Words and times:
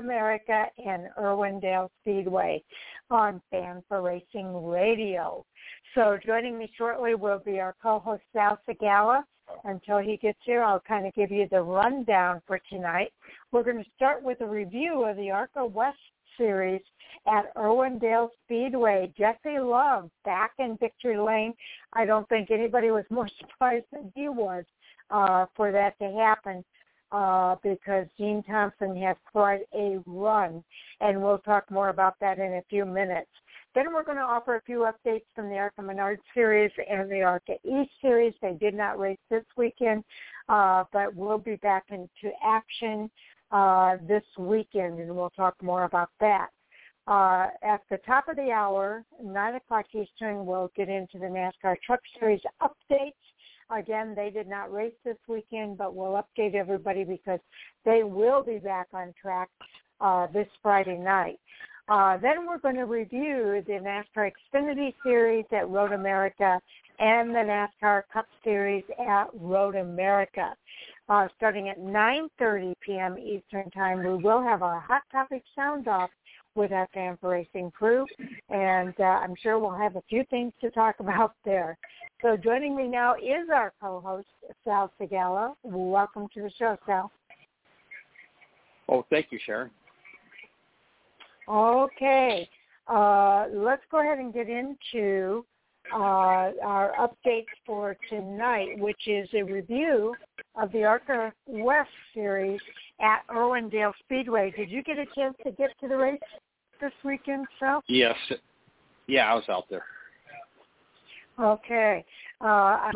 America 0.00 0.66
and 0.84 1.04
Irwindale 1.18 1.88
Speedway 2.00 2.62
on 3.10 3.40
Fan 3.50 3.82
for 3.88 4.02
Racing 4.02 4.66
Radio. 4.66 5.44
So 5.94 6.18
joining 6.24 6.58
me 6.58 6.70
shortly 6.76 7.14
will 7.14 7.38
be 7.38 7.60
our 7.60 7.76
co-host 7.82 8.22
Sal 8.32 8.58
Sigala. 8.68 9.22
Until 9.64 9.98
he 9.98 10.16
gets 10.16 10.38
here, 10.44 10.62
I'll 10.62 10.80
kind 10.80 11.06
of 11.06 11.14
give 11.14 11.32
you 11.32 11.48
the 11.50 11.60
rundown 11.60 12.40
for 12.46 12.60
tonight. 12.70 13.12
We're 13.50 13.64
going 13.64 13.82
to 13.82 13.90
start 13.96 14.22
with 14.22 14.40
a 14.42 14.46
review 14.46 15.04
of 15.04 15.16
the 15.16 15.30
ARCA 15.32 15.66
West 15.66 15.98
Series 16.38 16.82
at 17.26 17.52
Irwindale 17.56 18.28
Speedway. 18.44 19.12
Jesse 19.18 19.58
Love 19.58 20.08
back 20.24 20.52
in 20.60 20.76
victory 20.78 21.18
lane. 21.18 21.52
I 21.92 22.06
don't 22.06 22.28
think 22.28 22.50
anybody 22.50 22.92
was 22.92 23.04
more 23.10 23.28
surprised 23.40 23.86
than 23.92 24.12
he 24.14 24.28
was 24.28 24.64
uh, 25.10 25.46
for 25.56 25.72
that 25.72 25.98
to 25.98 26.12
happen 26.12 26.64
uh, 27.12 27.56
because 27.62 28.06
Dean 28.16 28.42
Thompson 28.42 28.96
has 29.02 29.16
quite 29.30 29.62
a 29.74 29.98
run, 30.06 30.62
and 31.00 31.22
we'll 31.22 31.38
talk 31.38 31.70
more 31.70 31.88
about 31.88 32.14
that 32.20 32.38
in 32.38 32.54
a 32.54 32.62
few 32.68 32.84
minutes. 32.84 33.30
Then 33.74 33.92
we're 33.92 34.04
going 34.04 34.18
to 34.18 34.24
offer 34.24 34.56
a 34.56 34.62
few 34.62 34.90
updates 34.90 35.24
from 35.34 35.48
the 35.48 35.56
ARCA 35.56 35.82
Menard 35.82 36.18
Series 36.34 36.72
and 36.90 37.10
the 37.10 37.22
ARCA 37.22 37.54
East 37.64 37.90
Series. 38.02 38.34
They 38.42 38.54
did 38.54 38.74
not 38.74 38.98
race 38.98 39.18
this 39.30 39.44
weekend, 39.56 40.02
uh, 40.48 40.84
but 40.92 41.14
we'll 41.14 41.38
be 41.38 41.56
back 41.56 41.84
into 41.90 42.34
action 42.44 43.08
uh, 43.52 43.96
this 44.08 44.24
weekend, 44.38 44.98
and 44.98 45.14
we'll 45.14 45.30
talk 45.30 45.54
more 45.62 45.84
about 45.84 46.10
that. 46.20 46.48
Uh, 47.06 47.48
at 47.62 47.80
the 47.90 47.98
top 48.06 48.28
of 48.28 48.36
the 48.36 48.50
hour, 48.50 49.04
9 49.22 49.54
o'clock 49.54 49.86
Eastern, 49.94 50.46
we'll 50.46 50.70
get 50.76 50.88
into 50.88 51.18
the 51.18 51.26
NASCAR 51.26 51.76
Truck 51.84 52.00
Series 52.18 52.40
updates. 52.62 53.12
Again, 53.70 54.14
they 54.16 54.30
did 54.30 54.48
not 54.48 54.72
race 54.72 54.94
this 55.04 55.16
weekend, 55.28 55.78
but 55.78 55.94
we'll 55.94 56.22
update 56.22 56.54
everybody 56.54 57.04
because 57.04 57.40
they 57.84 58.02
will 58.02 58.42
be 58.42 58.58
back 58.58 58.88
on 58.92 59.14
track 59.20 59.48
uh, 60.00 60.26
this 60.32 60.48
Friday 60.62 60.96
night. 60.96 61.38
Uh, 61.88 62.16
then 62.18 62.46
we're 62.46 62.58
going 62.58 62.76
to 62.76 62.84
review 62.84 63.62
the 63.66 63.72
NASCAR 63.72 64.30
Xfinity 64.54 64.94
Series 65.02 65.44
at 65.52 65.68
Road 65.68 65.92
America 65.92 66.60
and 67.00 67.30
the 67.30 67.66
NASCAR 67.82 68.02
Cup 68.12 68.26
Series 68.44 68.84
at 69.08 69.26
Road 69.34 69.74
America. 69.74 70.54
Uh, 71.08 71.26
starting 71.36 71.68
at 71.68 71.80
9.30 71.80 72.74
p.m. 72.80 73.18
Eastern 73.18 73.68
Time, 73.72 73.98
we 73.98 74.22
will 74.22 74.40
have 74.40 74.62
our 74.62 74.78
Hot 74.78 75.02
Topic 75.10 75.42
Sound 75.56 75.88
Off 75.88 76.10
with 76.54 76.70
our 76.70 76.88
Fan 76.94 77.18
for 77.20 77.30
Racing 77.30 77.70
crew, 77.72 78.06
and 78.48 78.94
uh, 79.00 79.02
I'm 79.02 79.34
sure 79.42 79.58
we'll 79.58 79.76
have 79.76 79.96
a 79.96 80.02
few 80.08 80.24
things 80.30 80.52
to 80.60 80.70
talk 80.70 80.96
about 81.00 81.34
there. 81.44 81.76
So 82.22 82.36
joining 82.36 82.76
me 82.76 82.86
now 82.86 83.14
is 83.14 83.48
our 83.54 83.72
co-host, 83.80 84.26
Sal 84.64 84.92
Sigala. 85.00 85.54
Welcome 85.62 86.28
to 86.34 86.42
the 86.42 86.50
show, 86.58 86.76
Sal. 86.84 87.10
Oh, 88.90 89.06
thank 89.08 89.28
you, 89.30 89.38
Sharon. 89.46 89.70
Okay. 91.48 92.48
Uh, 92.86 93.46
let's 93.52 93.82
go 93.90 94.00
ahead 94.00 94.18
and 94.18 94.34
get 94.34 94.48
into 94.50 95.46
uh, 95.94 96.50
our 96.62 96.92
updates 96.98 97.46
for 97.64 97.96
tonight, 98.10 98.78
which 98.78 99.06
is 99.06 99.28
a 99.32 99.42
review 99.42 100.14
of 100.60 100.70
the 100.72 100.84
ARCA 100.84 101.32
West 101.46 101.88
series 102.12 102.60
at 103.00 103.22
Irwindale 103.30 103.92
Speedway. 104.04 104.52
Did 104.56 104.70
you 104.70 104.82
get 104.82 104.98
a 104.98 105.06
chance 105.14 105.36
to 105.44 105.52
get 105.52 105.70
to 105.80 105.88
the 105.88 105.96
race 105.96 106.20
this 106.82 106.92
weekend, 107.02 107.46
Sal? 107.58 107.82
Yes. 107.88 108.16
Yeah, 109.06 109.32
I 109.32 109.34
was 109.34 109.44
out 109.48 109.64
there. 109.70 109.84
Okay. 111.40 112.04
Uh, 112.40 112.92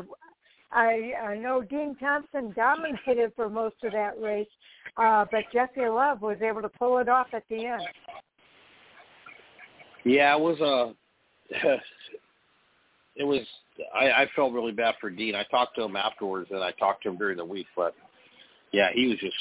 I 0.73 1.13
I 1.23 1.37
know 1.37 1.63
Dean 1.63 1.97
Thompson 2.01 2.53
dominated 2.55 3.33
for 3.37 3.49
most 3.49 3.77
of 3.85 3.93
that 3.93 4.21
race, 4.21 4.49
uh, 4.97 5.25
but 5.31 5.45
Jesse 5.53 5.89
Love 5.89 6.21
was 6.21 6.39
able 6.43 6.63
to 6.63 6.69
pull 6.69 6.99
it 6.99 7.09
off 7.09 7.29
at 7.33 7.45
the 7.49 7.67
end. 7.67 7.83
Yeah, 10.05 10.37
it 10.37 10.41
was 10.41 10.61
a. 10.61 10.95
Uh, 11.55 11.77
it 13.17 13.25
was. 13.25 13.41
I, 13.95 14.23
I 14.23 14.27
felt 14.37 14.53
really 14.53 14.73
bad 14.73 14.95
for 15.01 15.11
Dean. 15.11 15.35
I 15.35 15.45
talked 15.45 15.77
to 15.77 15.83
him 15.83 15.97
afterwards, 15.97 16.49
and 16.51 16.63
I 16.63 16.73
talked 16.73 17.03
to 17.05 17.09
him 17.09 17.17
during 17.17 17.39
the 17.39 17.45
week. 17.45 17.67
But 17.77 17.95
yeah, 18.73 18.91
he 18.93 19.07
was 19.07 19.19
just 19.19 19.35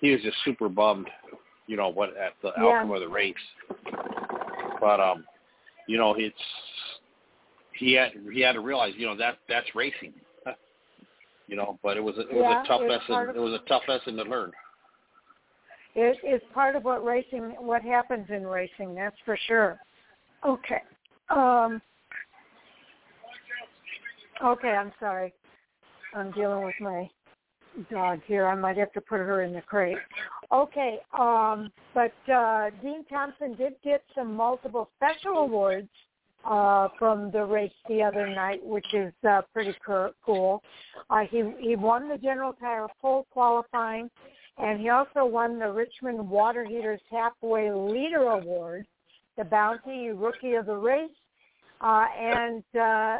he 0.00 0.10
was 0.10 0.20
just 0.22 0.36
super 0.44 0.68
bummed, 0.68 1.08
you 1.66 1.76
know, 1.76 1.88
what 1.88 2.10
at 2.10 2.34
the 2.42 2.52
yeah. 2.56 2.64
outcome 2.64 2.90
of 2.90 3.00
the 3.00 3.08
race. 3.08 3.34
But 4.80 5.00
um, 5.00 5.24
you 5.88 5.96
know, 5.96 6.14
it's 6.18 6.36
he 7.78 7.92
had 7.92 8.12
he 8.32 8.40
had 8.40 8.52
to 8.52 8.60
realize, 8.60 8.92
you 8.96 9.06
know, 9.06 9.16
that 9.16 9.38
that's 9.48 9.74
racing. 9.74 10.12
you 11.46 11.56
know, 11.56 11.78
but 11.82 11.96
it 11.96 12.02
was 12.02 12.16
a, 12.16 12.22
it 12.22 12.34
was 12.34 12.42
yeah, 12.42 12.62
a 12.62 12.66
tough 12.66 12.80
lesson. 12.88 13.28
Of, 13.30 13.36
it 13.36 13.40
was 13.40 13.60
a 13.60 13.68
tough 13.68 13.82
lesson 13.88 14.16
to 14.16 14.22
learn. 14.22 14.52
It 15.94 16.18
is 16.24 16.42
part 16.52 16.74
of 16.74 16.84
what 16.84 17.04
racing, 17.04 17.54
what 17.58 17.82
happens 17.82 18.26
in 18.28 18.46
racing. 18.46 18.94
That's 18.94 19.16
for 19.24 19.38
sure. 19.46 19.78
Okay. 20.44 20.82
Um, 21.30 21.80
okay, 24.44 24.70
I'm 24.70 24.92
sorry. 24.98 25.32
I'm 26.14 26.32
dealing 26.32 26.64
with 26.64 26.74
my 26.80 27.08
dog 27.90 28.20
here. 28.26 28.46
I 28.46 28.54
might 28.54 28.76
have 28.76 28.92
to 28.92 29.00
put 29.00 29.18
her 29.18 29.42
in 29.42 29.52
the 29.52 29.62
crate. 29.62 29.98
Okay, 30.52 30.98
um, 31.18 31.70
but 31.94 32.12
uh, 32.32 32.70
Dean 32.82 33.04
Thompson 33.08 33.54
did 33.54 33.74
get 33.82 34.02
some 34.14 34.34
multiple 34.34 34.90
special 34.96 35.38
awards 35.38 35.88
uh, 36.46 36.88
from 36.98 37.30
the 37.30 37.44
race 37.44 37.72
the 37.88 38.02
other 38.02 38.28
night, 38.28 38.64
which 38.64 38.92
is 38.92 39.12
uh, 39.28 39.42
pretty 39.52 39.74
cool. 40.24 40.62
Uh, 41.10 41.22
he 41.30 41.42
he 41.58 41.76
won 41.76 42.08
the 42.08 42.18
General 42.18 42.52
Tire 42.54 42.86
pole 43.00 43.26
qualifying, 43.30 44.10
and 44.58 44.80
he 44.80 44.88
also 44.90 45.24
won 45.24 45.58
the 45.58 45.70
Richmond 45.70 46.28
Water 46.28 46.64
Heaters 46.64 47.00
Halfway 47.10 47.70
Leader 47.70 48.22
Award, 48.30 48.86
the 49.36 49.44
Bounty 49.44 50.10
Rookie 50.10 50.54
of 50.54 50.66
the 50.66 50.76
Race, 50.76 51.10
uh, 51.80 52.06
and 52.18 52.62
uh, 52.74 53.18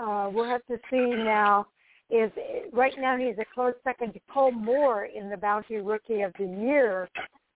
uh, 0.00 0.30
we'll 0.32 0.44
have 0.44 0.64
to 0.66 0.78
see 0.90 1.14
now. 1.24 1.66
Is 2.10 2.32
right 2.72 2.92
now 2.98 3.16
he's 3.16 3.38
a 3.38 3.44
close 3.54 3.74
second 3.84 4.14
to 4.14 4.20
Cole 4.34 4.50
Moore 4.50 5.04
in 5.04 5.30
the 5.30 5.36
Bounty 5.36 5.76
Rookie 5.76 6.22
of 6.22 6.32
the 6.40 6.44
Year 6.44 7.08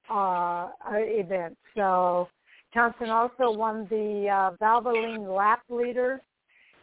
uh, 0.09 0.69
event. 0.93 1.57
So 1.75 2.29
Thompson 2.75 3.09
also 3.09 3.51
won 3.51 3.87
the 3.89 4.29
uh, 4.29 4.57
Valvoline 4.63 5.35
Lap 5.35 5.63
Leader, 5.71 6.21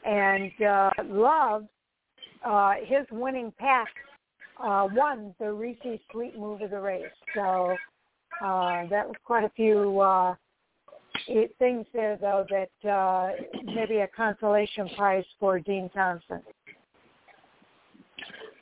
and 0.05 0.51
uh, 0.61 0.89
Love, 1.05 1.65
uh, 2.43 2.73
his 2.85 3.05
winning 3.11 3.53
pack, 3.59 3.89
uh, 4.63 4.87
won 4.93 5.35
the 5.39 5.51
Reese 5.51 5.77
Sweet 6.11 6.37
Move 6.37 6.61
of 6.61 6.71
the 6.71 6.79
race. 6.79 7.03
So 7.35 7.75
uh, 8.43 8.87
that 8.87 9.05
was 9.05 9.15
quite 9.25 9.43
a 9.43 9.51
few 9.55 9.99
uh, 9.99 10.35
things 11.59 11.85
there, 11.93 12.17
though, 12.19 12.45
that 12.49 12.89
uh, 12.89 13.31
maybe 13.65 13.97
a 13.97 14.07
consolation 14.07 14.89
prize 14.97 15.25
for 15.39 15.59
Dean 15.59 15.89
Thompson. 15.93 16.41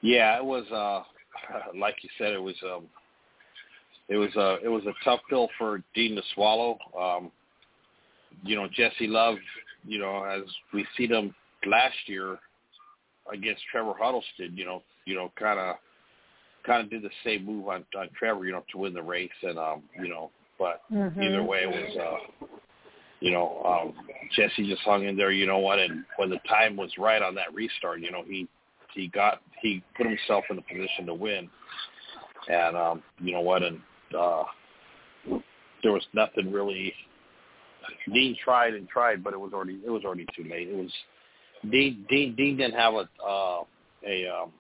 Yeah, 0.01 0.37
it 0.37 0.45
was 0.45 0.65
uh, 0.71 1.03
like 1.79 1.95
you 2.01 2.09
said, 2.17 2.33
it 2.33 2.41
was 2.41 2.55
um, 2.63 2.87
it 4.09 4.17
was 4.17 4.35
a 4.35 4.57
it 4.63 4.67
was 4.67 4.83
a 4.85 4.94
tough 5.03 5.19
pill 5.29 5.50
for 5.57 5.83
Dean 5.94 6.15
to 6.15 6.21
swallow. 6.33 6.77
Um, 7.00 7.31
you 8.44 8.56
know, 8.56 8.67
Jesse 8.67 9.07
Love, 9.07 9.35
you 9.85 10.00
know, 10.00 10.23
as 10.23 10.44
we 10.73 10.85
see 10.97 11.07
them 11.07 11.33
last 11.65 11.95
year 12.07 12.39
against 13.31 13.61
Trevor 13.71 13.94
Huddleston, 13.97 14.57
you 14.57 14.65
know, 14.65 14.81
you 15.06 15.15
know, 15.15 15.31
kind 15.38 15.59
of 15.59 15.75
kind 16.65 16.83
of 16.83 16.89
did 16.89 17.03
the 17.03 17.09
same 17.23 17.45
move 17.45 17.67
on 17.67 17.85
on 17.97 18.09
Trevor, 18.17 18.45
you 18.45 18.51
know, 18.51 18.63
to 18.71 18.77
win 18.79 18.94
the 18.94 19.01
race, 19.01 19.29
and 19.44 19.57
um, 19.57 19.83
you 20.01 20.09
know, 20.09 20.31
but 20.57 20.81
mm-hmm. 20.91 21.21
either 21.21 21.44
way, 21.44 21.59
it 21.63 21.67
was. 21.67 21.97
uh 21.97 22.45
you 23.21 23.31
know, 23.31 23.61
um, 23.65 23.94
Jesse 24.33 24.69
just 24.69 24.81
hung 24.83 25.06
in 25.06 25.17
there, 25.17 25.31
you 25.31 25.45
know 25.45 25.57
what, 25.57 25.77
and 25.77 26.06
when 26.15 26.29
the 26.29 26.39
time 26.47 26.77
was 26.77 26.89
right 26.97 27.21
on 27.21 27.35
that 27.35 27.53
restart, 27.53 28.00
you 28.00 28.11
know, 28.11 28.23
he 28.25 28.47
he 28.94 29.07
got 29.07 29.41
he 29.61 29.83
put 29.97 30.07
himself 30.07 30.45
in 30.50 30.56
the 30.56 30.61
position 30.61 31.06
to 31.06 31.13
win. 31.13 31.50
And 32.47 32.77
um, 32.77 33.03
you 33.19 33.33
know 33.33 33.41
what, 33.41 33.61
and 33.61 33.81
uh, 34.17 34.44
there 35.83 35.91
was 35.91 36.06
nothing 36.13 36.51
really. 36.51 36.94
Dean 38.13 38.35
tried 38.44 38.73
and 38.73 38.88
tried, 38.88 39.23
but 39.23 39.33
it 39.33 39.39
was 39.39 39.53
already 39.53 39.79
it 39.85 39.89
was 39.89 40.03
already 40.03 40.25
too 40.35 40.44
late. 40.44 40.67
It 40.67 40.75
was 40.75 40.91
Dean 41.69 42.06
Dean 42.09 42.35
Dean 42.35 42.57
didn't 42.57 42.75
have 42.75 42.94
a 42.94 43.09
uh, 43.25 43.63
a 44.06 44.27
um, 44.27 44.51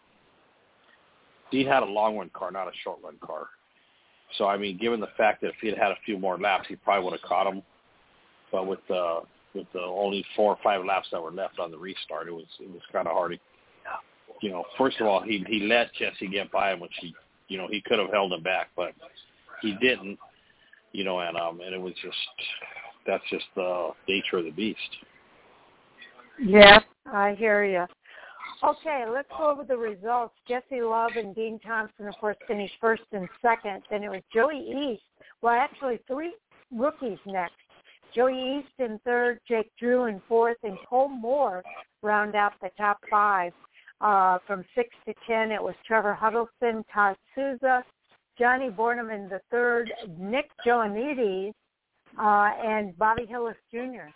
Dean 1.51 1.67
had 1.67 1.83
a 1.83 1.85
long 1.85 2.17
run 2.17 2.29
car, 2.33 2.51
not 2.51 2.67
a 2.67 2.71
short 2.83 2.99
run 3.03 3.17
car. 3.21 3.47
So 4.37 4.45
I 4.45 4.57
mean, 4.57 4.77
given 4.77 4.99
the 4.99 5.09
fact 5.17 5.41
that 5.41 5.49
if 5.49 5.55
he 5.61 5.67
had 5.67 5.77
had 5.77 5.91
a 5.91 5.97
few 6.05 6.17
more 6.17 6.37
laps, 6.37 6.67
he 6.67 6.75
probably 6.75 7.03
would 7.05 7.19
have 7.19 7.27
caught 7.27 7.47
him. 7.47 7.61
But 8.51 8.67
with 8.67 8.79
the 8.87 9.21
with 9.53 9.67
the 9.73 9.81
only 9.81 10.23
four 10.35 10.53
or 10.53 10.57
five 10.63 10.85
laps 10.85 11.07
that 11.11 11.21
were 11.21 11.31
left 11.31 11.59
on 11.59 11.71
the 11.71 11.77
restart, 11.77 12.27
it 12.27 12.31
was 12.31 12.45
it 12.59 12.71
was 12.71 12.81
kind 12.91 13.07
of 13.07 13.13
hard. 13.13 13.31
To, 13.31 13.37
you 14.41 14.51
know, 14.51 14.63
first 14.77 14.99
of 14.99 15.07
all, 15.07 15.21
he 15.21 15.43
he 15.47 15.67
let 15.67 15.93
Jesse 15.93 16.27
get 16.27 16.51
by 16.51 16.71
him, 16.71 16.79
which 16.79 16.93
he 17.01 17.13
you 17.47 17.57
know 17.57 17.67
he 17.69 17.81
could 17.81 17.99
have 17.99 18.11
held 18.11 18.31
him 18.33 18.43
back, 18.43 18.69
but 18.75 18.93
he 19.61 19.75
didn't, 19.81 20.17
you 20.91 21.03
know, 21.03 21.19
and 21.19 21.37
um, 21.37 21.61
and 21.61 21.73
it 21.73 21.81
was 21.81 21.93
just 22.01 22.17
that's 23.05 23.23
just 23.29 23.45
the 23.55 23.89
nature 24.07 24.37
of 24.37 24.45
the 24.45 24.51
beast. 24.51 24.79
Yeah, 26.41 26.79
I 27.05 27.35
hear 27.37 27.65
you. 27.65 27.85
Okay, 28.63 29.05
let's 29.09 29.29
go 29.37 29.51
over 29.51 29.63
the 29.63 29.77
results. 29.77 30.33
Jesse 30.47 30.81
Love 30.81 31.11
and 31.15 31.33
Dean 31.33 31.59
Thompson, 31.65 32.07
of 32.07 32.15
course, 32.15 32.35
finished 32.47 32.73
first 32.81 33.03
and 33.13 33.27
second. 33.41 33.83
Then 33.89 34.03
it 34.03 34.09
was 34.09 34.21
Joey 34.33 34.59
East. 34.59 35.03
Well, 35.41 35.53
actually, 35.53 35.99
three 36.07 36.33
rookies 36.71 37.19
next. 37.25 37.53
Joey 38.13 38.59
East 38.59 38.73
in 38.79 38.99
third, 39.05 39.39
Jake 39.47 39.71
Drew 39.79 40.05
in 40.05 40.21
fourth, 40.27 40.57
and 40.63 40.77
Cole 40.89 41.07
Moore 41.07 41.63
round 42.01 42.35
out 42.35 42.53
the 42.61 42.69
top 42.77 42.99
five. 43.09 43.53
Uh, 44.01 44.39
from 44.47 44.63
six 44.75 44.89
to 45.05 45.13
ten, 45.27 45.51
it 45.51 45.61
was 45.61 45.75
Trevor 45.85 46.13
Huddleston, 46.13 46.83
Todd 46.93 47.15
Souza, 47.35 47.83
Johnny 48.39 48.69
Borneman 48.69 49.29
the 49.29 49.41
third, 49.51 49.91
Nick 50.17 50.49
Joanides, 50.65 51.53
uh, 52.17 52.51
and 52.65 52.97
Bobby 52.97 53.25
Hillis 53.27 53.57
Jr. 53.69 54.07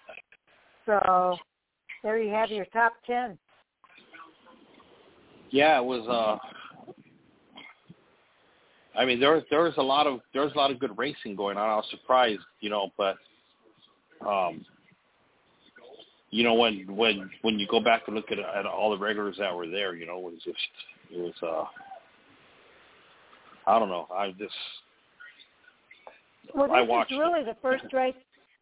So 0.85 1.37
there 2.01 2.21
you 2.21 2.33
have 2.33 2.49
your 2.49 2.65
top 2.65 2.93
ten. 3.05 3.37
Yeah, 5.51 5.77
it 5.79 5.83
was. 5.83 6.07
uh 6.07 6.37
I 8.95 9.05
mean, 9.05 9.19
there 9.19 9.43
there 9.49 9.63
was 9.63 9.73
a 9.77 9.83
lot 9.83 10.07
of 10.07 10.21
there 10.33 10.43
was 10.43 10.53
a 10.53 10.57
lot 10.57 10.71
of 10.71 10.79
good 10.79 10.97
racing 10.97 11.35
going 11.35 11.57
on. 11.57 11.69
I 11.69 11.75
was 11.75 11.85
surprised, 11.91 12.41
you 12.61 12.69
know, 12.69 12.91
but 12.97 13.17
um, 14.25 14.65
you 16.29 16.43
know, 16.43 16.53
when 16.53 16.85
when 16.95 17.29
when 17.41 17.59
you 17.59 17.67
go 17.67 17.79
back 17.79 18.03
and 18.07 18.15
look 18.15 18.31
at, 18.31 18.39
at 18.39 18.65
all 18.65 18.91
the 18.91 18.97
regulars 18.97 19.35
that 19.39 19.55
were 19.55 19.67
there, 19.67 19.95
you 19.95 20.05
know, 20.05 20.17
it 20.17 20.23
was 20.23 20.41
just 20.43 20.57
it 21.11 21.19
was. 21.19 21.33
uh 21.41 21.65
I 23.67 23.79
don't 23.79 23.89
know. 23.89 24.07
I 24.13 24.31
just 24.31 24.53
well, 26.53 26.67
this 26.67 26.75
I 26.75 26.81
watched 26.81 27.11
is 27.11 27.19
really 27.19 27.41
it. 27.41 27.45
the 27.45 27.57
first 27.61 27.91
race. 27.93 28.15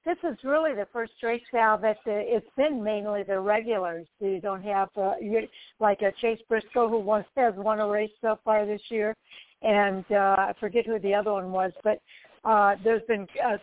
This 0.04 0.18
is 0.24 0.36
really 0.44 0.74
the 0.74 0.88
first 0.92 1.14
race 1.22 1.44
now 1.54 1.78
that 1.78 1.98
the, 2.06 2.24
it's 2.26 2.48
been 2.58 2.84
mainly 2.84 3.22
the 3.22 3.40
regulars. 3.40 4.08
You 4.20 4.42
don't 4.42 4.64
have 4.64 4.90
uh, 4.98 5.14
you, 5.22 5.48
like 5.80 6.02
a 6.02 6.12
Chase 6.22 6.40
Briscoe 6.50 6.90
who 6.90 7.00
once 7.00 7.28
has 7.38 7.54
won 7.56 7.80
a 7.80 7.88
race 7.88 8.12
so 8.20 8.40
far 8.44 8.66
this 8.66 8.82
year, 8.90 9.16
and 9.62 10.04
uh, 10.10 10.36
I 10.40 10.54
forget 10.60 10.88
who 10.88 10.98
the 10.98 11.14
other 11.14 11.34
one 11.34 11.52
was, 11.52 11.72
but 11.84 12.02
uh, 12.44 12.76
there's 12.84 13.04
been, 13.08 13.28
uh, 13.46 13.58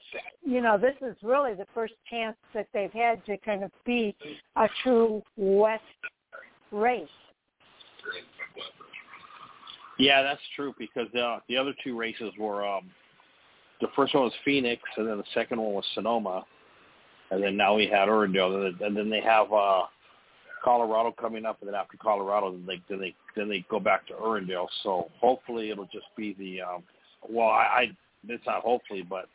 you 0.45 0.61
know, 0.61 0.79
this 0.79 0.95
is 1.03 1.17
really 1.23 1.55
the 1.55 1.67
first 1.75 1.95
chance 2.09 2.37
that 2.55 2.69
they've 2.73 2.93
had 2.93 3.25
to 3.27 3.37
kind 3.39 3.65
of 3.65 3.73
be 3.85 4.15
a 4.57 4.69
true 4.85 5.23
West 5.37 5.83
race. 6.71 7.09
Yeah, 9.99 10.23
that's 10.23 10.41
true 10.55 10.75
because 10.79 11.09
the 11.13 11.39
the 11.49 11.57
other 11.57 11.75
two 11.83 11.99
races 11.99 12.33
were 12.39 12.67
um 12.67 12.91
the 13.81 13.89
first 13.95 14.15
one 14.15 14.25
was 14.25 14.33
Phoenix 14.45 14.83
and 14.97 15.09
then 15.09 15.19
the 15.19 15.25
second 15.35 15.61
one 15.61 15.75
was 15.75 15.85
Sonoma. 15.95 16.45
And 17.31 17.43
then 17.43 17.57
now 17.57 17.75
we 17.75 17.87
had 17.87 18.09
Irwindale 18.09 18.81
and 18.81 18.97
then 18.97 19.11
they 19.11 19.21
have 19.21 19.53
uh 19.53 19.83
Colorado 20.65 21.13
coming 21.13 21.45
up 21.45 21.59
and 21.61 21.69
then 21.69 21.75
after 21.75 21.97
Colorado 21.97 22.53
then 22.53 22.65
they 22.67 22.81
then 22.89 23.01
they 23.01 23.15
then 23.37 23.49
they 23.49 23.65
go 23.69 23.81
back 23.81 24.07
to 24.07 24.15
Irwindale. 24.15 24.69
So 24.83 25.11
hopefully 25.21 25.71
it'll 25.71 25.87
just 25.87 26.07
be 26.17 26.35
the 26.39 26.63
um 26.63 26.83
well 27.29 27.49
I, 27.49 27.63
I 27.63 27.97
it's 28.29 28.47
not 28.47 28.63
hopefully 28.63 29.03
but 29.03 29.27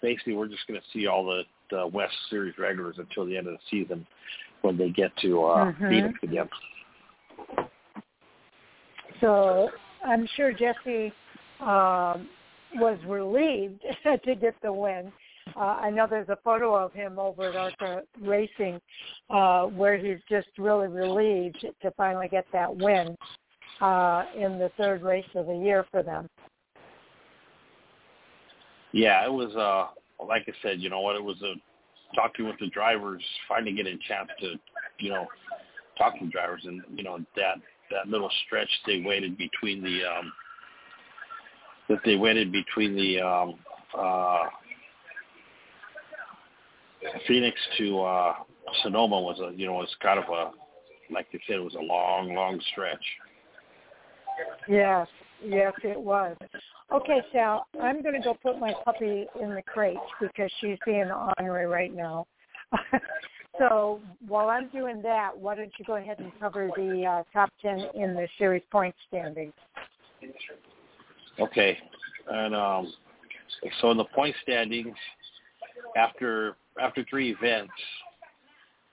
basically 0.00 0.34
we're 0.34 0.48
just 0.48 0.66
gonna 0.68 0.80
see 0.92 1.08
all 1.08 1.24
the, 1.24 1.42
the 1.70 1.86
West 1.88 2.14
Series 2.30 2.54
regulars 2.58 2.96
until 2.98 3.26
the 3.26 3.36
end 3.36 3.48
of 3.48 3.54
the 3.54 3.60
season 3.70 4.06
when 4.62 4.78
they 4.78 4.90
get 4.90 5.10
to 5.22 5.42
uh 5.42 5.72
Mhm. 5.72 5.88
Phoenix 5.88 6.18
again. 6.22 6.48
So 9.20 9.70
I'm 10.04 10.26
sure 10.36 10.52
Jesse 10.52 11.12
um, 11.60 12.28
was 12.76 12.98
relieved 13.06 13.82
to 14.24 14.34
get 14.34 14.54
the 14.62 14.72
win. 14.72 15.12
Uh, 15.56 15.60
I 15.60 15.90
know 15.90 16.06
there's 16.08 16.28
a 16.28 16.38
photo 16.44 16.74
of 16.74 16.92
him 16.92 17.18
over 17.18 17.48
at 17.48 17.56
Arca 17.56 18.02
Racing 18.20 18.80
uh, 19.30 19.64
where 19.64 19.98
he's 19.98 20.20
just 20.28 20.48
really 20.56 20.88
relieved 20.88 21.66
to 21.82 21.90
finally 21.96 22.28
get 22.28 22.46
that 22.52 22.74
win 22.74 23.16
uh, 23.80 24.24
in 24.36 24.58
the 24.58 24.70
third 24.76 25.02
race 25.02 25.26
of 25.34 25.46
the 25.46 25.56
year 25.56 25.84
for 25.90 26.02
them. 26.02 26.28
Yeah, 28.92 29.24
it 29.24 29.32
was 29.32 29.54
uh 29.56 29.88
like 30.24 30.44
I 30.46 30.52
said, 30.62 30.80
you 30.80 30.88
know 30.88 31.00
what, 31.00 31.16
it 31.16 31.24
was 31.24 31.40
a 31.42 31.54
talking 32.14 32.46
with 32.46 32.58
the 32.60 32.68
drivers, 32.68 33.22
finally 33.48 33.72
getting 33.72 33.94
a 33.94 34.08
chance 34.08 34.28
to, 34.40 34.54
you 34.98 35.10
know, 35.10 35.26
talk 35.98 36.18
to 36.18 36.26
drivers 36.26 36.62
and 36.64 36.82
you 36.94 37.02
know, 37.02 37.18
that 37.36 37.56
that 37.92 38.08
little 38.08 38.30
stretch 38.46 38.70
they 38.86 39.02
waited 39.04 39.36
between 39.38 39.82
the 39.82 40.04
um 40.04 40.32
that 41.88 41.98
they 42.04 42.16
waited 42.16 42.50
between 42.52 42.94
the 42.94 43.20
um 43.20 43.54
uh 43.98 44.46
Phoenix 47.26 47.58
to 47.78 48.00
uh 48.00 48.34
Sonoma 48.82 49.20
was 49.20 49.38
a 49.40 49.52
you 49.56 49.66
know, 49.66 49.74
was 49.74 49.94
kind 50.00 50.18
of 50.18 50.24
a 50.28 50.50
like 51.12 51.30
they 51.32 51.40
said, 51.46 51.56
it 51.56 51.64
was 51.64 51.74
a 51.74 51.82
long, 51.82 52.34
long 52.34 52.60
stretch. 52.72 53.04
Yes, 54.68 55.06
yes, 55.44 55.72
it 55.82 56.00
was. 56.00 56.36
Okay, 56.92 57.20
Sal, 57.32 57.66
I'm 57.80 58.02
going 58.02 58.14
to 58.14 58.20
go 58.20 58.34
put 58.42 58.58
my 58.58 58.72
puppy 58.84 59.26
in 59.40 59.54
the 59.54 59.62
crate 59.62 59.98
because 60.20 60.50
she's 60.60 60.78
being 60.84 61.10
ornery 61.10 61.66
right 61.66 61.94
now. 61.94 62.26
so 63.58 64.00
while 64.26 64.48
I'm 64.48 64.68
doing 64.68 65.02
that, 65.02 65.36
why 65.36 65.54
don't 65.54 65.72
you 65.78 65.84
go 65.84 65.96
ahead 65.96 66.18
and 66.18 66.32
cover 66.40 66.70
the 66.76 67.04
uh, 67.04 67.22
top 67.32 67.50
10 67.60 67.86
in 67.94 68.14
the 68.14 68.26
series 68.38 68.62
point 68.70 68.94
standings? 69.08 69.52
Okay. 71.38 71.78
And 72.30 72.54
um 72.54 72.92
so 73.80 73.90
in 73.90 73.96
the 73.96 74.04
point 74.04 74.34
standings 74.42 74.96
after 75.96 76.56
after 76.80 77.04
three 77.08 77.32
events, 77.32 77.72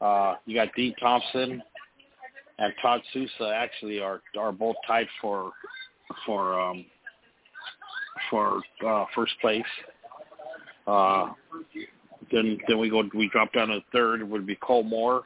uh 0.02 0.36
you 0.46 0.56
got 0.56 0.70
Dean 0.76 0.94
Thompson 1.00 1.62
and 2.58 2.74
Todd 2.82 3.02
Souza 3.14 3.54
actually 3.54 4.00
are 4.00 4.22
are 4.38 4.52
both 4.52 4.76
tied 4.86 5.08
for 5.22 5.52
for 6.26 6.60
um 6.60 6.86
for 8.30 8.62
uh 8.86 9.06
first 9.16 9.34
place. 9.42 9.64
Uh 10.88 11.30
then 12.32 12.58
then 12.68 12.80
we 12.80 12.90
go 12.90 13.04
we 13.14 13.30
drop 13.30 13.54
down 13.54 13.70
to 13.70 13.80
third 13.92 14.28
would 14.28 14.46
be 14.46 14.56
Cole 14.56 14.84
Moore. 14.84 15.24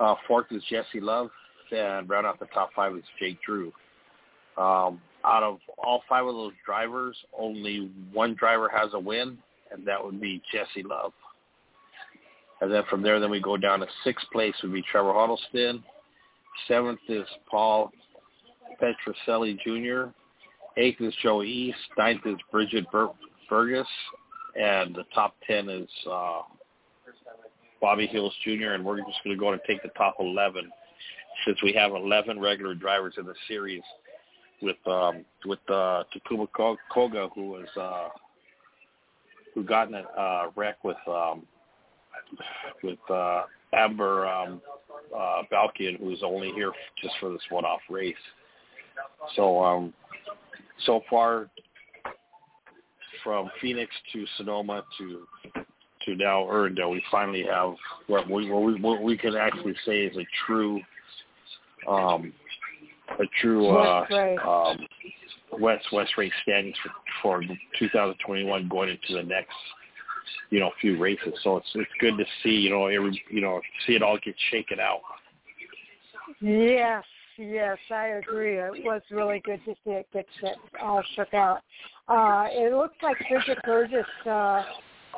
Uh 0.00 0.14
fourth 0.26 0.46
is 0.50 0.62
Jesse 0.70 1.00
Love 1.00 1.30
and 1.70 2.08
round 2.08 2.26
out 2.26 2.38
the 2.38 2.46
top 2.46 2.70
five 2.74 2.96
is 2.96 3.04
Jake 3.18 3.38
Drew. 3.42 3.72
Um 4.56 5.00
out 5.24 5.42
of 5.42 5.58
all 5.78 6.02
five 6.08 6.24
of 6.24 6.34
those 6.34 6.52
drivers, 6.64 7.16
only 7.36 7.90
one 8.12 8.34
driver 8.34 8.68
has 8.68 8.94
a 8.94 8.98
win, 8.98 9.36
and 9.72 9.86
that 9.86 10.02
would 10.02 10.20
be 10.20 10.40
Jesse 10.52 10.86
Love. 10.86 11.12
And 12.60 12.72
then 12.72 12.82
from 12.88 13.02
there, 13.02 13.20
then 13.20 13.30
we 13.30 13.40
go 13.40 13.56
down 13.56 13.80
to 13.80 13.86
sixth 14.04 14.26
place 14.32 14.54
would 14.62 14.72
be 14.72 14.82
Trevor 14.82 15.12
Huddleston. 15.12 15.82
Seventh 16.66 17.00
is 17.08 17.26
Paul 17.50 17.92
Pedroncelli 18.80 19.58
Jr. 19.60 20.10
Eighth 20.76 21.00
is 21.00 21.14
Joe 21.22 21.42
East. 21.42 21.78
Ninth 21.96 22.22
is 22.26 22.36
Bridget 22.50 22.90
Bur- 22.90 23.10
Burgess. 23.48 23.86
And 24.58 24.94
the 24.94 25.04
top 25.14 25.34
ten 25.46 25.68
is 25.68 25.88
uh, 26.10 26.40
Bobby 27.80 28.06
Hillis 28.06 28.34
Jr. 28.44 28.72
And 28.72 28.84
we're 28.84 28.98
just 28.98 29.22
going 29.24 29.36
to 29.36 29.40
go 29.40 29.52
and 29.52 29.60
take 29.66 29.82
the 29.82 29.90
top 29.90 30.16
11 30.20 30.70
since 31.46 31.58
we 31.62 31.72
have 31.74 31.92
11 31.92 32.40
regular 32.40 32.74
drivers 32.74 33.14
in 33.18 33.26
the 33.26 33.34
series 33.46 33.82
with 34.60 34.76
um, 34.86 35.24
with 35.44 35.60
uh, 35.68 36.02
Takuma 36.12 36.48
Koga, 36.92 37.28
who 37.34 37.48
was 37.50 37.68
uh, 37.80 38.08
who 39.54 39.62
got 39.62 39.88
in 39.88 39.94
a 39.94 40.20
uh, 40.20 40.50
wreck 40.56 40.82
with 40.82 40.96
um, 41.06 41.46
with 42.82 42.98
uh, 43.08 43.42
Amber 43.72 44.26
um, 44.26 44.60
uh, 45.16 45.42
Balcaen, 45.52 45.98
who's 45.98 46.22
only 46.24 46.50
here 46.52 46.72
just 47.00 47.14
for 47.20 47.30
this 47.30 47.42
one-off 47.50 47.80
race. 47.88 48.16
So 49.36 49.62
um, 49.62 49.92
so 50.86 51.02
far, 51.08 51.48
from 53.28 53.50
Phoenix 53.60 53.92
to 54.14 54.24
Sonoma 54.38 54.82
to 54.96 55.26
to 56.06 56.16
now 56.16 56.44
Irwindale, 56.44 56.92
we 56.92 57.02
finally 57.10 57.44
have 57.44 57.74
what 58.06 58.26
we 58.26 58.50
what 58.50 58.62
we, 58.62 58.80
what 58.80 59.02
we 59.02 59.18
can 59.18 59.36
actually 59.36 59.74
say 59.84 60.04
is 60.04 60.16
a 60.16 60.26
true 60.46 60.80
um, 61.86 62.32
a 63.20 63.24
true 63.42 63.68
uh, 63.68 64.06
West 64.10 64.46
um, 64.46 64.78
West 65.60 65.84
West 65.92 66.12
race 66.16 66.32
standings 66.42 66.74
for, 67.22 67.42
for 67.42 67.54
2021 67.78 68.66
going 68.68 68.88
into 68.88 69.20
the 69.20 69.22
next 69.22 69.52
you 70.48 70.58
know 70.58 70.70
few 70.80 70.98
races. 70.98 71.34
So 71.44 71.58
it's 71.58 71.68
it's 71.74 71.90
good 72.00 72.16
to 72.16 72.24
see 72.42 72.56
you 72.56 72.70
know 72.70 72.86
every 72.86 73.22
you 73.30 73.42
know 73.42 73.60
see 73.86 73.92
it 73.92 74.02
all 74.02 74.18
get 74.24 74.36
shaken 74.50 74.80
out. 74.80 75.00
Yes, 76.40 77.04
yes, 77.36 77.76
I 77.90 78.06
agree. 78.06 78.56
It 78.56 78.84
was 78.86 79.02
really 79.10 79.42
good 79.44 79.60
to 79.66 79.74
see 79.84 79.90
it 79.90 80.06
get 80.14 80.24
get 80.40 80.56
all 80.80 81.02
shook 81.14 81.34
out. 81.34 81.60
Uh, 82.08 82.46
it 82.50 82.72
looks 82.74 82.96
like 83.02 83.16
Bridget 83.28 83.58
Burgess 83.64 84.06
uh, 84.26 84.62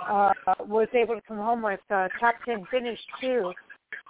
uh, 0.09 0.33
was 0.61 0.89
able 0.93 1.15
to 1.15 1.21
come 1.27 1.37
home 1.37 1.63
with 1.63 1.81
uh, 1.91 2.09
top 2.19 2.35
ten 2.45 2.67
finish 2.71 2.99
too. 3.21 3.53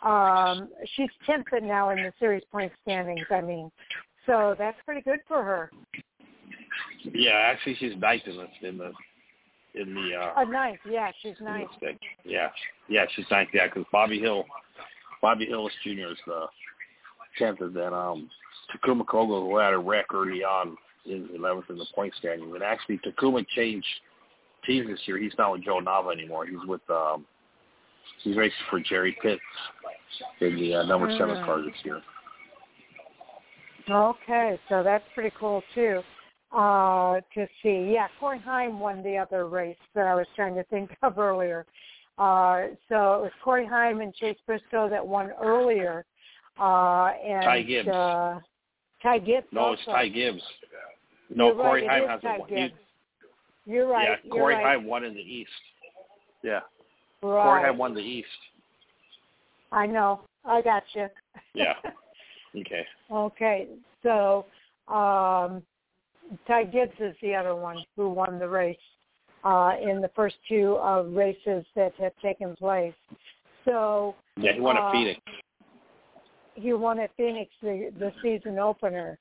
Um, 0.02 0.68
she's 0.96 1.10
tenth 1.26 1.46
now 1.62 1.90
in 1.90 1.98
the 1.98 2.12
series 2.18 2.42
point 2.50 2.72
standings. 2.82 3.26
I 3.30 3.42
mean, 3.42 3.70
so 4.24 4.54
that's 4.58 4.78
pretty 4.86 5.02
good 5.02 5.20
for 5.28 5.42
her. 5.42 5.70
Yeah, 7.12 7.32
actually 7.32 7.76
she's 7.76 7.96
ninth 7.98 8.22
in 8.26 8.36
the 8.36 8.68
in 8.68 8.78
the 8.78 8.92
in 9.74 9.94
the 9.94 10.14
uh, 10.16 10.40
Uh, 10.40 10.44
ninth, 10.44 10.80
yeah, 10.88 11.10
she's 11.22 11.34
in 11.38 11.44
ninth. 11.44 11.70
Yeah, 12.24 12.48
yeah, 12.88 13.04
she's 13.14 13.26
ninth. 13.30 13.50
Yeah, 13.52 13.66
because 13.66 13.84
Bobby 13.92 14.18
Hill, 14.18 14.44
Bobby 15.20 15.46
Hillis 15.46 15.72
Jr. 15.84 16.12
is 16.12 16.18
the 16.26 16.46
tenth, 17.38 17.60
and 17.60 17.74
then 17.74 17.92
um, 17.92 18.30
Takuma 18.72 19.06
Koga 19.06 19.46
who 19.46 19.56
had 19.58 19.74
a 19.74 19.78
wreck 19.78 20.06
early 20.14 20.42
on 20.42 20.76
in 21.06 21.28
eleventh 21.34 21.70
in 21.70 21.78
the 21.78 21.86
point 21.94 22.12
standing. 22.18 22.54
And 22.54 22.62
actually, 22.62 22.98
Takuma 22.98 23.46
changed 23.48 23.86
teams 24.66 24.88
this 24.88 25.00
year. 25.06 25.18
He's 25.18 25.32
not 25.38 25.52
with 25.52 25.64
Joe 25.64 25.80
Nava 25.80 26.12
anymore. 26.12 26.46
He's 26.46 26.58
with 26.66 26.82
um, 26.90 27.26
he's 28.22 28.36
racing 28.36 28.56
for 28.68 28.80
Jerry 28.80 29.16
Pitts 29.22 29.40
in 30.40 30.56
the 30.56 30.76
uh, 30.76 30.82
number 30.84 31.10
seven 31.18 31.36
mm. 31.36 31.44
car 31.44 31.62
this 31.62 31.74
year. 31.84 32.00
Okay, 33.90 34.58
so 34.68 34.82
that's 34.82 35.04
pretty 35.14 35.34
cool 35.38 35.62
too 35.74 36.02
uh, 36.52 37.20
to 37.34 37.46
see. 37.62 37.90
Yeah, 37.92 38.08
Corey 38.18 38.38
Heim 38.38 38.80
won 38.80 39.02
the 39.02 39.16
other 39.16 39.46
race 39.46 39.76
that 39.94 40.06
I 40.06 40.14
was 40.14 40.26
trying 40.36 40.54
to 40.56 40.64
think 40.64 40.90
of 41.02 41.18
earlier. 41.18 41.66
Uh, 42.18 42.68
so 42.88 43.14
it 43.14 43.22
was 43.22 43.30
Corey 43.42 43.66
Heim 43.66 44.00
and 44.00 44.14
Chase 44.14 44.36
Briscoe 44.46 44.88
that 44.90 45.06
won 45.06 45.30
earlier. 45.42 46.04
Uh, 46.58 47.12
and, 47.24 47.42
Ty 47.42 47.62
Gibbs. 47.62 47.88
Uh, 47.88 48.40
Ty 49.02 49.18
Gibbs. 49.20 49.46
No, 49.52 49.60
also. 49.60 49.80
it's 49.80 49.86
Ty 49.86 50.08
Gibbs. 50.08 50.42
No, 51.34 51.46
You're 51.46 51.54
Corey 51.56 51.86
right, 51.86 52.00
Heim 52.00 52.08
has 52.08 52.20
Ty 52.20 52.38
one. 52.38 52.48
Gibbs. 52.48 52.74
You're 53.66 53.86
right. 53.86 54.08
Yeah, 54.08 54.16
You're 54.24 54.32
Corey 54.34 54.54
right. 54.54 54.64
Heim 54.64 54.84
won 54.86 55.04
in 55.04 55.14
the 55.14 55.20
East. 55.20 55.50
Yeah. 56.42 56.60
Right. 57.22 57.42
Corey 57.42 57.62
Heim 57.62 57.78
won 57.78 57.94
the 57.94 58.00
East. 58.00 58.28
I 59.72 59.86
know. 59.86 60.22
I 60.44 60.62
got 60.62 60.82
you. 60.94 61.06
Yeah. 61.54 61.74
Okay. 62.52 62.84
okay. 63.12 63.68
So 64.02 64.44
um, 64.88 65.62
Ty 66.48 66.64
Gibbs 66.64 66.94
is 66.98 67.14
the 67.22 67.32
other 67.32 67.54
one 67.54 67.76
who 67.96 68.08
won 68.08 68.40
the 68.40 68.48
race 68.48 68.76
uh, 69.44 69.74
in 69.80 70.00
the 70.00 70.10
first 70.16 70.34
two 70.48 70.76
uh, 70.78 71.02
races 71.02 71.64
that 71.76 71.92
have 71.98 72.12
taken 72.20 72.56
place. 72.56 72.92
So 73.64 74.16
yeah, 74.36 74.54
he 74.54 74.60
won 74.60 74.76
uh, 74.76 74.80
at 74.80 74.92
Phoenix. 74.92 75.20
He 76.54 76.72
won 76.72 76.98
at 76.98 77.10
Phoenix 77.16 77.52
the, 77.62 77.92
the 77.98 78.12
season 78.20 78.58
opener. 78.58 79.16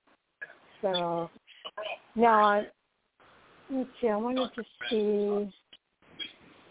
So 0.81 1.29
now, 2.19 2.61
let's 3.69 3.89
see. 4.01 4.07
I 4.07 4.15
wanted 4.15 4.49
to 4.55 4.63
see 4.89 5.53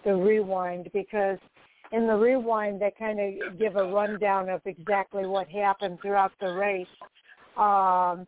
the 0.04 0.14
rewind 0.14 0.90
because 0.92 1.38
in 1.92 2.06
the 2.06 2.14
rewind 2.14 2.80
they 2.80 2.92
kind 2.98 3.18
of 3.20 3.58
give 3.58 3.76
a 3.76 3.84
rundown 3.84 4.48
of 4.48 4.60
exactly 4.66 5.26
what 5.26 5.48
happened 5.48 5.98
throughout 6.02 6.32
the 6.40 6.52
race. 6.52 6.86
Um, 7.56 8.26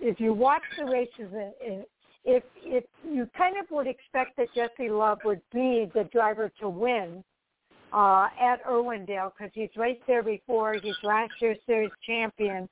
if 0.00 0.18
you 0.18 0.32
watch 0.32 0.62
the 0.78 0.84
races, 0.84 1.32
in, 1.32 1.52
in, 1.64 1.84
if 2.24 2.42
if 2.64 2.84
you 3.04 3.28
kind 3.36 3.56
of 3.58 3.66
would 3.70 3.86
expect 3.86 4.36
that 4.36 4.48
Jesse 4.54 4.90
Love 4.90 5.18
would 5.24 5.40
be 5.52 5.90
the 5.94 6.08
driver 6.12 6.50
to 6.60 6.68
win 6.68 7.22
uh, 7.92 8.28
at 8.40 8.64
Irwindale 8.64 9.32
because 9.36 9.52
he's 9.54 9.70
raced 9.76 10.02
there 10.06 10.22
before, 10.22 10.74
he's 10.74 10.94
last 11.02 11.32
year's 11.40 11.58
series 11.66 11.90
champion, 12.06 12.68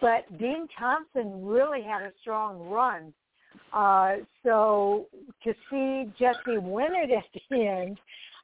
but 0.00 0.38
Dean 0.38 0.68
Thompson 0.78 1.44
really 1.44 1.82
had 1.82 2.02
a 2.02 2.12
strong 2.20 2.68
run. 2.68 3.12
Uh, 3.72 4.16
so 4.44 5.06
to 5.44 5.52
see 5.70 6.10
Jesse 6.18 6.58
win 6.58 6.90
it 6.94 7.10
at 7.16 7.24
the 7.50 7.66
end 7.66 7.98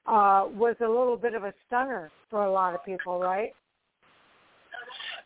uh, 0.06 0.46
was 0.52 0.76
a 0.80 0.88
little 0.88 1.16
bit 1.16 1.34
of 1.34 1.44
a 1.44 1.54
stunner 1.66 2.10
for 2.30 2.44
a 2.44 2.52
lot 2.52 2.74
of 2.74 2.84
people, 2.84 3.18
right? 3.18 3.54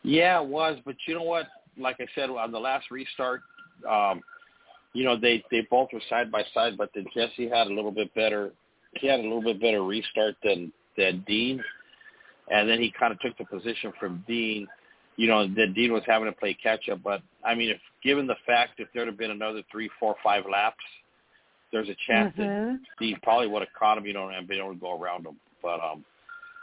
Yeah, 0.03 0.41
it 0.41 0.47
was. 0.47 0.77
But 0.85 0.95
you 1.07 1.15
know 1.15 1.23
what? 1.23 1.47
like 1.79 1.97
I 1.99 2.05
said 2.13 2.29
on 2.29 2.51
the 2.51 2.59
last 2.59 2.91
restart, 2.91 3.41
um, 3.89 4.21
you 4.93 5.03
know 5.03 5.17
they 5.19 5.43
they 5.51 5.65
both 5.69 5.89
were 5.93 6.01
side 6.09 6.31
by 6.31 6.43
side, 6.53 6.77
but 6.77 6.89
then 6.93 7.05
Jesse 7.13 7.49
had 7.49 7.67
a 7.67 7.73
little 7.73 7.91
bit 7.91 8.13
better. 8.13 8.51
He 8.95 9.07
had 9.07 9.19
a 9.19 9.23
little 9.23 9.41
bit 9.41 9.61
better 9.61 9.83
restart 9.83 10.35
than 10.43 10.71
than 10.97 11.23
Dean, 11.27 11.63
and 12.51 12.67
then 12.67 12.81
he 12.81 12.91
kind 12.97 13.13
of 13.13 13.19
took 13.19 13.37
the 13.37 13.45
position 13.45 13.93
from 13.99 14.23
Dean. 14.27 14.67
You 15.19 15.27
know 15.27 15.45
that 15.53 15.73
Dean 15.75 15.91
was 15.91 16.03
having 16.07 16.31
to 16.31 16.31
play 16.31 16.53
catch 16.53 16.87
up, 16.87 17.03
but 17.03 17.21
I 17.43 17.53
mean, 17.53 17.71
if 17.71 17.81
given 18.01 18.25
the 18.25 18.37
fact 18.47 18.79
if 18.79 18.87
there'd 18.93 19.09
have 19.09 19.17
been 19.17 19.31
another 19.31 19.61
three, 19.69 19.89
four, 19.99 20.15
five 20.23 20.45
laps, 20.49 20.77
there's 21.73 21.89
a 21.89 21.95
chance 22.07 22.33
mm-hmm. 22.37 22.75
that 22.75 22.79
Dean 22.99 23.19
probably 23.21 23.47
would 23.47 23.61
have 23.61 23.73
caught 23.77 23.97
him, 23.97 24.05
you 24.05 24.13
know, 24.13 24.29
and 24.29 24.47
been 24.47 24.59
able 24.59 24.73
to 24.73 24.79
go 24.79 24.97
around 24.97 25.25
him. 25.25 25.35
But 25.61 25.81
um, 25.81 26.05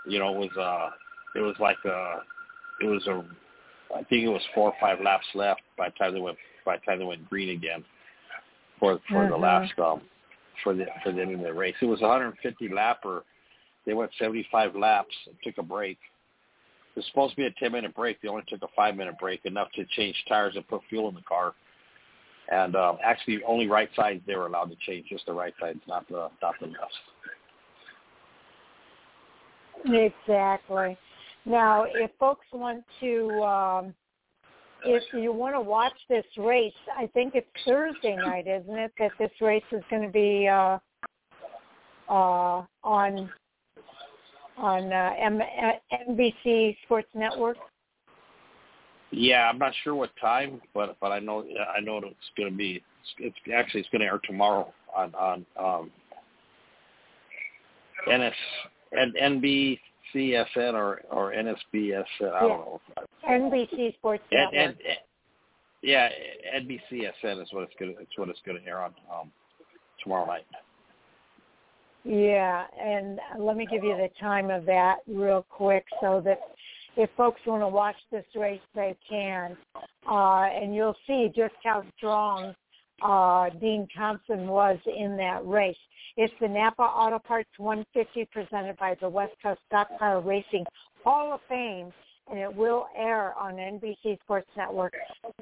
you 0.09 0.19
know, 0.19 0.35
it 0.35 0.39
was 0.39 0.57
uh, 0.57 1.39
it 1.39 1.43
was 1.43 1.55
like 1.61 1.77
a, 1.85 2.23
it 2.81 2.87
was 2.87 3.07
a 3.09 3.23
I 3.95 4.05
think 4.05 4.25
it 4.25 4.29
was 4.29 4.41
four 4.55 4.71
or 4.71 4.75
five 4.81 5.03
laps 5.05 5.27
left 5.35 5.61
by 5.77 5.91
the 5.91 5.95
time 5.97 6.15
they 6.15 6.21
went 6.21 6.39
by 6.65 6.79
the 6.79 6.87
time 6.87 6.99
they 6.99 7.05
went 7.05 7.29
green 7.29 7.51
again 7.51 7.85
for 8.81 8.99
for 9.07 9.17
mm-hmm. 9.17 9.33
the 9.33 9.37
last 9.37 9.79
um 9.79 10.01
for 10.65 10.75
the 10.75 10.87
for 11.03 11.13
the 11.13 11.21
end 11.21 11.35
of 11.35 11.41
the 11.41 11.53
race. 11.53 11.75
It 11.83 11.87
was 11.87 12.01
a 12.01 12.05
150 12.09 12.71
lapper. 12.71 13.21
They 13.85 13.93
went 13.93 14.11
75 14.19 14.75
laps 14.75 15.15
and 15.27 15.37
took 15.45 15.59
a 15.59 15.63
break. 15.63 15.99
Was 16.97 17.05
supposed 17.07 17.33
to 17.33 17.37
be 17.37 17.47
a 17.47 17.51
10 17.51 17.73
minute 17.73 17.95
break. 17.95 18.23
They 18.23 18.29
only 18.29 18.45
took 18.49 18.63
a 18.63 18.69
five 18.75 18.97
minute 18.97 19.19
break, 19.19 19.45
enough 19.45 19.69
to 19.75 19.85
change 19.97 20.17
tires 20.29 20.55
and 20.57 20.67
put 20.67 20.81
fuel 20.89 21.11
in 21.11 21.15
the 21.15 21.21
car. 21.23 21.53
And 22.51 22.75
um, 22.75 22.97
actually, 23.05 23.41
only 23.47 23.67
right 23.67 23.91
sides 23.95 24.23
they 24.27 24.35
were 24.35 24.47
allowed 24.47 24.71
to 24.71 24.77
change, 24.87 25.07
just 25.11 25.27
the 25.27 25.33
right 25.33 25.53
sides, 25.61 25.81
not 25.87 26.09
the 26.09 26.31
not 26.41 26.55
the 26.61 26.69
left. 26.69 26.95
Exactly. 29.85 30.97
Now, 31.45 31.85
if 31.85 32.11
folks 32.19 32.47
want 32.53 32.85
to, 33.01 33.31
um, 33.43 33.95
if 34.85 35.03
you 35.13 35.33
want 35.33 35.55
to 35.55 35.61
watch 35.61 35.93
this 36.09 36.25
race, 36.37 36.73
I 36.97 37.07
think 37.09 37.35
it's 37.35 37.47
Thursday 37.65 38.17
night, 38.17 38.47
isn't 38.47 38.77
it? 38.77 38.93
That 38.99 39.13
this 39.19 39.31
race 39.41 39.63
is 39.71 39.83
going 39.91 40.03
to 40.03 40.09
be 40.09 40.49
uh, 40.49 40.79
uh, 42.09 42.65
on 42.83 43.31
on 44.57 44.93
uh, 44.93 45.13
M- 45.19 45.41
NBC 46.11 46.77
Sports 46.85 47.09
Network. 47.15 47.57
Yeah, 49.11 49.49
I'm 49.49 49.59
not 49.59 49.73
sure 49.85 49.95
what 49.95 50.11
time, 50.21 50.61
but 50.75 50.97
but 51.01 51.13
I 51.13 51.21
know 51.21 51.45
I 51.77 51.81
know 51.81 51.99
it's 51.99 52.17
going 52.37 52.51
to 52.51 52.57
be. 52.57 52.83
It's 53.19 53.37
actually 53.55 53.81
it's 53.81 53.91
going 53.91 54.01
to 54.01 54.07
air 54.07 54.21
tomorrow 54.25 54.73
on 54.95 55.15
on 55.15 55.47
um, 55.59 55.91
NS 58.09 58.35
and 58.93 59.15
NB 59.15 59.79
CSN 60.15 60.75
or 60.75 61.03
or 61.11 61.33
NSBSN. 61.33 62.05
I 62.21 62.23
yeah. 62.23 62.41
don't 62.41 62.49
know. 62.49 62.81
NBC 63.29 63.95
Sports 63.95 64.25
Network. 64.31 64.55
And, 64.55 64.71
and, 64.71 64.77
yeah, 65.83 66.09
NBCSN 66.57 67.43
is 67.43 67.49
what 67.53 67.63
it's 67.63 67.75
going. 67.79 67.95
It's 68.01 68.17
what 68.17 68.29
it's 68.29 68.41
going 68.45 68.61
to 68.61 68.67
air 68.67 68.81
on 68.81 68.93
um, 69.13 69.31
tomorrow 70.03 70.27
night. 70.27 70.47
Yeah, 72.09 72.67
and 72.81 73.19
let 73.37 73.57
me 73.57 73.67
give 73.69 73.83
you 73.83 73.97
the 73.97 74.11
time 74.21 74.49
of 74.49 74.65
that 74.67 74.99
real 75.09 75.45
quick 75.51 75.85
so 76.01 76.23
that 76.25 76.39
if 76.97 77.11
folks 77.17 77.41
want 77.45 77.63
to 77.63 77.69
watch 77.69 77.97
this 78.13 78.25
race, 78.37 78.61
they 78.77 78.97
can. 79.11 79.57
Uh, 80.09 80.45
and 80.45 80.73
you'll 80.73 80.95
see 81.09 81.33
just 81.35 81.55
how 81.65 81.83
strong 81.97 82.55
uh, 83.03 83.51
Dean 83.61 83.89
Thompson 83.97 84.47
was 84.47 84.79
in 84.87 85.17
that 85.17 85.45
race. 85.45 85.77
It's 86.17 86.33
the 86.41 86.47
Napa 86.47 86.83
Auto 86.83 87.19
Parts 87.19 87.51
150 87.57 88.29
presented 88.33 88.77
by 88.77 88.95
the 89.01 89.09
West 89.09 89.35
Coast 89.43 89.61
Stock 89.67 89.89
Car 89.99 90.21
Racing 90.21 90.65
Hall 91.03 91.35
of 91.35 91.41
Fame, 91.49 91.93
and 92.31 92.39
it 92.39 92.55
will 92.55 92.87
air 92.97 93.35
on 93.37 93.55
NBC 93.55 94.21
Sports 94.21 94.49
Network. 94.57 94.95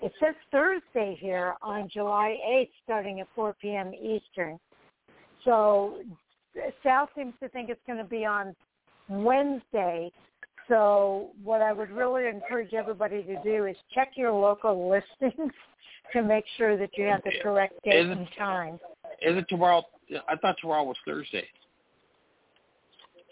It 0.03 0.13
says 0.19 0.35
Thursday 0.51 1.19
here 1.21 1.57
on 1.61 1.91
July 1.93 2.39
8th, 2.49 2.71
starting 2.85 3.21
at 3.21 3.29
4 3.35 3.55
p.m. 3.61 3.93
Eastern. 3.93 4.59
So 5.45 5.99
Sal 6.83 7.09
seems 7.17 7.35
to 7.43 7.49
think 7.49 7.71
it's 7.71 7.81
going 7.87 7.99
to 7.99 8.05
be 8.05 8.25
on 8.25 8.55
Wednesday. 9.09 10.11
So 10.69 11.31
what 11.43 11.61
I 11.61 11.73
would 11.73 11.91
really 11.91 12.27
encourage 12.27 12.73
everybody 12.73 13.23
to 13.23 13.43
do 13.43 13.67
is 13.67 13.77
check 13.95 14.13
your 14.17 14.33
local 14.33 14.89
listings 15.21 15.53
to 16.13 16.23
make 16.23 16.45
sure 16.57 16.77
that 16.77 16.91
you 16.97 17.05
have 17.05 17.23
the 17.25 17.33
correct 17.43 17.75
date 17.85 18.07
and 18.07 18.27
time. 18.39 18.75
Is 19.21 19.37
it 19.37 19.47
tomorrow? 19.49 19.83
I 20.29 20.37
thought 20.37 20.57
tomorrow 20.61 20.85
was 20.85 20.97
Thursday. 21.07 21.45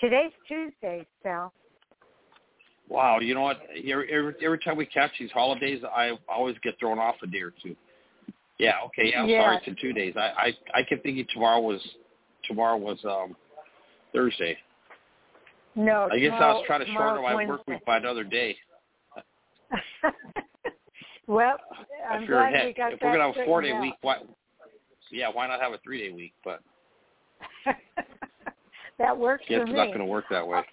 Today's 0.00 0.32
Tuesday, 0.48 1.06
Sal. 1.22 1.52
Wow, 2.88 3.20
you 3.20 3.34
know 3.34 3.42
what? 3.42 3.60
Every, 3.70 4.12
every, 4.12 4.34
every 4.44 4.58
time 4.58 4.76
we 4.76 4.84
catch 4.86 5.12
these 5.18 5.30
holidays, 5.30 5.82
I 5.84 6.18
always 6.28 6.56
get 6.62 6.78
thrown 6.78 6.98
off 6.98 7.14
a 7.22 7.26
day 7.26 7.40
or 7.40 7.52
two. 7.62 7.76
Yeah, 8.58 8.74
okay. 8.86 9.10
Yeah, 9.10 9.22
I'm 9.22 9.28
yeah. 9.28 9.40
sorry. 9.40 9.56
It's 9.58 9.66
in 9.66 9.76
two 9.80 9.92
days. 9.92 10.14
I 10.16 10.52
I 10.74 10.80
I 10.80 10.82
kept 10.82 11.02
thinking 11.02 11.26
tomorrow 11.32 11.60
was 11.60 11.80
tomorrow 12.44 12.76
was 12.76 12.98
um 13.04 13.36
Thursday. 14.12 14.56
No, 15.74 16.08
I 16.12 16.18
guess 16.18 16.32
I 16.34 16.52
was 16.52 16.64
trying 16.66 16.80
to 16.80 16.92
shorten 16.92 17.22
my 17.22 17.34
Wednesday. 17.34 17.50
work 17.50 17.66
week 17.66 17.84
by 17.86 17.96
another 17.96 18.24
day. 18.24 18.56
well, 21.26 21.56
I'm 22.10 22.26
glad 22.26 22.54
heck, 22.54 22.66
we 22.66 22.72
got 22.74 22.92
if 22.92 23.00
that 23.00 23.06
we're 23.06 23.12
gonna 23.12 23.32
have 23.32 23.36
a 23.42 23.44
four 23.46 23.62
day 23.62 23.78
week, 23.78 23.94
why? 24.02 24.18
Yeah, 25.10 25.28
why 25.32 25.46
not 25.46 25.60
have 25.60 25.72
a 25.72 25.78
three 25.78 26.06
day 26.06 26.14
week? 26.14 26.34
But 26.44 26.60
that 28.98 29.16
works 29.16 29.44
guess 29.48 29.58
for 29.58 29.62
it's 29.62 29.70
me. 29.72 29.76
not 29.76 29.86
going 29.86 29.98
to 30.00 30.04
work 30.04 30.24
that 30.30 30.46
way. 30.46 30.60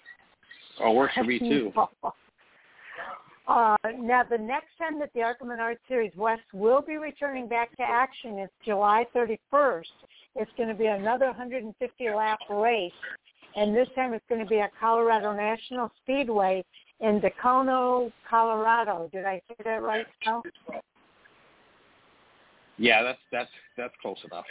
Oh, 0.82 0.92
it 0.92 0.96
works 0.96 1.12
for 1.14 1.24
me 1.24 1.38
too. 1.38 1.72
Uh, 3.46 3.76
now, 3.98 4.22
the 4.22 4.38
next 4.38 4.68
time 4.78 4.98
that 4.98 5.10
the 5.14 5.20
ARCA 5.20 5.44
Menard 5.44 5.76
Series 5.88 6.12
West 6.16 6.40
will 6.54 6.80
be 6.80 6.96
returning 6.96 7.48
back 7.48 7.76
to 7.76 7.82
action 7.82 8.38
is 8.38 8.48
July 8.64 9.04
31st. 9.14 9.82
It's 10.36 10.50
going 10.56 10.68
to 10.68 10.74
be 10.74 10.86
another 10.86 11.32
150-lap 11.38 12.38
race, 12.50 12.92
and 13.56 13.74
this 13.74 13.88
time 13.94 14.14
it's 14.14 14.24
going 14.28 14.40
to 14.40 14.46
be 14.46 14.60
at 14.60 14.70
Colorado 14.78 15.32
National 15.32 15.90
Speedway 16.02 16.64
in 17.00 17.20
Dacono, 17.20 18.12
Colorado. 18.28 19.08
Did 19.12 19.24
I 19.24 19.42
say 19.48 19.56
that 19.64 19.82
right, 19.82 20.06
Sal? 20.24 20.42
Yeah, 22.78 23.02
that's 23.02 23.18
that's 23.30 23.50
that's 23.76 23.94
close 24.00 24.18
enough. 24.24 24.44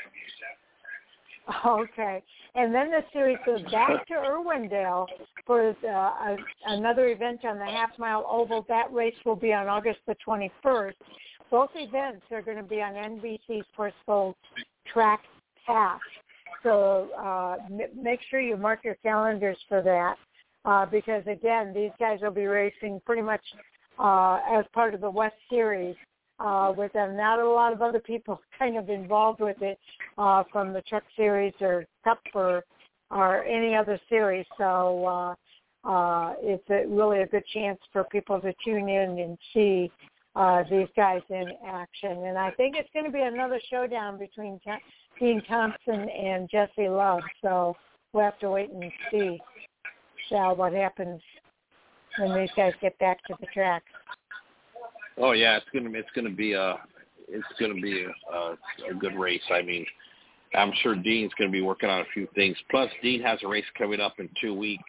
Okay, 1.65 2.21
and 2.53 2.75
then 2.75 2.91
the 2.91 3.03
series 3.11 3.39
goes 3.43 3.63
back 3.71 4.05
to 4.07 4.13
Irwindale 4.13 5.07
for 5.47 5.69
uh, 5.69 5.87
a, 5.87 6.37
another 6.67 7.07
event 7.07 7.43
on 7.43 7.57
the 7.57 7.65
half 7.65 7.89
mile 7.97 8.23
oval. 8.29 8.65
That 8.69 8.93
race 8.93 9.15
will 9.25 9.35
be 9.35 9.51
on 9.51 9.67
August 9.67 9.97
the 10.05 10.15
21st. 10.27 10.93
Both 11.49 11.71
events 11.73 12.23
are 12.31 12.43
going 12.43 12.57
to 12.57 12.63
be 12.63 12.81
on 12.83 12.93
NBC 12.93 13.63
Sports 13.73 13.95
Gold 14.05 14.35
Track 14.93 15.21
Pass. 15.65 15.99
So 16.63 17.09
uh, 17.17 17.55
m- 17.69 18.03
make 18.03 18.19
sure 18.29 18.39
you 18.39 18.57
mark 18.57 18.83
your 18.83 18.95
calendars 18.95 19.57
for 19.67 19.81
that 19.81 20.15
uh, 20.65 20.85
because 20.85 21.23
again, 21.27 21.73
these 21.73 21.91
guys 21.99 22.19
will 22.21 22.31
be 22.31 22.45
racing 22.45 23.01
pretty 23.05 23.21
much 23.21 23.41
uh, 23.97 24.39
as 24.51 24.65
part 24.73 24.93
of 24.93 25.01
the 25.01 25.09
West 25.09 25.35
Series 25.49 25.95
uh, 26.39 26.73
with 26.75 26.91
them. 26.93 27.15
Not 27.15 27.39
a 27.39 27.47
lot 27.47 27.73
of 27.73 27.81
other 27.81 27.99
people 27.99 28.41
kind 28.59 28.77
of 28.77 28.89
involved 28.89 29.41
with 29.41 29.61
it 29.61 29.79
uh, 30.17 30.43
from 30.51 30.73
the 30.73 30.81
Truck 30.83 31.03
Series 31.15 31.53
or 31.61 31.85
Cup 32.03 32.19
or 32.33 32.63
or 33.11 33.43
any 33.43 33.75
other 33.75 33.99
series. 34.07 34.45
So 34.57 35.05
uh, 35.83 35.89
uh, 35.89 36.33
it's 36.41 36.63
a, 36.69 36.85
really 36.87 37.21
a 37.21 37.27
good 37.27 37.43
chance 37.53 37.79
for 37.91 38.03
people 38.05 38.39
to 38.41 38.53
tune 38.63 38.87
in 38.87 39.17
and 39.17 39.37
see 39.51 39.91
uh, 40.35 40.63
these 40.69 40.87
guys 40.95 41.21
in 41.29 41.45
action. 41.65 42.25
And 42.25 42.37
I 42.37 42.51
think 42.51 42.75
it's 42.77 42.89
going 42.93 43.05
to 43.05 43.11
be 43.11 43.21
another 43.21 43.59
showdown 43.71 44.19
between 44.19 44.59
Dean 45.19 45.41
Thompson 45.47 46.09
and 46.09 46.49
Jesse 46.49 46.89
Love. 46.89 47.21
So 47.41 47.75
we'll 48.13 48.23
have 48.23 48.39
to 48.39 48.49
wait 48.49 48.69
and 48.71 48.91
see, 49.11 49.39
Sal, 50.29 50.55
what 50.55 50.73
happens 50.73 51.21
when 52.17 52.39
these 52.39 52.49
guys 52.55 52.73
get 52.81 52.97
back 52.99 53.23
to 53.25 53.35
the 53.39 53.47
track. 53.53 53.83
Oh 55.17 55.33
yeah, 55.33 55.57
it's 55.57 55.65
gonna 55.73 55.89
it's 55.97 56.09
gonna 56.15 56.29
be 56.29 56.53
a 56.53 56.77
it's 57.27 57.45
gonna 57.59 57.75
be 57.75 58.05
a, 58.33 58.89
a, 58.89 58.93
good 58.97 59.15
race. 59.15 59.41
I 59.51 59.61
mean, 59.61 59.85
I'm 60.55 60.71
sure 60.81 60.95
Dean's 60.95 61.33
gonna 61.37 61.51
be 61.51 61.61
working 61.61 61.89
on 61.89 62.01
a 62.01 62.05
few 62.13 62.27
things. 62.35 62.57
Plus, 62.71 62.89
Dean 63.03 63.21
has 63.21 63.39
a 63.43 63.47
race 63.47 63.65
coming 63.77 63.99
up 63.99 64.19
in 64.19 64.29
two 64.41 64.53
weeks 64.53 64.83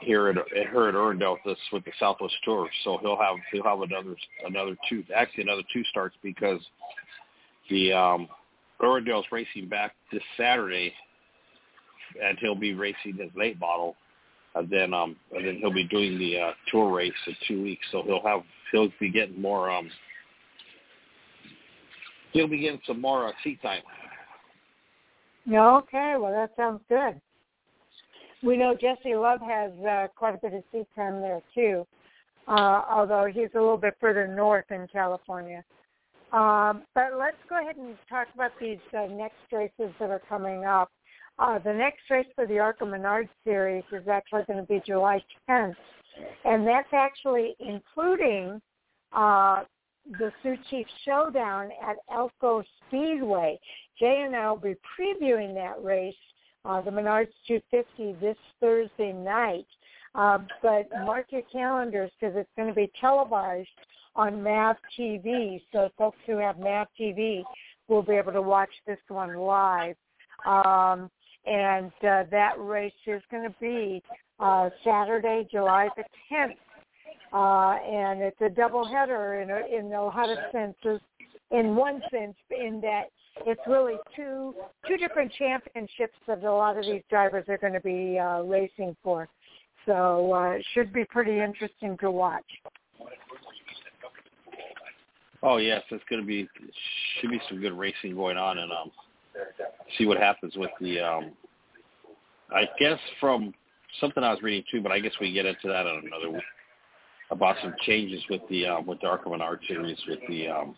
here 0.00 0.28
at, 0.28 0.36
at 0.36 0.66
her 0.66 0.88
at 0.88 0.94
Irwindale 0.94 1.36
with 1.44 1.58
with 1.72 1.84
the 1.84 1.92
Southwest 1.98 2.34
Tour. 2.44 2.68
So 2.84 2.98
he'll 2.98 3.16
have 3.16 3.36
he'll 3.52 3.64
have 3.64 3.80
another 3.80 4.16
another 4.44 4.76
two 4.88 5.04
actually 5.14 5.44
another 5.44 5.62
two 5.72 5.84
starts 5.84 6.16
because 6.22 6.60
the 7.70 7.92
um 7.92 8.28
Irwindale's 8.80 9.26
racing 9.32 9.68
back 9.68 9.94
this 10.12 10.22
Saturday 10.36 10.92
and 12.22 12.38
he'll 12.38 12.54
be 12.54 12.74
racing 12.74 13.16
his 13.18 13.30
late 13.34 13.58
model 13.60 13.96
and 14.54 14.68
then 14.70 14.94
um 14.94 15.16
and 15.32 15.46
then 15.46 15.56
he'll 15.56 15.72
be 15.72 15.84
doing 15.84 16.18
the 16.18 16.38
uh 16.38 16.50
tour 16.70 16.94
race 16.94 17.12
in 17.26 17.36
two 17.46 17.62
weeks. 17.62 17.86
So 17.92 18.02
he'll 18.02 18.22
have 18.22 18.40
he'll 18.72 18.92
be 19.00 19.10
getting 19.10 19.40
more 19.40 19.70
um 19.70 19.90
he'll 22.32 22.48
be 22.48 22.58
getting 22.58 22.80
some 22.86 23.00
more 23.00 23.28
uh, 23.28 23.32
seat 23.42 23.60
time. 23.62 23.82
Okay 25.48 26.14
well 26.18 26.32
that 26.32 26.52
sounds 26.56 26.80
good. 26.88 27.20
We 28.42 28.56
know 28.56 28.74
jesse 28.74 29.16
love 29.16 29.40
has 29.40 29.72
uh, 29.86 30.06
quite 30.16 30.34
a 30.34 30.38
bit 30.38 30.54
of 30.54 30.62
seat 30.72 30.86
time 30.94 31.20
there 31.20 31.42
too 31.54 31.86
uh 32.46 32.82
although 32.88 33.26
he's 33.26 33.50
a 33.54 33.58
little 33.58 33.76
bit 33.76 33.94
further 34.00 34.26
north 34.26 34.64
in 34.70 34.86
california 34.88 35.62
um 36.32 36.82
but 36.94 37.18
let's 37.18 37.36
go 37.48 37.60
ahead 37.60 37.76
and 37.76 37.96
talk 38.08 38.28
about 38.34 38.52
these 38.60 38.78
uh, 38.96 39.06
next 39.06 39.36
races 39.52 39.92
that 39.98 40.10
are 40.10 40.22
coming 40.28 40.64
up 40.64 40.90
uh, 41.38 41.58
the 41.60 41.72
next 41.72 42.00
race 42.10 42.26
for 42.34 42.46
the 42.46 42.58
ARCA 42.58 42.84
Menard 42.84 43.28
series 43.44 43.84
is 43.92 44.08
actually 44.08 44.42
going 44.46 44.58
to 44.58 44.66
be 44.66 44.82
July 44.84 45.22
10th, 45.48 45.76
and 46.44 46.66
that's 46.66 46.92
actually 46.92 47.54
including 47.60 48.60
uh, 49.12 49.62
the 50.18 50.32
Sioux 50.42 50.56
Chief 50.68 50.86
Showdown 51.04 51.70
at 51.82 51.96
Elko 52.12 52.64
Speedway. 52.86 53.58
Jay 54.00 54.24
and 54.26 54.34
I 54.34 54.50
will 54.50 54.58
be 54.58 54.74
previewing 54.98 55.54
that 55.54 55.82
race, 55.82 56.14
uh, 56.64 56.80
the 56.80 56.90
Menards 56.90 57.28
250, 57.46 58.16
this 58.20 58.36
Thursday 58.60 59.12
night. 59.12 59.66
Uh, 60.14 60.38
but 60.62 60.88
mark 61.04 61.26
your 61.30 61.42
calendars 61.52 62.10
because 62.18 62.34
it's 62.36 62.50
going 62.56 62.68
to 62.68 62.74
be 62.74 62.90
televised 63.00 63.68
on 64.16 64.42
MAV 64.42 64.76
TV. 64.98 65.60
So 65.72 65.90
folks 65.96 66.18
who 66.26 66.38
have 66.38 66.58
MAV 66.58 66.86
TV 66.98 67.42
will 67.88 68.02
be 68.02 68.14
able 68.14 68.32
to 68.32 68.42
watch 68.42 68.70
this 68.86 68.98
one 69.08 69.36
live. 69.36 69.96
Um, 70.46 71.10
and 71.46 71.92
uh, 72.02 72.24
that 72.30 72.52
race 72.58 72.92
is 73.06 73.22
going 73.30 73.44
to 73.44 73.54
be 73.60 74.02
uh, 74.38 74.70
Saturday, 74.84 75.48
July 75.50 75.88
the 75.96 76.04
10th, 76.30 76.56
uh, 77.32 77.78
and 77.82 78.20
it's 78.22 78.40
a 78.40 78.48
doubleheader 78.48 79.42
in 79.42 79.50
a, 79.50 79.78
in 79.78 79.92
a 79.92 80.04
lot 80.04 80.30
of 80.30 80.38
senses. 80.52 81.00
In 81.50 81.74
one 81.74 82.02
sense, 82.10 82.36
in 82.50 82.80
that 82.82 83.04
it's 83.46 83.60
really 83.66 83.94
two 84.14 84.54
two 84.86 84.96
different 84.96 85.32
championships 85.38 86.14
that 86.26 86.44
a 86.44 86.52
lot 86.52 86.76
of 86.76 86.84
these 86.84 87.02
drivers 87.08 87.44
are 87.48 87.58
going 87.58 87.72
to 87.72 87.80
be 87.80 88.18
uh, 88.18 88.42
racing 88.42 88.94
for. 89.02 89.28
So 89.86 90.34
uh, 90.34 90.50
it 90.50 90.66
should 90.74 90.92
be 90.92 91.04
pretty 91.06 91.40
interesting 91.40 91.96
to 91.98 92.10
watch. 92.10 92.44
Oh 95.42 95.58
yes, 95.58 95.82
it's 95.90 96.04
going 96.10 96.20
to 96.20 96.26
be 96.26 96.48
should 97.20 97.30
be 97.30 97.40
some 97.48 97.60
good 97.60 97.72
racing 97.72 98.14
going 98.14 98.36
on, 98.36 98.58
and 98.58 98.72
um, 98.72 98.90
see 99.96 100.06
what 100.06 100.18
happens 100.18 100.54
with 100.56 100.70
the 100.80 101.00
um 101.00 101.32
I 102.54 102.64
guess 102.78 102.98
from 103.20 103.52
something 104.00 104.22
I 104.22 104.30
was 104.30 104.42
reading 104.42 104.64
too, 104.70 104.80
but 104.80 104.92
I 104.92 105.00
guess 105.00 105.12
we 105.20 105.32
get 105.32 105.46
into 105.46 105.68
that 105.68 105.86
on 105.86 106.06
another 106.06 106.30
week 106.30 106.42
about 107.30 107.56
some 107.62 107.74
changes 107.82 108.22
with 108.30 108.40
the 108.48 108.66
um, 108.66 108.86
with 108.86 109.00
the 109.00 109.06
ARCA 109.06 109.28
Menard 109.28 109.60
series 109.68 109.98
with 110.08 110.20
the 110.28 110.48
um, 110.48 110.74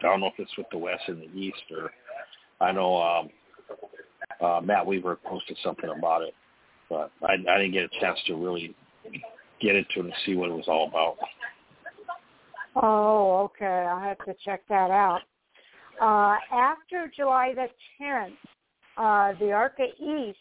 I 0.00 0.06
don't 0.06 0.20
know 0.20 0.28
if 0.28 0.34
it's 0.38 0.56
with 0.56 0.66
the 0.70 0.78
West 0.78 1.02
and 1.08 1.20
the 1.20 1.38
East 1.38 1.62
or 1.70 1.90
I 2.60 2.72
know 2.72 2.96
um, 2.96 3.28
uh, 4.40 4.60
Matt 4.62 4.86
Weaver 4.86 5.18
posted 5.24 5.58
something 5.62 5.90
about 5.90 6.22
it, 6.22 6.34
but 6.88 7.10
I, 7.22 7.34
I 7.34 7.58
didn't 7.58 7.72
get 7.72 7.84
a 7.84 8.00
chance 8.00 8.18
to 8.26 8.34
really 8.34 8.74
get 9.60 9.76
into 9.76 10.00
it 10.00 10.04
and 10.06 10.14
see 10.24 10.34
what 10.34 10.48
it 10.48 10.54
was 10.54 10.68
all 10.68 10.88
about. 10.88 11.16
Oh, 12.82 13.44
okay. 13.44 13.86
I 13.88 14.06
have 14.06 14.18
to 14.26 14.34
check 14.44 14.62
that 14.68 14.90
out. 14.90 15.20
Uh, 16.00 16.36
after 16.52 17.10
July 17.14 17.54
the 17.54 17.68
10th, 18.00 18.32
uh, 18.98 19.38
the 19.38 19.50
ARCA 19.52 19.86
East, 19.98 20.38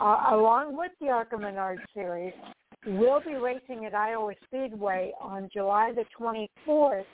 uh, 0.00 0.24
along 0.30 0.76
with 0.76 0.90
the 1.00 1.08
ARCA 1.08 1.38
Menard 1.38 1.78
Series, 1.94 2.32
will 2.86 3.20
be 3.20 3.34
racing 3.34 3.84
at 3.86 3.94
Iowa 3.94 4.32
Speedway 4.46 5.12
on 5.20 5.48
July 5.52 5.92
the 5.92 6.04
24th 6.18 7.04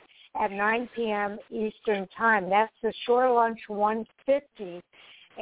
at 0.40 0.50
9 0.50 0.88
p.m. 0.94 1.38
Eastern 1.50 2.08
Time. 2.16 2.48
That's 2.48 2.72
the 2.82 2.92
Shore 3.04 3.30
Lunch 3.32 3.60
150, 3.68 4.80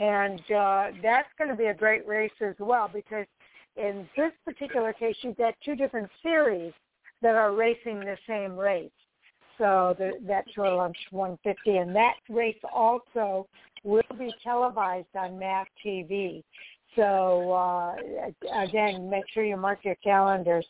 and 0.00 0.40
uh, 0.50 0.86
that's 1.02 1.28
going 1.38 1.50
to 1.50 1.56
be 1.56 1.66
a 1.66 1.74
great 1.74 2.06
race 2.06 2.32
as 2.40 2.54
well 2.58 2.90
because 2.92 3.26
in 3.76 4.08
this 4.16 4.32
particular 4.44 4.92
case, 4.92 5.16
you've 5.22 5.36
got 5.36 5.54
two 5.64 5.76
different 5.76 6.10
series 6.22 6.72
that 7.22 7.34
are 7.34 7.52
racing 7.52 8.00
the 8.00 8.16
same 8.26 8.56
race. 8.56 8.90
So 9.58 9.94
the, 9.98 10.12
that 10.26 10.44
Shore 10.54 10.74
Lunch 10.74 10.96
150, 11.10 11.78
and 11.78 11.94
that 11.94 12.14
race 12.28 12.56
also 12.72 13.46
will 13.84 14.02
be 14.18 14.32
televised 14.42 15.14
on 15.14 15.38
MAV 15.38 15.66
TV. 15.84 16.42
So 16.96 17.52
uh, 17.52 17.96
again, 18.62 19.10
make 19.10 19.24
sure 19.32 19.44
you 19.44 19.56
mark 19.56 19.80
your 19.82 19.96
calendars. 19.96 20.66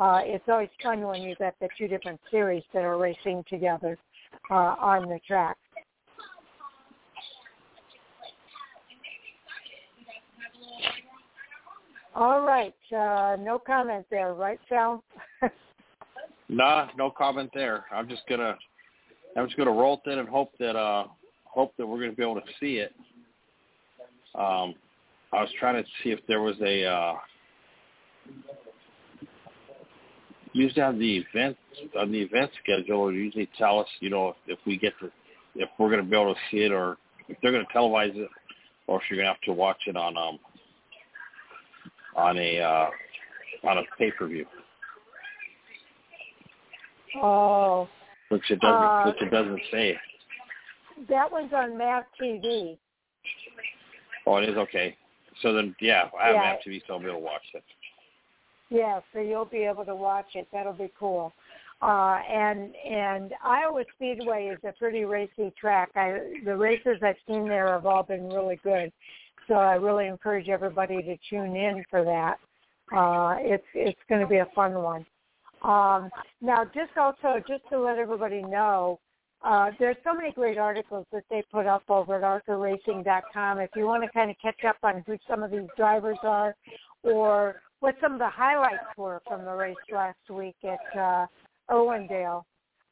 Uh, 0.00 0.20
it's 0.24 0.44
always 0.48 0.68
fun 0.82 1.00
when 1.00 1.22
you've 1.22 1.38
got 1.38 1.54
the 1.60 1.68
two 1.76 1.88
different 1.88 2.20
series 2.30 2.62
that 2.72 2.84
are 2.84 2.98
racing 2.98 3.44
together 3.48 3.98
uh, 4.50 4.54
on 4.54 5.08
the 5.08 5.18
track. 5.26 5.56
All 12.14 12.42
right, 12.42 12.74
uh, 12.90 13.36
no 13.38 13.60
comment 13.64 14.04
there, 14.10 14.34
right, 14.34 14.58
Sal? 14.68 15.04
Nah, 16.48 16.88
no 16.96 17.10
comment 17.10 17.50
there. 17.54 17.84
I'm 17.92 18.08
just 18.08 18.22
gonna, 18.28 18.56
I'm 19.36 19.46
just 19.46 19.56
gonna 19.56 19.72
roll 19.72 20.00
it 20.04 20.10
in 20.10 20.18
and 20.18 20.28
hope 20.28 20.52
that 20.58 20.76
uh, 20.76 21.04
hope 21.44 21.72
that 21.78 21.86
we're 21.86 21.98
to 22.10 22.16
be 22.16 22.22
able 22.22 22.36
to 22.36 22.46
see 22.60 22.76
it. 22.76 22.94
Um, 24.34 24.74
I 25.32 25.42
was 25.42 25.50
trying 25.58 25.82
to 25.82 25.88
see 26.02 26.10
if 26.10 26.20
there 26.26 26.40
was 26.40 26.56
a 26.62 26.84
uh, 26.84 27.14
usually 30.52 30.82
on 30.82 30.98
the 30.98 31.18
event 31.18 31.56
on 31.98 32.12
the 32.12 32.20
event 32.20 32.50
schedule. 32.62 33.12
Usually 33.12 33.48
tell 33.58 33.78
us, 33.78 33.88
you 34.00 34.10
know, 34.10 34.28
if, 34.28 34.36
if 34.46 34.58
we 34.66 34.78
get 34.78 34.92
to 35.00 35.10
if 35.54 35.68
we're 35.78 35.90
to 36.02 36.08
be 36.08 36.16
able 36.16 36.34
to 36.34 36.40
see 36.50 36.58
it 36.58 36.72
or 36.72 36.96
if 37.28 37.36
they're 37.42 37.52
to 37.64 37.72
televise 37.72 38.16
it, 38.16 38.28
or 38.86 39.00
if 39.00 39.02
you're 39.10 39.18
to 39.26 39.32
have 39.32 39.40
to 39.42 39.52
watch 39.52 39.82
it 39.86 39.96
on 39.96 40.16
um 40.16 40.38
on 42.16 42.38
a 42.38 42.58
uh, 42.58 42.88
on 43.68 43.78
a 43.78 43.82
pay 43.96 44.10
per 44.10 44.26
view. 44.26 44.46
Oh. 47.16 47.88
Which 48.28 48.50
it 48.50 48.60
doesn't 48.60 48.74
uh, 48.74 49.04
which 49.06 49.22
it 49.22 49.30
doesn't 49.30 49.60
say. 49.70 49.96
That 51.08 51.30
one's 51.30 51.52
on 51.52 51.78
MAV 51.78 52.04
TV. 52.20 52.76
Oh, 54.26 54.36
it 54.36 54.48
is 54.48 54.56
okay. 54.56 54.96
So 55.42 55.52
then, 55.54 55.74
yeah, 55.80 56.08
I 56.20 56.26
have 56.26 56.34
yeah. 56.34 56.52
MAV 56.52 56.58
TV, 56.66 56.82
so 56.86 56.94
I'll 56.94 56.98
be 57.00 57.06
able 57.06 57.18
to 57.18 57.24
watch 57.24 57.42
it. 57.54 57.64
Yeah, 58.70 59.00
so 59.12 59.20
you'll 59.20 59.46
be 59.46 59.64
able 59.64 59.84
to 59.86 59.94
watch 59.94 60.26
it. 60.34 60.46
That'll 60.52 60.72
be 60.72 60.92
cool. 60.98 61.32
Uh, 61.80 62.18
and 62.28 62.74
and 62.84 63.32
Iowa 63.42 63.84
Speedway 63.94 64.46
is 64.46 64.58
a 64.68 64.72
pretty 64.72 65.04
racy 65.04 65.52
track. 65.58 65.90
I, 65.94 66.18
the 66.44 66.56
races 66.56 66.98
I've 67.02 67.16
seen 67.26 67.48
there 67.48 67.68
have 67.68 67.86
all 67.86 68.02
been 68.02 68.28
really 68.28 68.58
good, 68.64 68.92
so 69.46 69.54
I 69.54 69.74
really 69.74 70.06
encourage 70.08 70.48
everybody 70.48 71.02
to 71.02 71.16
tune 71.30 71.54
in 71.54 71.84
for 71.88 72.04
that. 72.04 72.38
Uh, 72.94 73.36
it's 73.38 73.64
it's 73.74 74.00
going 74.08 74.20
to 74.20 74.26
be 74.26 74.38
a 74.38 74.48
fun 74.56 74.74
one. 74.74 75.06
Um, 75.62 76.10
now, 76.40 76.64
just 76.64 76.96
also 76.96 77.42
just 77.46 77.62
to 77.70 77.80
let 77.80 77.98
everybody 77.98 78.42
know, 78.42 79.00
uh, 79.42 79.70
there's 79.78 79.96
so 80.04 80.14
many 80.14 80.32
great 80.32 80.58
articles 80.58 81.06
that 81.12 81.24
they 81.30 81.42
put 81.52 81.66
up 81.66 81.82
over 81.88 82.16
at 82.16 82.22
ARCARacing.com. 82.22 83.58
If 83.58 83.70
you 83.76 83.84
want 83.84 84.02
to 84.02 84.10
kind 84.10 84.30
of 84.30 84.36
catch 84.42 84.64
up 84.64 84.76
on 84.82 85.04
who 85.06 85.16
some 85.28 85.42
of 85.42 85.50
these 85.50 85.68
drivers 85.76 86.18
are, 86.22 86.56
or 87.02 87.60
what 87.80 87.94
some 88.00 88.12
of 88.12 88.18
the 88.18 88.28
highlights 88.28 88.96
were 88.96 89.22
from 89.26 89.44
the 89.44 89.52
race 89.52 89.76
last 89.92 90.18
week 90.28 90.56
at 90.64 90.98
uh, 90.98 91.26
Irwindale, 91.70 92.42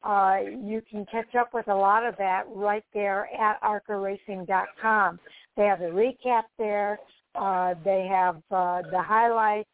uh, 0.04 0.36
you 0.62 0.82
can 0.88 1.04
catch 1.10 1.34
up 1.34 1.52
with 1.52 1.66
a 1.66 1.74
lot 1.74 2.06
of 2.06 2.16
that 2.18 2.44
right 2.54 2.84
there 2.94 3.28
at 3.34 3.60
ARCARacing.com. 3.62 5.18
They 5.56 5.64
have 5.64 5.80
the 5.80 5.86
recap 5.86 6.44
there. 6.58 6.98
Uh, 7.34 7.74
they 7.84 8.06
have 8.08 8.36
uh, 8.50 8.82
the 8.90 9.02
highlights. 9.02 9.68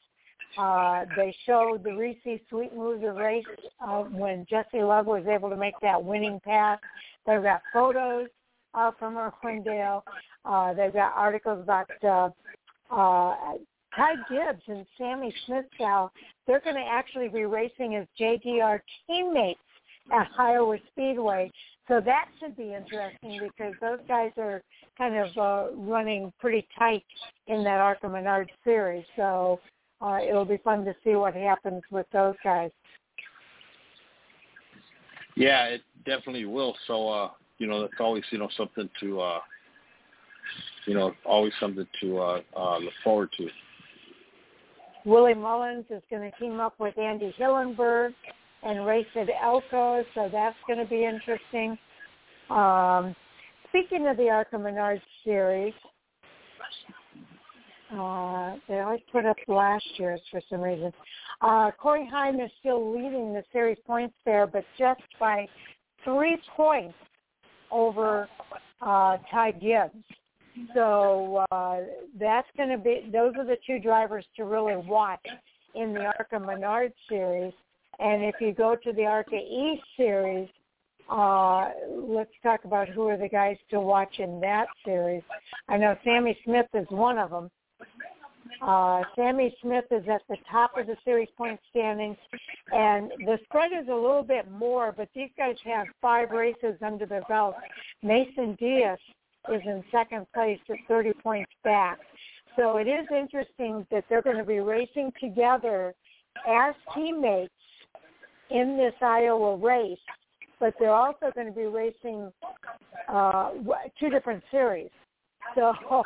Uh, 0.59 1.05
they 1.17 1.35
showed 1.47 1.83
the 1.83 1.93
Reese 1.93 2.19
Sweet 2.49 2.75
Moves 2.75 3.05
of 3.07 3.17
race 3.17 3.45
uh, 3.81 4.03
when 4.03 4.47
Jesse 4.49 4.83
Love 4.83 5.07
was 5.07 5.25
able 5.27 5.51
to 5.51 5.57
make 5.57 5.75
that 5.83 6.03
winning 6.03 6.41
pass. 6.45 6.79
They've 7.27 7.43
got 7.43 7.63
photos 7.73 8.29
uh, 8.75 8.91
from 8.99 9.15
Irwindale. 9.15 10.03
Uh, 10.45 10.75
they've 10.75 10.93
got 10.93 11.13
articles 11.15 11.63
about 11.63 11.91
uh, 12.03 12.31
uh, 12.91 13.35
Ty 13.95 14.15
Gibbs 14.29 14.63
and 14.67 14.87
Sammy 14.99 15.35
Smith 15.47 15.67
now. 15.79 16.11
They're 16.47 16.61
going 16.61 16.77
to 16.77 16.83
actually 16.83 17.29
be 17.29 17.45
racing 17.45 17.97
as 17.97 18.07
JDR 18.19 18.81
teammates 19.07 19.61
at 20.13 20.29
Iowa 20.39 20.79
Speedway. 20.91 21.51
So 21.89 22.01
that 22.01 22.27
should 22.39 22.57
be 22.57 22.75
interesting 22.75 23.41
because 23.43 23.75
those 23.81 23.99
guys 24.09 24.31
are 24.39 24.63
kind 24.97 25.17
of 25.17 25.37
uh, 25.37 25.75
running 25.75 26.33
pretty 26.39 26.67
tight 26.79 27.05
in 27.49 27.65
that 27.65 27.81
ARCA 27.81 28.09
Menard 28.09 28.51
series. 28.65 29.05
So 29.17 29.61
uh, 30.03 30.19
it'll 30.27 30.45
be 30.45 30.59
fun 30.59 30.85
to 30.85 30.95
see 31.05 31.15
what 31.15 31.35
happens 31.35 31.83
with 31.91 32.07
those 32.13 32.35
guys. 32.43 32.71
Yeah, 35.37 35.67
it 35.67 35.83
definitely 36.05 36.45
will. 36.45 36.75
So, 36.87 37.09
uh, 37.09 37.31
you 37.59 37.67
know, 37.67 37.81
that's 37.83 37.95
always, 38.01 38.25
you 38.31 38.39
know, 38.39 38.49
something 38.57 38.91
to, 39.01 39.21
uh, 39.21 39.41
you 40.87 40.95
know, 40.95 41.13
always 41.25 41.53
something 41.61 41.87
to 42.01 42.19
uh, 42.19 42.41
uh, 42.57 42.79
look 42.79 42.93
forward 43.05 43.31
to. 43.39 43.49
Willie 45.05 45.35
Mullins 45.35 45.87
is 45.91 46.03
going 46.11 46.31
to 46.31 46.39
team 46.39 46.61
up 46.61 46.75
with 46.79 46.97
Andy 46.99 47.35
Hillenburg 47.39 48.13
and 48.63 48.87
race 48.87 49.07
at 49.17 49.29
Elko, 49.43 50.05
so 50.15 50.29
that's 50.31 50.57
going 50.67 50.79
to 50.79 50.85
be 50.85 51.05
interesting. 51.05 51.77
Um, 52.51 53.15
speaking 53.69 54.07
of 54.09 54.17
the 54.17 54.29
ARCA 54.29 54.59
Menard 54.59 55.01
series, 55.25 55.75
uh, 57.93 58.57
they 58.69 58.81
always 58.81 59.01
put 59.11 59.27
up 59.27 59.37
last 59.49 59.85
year's 59.97 60.21
for 60.31 60.41
some 60.49 60.61
reason. 60.61 60.93
Uh, 61.41 61.71
Corey 61.79 62.09
Heim 62.11 62.41
is 62.41 62.51
still 62.61 62.93
leading 62.93 63.33
the 63.33 63.43
series 63.53 63.79
points 63.87 64.15
there, 64.25 64.47
but 64.47 64.65
just 64.79 65.03
by 65.21 65.47
three 66.05 66.39
points 66.57 66.95
over 67.71 68.29
uh, 68.81 69.19
Ty 69.31 69.53
Gibbs. 69.53 70.05
So 70.75 71.45
uh, 71.51 71.81
that's 72.19 72.49
going 72.57 72.69
to 72.71 72.79
be; 72.79 73.09
those 73.13 73.33
are 73.39 73.45
the 73.45 73.57
two 73.67 73.79
drivers 73.79 74.25
to 74.37 74.45
really 74.45 74.77
watch 74.77 75.27
in 75.75 75.95
the 75.95 76.05
ARCA 76.19 76.39
Menard 76.39 76.93
series. 77.09 77.53
And 77.99 78.25
if 78.25 78.35
you 78.41 78.53
go 78.53 78.77
to 78.77 78.93
the 78.93 79.05
ARCA 79.05 79.37
East 79.37 79.83
series, 79.97 80.49
uh, 81.11 81.71
let's 81.91 82.31
talk 82.43 82.65
about 82.65 82.89
who 82.89 83.09
are 83.09 83.17
the 83.17 83.29
guys 83.29 83.57
to 83.71 83.81
watch 83.81 84.19
in 84.19 84.41
that 84.41 84.67
series. 84.85 85.23
I 85.69 85.77
know 85.77 85.97
Sammy 86.05 86.39
Smith 86.45 86.67
is 86.75 86.87
one 86.91 87.19
of 87.19 87.31
them. 87.31 87.51
Uh, 88.61 89.03
Sammy 89.17 89.55
Smith 89.63 89.85
is 89.91 90.05
at 90.09 90.23
the 90.29 90.37
top 90.51 90.77
of 90.77 90.87
the 90.87 90.97
series 91.05 91.29
point 91.37 91.59
standings, 91.71 92.17
and 92.73 93.11
the 93.25 93.39
spread 93.45 93.71
is 93.73 93.89
a 93.89 93.95
little 93.95 94.23
bit 94.23 94.51
more, 94.51 94.93
but 94.93 95.09
these 95.15 95.31
guys 95.37 95.57
have 95.65 95.87
five 96.01 96.31
races 96.31 96.77
under 96.85 97.07
their 97.07 97.23
belt. 97.23 97.55
Mason 98.03 98.57
Diaz 98.59 98.99
is 99.49 99.63
in 99.65 99.83
second 99.91 100.27
place 100.33 100.61
at 100.69 100.77
30 100.89 101.13
points 101.23 101.51
back. 101.65 101.99
So 102.57 102.77
it 102.77 102.87
is 102.87 103.07
interesting 103.11 103.87
that 103.91 104.05
they're 104.09 104.23
going 104.23 104.37
to 104.37 104.45
be 104.45 104.61
racing 104.61 105.13
together 105.21 105.95
as 106.47 106.75
teammates 106.95 107.53
in 108.51 108.77
this 108.77 108.95
Iowa 109.01 109.57
race, 109.57 109.99
but 110.61 110.75
they're 110.79 110.91
also 110.91 111.31
going 111.35 111.47
to 111.47 111.53
be 111.53 111.67
racing 111.67 112.31
uh, 113.09 113.51
two 113.99 114.11
different 114.11 114.43
series. 114.51 114.91
So 115.55 115.73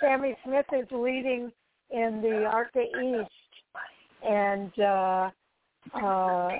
Sammy 0.00 0.36
Smith 0.44 0.66
is 0.72 0.86
leading 0.90 1.50
in 1.90 2.20
the 2.22 2.44
ARCA 2.44 2.82
East, 2.82 3.30
and 4.28 4.72
uh, 4.78 5.30
uh, 5.94 6.50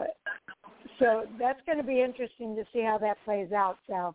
so 0.99 1.25
that's 1.39 1.61
going 1.67 1.79
to 1.79 1.85
be 1.85 2.03
interesting 2.03 2.57
to 2.57 2.65
see 2.73 2.83
how 2.83 2.99
that 2.99 3.17
plays 3.25 3.53
out. 3.53 3.79
So. 3.89 4.15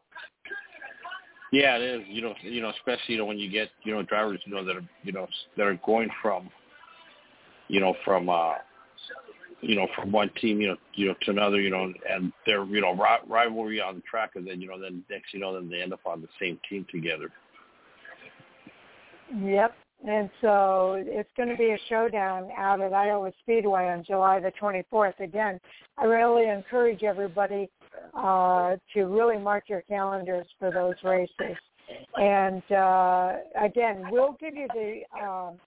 Yeah, 1.52 1.78
it 1.78 1.84
is. 1.84 2.02
You 2.08 2.24
know, 2.24 2.34
you 2.42 2.62
know, 2.62 2.70
especially 2.70 3.14
you 3.14 3.18
know 3.18 3.26
when 3.26 3.38
you 3.38 3.50
get 3.50 3.70
you 3.84 3.94
know 3.94 4.02
drivers 4.02 4.40
you 4.46 4.54
know 4.54 4.66
that 4.66 4.76
are 4.76 4.90
you 5.04 5.12
know 5.12 5.28
that 5.56 5.68
are 5.68 5.80
going 5.86 6.10
from, 6.22 6.50
you 7.68 7.80
know, 7.80 7.94
from 8.04 8.28
uh, 8.28 8.56
you 9.64 9.76
know 9.76 9.88
from 9.96 10.12
one 10.12 10.30
team 10.42 10.60
you 10.60 10.68
know 10.68 10.78
you 10.94 11.08
know 11.08 11.16
to 11.22 11.32
another 11.32 11.62
you 11.62 11.70
know 11.70 11.92
and 12.10 12.34
they're 12.46 12.66
you 12.66 12.82
know 12.82 12.94
rivalry 13.28 13.80
on 13.80 13.96
the 13.96 14.02
track 14.02 14.32
and 14.36 14.46
then 14.46 14.62
you 14.62 14.68
know 14.68 14.80
then 14.80 15.04
next 15.10 15.34
you 15.34 15.40
know 15.40 15.54
then 15.54 15.70
they 15.70 15.82
end 15.82 15.94
up 15.94 16.02
on 16.06 16.22
the 16.22 16.28
same 16.40 16.60
team 16.70 16.86
together. 16.92 17.30
Yep, 19.42 19.74
and 20.08 20.30
so 20.42 20.96
it's 21.06 21.30
going 21.38 21.50
to 21.50 21.56
be 21.56 21.72
a 21.72 21.78
showdown 21.88 22.50
out 22.58 22.82
at 22.82 22.94
Iowa 22.94 23.32
Speedway 23.42 23.88
on 23.88 24.04
July 24.04 24.40
the 24.40 24.52
24th. 24.62 25.20
Again, 25.20 25.60
I 25.98 26.06
really 26.06 26.50
encourage 26.50 27.04
everybody 27.04 27.70
uh, 28.14 28.76
to 28.94 29.04
really 29.06 29.38
mark 29.38 29.66
your 29.70 29.82
calendars 29.82 30.48
for 30.60 30.72
those 30.72 30.96
races. 31.04 31.58
And 32.16 32.64
uh, 32.72 33.34
again, 33.62 34.06
we'll 34.10 34.36
give 34.40 34.56
you 34.56 34.68
the 34.74 35.02
um, 35.22 35.58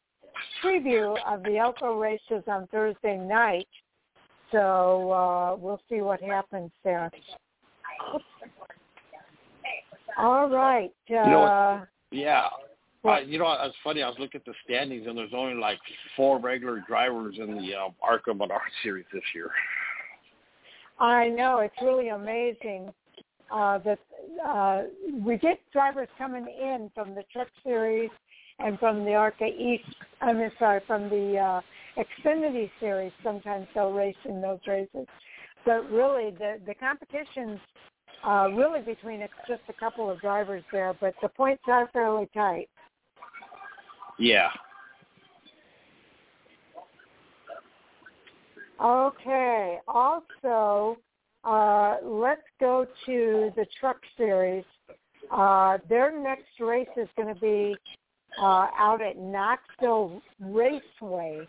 preview 0.62 1.16
of 1.26 1.42
the 1.42 1.56
Elko 1.56 1.98
races 1.98 2.42
on 2.46 2.66
Thursday 2.68 3.16
night. 3.16 3.68
So 4.52 5.12
uh, 5.12 5.56
we'll 5.56 5.80
see 5.88 6.02
what 6.02 6.20
happens 6.20 6.70
there. 6.84 7.10
All 10.18 10.48
right. 10.48 10.92
Uh, 11.10 11.14
you 11.14 11.14
know 11.14 11.82
yeah. 12.10 12.48
Uh, 13.06 13.20
you 13.20 13.38
know, 13.38 13.56
it's 13.62 13.76
funny. 13.84 14.02
I 14.02 14.08
was 14.08 14.16
looking 14.18 14.40
at 14.40 14.44
the 14.44 14.54
standings, 14.64 15.06
and 15.06 15.16
there's 15.16 15.32
only 15.34 15.54
like 15.54 15.78
four 16.16 16.38
regular 16.40 16.82
drivers 16.86 17.36
in 17.38 17.54
the 17.54 17.74
um, 17.74 17.94
ARCA 18.02 18.34
Menard 18.34 18.60
series 18.82 19.06
this 19.12 19.22
year. 19.34 19.50
I 20.98 21.28
know 21.28 21.58
it's 21.58 21.74
really 21.82 22.08
amazing 22.08 22.92
uh, 23.52 23.78
that 23.78 23.98
uh, 24.46 24.82
we 25.24 25.36
get 25.36 25.60
drivers 25.72 26.08
coming 26.18 26.46
in 26.46 26.90
from 26.94 27.14
the 27.14 27.22
Truck 27.32 27.48
Series 27.62 28.10
and 28.58 28.78
from 28.78 29.04
the 29.04 29.14
ARCA 29.14 29.46
East. 29.46 29.84
I'm 30.20 30.40
sorry, 30.58 30.80
from 30.86 31.08
the 31.10 31.36
uh, 31.36 31.60
Xfinity 32.02 32.70
Series. 32.80 33.12
Sometimes 33.22 33.66
they'll 33.74 33.92
race 33.92 34.16
in 34.24 34.40
those 34.40 34.60
races, 34.66 35.06
but 35.64 35.88
really 35.90 36.30
the 36.30 36.58
the 36.66 36.74
competition's 36.74 37.60
uh, 38.26 38.48
really 38.54 38.80
between 38.80 39.20
just 39.46 39.62
a 39.68 39.72
couple 39.74 40.10
of 40.10 40.20
drivers 40.20 40.64
there. 40.72 40.94
But 40.98 41.14
the 41.22 41.28
points 41.28 41.62
are 41.68 41.88
fairly 41.92 42.28
tight. 42.34 42.68
Yeah. 44.18 44.48
Okay. 48.82 49.78
Also, 49.88 50.98
uh, 51.44 51.96
let's 52.02 52.42
go 52.60 52.86
to 53.06 53.50
the 53.56 53.66
truck 53.80 53.98
series. 54.16 54.64
Uh, 55.30 55.78
their 55.88 56.20
next 56.22 56.60
race 56.60 56.88
is 56.96 57.08
going 57.16 57.32
to 57.32 57.40
be 57.40 57.74
uh, 58.40 58.68
out 58.78 59.00
at 59.02 59.18
Knoxville 59.18 60.20
Raceway. 60.40 61.46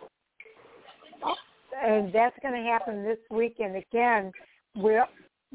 And 1.83 2.11
that's 2.13 2.35
going 2.41 2.53
to 2.53 2.69
happen 2.69 3.03
this 3.03 3.19
weekend. 3.29 3.75
Again, 3.75 4.31
we 4.75 4.99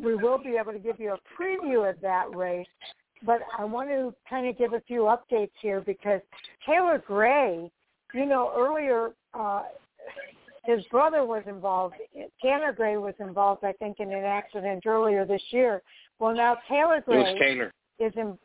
we 0.02 0.14
will 0.14 0.38
be 0.38 0.56
able 0.60 0.72
to 0.72 0.78
give 0.78 0.98
you 0.98 1.14
a 1.14 1.42
preview 1.42 1.88
of 1.88 2.00
that 2.00 2.34
race 2.34 2.66
but 3.24 3.40
I 3.58 3.64
want 3.64 3.88
to 3.90 4.14
kind 4.28 4.48
of 4.48 4.58
give 4.58 4.72
a 4.72 4.80
few 4.80 5.02
updates 5.02 5.50
here 5.60 5.80
because 5.80 6.20
Taylor 6.66 7.02
Gray, 7.06 7.70
you 8.14 8.26
know, 8.26 8.52
earlier 8.56 9.10
uh, 9.34 9.62
his 10.64 10.84
brother 10.90 11.24
was 11.24 11.42
involved. 11.46 11.94
Tanner 12.40 12.72
Gray 12.72 12.96
was 12.96 13.14
involved, 13.18 13.64
I 13.64 13.72
think, 13.72 13.98
in 13.98 14.12
an 14.12 14.24
accident 14.24 14.86
earlier 14.86 15.24
this 15.24 15.42
year. 15.50 15.82
Well, 16.18 16.34
now 16.34 16.56
Taylor 16.68 17.00
Gray 17.00 17.20
it 17.20 17.22
was 17.22 17.36
Taylor. 17.40 17.72
is 17.98 18.12
in. 18.16 18.38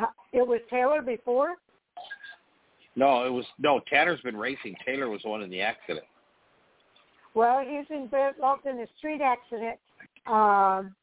Uh, 0.00 0.06
it 0.32 0.46
was 0.46 0.60
Taylor 0.70 1.02
before. 1.02 1.56
No, 2.96 3.26
it 3.26 3.30
was 3.30 3.44
no. 3.58 3.80
Tanner's 3.90 4.20
been 4.22 4.36
racing. 4.36 4.74
Taylor 4.86 5.08
was 5.08 5.20
the 5.22 5.28
one 5.28 5.42
in 5.42 5.50
the 5.50 5.60
accident. 5.60 6.06
Well, 7.34 7.62
he's 7.66 7.86
involved 7.90 8.66
in 8.66 8.78
a 8.78 8.86
street 8.98 9.20
accident. 9.22 9.78
Um, 10.26 10.94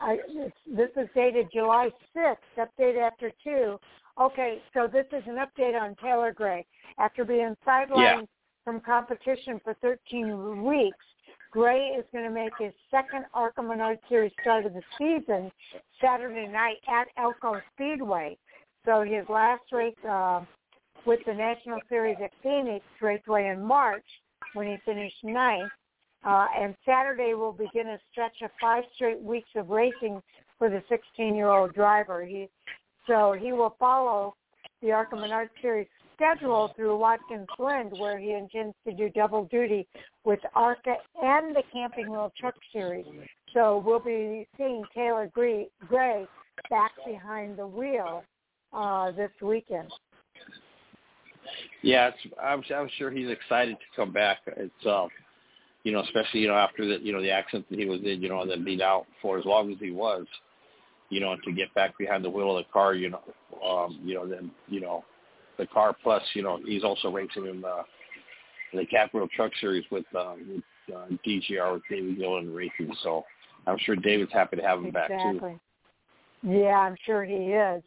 I, 0.00 0.18
this 0.66 0.90
is 0.96 1.08
dated 1.14 1.48
July 1.52 1.90
6th, 2.16 2.36
update 2.58 3.00
after 3.00 3.32
two. 3.42 3.78
Okay, 4.20 4.60
so 4.74 4.88
this 4.90 5.06
is 5.12 5.22
an 5.26 5.36
update 5.36 5.80
on 5.80 5.94
Taylor 6.02 6.32
Gray. 6.32 6.66
After 6.98 7.24
being 7.24 7.56
sidelined 7.66 7.96
yeah. 7.96 8.20
from 8.64 8.80
competition 8.80 9.60
for 9.62 9.74
13 9.80 10.64
weeks, 10.64 11.04
Gray 11.50 11.94
is 11.98 12.04
going 12.12 12.24
to 12.24 12.30
make 12.30 12.52
his 12.58 12.72
second 12.90 13.24
ARCA 13.32 13.62
Menard 13.62 13.98
Series 14.08 14.32
start 14.40 14.66
of 14.66 14.74
the 14.74 14.82
season 14.98 15.50
Saturday 16.00 16.46
night 16.46 16.76
at 16.88 17.08
Elko 17.16 17.60
Speedway. 17.74 18.36
So 18.84 19.02
his 19.02 19.24
last 19.28 19.62
race 19.72 19.94
uh, 20.08 20.42
with 21.06 21.20
the 21.26 21.34
National 21.34 21.78
Series 21.88 22.16
at 22.22 22.30
Phoenix 22.42 22.84
Raceway 23.00 23.48
in 23.48 23.64
March 23.64 24.04
when 24.54 24.66
he 24.66 24.76
finished 24.84 25.16
ninth. 25.22 25.70
Uh, 26.24 26.46
and 26.58 26.74
Saturday 26.84 27.34
will 27.34 27.52
begin 27.52 27.88
a 27.88 27.98
stretch 28.10 28.36
of 28.42 28.50
five 28.60 28.84
straight 28.94 29.20
weeks 29.20 29.48
of 29.54 29.70
racing 29.70 30.20
for 30.58 30.68
the 30.68 30.82
16-year-old 30.90 31.72
driver. 31.74 32.24
He, 32.24 32.48
so 33.06 33.36
he 33.38 33.52
will 33.52 33.76
follow 33.78 34.34
the 34.82 34.90
ARCA 34.92 35.16
Menard 35.16 35.50
Series 35.62 35.86
schedule 36.18 36.72
through 36.74 36.98
Watkins 36.98 37.46
Glen, 37.56 37.90
where 37.96 38.18
he 38.18 38.32
intends 38.32 38.74
to 38.84 38.92
do 38.92 39.08
double 39.10 39.44
duty 39.44 39.86
with 40.24 40.40
ARCA 40.54 40.96
and 41.22 41.54
the 41.54 41.62
Camping 41.72 42.10
World 42.10 42.32
Truck 42.38 42.54
Series. 42.72 43.06
So 43.54 43.82
we'll 43.84 44.00
be 44.00 44.46
seeing 44.56 44.82
Taylor 44.94 45.30
Gray 45.32 45.68
back 46.70 46.92
behind 47.06 47.56
the 47.56 47.66
wheel 47.66 48.24
uh, 48.72 49.12
this 49.12 49.30
weekend. 49.40 49.88
Yeah, 51.82 52.10
I'm, 52.42 52.62
I'm 52.74 52.90
sure 52.98 53.10
he's 53.10 53.30
excited 53.30 53.76
to 53.76 53.96
come 53.96 54.12
back. 54.12 54.38
It's, 54.46 54.86
um, 54.86 55.08
you 55.88 55.94
know, 55.94 56.02
especially 56.02 56.40
you 56.40 56.48
know 56.48 56.54
after 56.54 56.86
the 56.86 57.02
you 57.02 57.14
know 57.14 57.22
the 57.22 57.30
accident 57.30 57.64
that 57.70 57.78
he 57.78 57.86
was 57.86 58.00
in, 58.04 58.20
you 58.20 58.28
know, 58.28 58.42
and 58.42 58.50
then 58.50 58.62
being 58.62 58.82
out 58.82 59.06
for 59.22 59.38
as 59.38 59.46
long 59.46 59.72
as 59.72 59.78
he 59.80 59.90
was, 59.90 60.26
you 61.08 61.18
know, 61.18 61.34
to 61.46 61.52
get 61.52 61.72
back 61.74 61.96
behind 61.96 62.22
the 62.22 62.28
wheel 62.28 62.58
of 62.58 62.62
the 62.62 62.70
car, 62.70 62.92
you 62.92 63.08
know, 63.08 63.22
um, 63.66 63.98
you 64.04 64.14
know, 64.14 64.28
then 64.28 64.50
you 64.66 64.82
know, 64.82 65.02
the 65.56 65.66
car 65.66 65.96
plus, 66.02 66.22
you 66.34 66.42
know, 66.42 66.60
he's 66.62 66.84
also 66.84 67.10
racing 67.10 67.46
in 67.46 67.62
the 67.62 67.84
the 68.74 68.84
Capital 68.84 69.26
Truck 69.34 69.50
Series 69.62 69.84
with, 69.90 70.04
um, 70.14 70.62
uh, 70.94 71.06
DGR 71.26 71.72
with 71.72 71.82
David 71.88 72.18
Gilliland 72.18 72.54
Racing. 72.54 72.94
So 73.02 73.24
I'm 73.66 73.78
sure 73.78 73.96
David's 73.96 74.30
happy 74.30 74.56
to 74.56 74.62
have 74.62 74.80
him 74.80 74.90
back 74.90 75.08
too. 75.08 75.58
Yeah, 76.42 76.80
I'm 76.80 76.96
sure 77.06 77.24
he 77.24 77.34
is. 77.34 77.82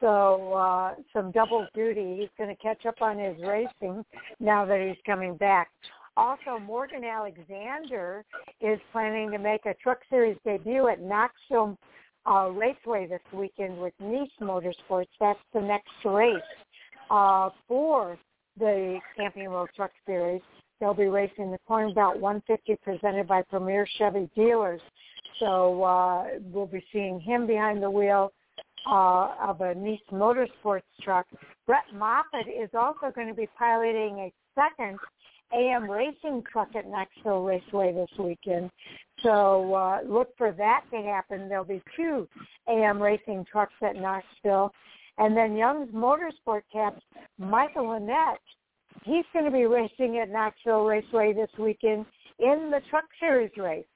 So 0.00 0.52
uh, 0.52 0.94
some 1.12 1.30
double 1.30 1.64
duty. 1.74 2.16
He's 2.18 2.28
going 2.36 2.54
to 2.54 2.60
catch 2.60 2.86
up 2.86 3.00
on 3.00 3.20
his 3.20 3.36
racing 3.46 4.04
now 4.40 4.66
that 4.66 4.80
he's 4.80 5.00
coming 5.06 5.36
back. 5.36 5.68
Also, 6.16 6.58
Morgan 6.58 7.04
Alexander 7.04 8.24
is 8.60 8.78
planning 8.92 9.30
to 9.30 9.38
make 9.38 9.66
a 9.66 9.74
Truck 9.74 9.98
Series 10.08 10.38
debut 10.44 10.88
at 10.88 11.02
Knoxville 11.02 11.76
uh, 12.26 12.50
Raceway 12.50 13.06
this 13.06 13.20
weekend 13.32 13.78
with 13.78 13.92
Niece 14.00 14.30
Motorsports. 14.40 15.08
That's 15.20 15.38
the 15.52 15.60
next 15.60 15.90
race 16.04 16.36
uh, 17.10 17.50
for 17.68 18.18
the 18.58 18.98
Camping 19.16 19.50
World 19.50 19.68
Truck 19.76 19.92
Series. 20.06 20.40
They'll 20.80 20.94
be 20.94 21.06
racing 21.06 21.50
the 21.50 21.58
Corn 21.66 21.92
Belt 21.94 22.18
150 22.18 22.76
presented 22.82 23.28
by 23.28 23.42
Premier 23.42 23.86
Chevy 23.98 24.28
Dealers. 24.34 24.80
So 25.38 25.82
uh, 25.82 26.24
we'll 26.40 26.66
be 26.66 26.84
seeing 26.92 27.20
him 27.20 27.46
behind 27.46 27.82
the 27.82 27.90
wheel 27.90 28.32
uh, 28.90 29.34
of 29.40 29.60
a 29.60 29.74
Niece 29.74 30.00
Motorsports 30.10 30.82
truck. 31.02 31.26
Brett 31.66 31.84
Moffitt 31.94 32.46
is 32.48 32.70
also 32.74 33.10
going 33.14 33.28
to 33.28 33.34
be 33.34 33.48
piloting 33.58 34.18
a 34.18 34.32
second 34.54 34.98
AM 35.54 35.90
racing 35.90 36.42
truck 36.50 36.68
at 36.74 36.88
Knoxville 36.88 37.44
Raceway 37.44 37.92
this 37.92 38.10
weekend. 38.18 38.70
So 39.22 39.74
uh, 39.74 40.00
look 40.06 40.36
for 40.36 40.52
that 40.52 40.84
to 40.92 41.02
happen. 41.02 41.48
There'll 41.48 41.64
be 41.64 41.82
two 41.96 42.28
AM 42.68 43.00
racing 43.00 43.44
trucks 43.50 43.74
at 43.82 43.96
Knoxville. 43.96 44.72
And 45.18 45.36
then 45.36 45.56
Young's 45.56 45.90
Motorsport 45.92 46.62
Caps, 46.72 47.00
Michael 47.38 47.86
Annett, 47.86 48.36
he's 49.04 49.24
going 49.32 49.46
to 49.46 49.50
be 49.50 49.64
racing 49.64 50.18
at 50.18 50.30
Knoxville 50.30 50.84
Raceway 50.84 51.32
this 51.32 51.50
weekend 51.58 52.04
in 52.38 52.70
the 52.70 52.80
Truck 52.90 53.04
Series 53.18 53.52
race. 53.56 53.86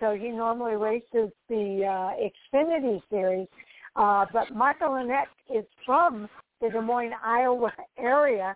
So 0.00 0.14
he 0.14 0.28
normally 0.28 0.74
races 0.74 1.32
the 1.48 1.82
uh, 1.86 2.54
Xfinity 2.54 3.00
Series 3.08 3.48
uh, 3.96 4.26
but 4.32 4.54
Michael 4.54 4.90
Annett 4.90 5.26
is 5.54 5.64
from 5.84 6.28
the 6.60 6.68
Des 6.68 6.80
Moines, 6.80 7.14
Iowa 7.24 7.72
area, 7.98 8.54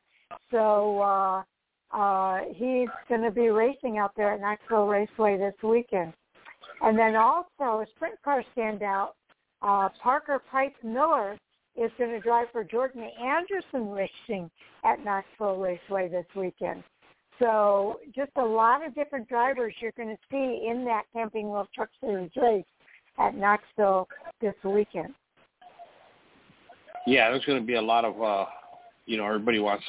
so 0.50 1.00
uh, 1.00 1.42
uh, 1.92 2.40
he's 2.54 2.88
going 3.08 3.22
to 3.22 3.30
be 3.30 3.48
racing 3.48 3.98
out 3.98 4.12
there 4.16 4.34
at 4.34 4.40
Knoxville 4.40 4.86
Raceway 4.86 5.38
this 5.38 5.54
weekend. 5.62 6.12
And 6.82 6.98
then 6.98 7.16
also 7.16 7.82
a 7.82 7.86
sprint 7.96 8.14
car 8.24 8.42
standout, 8.56 9.10
uh, 9.62 9.88
Parker 10.02 10.38
Price 10.38 10.72
Miller 10.82 11.36
is 11.76 11.90
going 11.98 12.10
to 12.10 12.20
drive 12.20 12.46
for 12.52 12.64
Jordan 12.64 13.08
Anderson 13.22 13.90
Racing 13.90 14.50
at 14.84 15.04
Knoxville 15.04 15.56
Raceway 15.56 16.08
this 16.08 16.26
weekend. 16.34 16.82
So 17.38 18.00
just 18.14 18.30
a 18.36 18.44
lot 18.44 18.86
of 18.86 18.94
different 18.94 19.28
drivers 19.28 19.74
you're 19.80 19.92
going 19.96 20.08
to 20.08 20.18
see 20.30 20.66
in 20.68 20.84
that 20.84 21.04
Camping 21.12 21.48
World 21.48 21.68
Truck 21.74 21.88
Series 22.00 22.30
race 22.36 22.64
at 23.18 23.34
Knoxville 23.34 24.08
this 24.40 24.54
weekend. 24.64 25.14
Yeah, 27.06 27.30
there's 27.30 27.44
going 27.46 27.60
to 27.60 27.66
be 27.66 27.74
a 27.74 27.82
lot 27.82 28.04
of, 28.04 28.20
uh, 28.22 28.44
you 29.06 29.16
know, 29.16 29.26
everybody 29.26 29.58
wants, 29.58 29.84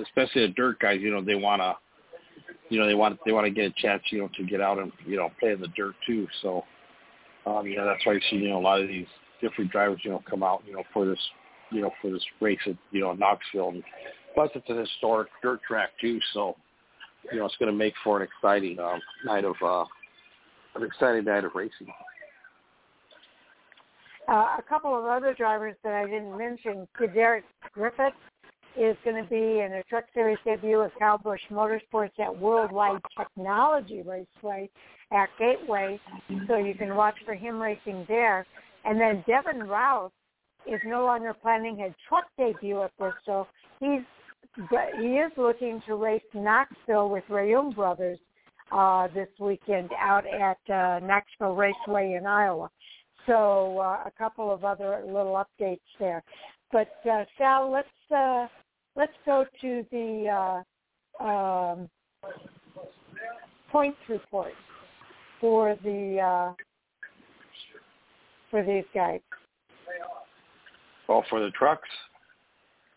especially 0.00 0.46
the 0.46 0.52
dirt 0.54 0.78
guys. 0.80 1.00
You 1.00 1.10
know, 1.10 1.22
they 1.22 1.34
want 1.34 1.60
to, 1.60 1.74
you 2.68 2.78
know, 2.78 2.86
they 2.86 2.94
want 2.94 3.18
they 3.24 3.32
want 3.32 3.46
to 3.46 3.50
get 3.50 3.66
a 3.66 3.74
chance, 3.82 4.02
you 4.10 4.20
know, 4.20 4.28
to 4.36 4.44
get 4.44 4.60
out 4.60 4.78
and 4.78 4.92
you 5.06 5.16
know 5.16 5.30
play 5.38 5.52
in 5.52 5.60
the 5.60 5.68
dirt 5.68 5.94
too. 6.06 6.26
So, 6.42 6.64
um, 7.46 7.66
you 7.66 7.76
know, 7.76 7.86
that's 7.86 8.04
why 8.06 8.14
you 8.14 8.20
see, 8.30 8.36
you 8.36 8.50
know, 8.50 8.58
a 8.58 8.60
lot 8.60 8.80
of 8.80 8.88
these 8.88 9.06
different 9.40 9.70
drivers, 9.70 10.00
you 10.04 10.10
know, 10.10 10.22
come 10.28 10.42
out, 10.42 10.62
you 10.66 10.74
know, 10.74 10.84
for 10.92 11.04
this, 11.04 11.18
you 11.70 11.80
know, 11.80 11.90
for 12.00 12.10
this 12.10 12.24
race 12.40 12.60
at, 12.66 12.76
you 12.90 13.00
know, 13.00 13.12
Knoxville. 13.12 13.74
Plus, 14.34 14.50
it's 14.54 14.68
an 14.68 14.78
historic 14.78 15.28
dirt 15.42 15.60
track 15.66 15.90
too, 16.00 16.18
so 16.32 16.56
you 17.30 17.38
know, 17.38 17.46
it's 17.46 17.56
going 17.56 17.70
to 17.70 17.76
make 17.76 17.94
for 18.02 18.20
an 18.20 18.26
exciting 18.26 18.78
um, 18.80 19.00
night 19.24 19.44
of 19.44 19.54
uh, 19.62 19.84
an 20.74 20.82
exciting 20.82 21.24
night 21.24 21.44
of 21.44 21.54
racing. 21.54 21.86
Uh, 24.28 24.56
a 24.58 24.62
couple 24.68 24.96
of 24.96 25.04
other 25.04 25.34
drivers 25.34 25.74
that 25.84 25.92
I 25.92 26.04
didn't 26.04 26.36
mention, 26.36 26.86
Derek 27.12 27.44
Griffith 27.72 28.14
is 28.78 28.96
going 29.04 29.22
to 29.22 29.28
be 29.28 29.60
in 29.60 29.72
a 29.72 29.82
Truck 29.88 30.04
Series 30.14 30.38
debut 30.44 30.80
with 30.80 30.92
Kyle 30.98 31.18
Busch 31.18 31.40
Motorsports 31.50 32.18
at 32.18 32.36
Worldwide 32.36 33.00
Technology 33.16 34.02
Raceway 34.02 34.70
at 35.12 35.28
Gateway, 35.38 36.00
so 36.48 36.56
you 36.56 36.74
can 36.74 36.94
watch 36.94 37.16
for 37.24 37.34
him 37.34 37.60
racing 37.60 38.04
there. 38.08 38.46
And 38.84 39.00
then 39.00 39.24
Devin 39.26 39.64
Rouse 39.68 40.12
is 40.66 40.80
no 40.84 41.04
longer 41.04 41.34
planning 41.34 41.76
his 41.76 41.92
truck 42.08 42.24
debut 42.38 42.82
at 42.82 42.96
Bristol. 42.96 43.46
He's 43.80 44.00
he 45.00 45.06
is 45.16 45.32
looking 45.38 45.80
to 45.86 45.94
race 45.94 46.22
Knoxville 46.34 47.08
with 47.08 47.24
Reaume 47.30 47.74
Brothers 47.74 48.18
uh, 48.70 49.08
this 49.14 49.28
weekend 49.40 49.90
out 49.98 50.24
at 50.26 50.58
uh, 50.70 50.98
Knoxville 51.04 51.54
Raceway 51.54 52.18
in 52.18 52.26
Iowa. 52.26 52.70
So 53.26 53.78
uh, 53.78 54.04
a 54.06 54.12
couple 54.18 54.52
of 54.52 54.64
other 54.64 55.02
little 55.06 55.42
updates 55.42 55.80
there. 55.98 56.22
But 56.70 56.92
uh, 57.10 57.24
Sal, 57.38 57.70
let's 57.70 57.88
uh, 58.14 58.46
let's 58.96 59.12
go 59.24 59.44
to 59.60 59.84
the 59.90 60.62
uh, 61.20 61.24
um, 61.24 61.88
points 63.70 63.98
report 64.08 64.52
for 65.40 65.76
the 65.82 66.18
uh, 66.18 66.52
for 68.50 68.62
these 68.62 68.84
guys. 68.94 69.20
Oh, 71.08 71.22
for 71.28 71.40
the 71.40 71.50
trucks. 71.50 71.88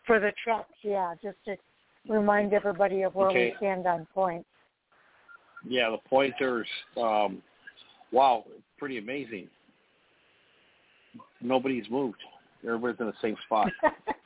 For 0.06 0.20
the 0.20 0.32
trucks, 0.42 0.72
yeah. 0.82 1.14
Just 1.22 1.36
to 1.46 1.56
remind 2.08 2.52
everybody 2.52 3.02
of 3.02 3.14
where 3.14 3.28
okay. 3.28 3.50
we 3.50 3.56
stand 3.56 3.86
on 3.86 4.06
points. 4.14 4.46
Yeah, 5.68 5.90
the 5.90 5.98
pointers. 6.08 6.68
Um, 6.96 7.42
wow, 8.12 8.44
pretty 8.78 8.98
amazing 8.98 9.48
nobody's 11.40 11.84
moved. 11.90 12.18
Everybody's 12.64 13.00
in 13.00 13.06
the 13.06 13.12
same 13.22 13.36
spot. 13.44 13.70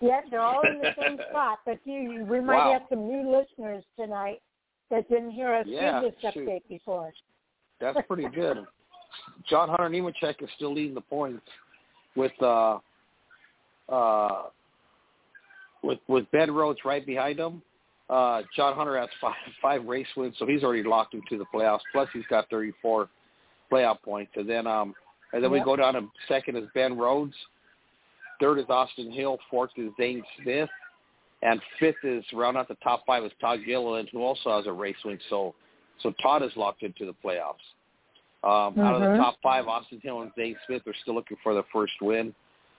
yeah, 0.00 0.20
they're 0.30 0.40
all 0.40 0.62
in 0.62 0.78
the 0.78 0.90
same 1.00 1.18
spot. 1.30 1.58
But 1.64 1.78
you, 1.84 2.26
we 2.28 2.40
might 2.40 2.56
wow. 2.56 2.72
have 2.72 2.82
some 2.88 3.06
new 3.08 3.30
listeners 3.30 3.84
tonight 3.98 4.40
that 4.90 5.08
didn't 5.08 5.32
hear 5.32 5.54
us 5.54 5.66
yeah, 5.68 6.00
do 6.00 6.10
this 6.10 6.32
shoot. 6.32 6.46
update 6.46 6.62
before. 6.68 7.12
That's 7.80 7.98
pretty 8.06 8.28
good. 8.34 8.58
John 9.48 9.68
Hunter 9.68 9.88
Nemechek 9.88 10.42
is 10.42 10.48
still 10.56 10.74
leading 10.74 10.94
the 10.94 11.00
points 11.00 11.42
with 12.14 12.32
uh 12.42 12.78
uh 13.88 14.42
with 15.82 15.98
with 16.08 16.30
Ben 16.32 16.50
Rhodes 16.50 16.80
right 16.84 17.04
behind 17.04 17.38
him. 17.38 17.62
Uh 18.10 18.42
John 18.54 18.74
Hunter 18.74 18.98
has 18.98 19.08
five 19.20 19.34
five 19.62 19.84
race 19.84 20.06
wins, 20.16 20.34
so 20.38 20.46
he's 20.46 20.62
already 20.62 20.82
locked 20.82 21.14
into 21.14 21.38
the 21.38 21.46
playoffs. 21.54 21.80
Plus 21.92 22.08
he's 22.12 22.26
got 22.28 22.48
thirty 22.50 22.72
four 22.82 23.08
playoff 23.72 24.02
points. 24.02 24.32
And 24.36 24.48
then 24.48 24.66
um 24.66 24.94
and 25.32 25.42
then 25.42 25.52
yep. 25.52 25.60
we 25.60 25.64
go 25.64 25.76
down 25.76 25.94
to 25.94 26.08
second 26.28 26.56
is 26.56 26.64
Ben 26.74 26.96
Rhodes. 26.96 27.34
Third 28.40 28.58
is 28.58 28.66
Austin 28.68 29.10
Hill. 29.10 29.38
Fourth 29.50 29.70
is 29.76 29.90
Zane 29.96 30.22
Smith. 30.42 30.68
and 31.42 31.60
fifth 31.78 32.02
is 32.02 32.24
round 32.32 32.56
out 32.56 32.68
the 32.68 32.76
top 32.76 33.04
five 33.06 33.24
is 33.24 33.32
Todd 33.40 33.60
Gilliland, 33.66 34.08
who 34.12 34.22
also 34.22 34.56
has 34.56 34.66
a 34.66 34.72
race 34.72 34.96
win. 35.04 35.18
So, 35.28 35.54
so 36.02 36.12
Todd 36.22 36.42
is 36.42 36.50
locked 36.56 36.82
into 36.82 37.06
the 37.06 37.14
playoffs. 37.24 37.54
Um, 38.44 38.72
mm-hmm. 38.72 38.80
Out 38.80 38.94
of 38.94 39.00
the 39.00 39.06
mm-hmm. 39.08 39.22
top 39.22 39.36
five, 39.42 39.66
Austin 39.66 40.00
Hill 40.02 40.22
and 40.22 40.30
Zane 40.36 40.56
Smith 40.66 40.82
are 40.86 40.94
still 41.02 41.14
looking 41.14 41.36
for 41.42 41.54
their 41.54 41.64
first 41.72 41.94
win, 42.00 42.34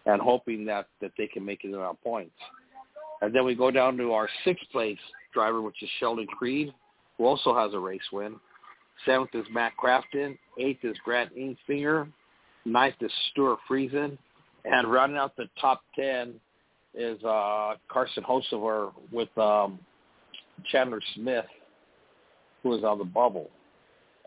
and 0.06 0.22
hoping 0.22 0.66
that 0.66 0.88
that 1.02 1.12
they 1.18 1.28
can 1.28 1.46
make 1.46 1.64
it 1.64 1.68
in 1.68 1.76
around 1.76 1.98
points. 2.04 2.36
And 3.22 3.34
then 3.36 3.46
we 3.46 3.56
go 3.56 3.72
down 3.72 3.98
to 3.98 4.14
our 4.14 4.30
sixth 4.44 4.66
place 4.72 5.00
driver, 5.34 5.62
which 5.62 5.82
is 5.82 5.90
Sheldon 6.00 6.28
Creed, 6.28 6.74
who 7.18 7.26
also 7.26 7.56
has 7.56 7.74
a 7.74 7.80
race 7.80 8.02
win. 8.12 8.36
Seventh 9.06 9.32
is 9.34 9.46
Matt 9.52 9.74
Crafton. 9.82 10.38
Eighth 10.60 10.84
is 10.84 10.98
Grant 11.04 11.32
Enfinger. 11.36 12.08
Ninth 12.66 12.96
is 13.02 13.12
Stuart 13.32 13.60
Friesen. 13.70 14.18
And 14.70 14.92
rounding 14.92 15.18
out 15.18 15.36
the 15.36 15.48
top 15.60 15.82
ten 15.96 16.36
is 16.94 17.24
uh, 17.24 17.76
Carson 17.90 18.24
Hocevar 18.24 18.92
with 19.12 19.36
um, 19.38 19.80
Chandler 20.72 21.02
Smith, 21.16 21.46
who 22.64 22.74
is 22.74 22.84
on 22.84 22.98
the 22.98 23.06
bubble. 23.06 23.50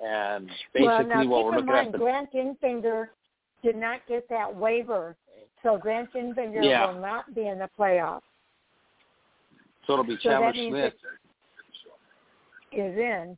And 0.02 0.48
basically 0.72 0.86
well, 0.86 1.06
now, 1.06 1.26
what 1.26 1.44
we're 1.44 1.50
looking 1.56 1.66
mind, 1.66 1.86
at 1.88 1.92
the 1.92 1.98
Grant 1.98 2.32
Enfinger 2.32 3.08
did 3.62 3.76
not 3.76 4.00
get 4.08 4.26
that 4.30 4.54
waiver, 4.54 5.14
so 5.62 5.76
Grant 5.76 6.12
Enfinger 6.14 6.64
yeah. 6.64 6.86
will 6.86 7.00
not 7.00 7.34
be 7.34 7.48
in 7.48 7.58
the 7.58 7.68
playoffs. 7.78 8.22
So 9.86 9.94
it'll 9.94 10.04
be 10.04 10.16
so 10.22 10.30
Chandler 10.30 10.52
Smith 10.54 10.94
is 12.72 12.96
in. 12.96 13.36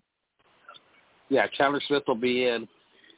Yeah, 1.30 1.46
Chandler 1.56 1.80
Smith 1.88 2.04
will 2.06 2.14
be 2.14 2.46
in, 2.46 2.68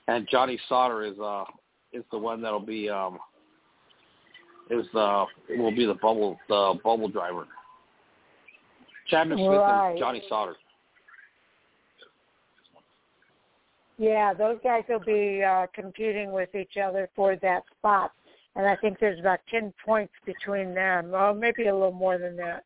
and 0.09 0.27
Johnny 0.31 0.59
Sauter 0.68 1.03
is 1.03 1.18
uh 1.18 1.44
is 1.92 2.05
the 2.11 2.18
one 2.18 2.40
that'll 2.40 2.61
be 2.61 2.88
um 2.88 3.18
is 4.70 4.87
uh 4.94 5.24
will 5.50 5.74
be 5.74 5.87
the 5.87 5.94
bubble 5.94 6.38
the 6.48 6.74
bubble 6.83 7.09
driver. 7.09 7.46
Chandler 9.09 9.37
Smith 9.37 9.48
right. 9.48 9.90
and 9.90 9.98
Johnny 9.98 10.22
Sauter. 10.29 10.57
Yeah, 13.96 14.35
those 14.35 14.59
guys 14.64 14.83
will 14.88 15.00
be 15.00 15.42
uh, 15.42 15.66
competing 15.72 16.33
with 16.33 16.55
each 16.55 16.77
other 16.83 17.09
for 17.14 17.37
that 17.37 17.62
spot, 17.79 18.11
and 18.57 18.66
I 18.66 18.74
think 18.77 18.98
there's 18.98 19.20
about 19.20 19.40
ten 19.50 19.72
points 19.85 20.12
between 20.27 20.74
them. 20.74 21.11
Well, 21.11 21.35
maybe 21.35 21.68
a 21.68 21.74
little 21.74 21.92
more 21.92 22.18
than 22.18 22.37
that. 22.37 22.64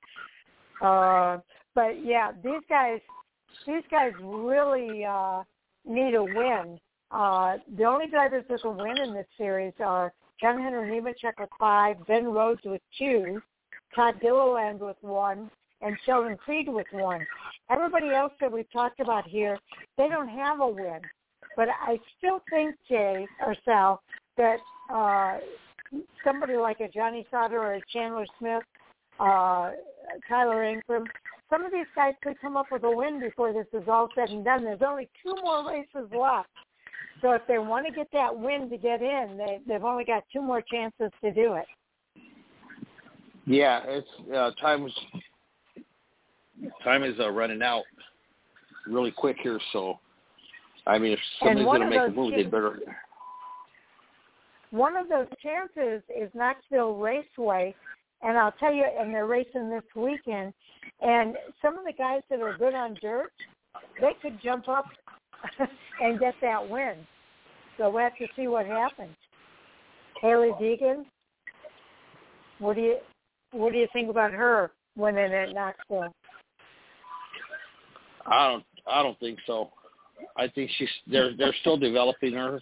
Uh, 0.80 1.40
but 1.74 2.04
yeah, 2.04 2.32
these 2.42 2.62
guys, 2.68 3.00
these 3.66 3.82
guys 3.90 4.12
really 4.22 5.04
uh, 5.04 5.42
need 5.86 6.14
a 6.14 6.24
win. 6.24 6.80
Uh, 7.10 7.56
the 7.76 7.84
only 7.84 8.06
drivers 8.06 8.44
that 8.48 8.62
can 8.62 8.76
win 8.76 8.96
in 8.98 9.12
this 9.12 9.26
series 9.36 9.74
are 9.80 10.12
John 10.40 10.62
Hunter 10.62 10.82
Nemechek 10.82 11.38
with 11.38 11.48
five, 11.58 11.96
Ben 12.06 12.26
Rhodes 12.26 12.60
with 12.64 12.82
two, 12.96 13.40
Todd 13.94 14.14
Gilliland 14.20 14.80
with 14.80 14.96
one, 15.00 15.50
and 15.80 15.96
Sheldon 16.04 16.36
Creed 16.36 16.68
with 16.68 16.86
one. 16.92 17.26
Everybody 17.70 18.10
else 18.10 18.32
that 18.40 18.52
we've 18.52 18.70
talked 18.72 19.00
about 19.00 19.26
here, 19.26 19.58
they 19.96 20.08
don't 20.08 20.28
have 20.28 20.60
a 20.60 20.68
win. 20.68 21.00
But 21.56 21.68
I 21.80 21.98
still 22.16 22.42
think, 22.50 22.76
Jay 22.88 23.26
or 23.44 23.56
Sal, 23.64 24.00
that 24.36 24.58
uh, 24.92 25.38
somebody 26.24 26.56
like 26.56 26.80
a 26.80 26.88
Johnny 26.88 27.26
Sauter 27.30 27.58
or 27.58 27.74
a 27.74 27.80
Chandler 27.92 28.26
Smith 28.38 28.62
uh, 29.20 29.70
Tyler 30.28 30.64
Ankrum. 30.64 31.04
Some 31.50 31.64
of 31.64 31.72
these 31.72 31.86
guys 31.94 32.14
could 32.22 32.40
come 32.40 32.56
up 32.56 32.66
with 32.70 32.84
a 32.84 32.90
win 32.90 33.20
before 33.20 33.52
this 33.52 33.66
is 33.72 33.88
all 33.88 34.08
said 34.14 34.28
and 34.28 34.44
done. 34.44 34.64
There's 34.64 34.82
only 34.86 35.08
two 35.22 35.34
more 35.42 35.68
races 35.68 36.10
left. 36.12 36.48
So 37.20 37.32
if 37.32 37.42
they 37.48 37.58
want 37.58 37.86
to 37.86 37.92
get 37.92 38.08
that 38.12 38.36
win 38.36 38.70
to 38.70 38.76
get 38.76 39.02
in, 39.02 39.36
they, 39.36 39.58
they've 39.66 39.84
only 39.84 40.04
got 40.04 40.24
two 40.32 40.42
more 40.42 40.62
chances 40.62 41.10
to 41.22 41.32
do 41.32 41.54
it. 41.54 41.66
Yeah, 43.46 43.80
it's 43.86 44.08
uh, 44.34 44.50
time 44.60 44.86
is 44.86 44.92
time 46.84 47.02
is 47.02 47.18
uh, 47.18 47.30
running 47.30 47.62
out 47.62 47.84
really 48.86 49.10
quick 49.10 49.36
here. 49.42 49.58
So, 49.72 49.98
I 50.86 50.98
mean, 50.98 51.12
if 51.12 51.18
somebody's 51.40 51.64
going 51.64 51.80
to 51.80 51.88
make 51.88 52.08
a 52.08 52.10
move, 52.10 52.34
they 52.34 52.42
better. 52.44 52.78
One 54.70 54.96
of 54.96 55.08
those 55.08 55.28
chances 55.42 56.02
is 56.14 56.30
Knoxville 56.34 56.96
Raceway, 56.96 57.74
and 58.22 58.36
I'll 58.36 58.52
tell 58.52 58.72
you, 58.72 58.84
and 58.84 59.14
they're 59.14 59.26
racing 59.26 59.70
this 59.70 59.82
weekend. 59.96 60.52
And 61.00 61.36
some 61.62 61.78
of 61.78 61.86
the 61.86 61.92
guys 61.96 62.20
that 62.28 62.40
are 62.40 62.56
good 62.58 62.74
on 62.74 62.98
dirt, 63.00 63.32
they 63.98 64.12
could 64.20 64.38
jump 64.42 64.68
up 64.68 64.84
and 66.02 66.18
get 66.18 66.34
that 66.40 66.68
win. 66.68 66.94
So 67.76 67.90
we'll 67.90 68.02
have 68.02 68.16
to 68.16 68.26
see 68.36 68.48
what 68.48 68.66
happens. 68.66 69.14
Hailie 70.20 70.52
Deegan, 70.60 71.04
what 72.58 72.74
do 72.74 72.82
you 72.82 72.96
what 73.52 73.72
do 73.72 73.78
you 73.78 73.86
think 73.92 74.10
about 74.10 74.32
her 74.32 74.72
winning 74.96 75.32
at 75.32 75.54
Knoxville? 75.54 76.12
I 78.26 78.48
don't 78.48 78.64
I 78.86 79.02
don't 79.02 79.18
think 79.20 79.38
so. 79.46 79.70
I 80.36 80.48
think 80.48 80.70
she's 80.76 80.88
they're 81.06 81.36
they're 81.36 81.54
still 81.60 81.76
developing 81.76 82.34
her. 82.34 82.60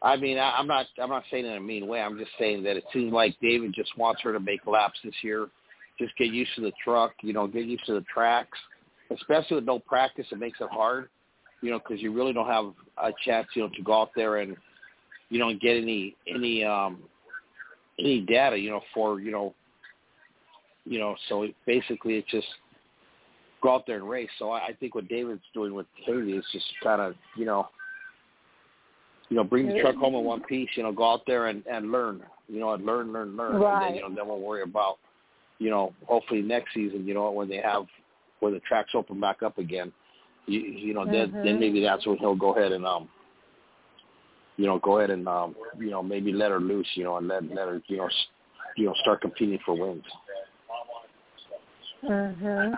I 0.00 0.16
mean, 0.16 0.38
I, 0.38 0.54
I'm 0.56 0.66
not 0.66 0.86
I'm 1.00 1.10
not 1.10 1.24
saying 1.30 1.44
in 1.44 1.52
a 1.52 1.60
mean 1.60 1.86
way. 1.86 2.00
I'm 2.00 2.18
just 2.18 2.30
saying 2.38 2.62
that 2.64 2.76
it 2.76 2.84
seems 2.92 3.12
like 3.12 3.36
David 3.42 3.74
just 3.74 3.96
wants 3.98 4.22
her 4.22 4.32
to 4.32 4.40
make 4.40 4.66
laps 4.66 4.98
this 5.04 5.14
year, 5.22 5.48
just 5.98 6.16
get 6.16 6.28
used 6.28 6.54
to 6.54 6.62
the 6.62 6.72
truck, 6.82 7.12
you 7.22 7.32
know, 7.32 7.46
get 7.46 7.66
used 7.66 7.84
to 7.86 7.94
the 7.94 8.04
tracks. 8.12 8.58
Especially 9.10 9.56
with 9.56 9.64
no 9.64 9.78
practice, 9.78 10.26
it 10.30 10.38
makes 10.38 10.60
it 10.60 10.68
hard, 10.70 11.08
you 11.60 11.70
know, 11.70 11.78
because 11.78 12.00
you 12.02 12.12
really 12.12 12.32
don't 12.32 12.46
have 12.46 12.72
a 13.02 13.12
chance, 13.24 13.48
you 13.54 13.62
know, 13.62 13.68
to 13.74 13.82
go 13.82 14.00
out 14.00 14.10
there 14.14 14.36
and, 14.36 14.56
you 15.30 15.38
know, 15.38 15.52
get 15.54 15.76
any 15.76 16.14
any 16.26 16.64
um 16.64 17.02
any 17.98 18.20
data, 18.20 18.56
you 18.56 18.70
know, 18.70 18.80
for 18.94 19.20
you 19.20 19.30
know, 19.30 19.54
you 20.84 20.98
know. 20.98 21.16
So 21.28 21.46
basically, 21.66 22.14
it's 22.14 22.30
just 22.30 22.46
go 23.62 23.74
out 23.74 23.86
there 23.86 23.96
and 23.96 24.08
race. 24.08 24.30
So 24.38 24.50
I, 24.50 24.66
I 24.68 24.72
think 24.78 24.94
what 24.94 25.08
David's 25.08 25.42
doing 25.52 25.74
with 25.74 25.86
Katie 26.06 26.32
is 26.32 26.44
just 26.52 26.66
kind 26.82 27.00
of, 27.00 27.14
you 27.36 27.44
know, 27.44 27.68
you 29.28 29.36
know, 29.36 29.44
bring 29.44 29.68
the 29.68 29.80
truck 29.80 29.96
home 29.96 30.14
in 30.14 30.24
one 30.24 30.42
piece. 30.44 30.70
You 30.74 30.84
know, 30.84 30.92
go 30.92 31.12
out 31.12 31.22
there 31.26 31.46
and 31.46 31.64
and 31.66 31.90
learn. 31.90 32.22
You 32.48 32.60
know, 32.60 32.72
and 32.72 32.86
learn, 32.86 33.12
learn, 33.12 33.36
learn. 33.36 33.60
Right. 33.60 33.74
And 33.74 33.88
then, 33.88 33.94
you 33.96 34.08
know, 34.08 34.14
then 34.14 34.28
we'll 34.28 34.40
worry 34.40 34.62
about, 34.62 34.96
you 35.58 35.68
know, 35.68 35.92
hopefully 36.06 36.40
next 36.40 36.72
season. 36.72 37.06
You 37.06 37.14
know, 37.14 37.30
when 37.30 37.48
they 37.48 37.58
have 37.58 37.84
when 38.40 38.54
the 38.54 38.60
tracks 38.60 38.90
open 38.94 39.20
back 39.20 39.42
up 39.42 39.58
again. 39.58 39.92
You, 40.48 40.60
you 40.60 40.94
know, 40.94 41.04
then 41.04 41.28
mm-hmm. 41.28 41.44
then 41.44 41.60
maybe 41.60 41.80
that's 41.82 42.06
when 42.06 42.16
he'll 42.18 42.34
go 42.34 42.54
ahead 42.54 42.72
and 42.72 42.86
um, 42.86 43.08
you 44.56 44.66
know, 44.66 44.78
go 44.78 44.98
ahead 44.98 45.10
and 45.10 45.28
um, 45.28 45.54
you 45.78 45.90
know, 45.90 46.02
maybe 46.02 46.32
let 46.32 46.50
her 46.50 46.60
loose. 46.60 46.88
You 46.94 47.04
know, 47.04 47.16
and 47.18 47.28
let 47.28 47.44
let 47.44 47.68
her, 47.68 47.82
you 47.86 47.98
know, 47.98 48.08
you 48.76 48.86
know, 48.86 48.94
start 49.02 49.20
competing 49.20 49.58
for 49.64 49.76
wins. 49.76 50.04
Mhm. 52.02 52.74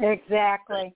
Exactly. 0.00 0.94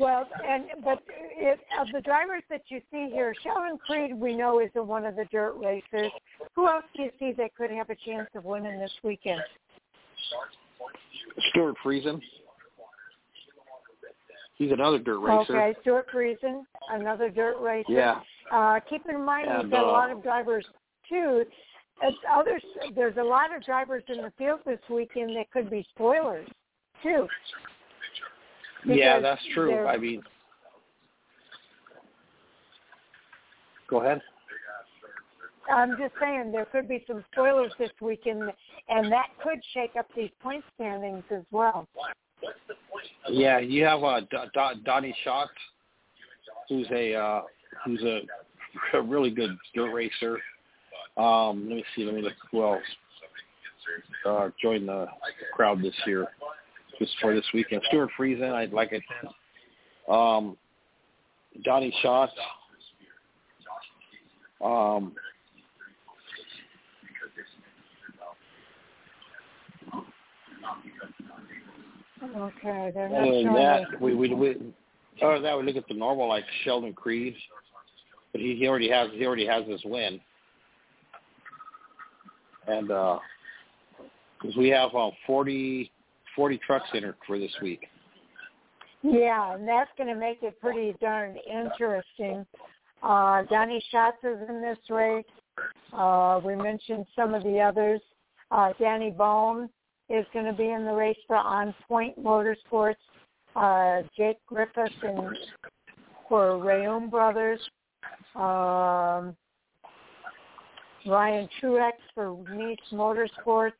Well, 0.00 0.26
and 0.46 0.64
but 0.84 1.02
it, 1.08 1.60
of 1.80 1.86
the 1.92 2.00
drivers 2.00 2.42
that 2.50 2.62
you 2.68 2.80
see 2.90 3.10
here, 3.12 3.32
Sheldon 3.42 3.78
Creed 3.86 4.14
we 4.14 4.34
know 4.34 4.60
is 4.60 4.70
in 4.74 4.86
one 4.86 5.04
of 5.04 5.16
the 5.16 5.24
dirt 5.30 5.54
racers. 5.54 6.10
Who 6.54 6.68
else 6.68 6.84
do 6.96 7.02
you 7.02 7.10
see 7.18 7.32
that 7.32 7.54
could 7.54 7.70
have 7.70 7.90
a 7.90 7.96
chance 8.04 8.28
of 8.34 8.44
winning 8.44 8.78
this 8.78 8.92
weekend? 9.02 9.40
Stuart 11.50 11.76
Friesen. 11.84 12.20
He's 14.56 14.70
another 14.70 14.98
dirt 14.98 15.18
racer. 15.18 15.56
Okay, 15.56 15.78
Stuart 15.82 16.06
Friesen, 16.14 16.62
another 16.90 17.28
dirt 17.28 17.60
racer. 17.60 17.92
Yeah. 17.92 18.20
Uh, 18.52 18.78
keep 18.88 19.02
in 19.08 19.24
mind 19.24 19.48
and, 19.48 19.64
we've 19.64 19.72
got 19.72 19.84
uh, 19.84 19.88
a 19.88 19.90
lot 19.90 20.10
of 20.10 20.22
drivers 20.22 20.64
too. 21.08 21.44
It's 22.02 22.16
others, 22.32 22.62
there's 22.94 23.16
a 23.16 23.22
lot 23.22 23.54
of 23.54 23.64
drivers 23.64 24.02
in 24.08 24.18
the 24.18 24.32
field 24.36 24.60
this 24.66 24.80
weekend 24.90 25.36
that 25.36 25.50
could 25.50 25.70
be 25.70 25.86
spoilers 25.94 26.46
too. 27.02 27.26
Yeah, 28.86 29.20
that's 29.20 29.40
true. 29.54 29.86
I 29.86 29.96
mean, 29.96 30.22
go 33.88 34.00
ahead. 34.00 34.20
I'm 35.72 35.96
just 35.98 36.12
saying 36.20 36.52
there 36.52 36.66
could 36.66 36.88
be 36.88 37.02
some 37.06 37.24
spoilers 37.32 37.72
this 37.78 37.90
weekend, 38.02 38.42
and 38.88 39.10
that 39.10 39.28
could 39.42 39.60
shake 39.72 39.92
up 39.98 40.06
these 40.14 40.30
point 40.42 40.62
standings 40.74 41.24
as 41.30 41.42
well. 41.50 41.88
Yeah, 43.30 43.58
you 43.58 43.84
have 43.84 44.02
uh, 44.02 44.20
D- 44.20 44.36
D- 44.52 44.80
Donny 44.84 45.16
Schatz, 45.24 45.50
who's 46.68 46.86
a 46.92 47.14
uh, 47.14 47.42
who's 47.84 48.02
a, 48.02 48.20
a 48.94 49.02
really 49.02 49.30
good 49.30 49.56
dirt 49.74 49.92
racer. 49.92 50.38
Um, 51.16 51.66
let 51.68 51.76
me 51.76 51.84
see. 51.94 52.04
Let 52.04 52.14
me 52.14 52.22
look 52.22 52.34
who 52.50 52.62
else 52.64 52.82
uh, 54.26 54.48
joined 54.60 54.88
the 54.88 55.06
crowd 55.52 55.82
this 55.82 55.94
year 56.06 56.26
just 56.98 57.12
for 57.20 57.34
this 57.34 57.44
weekend. 57.52 57.82
Stuart 57.88 58.10
Friesen, 58.18 58.52
I'd 58.52 58.72
like 58.72 58.92
it. 58.92 59.02
Um, 60.08 60.56
Donny 61.64 61.94
Schatz. 62.02 62.32
Um, 64.62 65.12
okay, 72.36 72.90
they're 72.94 73.08
not 73.08 73.22
other 73.22 73.42
than 73.42 73.54
that, 73.54 74.00
we, 74.00 74.14
we, 74.14 74.34
we, 74.34 74.50
other 75.22 75.34
than 75.34 75.42
that, 75.42 75.58
we 75.58 75.64
look 75.64 75.76
at 75.76 75.88
the 75.88 75.94
normal 75.94 76.28
like 76.28 76.44
Sheldon 76.64 76.92
Creed, 76.92 77.34
but 78.32 78.40
he, 78.40 78.56
he 78.56 78.66
already 78.68 78.90
has 78.90 79.10
he 79.12 79.26
already 79.26 79.46
has 79.46 79.64
this 79.66 79.80
win, 79.84 80.20
and 82.66 82.90
uh, 82.90 83.18
because 84.44 84.56
we 84.56 84.68
have 84.68 84.94
uh, 84.94 85.10
40, 85.26 85.90
40 86.36 86.60
trucks 86.66 86.88
entered 86.94 87.16
for 87.26 87.38
this 87.38 87.52
week. 87.62 87.86
Yeah, 89.02 89.54
and 89.54 89.66
that's 89.66 89.90
going 89.96 90.12
to 90.12 90.18
make 90.18 90.42
it 90.42 90.60
pretty 90.60 90.94
darn 91.00 91.36
interesting. 91.50 92.46
Uh, 93.02 93.42
Donny 93.44 93.82
Schatz 93.90 94.16
is 94.22 94.38
in 94.48 94.62
this 94.62 94.78
race. 94.88 95.24
Uh, 95.92 96.40
we 96.44 96.56
mentioned 96.56 97.06
some 97.14 97.34
of 97.34 97.42
the 97.42 97.60
others. 97.60 98.00
Uh, 98.50 98.72
Danny 98.78 99.10
Bohn 99.10 99.68
is 100.08 100.26
going 100.32 100.46
to 100.46 100.52
be 100.52 100.70
in 100.70 100.84
the 100.84 100.92
race 100.92 101.16
for 101.26 101.36
On 101.36 101.74
Point 101.88 102.22
Motorsports. 102.22 102.94
Uh, 103.56 104.02
Jake 104.16 104.38
Griffith 104.46 104.92
and 105.02 105.36
for 106.28 106.58
Reaume 106.58 107.10
Brothers. 107.10 107.60
Um, 108.34 109.36
Ryan 111.06 111.48
Truex 111.62 111.92
for 112.14 112.36
Niece 112.52 112.78
Motorsports. 112.92 113.72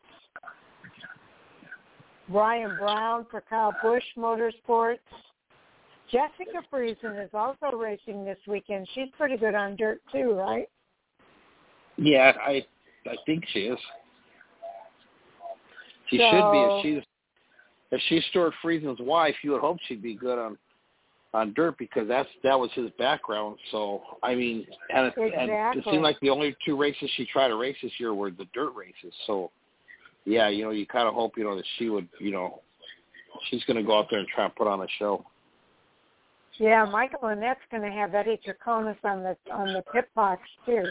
Ryan 2.29 2.77
Brown 2.79 3.27
for 3.31 3.43
Kyle 3.49 3.75
Busch 3.83 4.05
Motorsports. 4.17 4.99
Jessica 6.11 6.63
Friesen 6.73 7.23
is 7.23 7.31
also 7.35 7.77
racing 7.77 8.25
this 8.25 8.39
weekend. 8.47 8.87
She's 8.95 9.09
pretty 9.17 9.37
good 9.37 9.55
on 9.55 9.77
dirt 9.77 10.01
too, 10.13 10.33
right? 10.33 10.69
Yeah, 11.97 12.33
I 12.41 12.65
I 13.07 13.17
think 13.27 13.45
she 13.53 13.61
is. 13.61 13.79
She 16.15 16.19
so, 16.19 16.31
should 16.31 16.53
be 16.53 16.59
if 16.59 16.83
she's 16.83 17.05
if 17.91 18.01
she's 18.09 18.25
Stewart 18.31 18.55
Friesen's 18.63 19.01
wife. 19.01 19.35
You 19.43 19.53
would 19.53 19.61
hope 19.61 19.79
she'd 19.87 20.03
be 20.03 20.15
good 20.15 20.39
on 20.39 20.57
on 21.33 21.53
dirt 21.55 21.77
because 21.79 22.07
that's 22.07 22.29
that 22.45 22.59
was 22.59 22.71
his 22.75 22.91
background. 22.99 23.59
So 23.73 24.03
I 24.23 24.35
mean, 24.35 24.67
and 24.95 25.07
it, 25.07 25.15
exactly. 25.17 25.33
and 25.37 25.79
it 25.79 25.85
seemed 25.85 26.03
like 26.03 26.19
the 26.21 26.31
only 26.31 26.57
two 26.65 26.77
races 26.77 27.11
she 27.17 27.27
tried 27.27 27.49
to 27.49 27.57
race 27.57 27.77
this 27.83 27.93
year 27.99 28.15
were 28.15 28.31
the 28.31 28.47
dirt 28.55 28.75
races. 28.77 29.13
So 29.27 29.51
yeah, 30.25 30.49
you 30.49 30.65
know, 30.65 30.71
you 30.71 30.87
kind 30.87 31.09
of 31.09 31.15
hope 31.15 31.33
you 31.37 31.45
know 31.45 31.57
that 31.57 31.65
she 31.79 31.91
would, 31.91 32.09
you 32.21 32.31
know, 32.31 32.61
she's 33.51 33.65
going 33.65 33.77
to 33.77 33.83
go 33.83 33.99
out 33.99 34.07
there 34.11 34.21
and 34.21 34.29
try 34.29 34.45
and 34.45 34.55
put 34.55 34.67
on 34.67 34.81
a 34.81 34.87
show. 34.99 35.25
Yeah, 36.59 36.85
Michael 36.85 37.29
Annett's 37.29 37.61
going 37.71 37.83
to 37.83 37.91
have 37.91 38.15
Eddie 38.15 38.41
Troconis 38.47 38.97
on 39.03 39.25
the 39.25 39.37
on 39.53 39.73
the 39.73 39.83
pit 39.93 40.09
box 40.15 40.43
too. 40.65 40.85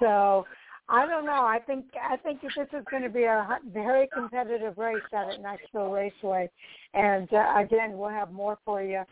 So 0.00 0.44
I 0.90 1.06
don't 1.06 1.26
know. 1.26 1.44
I 1.44 1.58
think 1.66 1.84
I 2.02 2.16
think 2.16 2.40
this 2.40 2.52
is 2.56 2.84
going 2.90 3.02
to 3.02 3.10
be 3.10 3.24
a 3.24 3.58
very 3.72 4.08
competitive 4.12 4.78
race 4.78 5.02
out 5.14 5.32
at 5.32 5.42
Knoxville 5.42 5.90
Raceway, 5.90 6.48
and 6.94 7.28
uh, 7.32 7.54
again, 7.58 7.98
we'll 7.98 8.08
have 8.08 8.32
more 8.32 8.58
for 8.64 8.82
you 8.82 9.02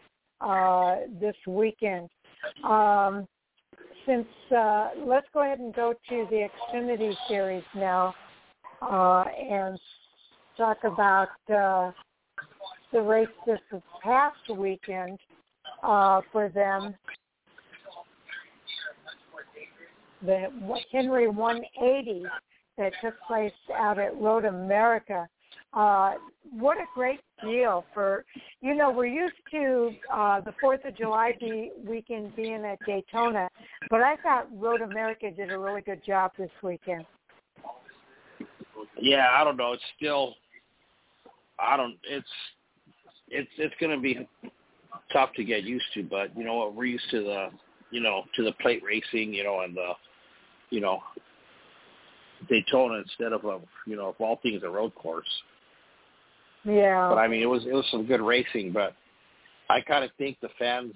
uh, 0.41 0.97
this 1.21 1.37
weekend. 1.47 2.09
Um, 2.65 3.29
since 4.07 4.27
uh, 4.57 4.91
let's 5.05 5.27
go 5.35 5.43
ahead 5.43 5.59
and 5.59 5.75
go 5.75 5.93
to 6.09 6.27
the 6.31 6.49
Xfinity 6.73 7.15
Series 7.29 7.65
now, 7.75 8.15
uh, 8.81 9.25
and 9.25 9.79
talk 10.57 10.79
about 10.85 11.29
uh, 11.55 11.91
the 12.93 13.03
race 13.03 13.29
this 13.47 13.61
past 14.03 14.39
weekend 14.57 15.19
uh, 15.83 16.23
for 16.33 16.49
them. 16.49 16.95
The 20.27 20.49
Henry 20.93 21.29
180 21.29 22.25
that 22.79 22.93
took 23.03 23.15
place 23.27 23.53
out 23.75 23.99
at 23.99 24.21
Road 24.21 24.45
America. 24.45 25.29
Uh, 25.73 26.15
what 26.53 26.77
a 26.79 26.85
great 26.95 27.21
deal 27.43 27.85
for 27.93 28.25
you 28.61 28.75
know 28.75 28.91
we're 28.91 29.07
used 29.07 29.35
to 29.51 29.91
uh, 30.13 30.41
the 30.41 30.53
Fourth 30.61 30.85
of 30.85 30.97
July 30.97 31.33
be, 31.39 31.71
weekend 31.87 32.35
being 32.35 32.65
at 32.65 32.79
Daytona, 32.87 33.49
but 33.91 34.01
I 34.01 34.17
thought 34.17 34.47
Road 34.53 34.81
America 34.81 35.31
did 35.31 35.53
a 35.53 35.59
really 35.59 35.83
good 35.83 36.05
job 36.05 36.33
this 36.39 36.51
weekend. 36.63 37.05
Yeah, 39.01 39.29
I 39.35 39.45
don't 39.45 39.57
know. 39.57 39.73
It's 39.73 39.83
still, 39.97 40.35
I 41.59 41.77
don't. 41.77 41.97
It's 42.09 42.27
it's 43.29 43.51
it's 43.59 43.75
going 43.81 43.95
to 43.95 44.01
be 44.01 44.27
tough 45.13 45.33
to 45.35 45.45
get 45.45 45.65
used 45.65 45.87
to, 45.95 46.03
but 46.03 46.37
you 46.37 46.45
know 46.45 46.55
what? 46.55 46.75
We're 46.75 46.87
used 46.87 47.11
to 47.11 47.23
the, 47.23 47.49
you 47.91 48.01
know, 48.01 48.23
to 48.37 48.45
the 48.45 48.53
plate 48.53 48.83
racing, 48.85 49.33
you 49.33 49.45
know, 49.45 49.61
and 49.61 49.77
the, 49.77 49.93
you 50.71 50.81
know, 50.81 51.01
Daytona 52.49 52.99
instead 52.99 53.33
of 53.33 53.45
a, 53.45 53.61
you 53.87 53.97
know, 53.97 54.09
of 54.09 54.17
all 54.19 54.39
things 54.43 54.63
a 54.65 54.69
road 54.69 54.95
course. 54.95 55.27
Yeah. 56.65 57.09
But 57.09 57.19
I 57.19 57.29
mean, 57.29 57.43
it 57.43 57.47
was 57.47 57.65
it 57.65 57.73
was 57.73 57.87
some 57.91 58.07
good 58.07 58.21
racing, 58.21 58.73
but 58.73 58.95
I 59.71 59.81
kind 59.81 60.05
of 60.05 60.11
think 60.19 60.39
the 60.41 60.49
fans 60.59 60.95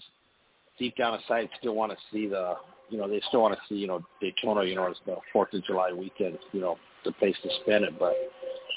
deep 0.79 0.97
down 0.97 1.14
inside 1.14 1.49
still 1.59 1.75
want 1.75 1.93
to 1.93 1.99
see 2.12 2.27
the, 2.27 2.55
you 2.89 2.99
know, 2.99 3.09
they 3.09 3.21
still 3.29 3.43
want 3.43 3.55
to 3.55 3.61
see, 3.68 3.77
you 3.77 3.87
know, 3.87 4.05
Daytona, 4.21 4.64
you 4.64 4.75
know, 4.75 4.91
as 4.91 4.97
the 5.07 5.16
Fourth 5.33 5.53
of 5.55 5.64
July 5.64 5.93
weekend, 5.93 6.39
you 6.53 6.61
know, 6.61 6.77
the 7.05 7.12
place 7.12 7.37
to 7.43 7.49
spend 7.62 7.85
it. 7.85 7.99
But 7.99 8.14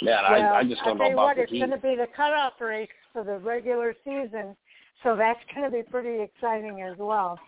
man, 0.01 0.17
well, 0.29 0.53
I, 0.53 0.59
I 0.59 0.63
just 0.63 0.81
don't 0.83 0.97
know 0.97 1.11
about 1.11 1.15
what, 1.15 1.35
the 1.37 1.43
it's 1.43 1.51
heat. 1.51 1.59
going 1.59 1.71
to 1.71 1.77
be 1.77 1.95
the 1.95 2.07
cutoff 2.15 2.53
race 2.59 2.89
for 3.11 3.23
the 3.23 3.37
regular 3.37 3.95
season, 4.03 4.55
so 5.03 5.15
that's 5.15 5.39
going 5.55 5.69
to 5.69 5.75
be 5.75 5.83
pretty 5.83 6.21
exciting 6.21 6.81
as 6.81 6.97
well. 6.97 7.39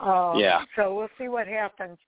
Uh, 0.00 0.34
yeah. 0.36 0.62
So 0.76 0.94
we'll 0.94 1.08
see 1.18 1.28
what 1.28 1.46
happens. 1.46 1.98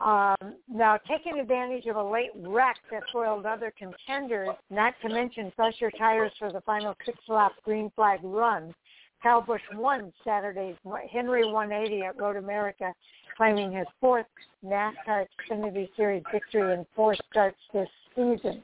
Um, 0.00 0.54
now, 0.66 0.98
taking 1.08 1.38
advantage 1.38 1.84
of 1.86 1.96
a 1.96 2.02
late 2.02 2.30
wreck 2.36 2.76
that 2.90 3.02
foiled 3.12 3.44
other 3.44 3.72
contenders, 3.76 4.48
not 4.70 4.94
to 5.02 5.10
mention 5.10 5.52
fresh 5.54 5.74
tires 5.98 6.32
for 6.38 6.50
the 6.50 6.62
final 6.62 6.94
six-lap 7.04 7.52
green 7.64 7.90
flag 7.94 8.20
run, 8.22 8.74
Kyle 9.22 9.42
Busch 9.42 9.60
won 9.74 10.12
Saturday's 10.24 10.76
Henry 11.12 11.44
180 11.44 12.02
at 12.02 12.18
Road 12.18 12.36
America, 12.36 12.94
claiming 13.36 13.72
his 13.72 13.86
fourth 14.00 14.26
NASCAR 14.64 15.26
Xfinity 15.48 15.88
Series 15.96 16.22
victory 16.32 16.72
in 16.72 16.86
four 16.96 17.14
starts 17.30 17.58
this 17.74 17.88
season. 18.14 18.62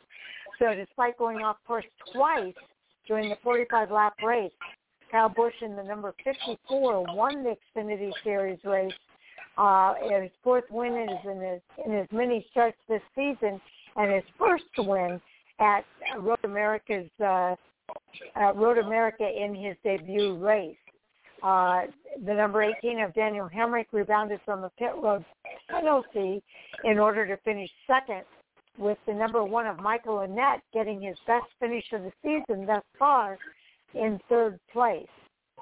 So 0.58 0.74
despite 0.74 1.18
going 1.18 1.38
off 1.42 1.58
course 1.66 1.84
twice 2.14 2.54
during 3.06 3.28
the 3.28 3.36
45-lap 3.44 4.14
race, 4.24 4.52
Kyle 5.10 5.28
Busch 5.28 5.54
in 5.60 5.76
the 5.76 5.82
number 5.82 6.14
54 6.24 7.14
won 7.14 7.44
the 7.44 7.56
Xfinity 7.76 8.12
Series 8.24 8.58
race. 8.64 8.92
Uh, 9.56 9.94
his 10.20 10.30
fourth 10.42 10.64
win 10.70 10.92
is 10.94 11.18
in 11.24 11.40
his 11.40 11.60
in 11.86 12.16
many 12.16 12.46
starts 12.50 12.76
this 12.88 13.02
season, 13.14 13.60
and 13.96 14.12
his 14.12 14.24
first 14.38 14.64
win 14.78 15.20
at 15.60 15.84
Road 16.18 16.38
America's 16.44 17.08
uh, 17.20 17.54
uh, 18.36 18.52
Road 18.54 18.78
America 18.78 19.26
in 19.26 19.54
his 19.54 19.76
debut 19.82 20.36
race. 20.36 20.76
Uh, 21.42 21.82
the 22.24 22.34
number 22.34 22.62
18 22.62 23.00
of 23.00 23.14
Daniel 23.14 23.48
Hemric 23.48 23.86
rebounded 23.92 24.40
from 24.44 24.64
a 24.64 24.70
pit 24.78 24.92
road 25.02 25.24
penalty 25.68 26.42
in 26.84 26.98
order 26.98 27.26
to 27.26 27.36
finish 27.38 27.70
second, 27.86 28.22
with 28.78 28.98
the 29.06 29.12
number 29.12 29.44
one 29.44 29.66
of 29.66 29.78
Michael 29.78 30.18
Annett 30.18 30.60
getting 30.72 31.00
his 31.00 31.16
best 31.26 31.46
finish 31.60 31.84
of 31.92 32.02
the 32.02 32.12
season 32.22 32.66
thus 32.66 32.82
far 32.98 33.38
in 33.94 34.18
third 34.28 34.58
place. 34.72 35.06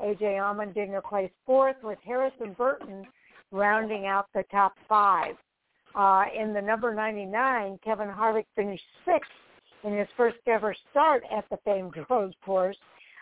AJ 0.01 0.23
Allmendinger 0.23 1.03
placed 1.05 1.35
fourth, 1.47 1.77
with 1.83 1.99
Harrison 2.05 2.55
Burton 2.55 3.07
rounding 3.55 4.07
out 4.07 4.27
the 4.35 4.43
top 4.51 4.75
five. 4.89 5.37
Uh, 5.95 6.25
in 6.37 6.53
the 6.53 6.61
number 6.61 6.93
99, 6.93 7.79
Kevin 7.85 8.09
Harvick 8.09 8.47
finished 8.57 8.85
sixth 9.05 9.31
in 9.85 9.97
his 9.97 10.09
first 10.17 10.39
ever 10.47 10.75
start 10.91 11.23
at 11.35 11.45
the 11.51 11.59
famed 11.65 11.95
road 12.11 12.35
course. 12.45 12.77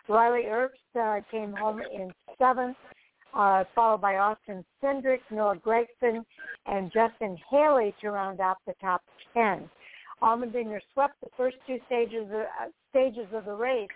Riley 0.09 0.45
Herbst 0.45 0.71
uh, 0.99 1.21
came 1.31 1.53
home 1.53 1.81
in 1.81 2.11
seventh, 2.39 2.77
uh, 3.35 3.65
followed 3.75 4.01
by 4.01 4.17
Austin 4.17 4.65
Cindric, 4.83 5.21
Noah 5.31 5.57
Gragson, 5.57 6.25
and 6.67 6.91
Justin 6.93 7.37
Haley 7.51 7.95
to 8.01 8.11
round 8.11 8.41
out 8.41 8.57
the 8.67 8.75
top 8.81 9.03
ten. 9.35 9.69
Allmendinger 10.23 10.81
swept 10.95 11.21
the 11.21 11.29
first 11.37 11.57
two 11.67 11.79
stages 11.87 12.27
of, 12.27 12.41
uh, 12.41 12.71
stages 12.91 13.27
of 13.35 13.45
the 13.45 13.53
race 13.53 13.89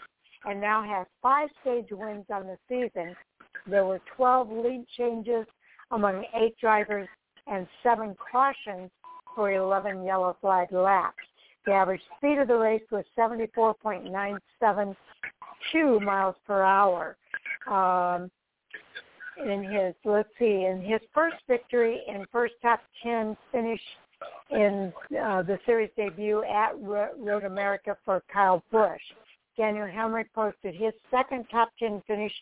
and 0.45 0.61
now 0.61 0.82
has 0.82 1.07
five 1.22 1.49
stage 1.62 1.87
wins 1.91 2.26
on 2.30 2.47
the 2.47 2.59
season. 2.68 3.16
There 3.66 3.84
were 3.84 4.01
12 4.16 4.51
lead 4.51 4.84
changes 4.97 5.47
among 5.91 6.24
eight 6.34 6.57
drivers 6.59 7.09
and 7.47 7.66
seven 7.82 8.14
cautions 8.30 8.91
for 9.34 9.53
11 9.53 10.05
yellow 10.05 10.37
flag 10.41 10.72
laps. 10.72 11.16
The 11.66 11.72
average 11.72 12.01
speed 12.16 12.39
of 12.39 12.49
the 12.49 12.57
race 12.57 12.80
was 12.91 13.05
74.972 13.18 16.01
miles 16.01 16.37
per 16.47 16.62
hour. 16.62 17.18
Um, 17.68 18.30
in 19.45 19.64
his, 19.64 19.95
let's 20.05 20.28
see, 20.39 20.64
in 20.64 20.80
his 20.80 21.01
first 21.12 21.37
victory 21.49 22.03
and 22.09 22.26
first 22.32 22.55
top 22.62 22.80
10 23.03 23.37
finish 23.53 23.80
in 24.51 24.93
uh, 25.20 25.43
the 25.43 25.59
series 25.66 25.91
debut 25.97 26.43
at 26.45 26.70
Road 26.80 27.45
America 27.45 27.97
for 28.05 28.22
Kyle 28.32 28.62
Busch. 28.70 29.01
Daniel 29.57 29.87
Hemric 29.87 30.26
posted 30.34 30.74
his 30.74 30.93
second 31.11 31.47
top 31.51 31.70
10 31.78 32.03
finish 32.07 32.32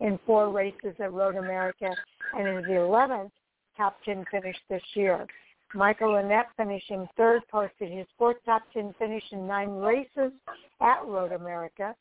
in 0.00 0.18
four 0.26 0.50
races 0.50 0.94
at 0.98 1.12
Road 1.12 1.36
America 1.36 1.94
and 2.36 2.58
is 2.58 2.64
the 2.66 2.72
11th 2.72 3.30
top 3.76 3.96
10 4.04 4.24
finish 4.30 4.56
this 4.68 4.82
year. 4.94 5.26
Michael 5.74 6.12
Annett 6.12 6.44
finishing 6.56 7.08
third 7.16 7.42
posted 7.50 7.90
his 7.90 8.06
fourth 8.16 8.36
top 8.44 8.62
10 8.72 8.94
finish 8.98 9.24
in 9.32 9.46
nine 9.46 9.70
races 9.70 10.32
at 10.80 11.04
Road 11.04 11.32
America. 11.32 11.94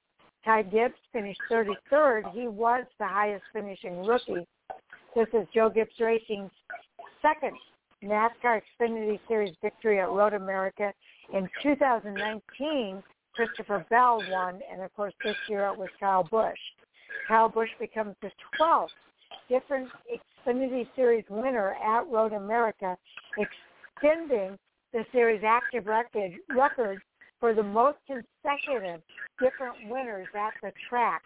Ty 0.45 0.63
Gibbs 0.63 0.93
finished 1.11 1.39
33rd. 1.49 2.31
He 2.33 2.47
was 2.47 2.83
the 2.99 3.07
highest 3.07 3.43
finishing 3.53 4.05
rookie. 4.05 4.45
This 5.15 5.27
is 5.33 5.47
Joe 5.53 5.69
Gibbs 5.69 5.99
Racing's 5.99 6.51
second 7.21 7.57
NASCAR 8.03 8.61
Xfinity 8.79 9.19
Series 9.27 9.55
victory 9.61 9.99
at 9.99 10.09
Road 10.09 10.33
America 10.33 10.93
In 11.33 11.47
2019, 11.61 13.01
Christopher 13.33 13.85
Bell 13.89 14.21
won, 14.29 14.59
and 14.71 14.81
of 14.81 14.93
course 14.93 15.13
this 15.23 15.37
year 15.47 15.65
it 15.67 15.77
was 15.77 15.89
Kyle 15.99 16.23
Busch. 16.23 16.59
Kyle 17.27 17.49
Busch 17.49 17.69
becomes 17.79 18.15
the 18.21 18.31
12th 18.59 18.89
different 19.49 19.89
Xfinity 20.45 20.87
Series 20.95 21.25
winner 21.29 21.75
at 21.83 22.07
Road 22.07 22.33
America, 22.33 22.97
extending 23.37 24.57
the 24.93 25.05
series 25.11 25.41
active 25.45 25.85
record, 25.87 26.31
record 26.49 27.01
for 27.39 27.53
the 27.53 27.63
most 27.63 27.97
consecutive 28.07 29.01
different 29.39 29.75
winners 29.89 30.27
at 30.35 30.53
the 30.61 30.71
track. 30.89 31.21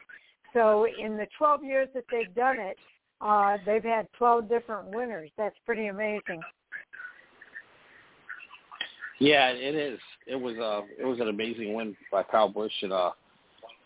So 0.53 0.87
in 0.87 1.17
the 1.17 1.27
12 1.37 1.63
years 1.63 1.89
that 1.93 2.05
they've 2.11 2.33
done 2.33 2.57
it, 2.59 2.77
uh, 3.21 3.57
they've 3.65 3.83
had 3.83 4.07
12 4.17 4.47
different 4.47 4.87
winners. 4.87 5.29
That's 5.37 5.55
pretty 5.65 5.87
amazing. 5.87 6.41
Yeah, 9.19 9.49
it 9.49 9.75
is. 9.75 9.99
It 10.27 10.35
was 10.35 10.57
uh 10.57 10.81
it 10.99 11.05
was 11.05 11.19
an 11.19 11.29
amazing 11.29 11.73
win 11.73 11.97
by 12.11 12.21
Kyle 12.21 12.49
Busch 12.49 12.71
and 12.83 12.93
uh 12.93 13.11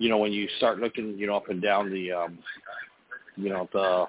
you 0.02 0.10
know 0.10 0.18
when 0.18 0.32
you 0.32 0.47
start 0.58 0.80
looking, 0.80 1.18
you 1.18 1.28
know, 1.28 1.36
up 1.36 1.49
and 1.49 1.62
down 1.62 1.91
the 1.91 2.12
um 2.12 2.39
you 3.36 3.49
know 3.49 3.70
the 3.72 4.06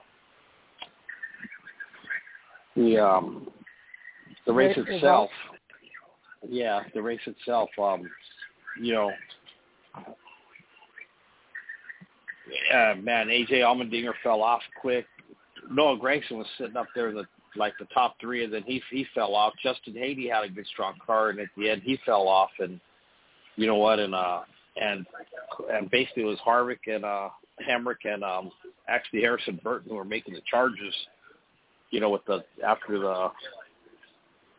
the 2.77 2.99
um 2.99 3.51
the 4.47 4.53
race 4.53 4.77
itself 4.77 5.31
yeah, 6.49 6.83
the 6.93 7.01
race 7.01 7.21
itself, 7.27 7.71
um, 7.79 8.11
you 8.81 8.93
know 8.93 9.13
uh, 12.75 12.95
man, 12.97 13.29
AJ 13.29 13.53
Allmendinger 13.61 14.15
fell 14.23 14.43
off 14.43 14.63
quick. 14.81 15.07
Noah 15.71 15.99
Gragson 15.99 16.33
was 16.33 16.47
sitting 16.59 16.77
up 16.77 16.89
there 16.95 17.09
in 17.09 17.15
the 17.15 17.27
like 17.55 17.77
the 17.79 17.85
top 17.93 18.17
three, 18.21 18.45
and 18.45 18.53
then 18.53 18.63
he 18.63 18.83
he 18.91 19.07
fell 19.15 19.35
off. 19.35 19.53
Justin 19.63 19.95
Haley 19.95 20.29
had 20.29 20.45
a 20.45 20.49
good 20.49 20.67
strong 20.67 20.95
car, 21.05 21.31
and 21.31 21.39
at 21.39 21.49
the 21.57 21.71
end 21.71 21.83
he 21.85 21.99
fell 22.05 22.27
off. 22.29 22.51
And 22.59 22.81
you 23.57 23.67
know 23.67 23.77
what? 23.77 23.99
And 23.99 24.15
uh, 24.15 24.41
and 24.81 25.07
and 25.73 25.91
basically 25.91 26.23
it 26.23 26.27
was 26.27 26.39
Harvick 26.47 26.87
and 26.87 27.05
uh, 27.05 27.29
Hemric 27.69 28.05
and 28.05 28.25
um, 28.25 28.51
actually 28.89 29.21
Harrison 29.21 29.61
Burton 29.63 29.91
who 29.91 29.97
were 29.97 30.05
making 30.05 30.35
the 30.35 30.43
charges. 30.51 30.95
You 31.91 32.01
know, 32.01 32.11
with 32.11 32.25
the 32.27 32.43
after 32.67 32.99
the 32.99 33.29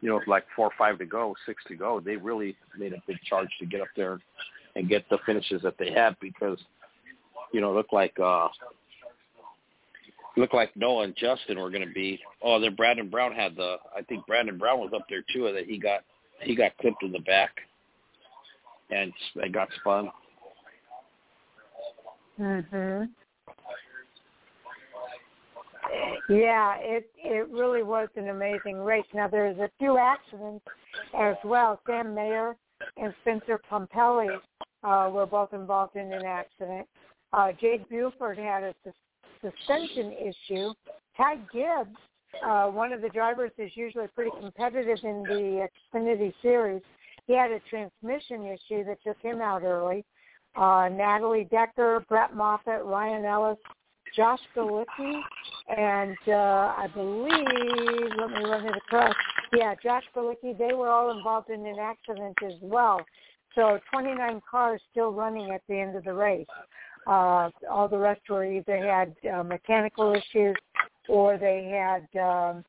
you 0.01 0.09
know, 0.09 0.15
with 0.15 0.27
like 0.27 0.45
four 0.55 0.67
or 0.67 0.73
five 0.77 0.99
to 0.99 1.05
go, 1.05 1.33
six 1.45 1.63
to 1.69 1.75
go, 1.75 1.99
they 1.99 2.17
really 2.17 2.55
made 2.77 2.93
a 2.93 3.01
big 3.07 3.17
charge 3.27 3.47
to 3.59 3.65
get 3.65 3.81
up 3.81 3.87
there 3.95 4.19
and 4.75 4.89
get 4.89 5.07
the 5.09 5.17
finishes 5.25 5.61
that 5.61 5.75
they 5.79 5.91
had 5.91 6.15
because 6.19 6.59
you 7.53 7.61
know, 7.61 7.73
looked 7.73 7.93
like 7.93 8.19
uh 8.19 8.49
looked 10.35 10.53
like 10.53 10.75
Noah 10.75 11.03
and 11.03 11.15
Justin 11.15 11.59
were 11.59 11.69
going 11.69 11.87
to 11.87 11.93
be. 11.93 12.19
Oh, 12.41 12.59
then 12.59 12.75
Brandon 12.75 13.09
Brown 13.09 13.31
had 13.33 13.55
the. 13.55 13.77
I 13.95 14.01
think 14.01 14.25
Brandon 14.25 14.57
Brown 14.57 14.79
was 14.79 14.91
up 14.93 15.05
there 15.07 15.23
too, 15.33 15.51
that 15.53 15.65
he 15.65 15.77
got 15.77 16.01
he 16.41 16.55
got 16.55 16.75
clipped 16.77 17.03
in 17.03 17.11
the 17.11 17.19
back, 17.19 17.51
and 18.93 19.13
it 19.35 19.51
got 19.51 19.69
spun. 19.79 20.09
Mhm. 22.39 23.09
Yeah, 26.29 26.77
it 26.79 27.09
it 27.17 27.49
really 27.49 27.83
was 27.83 28.09
an 28.15 28.29
amazing 28.29 28.77
race. 28.77 29.05
Now 29.13 29.27
there's 29.27 29.57
a 29.59 29.69
few 29.77 29.97
accidents 29.97 30.65
as 31.13 31.35
well. 31.43 31.79
Sam 31.85 32.13
Mayer 32.13 32.55
and 32.97 33.13
Spencer 33.21 33.59
Pumpelly 33.69 34.39
uh, 34.83 35.09
were 35.11 35.25
both 35.25 35.53
involved 35.53 35.95
in 35.95 36.11
an 36.11 36.25
accident. 36.25 36.87
Uh, 37.33 37.51
Jade 37.59 37.87
Buford 37.89 38.37
had 38.37 38.63
a 38.63 38.73
suspension 39.41 40.13
issue. 40.13 40.73
Ty 41.17 41.35
Gibbs, 41.51 41.97
uh, 42.45 42.67
one 42.67 42.93
of 42.93 43.01
the 43.01 43.09
drivers, 43.09 43.51
is 43.57 43.71
usually 43.75 44.07
pretty 44.15 44.31
competitive 44.39 44.99
in 45.03 45.23
the 45.23 45.67
Xfinity 45.93 46.33
Series. 46.41 46.81
He 47.27 47.35
had 47.35 47.51
a 47.51 47.59
transmission 47.69 48.45
issue 48.45 48.83
that 48.85 48.97
took 49.05 49.21
him 49.21 49.41
out 49.41 49.63
early. 49.63 50.03
Uh, 50.55 50.89
Natalie 50.91 51.47
Decker, 51.49 52.05
Brett 52.07 52.35
Moffitt, 52.35 52.83
Ryan 52.83 53.25
Ellis, 53.25 53.57
Josh 54.15 54.39
Bilicki, 54.55 55.21
and 55.75 56.15
uh, 56.27 56.73
I 56.77 56.87
believe, 56.93 58.11
let 58.19 58.29
me 58.29 58.43
run 58.43 58.65
it 58.65 58.75
across. 58.77 59.15
Yeah, 59.53 59.73
Josh 59.81 60.03
Bilicki, 60.15 60.57
they 60.57 60.73
were 60.73 60.89
all 60.89 61.17
involved 61.17 61.49
in 61.49 61.65
an 61.65 61.77
accident 61.79 62.37
as 62.45 62.53
well. 62.61 62.99
So 63.55 63.79
29 63.91 64.41
cars 64.49 64.81
still 64.91 65.11
running 65.11 65.51
at 65.51 65.61
the 65.67 65.79
end 65.79 65.95
of 65.95 66.03
the 66.03 66.13
race. 66.13 66.45
Uh, 67.07 67.49
all 67.69 67.87
the 67.89 67.97
rest 67.97 68.21
were 68.29 68.45
either 68.45 68.77
had 68.77 69.15
uh, 69.31 69.43
mechanical 69.43 70.13
issues 70.13 70.55
or 71.09 71.37
they 71.37 71.69
had 71.69 72.21
um, 72.21 72.63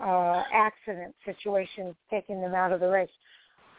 uh, 0.00 0.42
accident 0.52 1.14
situations 1.24 1.94
taking 2.10 2.40
them 2.40 2.54
out 2.54 2.72
of 2.72 2.80
the 2.80 2.88
race. 2.88 3.10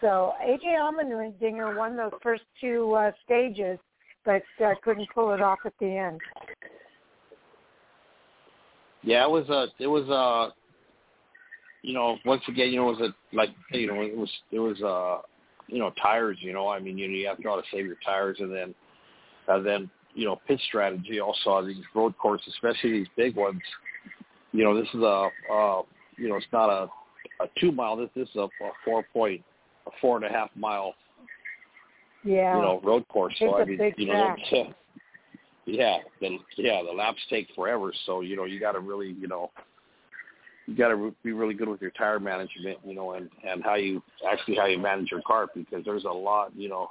So 0.04 0.34
AJ 0.46 0.66
Allmendinger 0.82 1.78
won 1.78 1.96
those 1.96 2.12
first 2.22 2.44
two 2.60 2.94
uh, 2.94 3.12
stages, 3.24 3.80
but 4.26 4.44
uh, 4.62 4.74
couldn't 4.84 5.08
pull 5.16 5.34
it 5.34 5.42
off 5.42 5.60
at 5.64 5.72
the 5.80 5.96
end. 5.98 6.20
Yeah, 9.02 9.24
it 9.24 9.32
was 9.32 9.48
a, 9.48 9.68
it 9.82 9.88
was 9.88 10.04
a, 10.10 10.54
you 11.88 11.94
know, 11.94 12.18
once 12.26 12.42
again, 12.50 12.68
you 12.68 12.82
know, 12.82 12.90
it 12.90 13.00
was 13.00 13.12
a 13.12 13.36
like, 13.36 13.52
you 13.72 13.88
know, 13.88 14.02
it 14.02 14.18
was, 14.18 14.30
it 14.52 14.60
was 14.60 14.82
uh, 14.82 15.26
you 15.68 15.80
know, 15.80 15.94
tires. 16.02 16.38
You 16.42 16.52
know, 16.52 16.68
I 16.68 16.80
mean, 16.80 16.98
you 16.98 17.08
know, 17.08 17.14
you 17.14 17.28
have 17.28 17.38
to 17.38 17.44
to 17.44 17.62
save 17.72 17.86
your 17.86 17.98
tires, 18.06 18.38
and 18.42 18.54
then 18.54 18.76
and 19.48 19.66
then 19.66 19.90
you 20.16 20.26
know 20.26 20.38
pit 20.48 20.60
strategy 20.68 21.22
also 21.22 21.66
these 21.66 21.78
road 21.96 22.14
courses, 22.18 22.54
especially 22.54 22.92
these 22.92 23.08
big 23.16 23.38
ones. 23.38 23.62
You 24.52 24.66
know, 24.66 24.78
this 24.78 24.90
is 24.94 25.02
a 25.02 25.30
uh, 25.50 25.82
you 26.18 26.28
know 26.28 26.36
it's 26.36 26.46
not 26.52 26.70
a 26.70 26.90
a 27.42 27.48
two 27.58 27.72
mile. 27.72 27.96
This, 27.96 28.10
this 28.16 28.28
is 28.30 28.36
a, 28.36 28.42
a 28.42 28.72
four 28.84 29.06
point, 29.14 29.42
a 29.88 29.92
four 30.02 30.18
and 30.18 30.26
a 30.26 30.30
half 30.30 30.50
mile. 30.56 30.94
Yeah. 32.24 32.56
You 32.56 32.62
know, 32.62 32.82
road 32.84 33.08
course. 33.08 33.36
So 33.40 33.58
I 33.58 33.66
mean, 33.66 33.80
you 33.98 34.08
know, 34.08 34.36
yeah, 35.66 35.98
the 36.22 36.38
yeah 36.58 36.82
the 36.84 36.92
laps 36.92 37.20
take 37.30 37.48
forever. 37.56 37.92
So 38.06 38.22
you 38.22 38.36
know 38.36 38.46
you 38.46 38.60
got 38.60 38.74
to 38.74 38.80
really 38.80 39.16
you 39.20 39.28
know 39.28 39.52
you 40.68 40.76
got 40.76 40.90
to 40.90 41.14
be 41.24 41.34
really 41.34 41.54
good 41.54 41.68
with 41.68 41.82
your 41.82 41.92
tire 41.92 42.20
management, 42.20 42.80
you 42.86 42.96
know, 42.96 43.14
and 43.14 43.30
and 43.48 43.64
how 43.64 43.76
you 43.76 44.02
actually 44.30 44.56
how 44.56 44.66
you 44.66 44.80
manage 44.80 45.12
your 45.12 45.22
car 45.22 45.48
because 45.54 45.84
there's 45.86 46.06
a 46.06 46.10
lot, 46.10 46.56
you 46.56 46.70
know, 46.70 46.90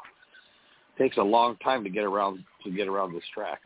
takes 0.99 1.17
a 1.17 1.23
long 1.23 1.57
time 1.57 1.83
to 1.85 1.91
get 1.91 2.05
around 2.05 2.45
to 2.65 2.71
get 2.71 2.89
around 2.89 3.15
this 3.15 3.25
track. 3.35 3.61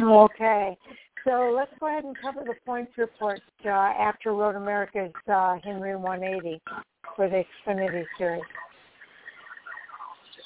Okay, 0.00 0.76
so 1.24 1.52
let's 1.54 1.70
go 1.78 1.86
ahead 1.86 2.04
and 2.04 2.16
cover 2.20 2.42
the 2.44 2.54
points 2.66 2.92
report 2.96 3.40
uh, 3.64 3.68
after 3.68 4.32
Road 4.32 4.56
America's 4.56 5.12
uh, 5.32 5.56
Henry 5.62 5.94
180 5.96 6.60
for 7.16 7.28
the 7.28 7.44
Xfinity 7.66 8.04
Series. 8.18 8.42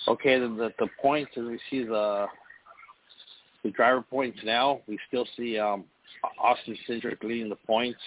Okay, 0.06 0.38
the, 0.38 0.48
the, 0.48 0.70
the 0.78 0.88
points 1.02 1.30
as 1.36 1.44
we 1.44 1.58
see 1.70 1.84
the 1.84 2.26
the 3.64 3.70
driver 3.70 4.02
points 4.02 4.38
now, 4.44 4.80
we 4.86 4.98
still 5.08 5.26
see 5.36 5.58
um, 5.58 5.84
Austin 6.40 6.76
Cindric 6.88 7.22
leading 7.22 7.48
the 7.48 7.56
points 7.56 7.98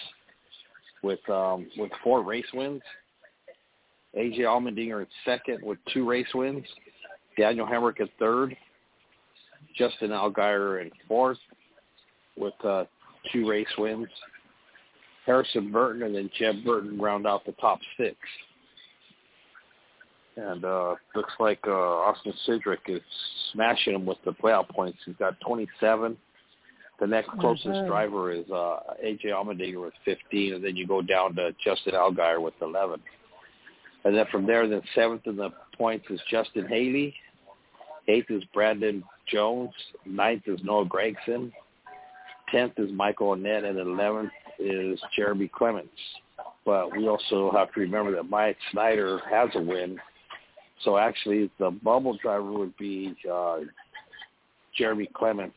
with 1.02 1.20
um, 1.28 1.68
with 1.76 1.90
four 2.02 2.22
race 2.22 2.46
wins. 2.54 2.82
AJ 4.16 4.40
Allmendinger 4.40 5.02
at 5.02 5.08
second 5.24 5.62
with 5.62 5.78
two 5.92 6.08
race 6.08 6.26
wins. 6.34 6.64
Daniel 7.38 7.66
Hemric 7.66 8.00
at 8.00 8.08
third, 8.18 8.56
Justin 9.76 10.10
Allgaier 10.10 10.82
in 10.82 10.90
fourth 11.08 11.38
with 12.36 12.54
uh, 12.64 12.84
two 13.32 13.48
race 13.48 13.66
wins. 13.78 14.08
Harrison 15.26 15.70
Burton 15.70 16.02
and 16.02 16.14
then 16.14 16.30
Jeb 16.38 16.64
Burton 16.64 16.98
round 16.98 17.26
out 17.26 17.44
the 17.44 17.52
top 17.52 17.78
six. 17.96 18.16
And 20.36 20.64
uh, 20.64 20.94
looks 21.14 21.32
like 21.38 21.60
uh, 21.66 21.70
Austin 21.70 22.32
Cindric 22.48 22.78
is 22.88 23.02
smashing 23.52 23.94
him 23.94 24.06
with 24.06 24.18
the 24.24 24.32
playoff 24.32 24.68
points. 24.68 24.98
He's 25.04 25.16
got 25.16 25.38
27. 25.40 26.16
The 27.00 27.06
next 27.06 27.30
closest 27.40 27.66
mm-hmm. 27.66 27.88
driver 27.88 28.32
is 28.32 28.48
uh, 28.50 28.78
AJ 29.04 29.26
Allmendinger 29.26 29.82
with 29.82 29.92
15, 30.04 30.54
and 30.54 30.64
then 30.64 30.76
you 30.76 30.86
go 30.86 31.02
down 31.02 31.34
to 31.34 31.54
Justin 31.62 31.94
Allgaier 31.94 32.40
with 32.40 32.54
11. 32.62 33.00
And 34.04 34.16
then 34.16 34.24
from 34.30 34.46
there, 34.46 34.66
then 34.66 34.82
seventh 34.94 35.26
in 35.26 35.36
the 35.36 35.50
points 35.76 36.06
is 36.10 36.20
Justin 36.30 36.66
Haley. 36.66 37.14
Eighth 38.08 38.30
is 38.30 38.42
Brandon 38.52 39.04
Jones. 39.30 39.70
Ninth 40.04 40.42
is 40.46 40.60
Noah 40.64 40.86
Gragson. 40.86 41.52
Tenth 42.50 42.72
is 42.78 42.90
Michael 42.92 43.36
Annett. 43.36 43.64
And 43.64 43.78
eleventh 43.78 44.32
is 44.62 45.00
Jeremy 45.16 45.48
Clements. 45.48 45.90
But 46.64 46.96
we 46.96 47.08
also 47.08 47.50
have 47.52 47.72
to 47.74 47.80
remember 47.80 48.12
that 48.12 48.28
Myatt 48.28 48.56
Snider 48.70 49.20
has 49.30 49.48
a 49.54 49.60
win. 49.60 49.98
So 50.84 50.96
actually 50.96 51.50
the 51.58 51.70
bubble 51.70 52.16
driver 52.22 52.52
would 52.52 52.76
be 52.76 53.14
uh, 53.30 53.60
Jeremy 54.76 55.08
Clements. 55.14 55.56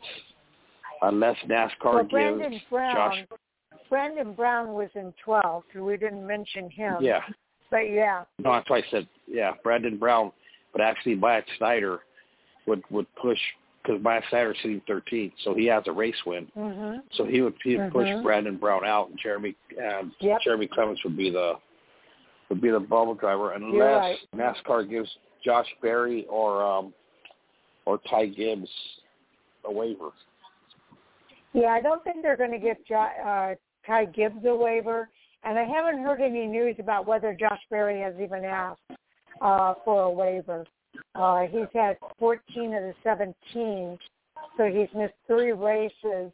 Unless 1.01 1.37
NASCAR 1.47 1.69
well, 1.83 2.03
gives 2.03 2.11
Brandon 2.11 2.61
Brown, 2.69 2.95
Josh 2.95 3.39
Brandon 3.89 4.33
Brown 4.33 4.73
was 4.73 4.89
in 4.95 5.13
12, 5.23 5.63
so 5.73 5.83
we 5.83 5.97
didn't 5.97 6.25
mention 6.25 6.69
him. 6.69 6.95
Yeah. 7.01 7.21
But 7.69 7.91
yeah. 7.91 8.23
No, 8.39 8.53
that's 8.53 8.69
why 8.69 8.77
I 8.77 8.83
said 8.89 9.07
yeah, 9.27 9.51
Brandon 9.63 9.97
Brown. 9.97 10.31
But 10.71 10.81
actually, 10.81 11.15
Myatt 11.15 11.45
Snider 11.57 11.99
would 12.67 12.83
would 12.89 13.07
push 13.15 13.39
because 13.85 14.01
Myatt 14.01 14.23
Snider's 14.29 14.57
sitting 14.61 14.81
13th, 14.89 15.33
so 15.43 15.53
he 15.53 15.65
has 15.65 15.83
a 15.87 15.91
race 15.91 16.15
win. 16.25 16.47
Mm-hmm. 16.57 16.99
So 17.13 17.25
he 17.25 17.41
would 17.41 17.53
he 17.63 17.77
would 17.77 17.91
mm-hmm. 17.91 17.97
push 17.97 18.23
Brandon 18.23 18.57
Brown 18.57 18.85
out, 18.85 19.09
and 19.09 19.19
Jeremy 19.21 19.55
um, 19.79 20.13
yep. 20.19 20.39
Jeremy 20.43 20.67
Clements 20.67 21.03
would 21.03 21.17
be 21.17 21.29
the 21.29 21.53
would 22.49 22.61
be 22.61 22.71
the 22.71 22.79
bubble 22.79 23.15
driver, 23.15 23.53
unless 23.53 23.79
right. 23.79 24.17
NASCAR 24.35 24.89
gives 24.89 25.09
Josh 25.43 25.67
Berry 25.81 26.25
or 26.29 26.63
um, 26.63 26.93
or 27.85 27.99
Ty 28.09 28.27
Gibbs 28.27 28.69
a 29.65 29.71
waiver. 29.71 30.09
Yeah, 31.53 31.67
I 31.67 31.81
don't 31.81 32.03
think 32.03 32.17
they're 32.21 32.37
going 32.37 32.51
to 32.51 32.59
give 32.59 32.77
jo- 32.87 32.95
uh, 32.95 33.55
Ty 33.87 34.05
Gibbs 34.05 34.43
a 34.45 34.55
waiver, 34.55 35.09
and 35.43 35.57
I 35.57 35.63
haven't 35.63 36.03
heard 36.03 36.21
any 36.21 36.47
news 36.47 36.75
about 36.79 37.07
whether 37.07 37.33
Josh 37.33 37.61
Berry 37.69 38.01
has 38.01 38.13
even 38.21 38.43
asked 38.43 38.81
uh, 39.41 39.75
for 39.85 40.03
a 40.03 40.11
waiver. 40.11 40.65
Uh, 41.13 41.41
he's 41.43 41.67
had 41.73 41.97
14 42.19 42.73
of 42.73 42.83
the 42.83 42.93
17, 43.03 43.97
so 44.57 44.65
he's 44.65 44.89
missed 44.95 45.13
three 45.27 45.51
races, 45.51 46.31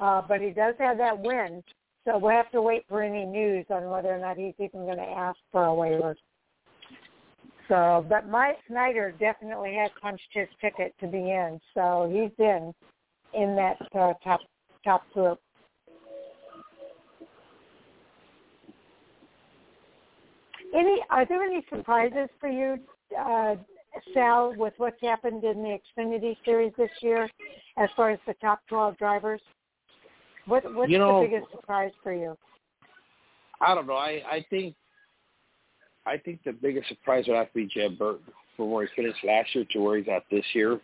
uh, 0.00 0.22
but 0.26 0.40
he 0.40 0.50
does 0.50 0.74
have 0.78 0.98
that 0.98 1.18
win. 1.18 1.62
So 2.04 2.18
we'll 2.18 2.32
have 2.32 2.50
to 2.50 2.62
wait 2.62 2.84
for 2.88 3.02
any 3.02 3.24
news 3.24 3.64
on 3.70 3.88
whether 3.88 4.08
or 4.08 4.18
not 4.18 4.36
he's 4.36 4.54
even 4.58 4.86
going 4.86 4.96
to 4.96 5.02
ask 5.02 5.38
for 5.52 5.64
a 5.64 5.74
waiver. 5.74 6.16
So, 7.68 8.04
but 8.08 8.28
Myatt 8.28 8.56
Snider 8.68 9.12
definitely 9.12 9.74
has 9.80 9.90
punched 10.00 10.28
his 10.32 10.48
ticket 10.60 10.94
to 11.00 11.06
be 11.06 11.18
in, 11.18 11.60
so 11.74 12.10
he's 12.12 12.32
in 12.38 12.74
in 13.34 13.56
that 13.56 13.76
uh, 13.98 14.12
top 14.22 14.40
top 14.84 15.10
group. 15.12 15.38
Any 20.74 20.98
are 21.10 21.24
there 21.26 21.42
any 21.42 21.64
surprises 21.70 22.28
for 22.40 22.48
you, 22.48 22.78
uh, 23.18 23.54
Sal, 24.14 24.54
with 24.56 24.74
what's 24.78 25.00
happened 25.00 25.44
in 25.44 25.62
the 25.62 25.78
Xfinity 25.98 26.36
Series 26.44 26.72
this 26.78 26.90
year, 27.00 27.28
as 27.76 27.88
far 27.96 28.10
as 28.10 28.18
the 28.26 28.34
top 28.40 28.60
twelve 28.68 28.96
drivers? 28.98 29.40
What 30.46 30.62
what's 30.74 30.90
you 30.90 30.98
know, 30.98 31.22
the 31.22 31.28
biggest 31.28 31.50
surprise 31.52 31.92
for 32.02 32.12
you? 32.12 32.36
I 33.60 33.74
don't 33.74 33.86
know. 33.86 33.94
I 33.94 34.22
I 34.28 34.44
think 34.50 34.74
I 36.06 36.16
think 36.16 36.40
the 36.44 36.52
biggest 36.52 36.88
surprise 36.88 37.24
would 37.28 37.36
have 37.36 37.48
to 37.48 37.54
be 37.54 37.66
Jeb 37.66 37.98
Burton 37.98 38.32
from 38.56 38.70
where 38.70 38.86
he 38.86 39.02
finished 39.02 39.24
last 39.24 39.54
year 39.54 39.64
to 39.70 39.78
where 39.80 39.98
he's 39.98 40.08
at 40.08 40.24
this 40.30 40.44
year. 40.52 40.80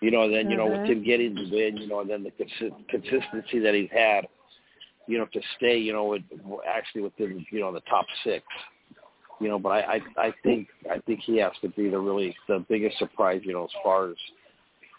You 0.00 0.12
know, 0.12 0.22
and 0.22 0.32
then 0.32 0.48
you 0.48 0.56
mm-hmm. 0.56 0.72
know 0.72 0.80
with 0.80 0.88
him 0.88 1.04
getting 1.04 1.34
the 1.34 1.48
win, 1.50 1.76
you 1.76 1.88
know, 1.88 2.00
and 2.00 2.10
then 2.10 2.22
the 2.22 2.30
consi- 2.30 2.88
consistency 2.88 3.58
that 3.58 3.74
he's 3.74 3.90
had, 3.90 4.28
you 5.08 5.18
know, 5.18 5.26
to 5.32 5.40
stay, 5.56 5.76
you 5.76 5.92
know, 5.92 6.04
with, 6.04 6.22
actually 6.68 7.02
within 7.02 7.44
you 7.50 7.60
know 7.60 7.72
the 7.72 7.80
top 7.80 8.06
six. 8.22 8.44
You 9.40 9.48
know, 9.48 9.58
but 9.58 9.70
I, 9.70 9.80
I 9.80 10.00
I 10.26 10.34
think 10.42 10.68
I 10.90 10.98
think 11.00 11.20
he 11.24 11.36
has 11.38 11.52
to 11.62 11.68
be 11.68 11.88
the 11.88 11.98
really 11.98 12.34
the 12.48 12.64
biggest 12.68 12.98
surprise. 12.98 13.40
You 13.44 13.52
know, 13.52 13.64
as 13.64 13.70
far 13.82 14.10
as 14.10 14.16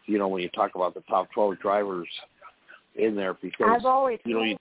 you 0.06 0.18
know 0.18 0.28
when 0.28 0.42
you 0.42 0.50
talk 0.50 0.76
about 0.76 0.94
the 0.94 1.02
top 1.02 1.28
twelve 1.34 1.60
drivers 1.60 2.08
in 2.96 3.16
there 3.16 3.34
because 3.34 3.68
I've 3.70 3.86
always 3.86 4.20
you 4.26 4.34
know 4.36 4.44
you, 4.44 4.58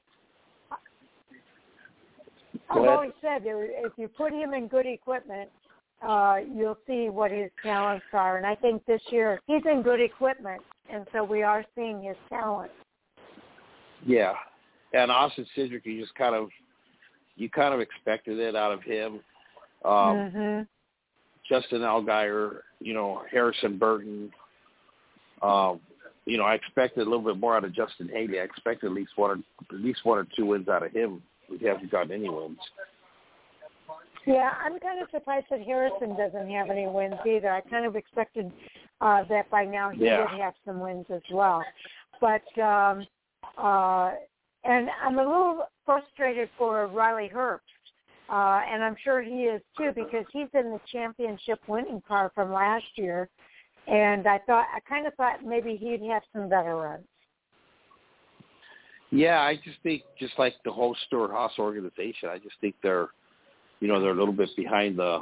I've 2.70 2.84
always 2.84 3.12
said 3.20 3.44
that 3.44 3.68
if 3.84 3.92
you 3.96 4.08
put 4.08 4.32
him 4.32 4.52
in 4.52 4.68
good 4.68 4.86
equipment, 4.86 5.48
uh, 6.06 6.38
you'll 6.54 6.78
see 6.86 7.08
what 7.08 7.30
his 7.30 7.50
talents 7.62 8.04
are. 8.12 8.36
And 8.36 8.46
I 8.46 8.54
think 8.54 8.84
this 8.86 9.00
year 9.10 9.40
he's 9.46 9.62
in 9.70 9.82
good 9.82 10.00
equipment, 10.00 10.62
and 10.92 11.06
so 11.12 11.24
we 11.24 11.42
are 11.42 11.64
seeing 11.74 12.02
his 12.02 12.16
talent. 12.28 12.70
Yeah, 14.06 14.34
and 14.92 15.10
Austin 15.10 15.46
Cindric, 15.56 15.84
you 15.84 16.00
just 16.00 16.14
kind 16.14 16.34
of 16.34 16.48
you 17.36 17.48
kind 17.48 17.74
of 17.74 17.80
expected 17.80 18.38
it 18.38 18.54
out 18.54 18.72
of 18.72 18.82
him. 18.82 19.20
Um, 19.84 19.92
mm-hmm. 19.92 20.62
Justin 21.48 21.80
Allgaier, 21.80 22.58
you 22.80 22.94
know 22.94 23.22
Harrison 23.30 23.78
Burton. 23.78 24.30
Um, 25.42 25.80
you 26.26 26.36
know, 26.36 26.44
I 26.44 26.54
expected 26.54 27.00
a 27.00 27.10
little 27.10 27.24
bit 27.24 27.38
more 27.38 27.56
out 27.56 27.64
of 27.64 27.74
Justin 27.74 28.08
Haley. 28.12 28.38
I 28.38 28.42
expected 28.42 28.86
at 28.86 28.92
least 28.92 29.12
one 29.16 29.30
or 29.30 29.76
at 29.76 29.82
least 29.82 30.00
one 30.04 30.18
or 30.18 30.26
two 30.36 30.46
wins 30.46 30.68
out 30.68 30.84
of 30.84 30.92
him. 30.92 31.22
He 31.46 31.66
hasn't 31.66 31.90
gotten 31.90 32.12
any 32.12 32.28
wins. 32.28 32.58
Yeah, 34.26 34.50
I'm 34.62 34.78
kind 34.78 35.02
of 35.02 35.08
surprised 35.10 35.46
that 35.48 35.62
Harrison 35.62 36.14
doesn't 36.14 36.50
have 36.50 36.68
any 36.68 36.86
wins 36.86 37.14
either. 37.26 37.50
I 37.50 37.62
kind 37.62 37.86
of 37.86 37.96
expected 37.96 38.52
uh, 39.00 39.24
that 39.30 39.50
by 39.50 39.64
now 39.64 39.88
he 39.88 40.04
yeah. 40.04 40.20
would 40.20 40.38
have 40.38 40.52
some 40.66 40.80
wins 40.80 41.06
as 41.08 41.22
well. 41.32 41.64
But 42.20 42.42
um, 42.60 43.06
uh, 43.56 44.10
and 44.64 44.88
I'm 45.02 45.18
a 45.18 45.22
little 45.22 45.68
frustrated 45.86 46.50
for 46.58 46.88
Riley 46.88 47.30
Herbst. 47.34 47.60
Uh, 48.30 48.60
and 48.70 48.84
I'm 48.84 48.96
sure 49.02 49.22
he 49.22 49.44
is 49.44 49.62
too 49.76 49.92
because 49.94 50.26
he's 50.32 50.48
in 50.52 50.70
the 50.70 50.80
championship 50.92 51.60
winning 51.66 52.02
car 52.06 52.30
from 52.34 52.52
last 52.52 52.84
year, 52.96 53.28
and 53.86 54.26
I 54.26 54.38
thought 54.38 54.66
I 54.74 54.80
kind 54.86 55.06
of 55.06 55.14
thought 55.14 55.44
maybe 55.44 55.76
he'd 55.76 56.02
have 56.10 56.22
some 56.32 56.48
better 56.48 56.76
runs. 56.76 57.06
Yeah, 59.10 59.40
I 59.40 59.56
just 59.56 59.78
think 59.82 60.02
just 60.18 60.38
like 60.38 60.54
the 60.64 60.72
whole 60.72 60.94
Stewart 61.06 61.30
Haas 61.30 61.52
organization, 61.58 62.28
I 62.28 62.36
just 62.36 62.56
think 62.60 62.74
they're, 62.82 63.08
you 63.80 63.88
know, 63.88 64.00
they're 64.00 64.10
a 64.10 64.18
little 64.18 64.34
bit 64.34 64.50
behind 64.56 64.98
the 64.98 65.20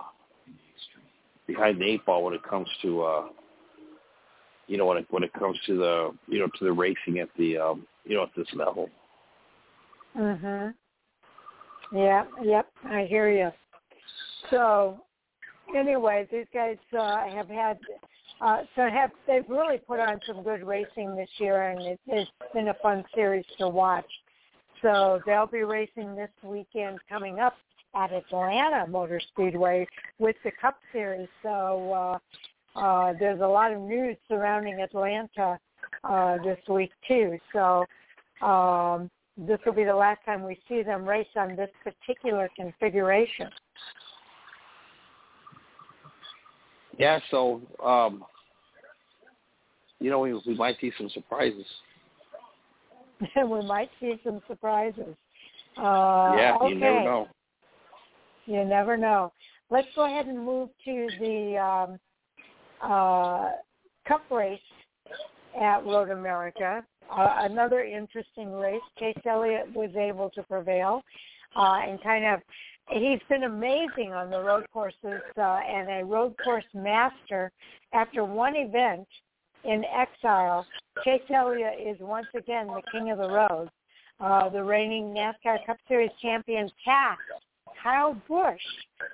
behind 1.46 1.80
the 1.80 1.84
eight 1.84 2.04
ball 2.04 2.24
when 2.24 2.34
it 2.34 2.42
comes 2.42 2.68
to, 2.82 3.02
uh, 3.02 3.24
you 4.66 4.76
know, 4.76 4.86
when 4.86 4.98
it 4.98 5.07
when 5.11 5.22
it 5.22 5.32
comes 5.34 5.57
to 5.66 5.76
the, 5.76 6.11
you 6.26 6.40
know, 6.40 6.48
to 6.59 6.64
the 6.64 6.72
racing 6.72 7.20
at 7.20 7.28
the, 7.38 7.57
um, 7.57 7.86
you 8.04 8.16
know, 8.16 8.24
at 8.24 8.30
this 8.36 8.48
level. 8.52 8.90
Mhm. 10.16 10.74
Yeah. 11.93 12.24
Yep. 12.43 12.66
I 12.84 13.05
hear 13.05 13.30
you. 13.30 13.51
So, 14.51 15.01
anyway, 15.74 16.26
these 16.30 16.47
guys 16.53 16.76
uh, 16.97 17.28
have 17.28 17.49
had 17.49 17.78
uh, 18.41 18.62
so 18.74 18.89
have 18.89 19.11
they've 19.26 19.49
really 19.49 19.78
put 19.78 19.99
on 19.99 20.20
some 20.26 20.43
good 20.43 20.66
racing 20.66 21.16
this 21.16 21.28
year, 21.39 21.70
and 21.70 21.80
it, 21.80 22.01
it's 22.07 22.30
been 22.53 22.68
a 22.68 22.74
fun 22.82 23.03
series 23.14 23.45
to 23.59 23.68
watch. 23.68 24.05
So 24.82 25.20
they'll 25.24 25.47
be 25.47 25.62
racing 25.62 26.14
this 26.14 26.30
weekend 26.43 26.99
coming 27.09 27.39
up 27.39 27.55
at 27.95 28.12
Atlanta 28.12 28.87
Motor 28.87 29.20
Speedway 29.32 29.87
with 30.18 30.37
the 30.45 30.51
Cup 30.61 30.78
Series. 30.93 31.28
So 31.43 32.20
uh, 32.76 32.78
uh, 32.78 33.14
there's 33.18 33.41
a 33.41 33.47
lot 33.47 33.72
of 33.72 33.80
news 33.80 34.18
surrounding 34.28 34.80
Atlanta 34.80 35.59
uh, 36.05 36.37
this 36.45 36.59
week 36.68 36.91
too. 37.09 37.39
So 37.55 37.87
um, 38.43 39.11
this 39.37 39.59
will 39.66 39.74
be 39.74 39.84
the 39.84 39.95
last 39.95 40.24
time 40.24 40.43
we 40.43 40.59
see 40.68 40.82
them 40.82 41.07
race 41.07 41.26
on 41.37 41.57
this 41.57 41.70
particular 41.84 42.49
configuration. 42.57 43.51
Yeah, 46.99 47.18
so 47.30 47.61
um, 47.84 48.24
you 50.01 50.11
know 50.11 50.20
we 50.20 50.32
we 50.47 50.57
might 50.57 50.76
see 50.80 50.93
some 50.97 51.11
surprises. 51.11 51.66
we 53.37 53.66
might 53.66 53.91
see 54.01 54.14
some 54.24 54.41
surprises. 54.49 55.14
Uh, 55.76 56.32
yeah, 56.37 56.57
okay. 56.61 56.70
you 56.70 56.74
never 56.76 57.05
know. 57.05 57.28
You 58.47 58.64
never 58.64 58.97
know. 58.97 59.32
Let's 59.68 59.89
go 59.95 60.07
ahead 60.07 60.26
and 60.26 60.39
move 60.39 60.70
to 60.84 61.09
the 61.20 61.59
um, 61.59 61.99
uh, 62.82 63.51
Cup 64.07 64.22
race 64.30 64.59
at 65.61 65.84
Road 65.84 66.11
America. 66.11 66.84
Uh, 67.11 67.34
another 67.40 67.84
interesting 67.84 68.52
race. 68.52 68.80
Chase 68.98 69.16
Elliott 69.24 69.74
was 69.74 69.90
able 69.96 70.30
to 70.30 70.42
prevail 70.42 71.02
uh, 71.57 71.78
and 71.86 72.02
kind 72.02 72.24
of 72.24 72.40
he's 72.90 73.20
been 73.28 73.44
amazing 73.44 74.12
on 74.12 74.30
the 74.30 74.40
road 74.40 74.66
courses 74.72 75.22
uh, 75.36 75.61
and 75.68 75.88
a 75.88 76.04
road 76.04 76.34
course 76.42 76.64
master. 76.74 77.50
After 77.92 78.24
one 78.24 78.54
event 78.57 79.07
in 79.64 79.84
exile, 79.84 80.66
Chase 81.04 81.22
Elliott 81.34 81.78
is 81.84 81.96
once 82.00 82.26
again 82.36 82.66
the 82.66 82.82
king 82.92 83.11
of 83.11 83.18
the 83.18 83.28
road. 83.28 83.68
Uh, 84.18 84.48
the 84.48 84.62
reigning 84.62 85.14
NASCAR 85.14 85.64
Cup 85.66 85.76
Series 85.88 86.11
champion 86.22 86.70
passed 86.84 87.20
Kyle 87.82 88.16
Busch 88.26 88.61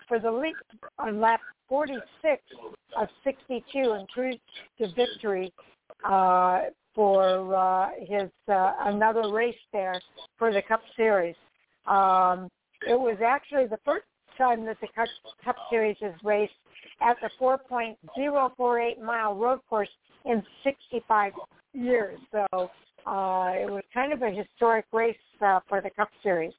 for 0.07 0.21
the 0.21 0.31
lead 0.31 0.55
on 0.99 1.21
lap 1.21 1.41
46 1.69 2.43
of 2.97 3.09
62 3.25 3.63
and 3.93 4.09
cruised 4.09 4.39
to 4.79 4.87
victory 4.95 5.53
uh, 6.05 6.61
for 6.95 7.55
uh, 7.55 7.91
his 8.01 8.31
uh, 8.49 8.73
another 8.81 9.33
race 9.33 9.55
there 9.73 10.01
for 10.39 10.53
the 10.53 10.63
Cup 10.63 10.83
Series. 10.97 11.37
Um, 11.87 12.49
it 12.87 12.99
was 12.99 13.19
actually 13.25 13.67
the 13.67 13.79
first 13.85 14.05
time 14.39 14.65
that 14.67 14.79
the 14.81 14.89
Cup 15.45 15.57
Series 15.71 15.97
is 16.01 16.15
raced 16.25 16.53
at 17.01 17.17
the 17.21 17.31
4.048 17.41 19.01
mile 19.01 19.35
road 19.35 19.61
course 19.69 19.89
in 20.25 20.43
65 20.65 21.33
years. 21.73 22.19
So 22.31 22.47
uh, 23.07 23.53
it 23.55 23.71
was 23.71 23.83
kind 23.93 24.13
of 24.13 24.23
a 24.23 24.31
historic 24.31 24.87
race 24.93 25.17
uh, 25.45 25.61
for 25.69 25.81
the 25.81 25.91
Cup 25.91 26.09
Series. 26.23 26.53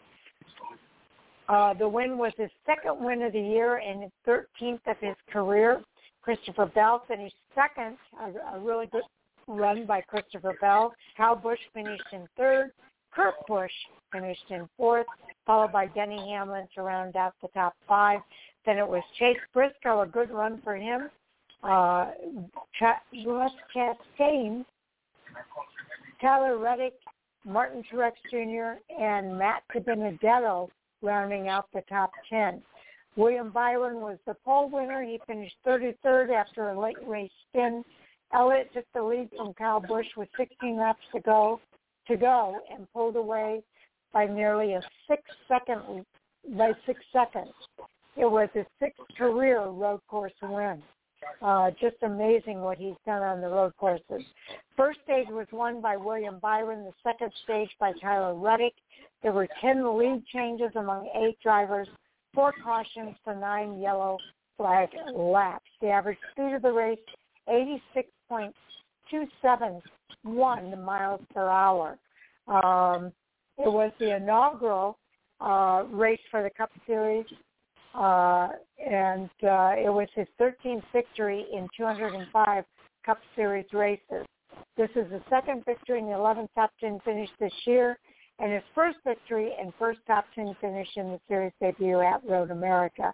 Uh, 1.49 1.73
the 1.73 1.87
win 1.87 2.17
was 2.17 2.31
his 2.37 2.49
second 2.65 3.03
win 3.03 3.21
of 3.21 3.33
the 3.33 3.39
year 3.39 3.77
and 3.77 4.03
his 4.03 4.11
13th 4.27 4.79
of 4.87 4.97
his 4.99 5.15
career. 5.31 5.81
Christopher 6.21 6.67
Bell 6.67 7.03
finished 7.07 7.35
second, 7.53 7.97
a, 8.19 8.55
a 8.55 8.59
really 8.59 8.85
good 8.87 9.03
run 9.47 9.85
by 9.85 10.01
Christopher 10.01 10.55
Bell. 10.59 10.93
Kyle 11.17 11.35
Busch 11.35 11.59
finished 11.73 12.03
in 12.11 12.27
third. 12.37 12.71
Kurt 13.13 13.35
Busch 13.47 13.71
finished 14.11 14.49
in 14.49 14.67
fourth, 14.75 15.05
followed 15.45 15.71
by 15.71 15.87
Denny 15.87 16.17
Hamlin 16.31 16.67
to 16.75 16.81
round 16.81 17.15
out 17.15 17.33
the 17.41 17.47
top 17.49 17.75
five. 17.87 18.19
Then 18.65 18.77
it 18.77 18.87
was 18.87 19.03
Chase 19.19 19.37
Briscoe, 19.53 20.01
a 20.01 20.07
good 20.07 20.31
run 20.31 20.61
for 20.63 20.75
him. 20.75 21.09
Uh, 21.63 22.11
Ross 23.25 23.51
Chastain, 23.75 24.65
Tyler 26.21 26.57
Reddick, 26.57 26.93
Martin 27.45 27.83
Truex 27.91 28.13
Jr., 28.29 28.79
and 29.01 29.37
Matt 29.37 29.63
DiBenedetto 29.73 30.69
rounding 31.01 31.47
out 31.47 31.65
the 31.73 31.83
top 31.89 32.11
10. 32.29 32.61
William 33.15 33.51
Byron 33.51 34.01
was 34.01 34.17
the 34.25 34.33
pole 34.45 34.69
winner. 34.69 35.03
He 35.03 35.19
finished 35.27 35.55
33rd 35.65 36.33
after 36.33 36.69
a 36.69 36.79
late 36.79 36.97
race 37.05 37.31
spin. 37.49 37.83
Elliott 38.33 38.71
took 38.73 38.85
the 38.93 39.03
lead 39.03 39.29
from 39.35 39.53
Kyle 39.53 39.79
Busch 39.79 40.07
with 40.17 40.29
16 40.37 40.77
laps 40.77 40.99
to 41.13 41.21
go 41.21 41.59
to 42.07 42.17
go 42.17 42.59
and 42.71 42.91
pulled 42.93 43.15
away 43.15 43.61
by 44.11 44.25
nearly 44.25 44.73
a 44.73 44.81
six 45.07 45.21
second 45.47 46.05
by 46.57 46.71
six 46.85 46.99
seconds. 47.11 47.53
It 48.17 48.29
was 48.29 48.49
his 48.53 48.65
sixth 48.79 49.01
career 49.17 49.65
road 49.65 50.01
course 50.07 50.33
win. 50.41 50.81
Uh, 51.41 51.71
just 51.79 51.95
amazing 52.03 52.59
what 52.59 52.77
he's 52.77 52.95
done 53.05 53.21
on 53.21 53.39
the 53.39 53.47
road 53.47 53.73
courses. 53.77 54.23
First 54.75 54.99
stage 55.03 55.27
was 55.29 55.47
won 55.51 55.81
by 55.81 55.95
William 55.95 56.37
Byron. 56.39 56.83
The 56.83 56.93
second 57.01 57.31
stage 57.43 57.69
by 57.79 57.93
Tyler 58.01 58.35
Reddick. 58.35 58.73
There 59.21 59.31
were 59.31 59.47
10 59.61 59.97
lead 59.97 60.25
changes 60.33 60.71
among 60.75 61.09
eight 61.15 61.39
drivers, 61.41 61.87
four 62.33 62.53
cautions 62.63 63.15
for 63.23 63.33
nine 63.35 63.79
yellow 63.79 64.17
flag 64.57 64.89
laps. 65.15 65.69
The 65.81 65.89
average 65.89 66.17
speed 66.31 66.53
of 66.53 66.61
the 66.61 66.73
race, 66.73 66.99
86.271 69.11 70.83
miles 70.83 71.21
per 71.33 71.47
hour. 71.47 71.97
Um, 72.47 73.11
it 73.57 73.71
was 73.71 73.91
the 73.99 74.15
inaugural 74.15 74.97
uh, 75.39 75.83
race 75.91 76.19
for 76.31 76.43
the 76.43 76.49
Cup 76.49 76.71
Series, 76.87 77.25
uh, 77.93 78.49
and 78.85 79.29
uh, 79.43 79.75
it 79.77 79.93
was 79.93 80.07
his 80.15 80.27
13th 80.39 80.83
victory 80.91 81.45
in 81.53 81.67
205 81.77 82.63
Cup 83.05 83.19
Series 83.35 83.65
races. 83.73 84.25
This 84.77 84.89
is 84.95 85.09
the 85.09 85.21
second 85.29 85.63
victory 85.65 85.99
in 85.99 86.05
the 86.05 86.13
11th 86.13 86.49
top 86.55 86.71
10 86.79 86.99
finish 87.05 87.29
this 87.39 87.53
year, 87.65 87.97
and 88.39 88.51
his 88.51 88.63
first 88.73 88.97
victory 89.05 89.51
and 89.59 89.71
first 89.77 89.99
top 90.07 90.25
10 90.33 90.55
finish 90.59 90.87
in 90.95 91.11
the 91.11 91.19
series 91.27 91.53
debut 91.61 91.99
at 92.01 92.27
Road 92.27 92.49
America. 92.49 93.13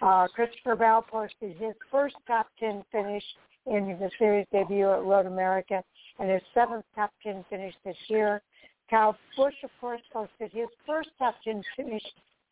Uh, 0.00 0.26
Christopher 0.28 0.76
Bell 0.76 1.02
posted 1.02 1.56
his 1.56 1.74
first 1.90 2.16
top 2.26 2.48
10 2.60 2.84
finish 2.92 3.24
in 3.66 3.96
the 3.98 4.10
series 4.18 4.46
debut 4.52 4.90
at 4.90 5.02
Road 5.02 5.26
America 5.26 5.82
and 6.18 6.30
his 6.30 6.42
seventh 6.54 6.84
top 6.94 7.10
10 7.22 7.44
finish 7.50 7.74
this 7.84 7.96
year. 8.08 8.40
Kyle 8.88 9.16
Busch, 9.36 9.54
of 9.64 9.70
course, 9.80 10.00
posted 10.12 10.52
his 10.52 10.68
first 10.86 11.10
top 11.18 11.34
10 11.44 11.62
finish 11.76 12.02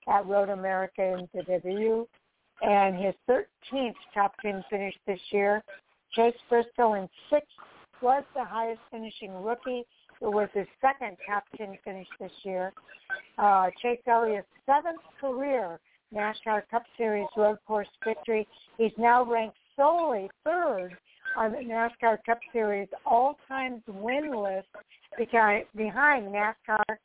at 0.09 0.27
Road 0.27 0.49
America 0.49 1.03
in 1.03 1.29
the 1.33 1.43
debut 1.45 2.07
and 2.63 2.97
his 2.97 3.15
13th 3.29 3.95
top 4.13 4.33
10 4.43 4.65
finish 4.71 4.95
this 5.07 5.21
year. 5.31 5.63
Chase 6.13 6.35
Briscoe 6.49 6.95
in 6.95 7.09
sixth 7.31 7.49
was 8.03 8.25
the 8.35 8.45
highest 8.45 8.81
finishing 8.91 9.33
rookie. 9.43 9.85
It 10.21 10.33
was 10.33 10.49
his 10.55 10.67
second 10.81 11.17
top 11.29 11.45
10 11.57 11.79
finish 11.85 12.07
this 12.21 12.33
year. 12.43 12.73
Uh, 13.39 13.71
Chase 13.83 14.01
Elliott's 14.07 14.47
seventh 14.67 15.01
career 15.21 15.79
NASCAR 16.15 16.63
Cup 16.71 16.85
Series 16.97 17.27
road 17.37 17.59
course 17.67 17.89
victory. 18.05 18.47
He's 18.79 18.93
now 18.97 19.25
ranked 19.25 19.57
solely 19.77 20.31
third 20.45 20.97
on 21.37 21.53
the 21.53 21.59
NASCAR 21.59 22.19
Cup 22.25 22.39
Series 22.53 22.89
all-time 23.05 23.83
win 23.89 24.31
list 24.31 24.69
behind, 25.19 25.65
NASCAR 25.77 26.97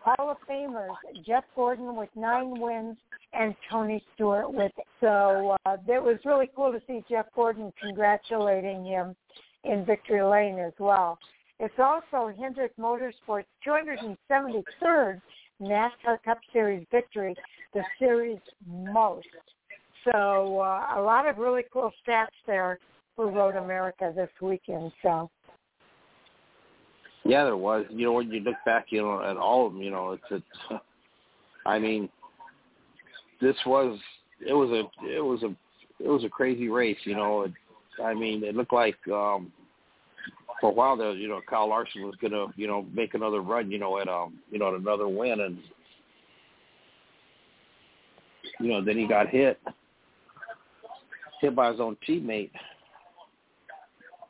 Hall 0.00 0.30
of 0.30 0.36
Famers 0.48 0.94
Jeff 1.26 1.44
Gordon 1.54 1.96
with 1.96 2.08
nine 2.14 2.60
wins 2.60 2.96
and 3.32 3.54
Tony 3.70 4.02
Stewart 4.14 4.52
with 4.52 4.72
it. 4.78 4.86
So 5.00 5.56
uh, 5.66 5.76
it 5.88 6.02
was 6.02 6.18
really 6.24 6.48
cool 6.54 6.72
to 6.72 6.80
see 6.86 7.04
Jeff 7.08 7.26
Gordon 7.34 7.72
congratulating 7.80 8.84
him 8.84 9.16
in 9.64 9.84
victory 9.84 10.22
lane 10.22 10.58
as 10.58 10.72
well. 10.78 11.18
It's 11.58 11.74
also 11.78 12.32
Hendrick 12.38 12.76
Motorsports' 12.76 13.46
273rd 13.66 15.20
NASCAR 15.60 16.22
Cup 16.24 16.38
Series 16.52 16.86
victory, 16.90 17.34
the 17.72 17.82
series 17.98 18.38
most. 18.66 19.26
So 20.12 20.60
uh, 20.60 20.86
a 20.96 21.00
lot 21.00 21.26
of 21.26 21.38
really 21.38 21.62
cool 21.72 21.90
stats 22.06 22.26
there 22.46 22.78
for 23.14 23.28
Road 23.28 23.56
America 23.56 24.12
this 24.14 24.30
weekend. 24.40 24.92
So. 25.02 25.30
Yeah, 27.24 27.44
there 27.44 27.56
was. 27.56 27.84
You 27.90 28.06
know, 28.06 28.12
when 28.12 28.30
you 28.30 28.40
look 28.40 28.54
back, 28.64 28.86
you 28.90 29.02
know, 29.02 29.22
at 29.22 29.36
all 29.36 29.66
of 29.66 29.72
them, 29.72 29.82
you 29.82 29.90
know, 29.90 30.12
it's, 30.12 30.22
it's. 30.30 30.82
I 31.66 31.80
mean, 31.80 32.08
this 33.40 33.56
was 33.66 33.98
it 34.46 34.52
was 34.52 34.70
a 34.70 35.06
it 35.06 35.20
was 35.20 35.42
a 35.42 35.54
it 36.02 36.08
was 36.08 36.22
a 36.22 36.28
crazy 36.28 36.68
race. 36.68 36.98
You 37.04 37.16
know, 37.16 37.42
it, 37.42 37.52
I 38.02 38.14
mean, 38.14 38.44
it 38.44 38.54
looked 38.54 38.72
like 38.72 38.96
um 39.08 39.52
for 40.60 40.70
a 40.70 40.72
while 40.72 40.96
there, 40.96 41.12
you 41.12 41.28
know, 41.28 41.40
Kyle 41.48 41.68
Larson 41.68 42.02
was 42.02 42.14
gonna, 42.20 42.46
you 42.56 42.66
know, 42.66 42.86
make 42.92 43.14
another 43.14 43.40
run, 43.40 43.70
you 43.70 43.78
know, 43.78 43.98
at 43.98 44.08
um, 44.08 44.38
you 44.50 44.58
know, 44.58 44.68
at 44.68 44.80
another 44.80 45.08
win, 45.08 45.40
and 45.40 45.58
you 48.60 48.68
know, 48.68 48.82
then 48.82 48.96
he 48.96 49.06
got 49.06 49.28
hit, 49.28 49.58
hit 51.40 51.54
by 51.54 51.70
his 51.70 51.80
own 51.80 51.96
teammate, 52.08 52.50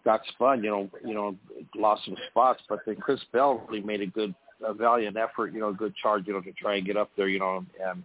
got 0.05 0.21
spun, 0.29 0.63
you 0.63 0.71
know, 0.71 0.91
you 1.05 1.15
know, 1.15 1.37
lost 1.75 2.05
some 2.05 2.17
spots, 2.31 2.63
but 2.69 2.81
then 2.87 2.97
Chris 2.97 3.21
Bell 3.33 3.67
really 3.69 3.85
made 3.85 4.01
a 4.01 4.07
good, 4.07 4.35
a 4.65 4.73
valiant 4.73 5.17
effort, 5.17 5.53
you 5.53 5.61
know, 5.61 5.69
a 5.69 5.75
good 5.75 5.95
charge, 5.97 6.27
you 6.27 6.33
know, 6.33 6.41
to 6.41 6.53
try 6.53 6.77
and 6.77 6.87
get 6.87 6.97
up 6.97 7.11
there, 7.17 7.29
you 7.29 7.39
know, 7.39 7.65
and 7.83 8.03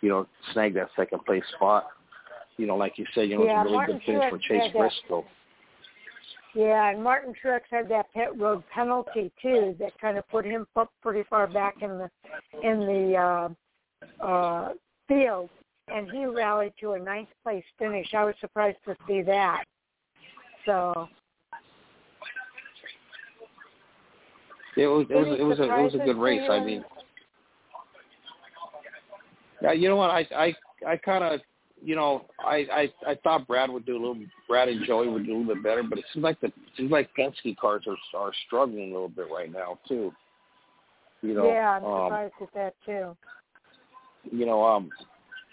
you 0.00 0.08
know, 0.08 0.26
snag 0.52 0.74
that 0.74 0.88
second 0.96 1.24
place 1.24 1.42
spot. 1.56 1.86
You 2.58 2.66
know, 2.66 2.76
like 2.76 2.96
you 2.96 3.06
said, 3.14 3.28
you 3.28 3.38
know, 3.38 3.44
yeah, 3.44 3.62
it's 3.62 3.70
a 3.70 3.72
really 3.72 3.76
Martin 3.76 3.96
good 3.96 4.04
finish 4.06 4.30
for 4.30 4.38
Chase 4.38 4.72
Briscoe. 4.72 5.24
Yeah, 6.54 6.90
and 6.90 7.04
Martin 7.04 7.34
Truex 7.44 7.60
had 7.70 7.88
that 7.90 8.06
pit 8.14 8.28
road 8.36 8.62
penalty 8.72 9.30
too 9.42 9.76
that 9.78 9.92
kind 10.00 10.16
of 10.16 10.26
put 10.28 10.46
him 10.46 10.66
up 10.74 10.90
pretty 11.02 11.22
far 11.28 11.46
back 11.46 11.74
in 11.82 11.98
the 11.98 12.10
in 12.62 12.80
the 12.80 13.14
uh, 14.22 14.24
uh, 14.24 14.72
field, 15.06 15.50
and 15.88 16.10
he 16.10 16.24
rallied 16.26 16.72
to 16.80 16.92
a 16.92 16.98
ninth 16.98 17.28
place 17.42 17.64
finish. 17.78 18.08
I 18.14 18.24
was 18.24 18.34
surprised 18.40 18.78
to 18.86 18.96
see 19.06 19.22
that. 19.22 19.64
So. 20.64 21.08
It 24.76 24.86
was 24.86 25.06
it 25.08 25.14
was 25.14 25.40
it 25.40 25.42
was 25.42 25.58
a 25.58 25.62
it 25.62 25.82
was 25.82 25.94
a 25.94 25.98
good 25.98 26.18
race. 26.18 26.46
I 26.50 26.62
mean, 26.62 26.84
yeah, 29.62 29.72
you 29.72 29.88
know 29.88 29.96
what? 29.96 30.10
I 30.10 30.26
I 30.36 30.54
I 30.86 30.96
kind 30.98 31.24
of 31.24 31.40
you 31.82 31.94
know, 31.94 32.26
I, 32.40 32.66
I 32.72 33.10
I 33.10 33.14
thought 33.22 33.46
Brad 33.46 33.70
would 33.70 33.86
do 33.86 33.92
a 33.92 34.00
little. 34.00 34.18
Brad 34.48 34.68
and 34.68 34.84
Joey 34.86 35.08
would 35.08 35.24
do 35.24 35.32
a 35.32 35.36
little 35.38 35.54
bit 35.54 35.62
better, 35.62 35.82
but 35.82 35.98
it 35.98 36.04
seems 36.12 36.24
like 36.24 36.40
the 36.40 36.48
it 36.48 36.54
seems 36.76 36.90
like 36.90 37.08
Penske 37.18 37.56
cars 37.56 37.84
are 37.86 38.18
are 38.18 38.32
struggling 38.46 38.90
a 38.90 38.92
little 38.92 39.08
bit 39.08 39.26
right 39.32 39.50
now 39.50 39.78
too. 39.86 40.12
You 41.22 41.34
know, 41.34 41.46
yeah, 41.46 41.70
I'm 41.70 41.84
um, 41.84 42.06
surprised 42.06 42.34
at 42.42 42.54
that 42.54 42.74
too. 42.84 43.16
You 44.36 44.46
know, 44.46 44.64
um, 44.64 44.90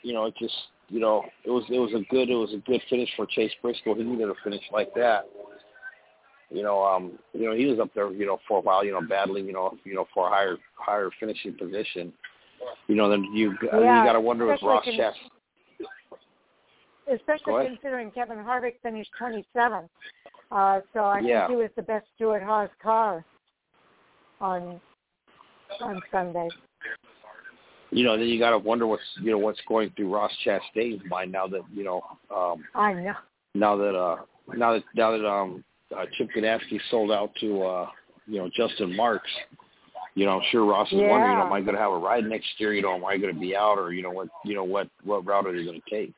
you 0.03 0.13
know, 0.13 0.25
it 0.25 0.35
just 0.37 0.53
you 0.89 0.99
know, 0.99 1.23
it 1.43 1.49
was 1.49 1.63
it 1.69 1.79
was 1.79 1.91
a 1.93 2.03
good 2.09 2.29
it 2.29 2.35
was 2.35 2.53
a 2.53 2.57
good 2.57 2.81
finish 2.89 3.09
for 3.15 3.25
Chase 3.25 3.51
Briscoe. 3.61 3.95
He 3.95 4.03
needed 4.03 4.29
a 4.29 4.35
finish 4.43 4.63
like 4.71 4.93
that. 4.95 5.27
You 6.49 6.61
know, 6.61 6.83
um, 6.83 7.13
you 7.33 7.45
know, 7.45 7.55
he 7.55 7.65
was 7.65 7.79
up 7.79 7.89
there, 7.95 8.11
you 8.11 8.27
know, 8.27 8.39
for 8.47 8.59
a 8.59 8.61
while, 8.61 8.85
you 8.85 8.91
know, 8.91 9.01
battling, 9.01 9.47
you 9.47 9.53
know, 9.53 9.75
you 9.85 9.95
know, 9.95 10.05
for 10.13 10.27
a 10.27 10.29
higher 10.29 10.57
higher 10.75 11.09
finishing 11.19 11.55
position. 11.55 12.13
You 12.87 12.95
know, 12.95 13.09
then 13.09 13.23
you 13.33 13.55
yeah, 13.63 13.99
you 13.99 14.07
got 14.07 14.13
to 14.13 14.21
wonder 14.21 14.45
with 14.45 14.61
Ross 14.61 14.85
Chastain 14.85 15.13
especially 17.11 17.67
considering 17.67 18.11
Kevin 18.11 18.37
Harvick 18.37 18.75
finished 18.81 19.09
27th. 19.19 19.89
Uh, 20.51 20.81
so 20.93 20.99
I 20.99 21.19
yeah. 21.19 21.47
think 21.47 21.57
he 21.57 21.63
was 21.63 21.71
the 21.75 21.81
best 21.81 22.05
Stewart 22.15 22.43
Haas 22.43 22.69
car 22.81 23.25
on 24.39 24.79
on 25.81 26.01
Sunday. 26.11 26.47
You 27.93 28.03
know, 28.03 28.17
then 28.17 28.27
you 28.27 28.39
got 28.39 28.51
to 28.51 28.57
wonder 28.57 28.87
what's 28.87 29.03
you 29.21 29.31
know 29.31 29.37
what's 29.37 29.59
going 29.67 29.91
through 29.95 30.13
Ross 30.13 30.31
Chastain's 30.45 31.01
mind 31.09 31.31
now 31.31 31.47
that 31.47 31.61
you 31.73 31.83
know. 31.83 32.01
Um, 32.35 32.63
I 32.73 32.93
know. 32.93 33.13
Now 33.53 33.77
that 33.77 33.95
uh, 33.95 34.17
now 34.55 34.73
that 34.73 34.83
now 34.95 35.11
that 35.11 35.27
um, 35.27 35.63
uh, 35.95 36.05
Chip 36.17 36.29
Ganassi 36.35 36.79
sold 36.89 37.11
out 37.11 37.31
to 37.39 37.63
uh, 37.63 37.87
you 38.25 38.39
know 38.39 38.49
Justin 38.55 38.95
Marks, 38.95 39.29
you 40.15 40.25
know, 40.25 40.37
I'm 40.37 40.43
sure 40.51 40.65
Ross 40.65 40.87
is 40.91 40.99
yeah. 40.99 41.09
wondering, 41.09 41.31
you 41.31 41.37
know, 41.37 41.45
am 41.45 41.53
I 41.53 41.61
going 41.61 41.75
to 41.75 41.81
have 41.81 41.91
a 41.91 41.97
ride 41.97 42.25
next 42.25 42.47
year? 42.57 42.73
You 42.73 42.81
know, 42.81 42.95
am 42.95 43.05
I 43.05 43.17
going 43.17 43.33
to 43.33 43.39
be 43.39 43.55
out, 43.55 43.79
or 43.79 43.93
you 43.93 44.03
know 44.03 44.11
what, 44.11 44.27
you 44.45 44.55
know 44.55 44.63
what, 44.63 44.87
what 45.03 45.25
route 45.25 45.47
are 45.47 45.55
they 45.55 45.63
going 45.63 45.81
to 45.81 45.89
take? 45.89 46.13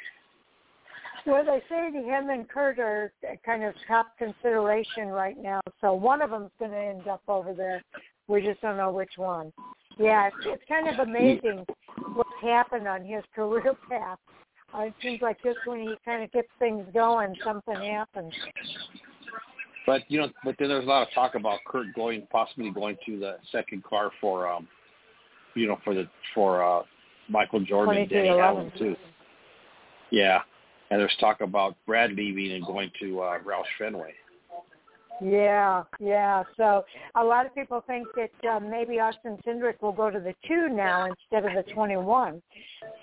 Well, 1.26 1.43
they 1.43 1.61
say 1.69 1.89
the 1.91 2.03
him 2.03 2.30
and 2.30 2.47
Kurt 2.47 2.78
are 2.78 3.11
kind 3.45 3.63
of 3.63 3.73
top 3.88 4.17
consideration 4.17 5.07
right 5.07 5.38
now, 5.38 5.61
so 5.82 5.93
one 5.93 6.21
of 6.21 6.30
them's 6.30 6.51
going 6.59 6.71
to 6.71 6.78
end 6.78 7.07
up 7.07 7.21
over 7.28 7.53
there. 7.53 7.82
We 8.28 8.41
just 8.41 8.61
don't 8.61 8.78
know 8.78 8.91
which 8.91 9.13
one. 9.17 9.51
Yeah, 9.98 10.28
it's, 10.28 10.36
it's 10.46 10.64
kind 10.68 10.88
of 10.88 11.08
amazing 11.08 11.66
what's 12.14 12.30
happened 12.41 12.88
on 12.88 13.04
his 13.04 13.24
career 13.36 13.74
path. 13.89 14.20
Uh, 14.74 14.82
it 14.82 14.93
seems 15.02 15.22
like 15.22 15.41
just 15.43 15.60
when 15.66 15.80
he 15.82 15.96
kind 16.04 16.24
of 16.24 16.32
gets 16.32 16.48
things 16.60 16.86
going, 16.93 17.34
something 17.43 17.76
happens. 17.76 18.34
But 19.86 20.02
you 20.10 20.20
know, 20.20 20.30
but 20.43 20.56
then 20.60 20.70
there's 20.70 20.84
a 20.84 20.88
lot 20.88 21.08
of 21.08 21.14
talk 21.14 21.36
about 21.36 21.60
Kurt 21.68 21.93
going, 21.96 22.28
possibly 22.32 22.72
going 22.72 22.98
to 23.06 23.20
the 23.20 23.36
second 23.52 23.84
car 23.84 24.12
for, 24.20 24.48
um, 24.48 24.68
you 25.54 25.68
know, 25.68 25.78
for 25.84 25.93
the 25.93 26.10
for 26.34 26.64
uh 26.64 26.84
Michael 27.30 27.62
Jordan 27.62 27.98
and 27.98 28.10
Denny 28.10 28.30
Hamlin 28.30 28.72
too. 28.78 28.96
Yeah, 30.12 30.41
and 30.89 31.00
there's 31.00 31.16
talk 31.20 31.41
about 31.41 31.76
Brad 31.86 32.14
leaving 32.14 32.52
and 32.52 32.66
going 32.66 32.91
to 33.02 33.22
uh, 33.22 33.39
Roush 33.39 33.64
Fenway. 33.80 34.14
Yeah, 35.22 35.84
yeah. 35.99 36.43
So 36.57 36.84
a 37.16 37.24
lot 37.24 37.45
of 37.45 37.55
people 37.55 37.84
think 37.88 38.07
that 38.16 38.49
uh, 38.49 38.59
maybe 38.59 38.99
Austin 38.99 39.38
Cindric 39.45 39.82
will 39.82 39.93
go 39.93 40.09
to 40.09 40.20
the 40.20 40.34
two 40.47 40.70
now 40.70 41.05
instead 41.05 41.45
of 41.45 41.66
the 41.66 41.72
21. 41.72 42.41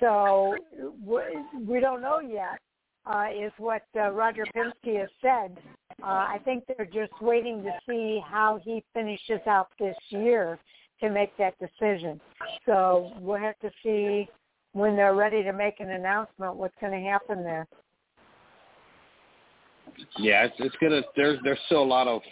So 0.00 0.56
we 1.04 1.80
don't 1.80 2.02
know 2.02 2.20
yet. 2.20 2.58
Uh, 3.04 3.24
is 3.36 3.50
what 3.58 3.82
uh, 3.96 4.10
Roger 4.10 4.44
Penske 4.54 5.00
has 5.00 5.08
said. 5.20 5.58
Uh, 6.00 6.06
I 6.06 6.38
think 6.44 6.62
they're 6.68 6.86
just 6.86 7.20
waiting 7.20 7.64
to 7.64 7.72
see 7.88 8.20
how 8.24 8.60
he 8.64 8.84
finishes 8.94 9.40
out 9.48 9.66
this 9.76 9.96
year 10.10 10.56
to 11.00 11.10
make 11.10 11.36
that 11.36 11.54
decision. 11.58 12.20
So 12.64 13.10
we'll 13.18 13.40
have 13.40 13.58
to 13.58 13.72
see 13.82 14.28
when 14.72 14.94
they're 14.94 15.16
ready 15.16 15.42
to 15.42 15.52
make 15.52 15.80
an 15.80 15.90
announcement 15.90 16.54
what's 16.54 16.76
going 16.80 16.92
to 16.92 17.10
happen 17.10 17.42
there. 17.42 17.66
Yeah, 20.18 20.44
it's, 20.44 20.54
it's 20.58 20.76
gonna. 20.80 21.02
There's 21.16 21.38
there's 21.44 21.58
still 21.66 21.82
a 21.82 21.84
lot 21.84 22.06
of, 22.08 22.22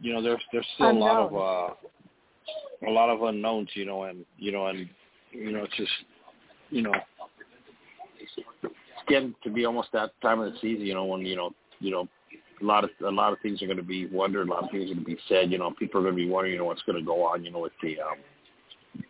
you 0.00 0.12
know, 0.12 0.22
there's 0.22 0.42
there's 0.52 0.66
still 0.74 0.88
Unknown. 0.88 1.08
a 1.08 1.36
lot 1.36 1.70
of 1.70 1.74
uh, 2.82 2.88
a 2.88 2.90
lot 2.90 3.10
of 3.10 3.22
unknowns, 3.22 3.68
you 3.74 3.84
know, 3.84 4.04
and 4.04 4.24
you 4.38 4.52
know, 4.52 4.66
and 4.66 4.88
you 5.32 5.52
know, 5.52 5.64
it's 5.64 5.76
just, 5.76 5.90
you 6.70 6.82
know, 6.82 6.92
it's 8.18 8.32
getting 9.08 9.34
to 9.42 9.50
be 9.50 9.64
almost 9.64 9.88
that 9.92 10.10
time 10.22 10.40
of 10.40 10.52
the 10.52 10.58
season, 10.60 10.86
you 10.86 10.94
know, 10.94 11.04
when 11.04 11.22
you 11.22 11.36
know, 11.36 11.50
you 11.80 11.90
know, 11.90 12.08
a 12.60 12.64
lot 12.64 12.84
of 12.84 12.90
a 13.06 13.10
lot 13.10 13.32
of 13.32 13.38
things 13.40 13.62
are 13.62 13.66
going 13.66 13.78
to 13.78 13.82
be 13.82 14.06
wondered, 14.06 14.48
a 14.48 14.50
lot 14.50 14.64
of 14.64 14.70
things 14.70 14.84
are 14.90 14.94
going 14.94 14.98
to 14.98 15.04
be 15.04 15.18
said. 15.28 15.50
You 15.50 15.58
know, 15.58 15.72
people 15.78 16.00
are 16.00 16.04
going 16.04 16.16
to 16.16 16.22
be 16.22 16.30
wondering, 16.30 16.54
you 16.54 16.58
know, 16.58 16.66
what's 16.66 16.82
going 16.82 16.98
to 16.98 17.04
go 17.04 17.24
on, 17.24 17.44
you 17.44 17.50
know, 17.50 17.60
with 17.60 17.72
the, 17.82 18.00
um, 18.00 19.02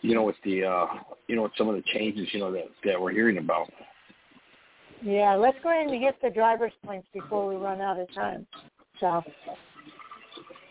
you 0.00 0.14
know, 0.14 0.24
with 0.24 0.36
the, 0.44 0.64
uh, 0.64 0.86
you 1.28 1.36
know, 1.36 1.42
with 1.42 1.52
some 1.56 1.68
of 1.68 1.76
the 1.76 1.82
changes, 1.94 2.28
you 2.32 2.40
know, 2.40 2.52
that 2.52 2.64
that 2.84 3.00
we're 3.00 3.12
hearing 3.12 3.38
about. 3.38 3.70
Yeah, 5.02 5.34
let's 5.34 5.56
go 5.62 5.70
ahead 5.70 5.90
and 5.90 6.00
get 6.00 6.20
the 6.22 6.30
driver's 6.30 6.72
points 6.84 7.08
before 7.12 7.48
we 7.48 7.56
run 7.56 7.80
out 7.80 7.98
of 7.98 8.12
time. 8.14 8.46
So. 9.00 9.22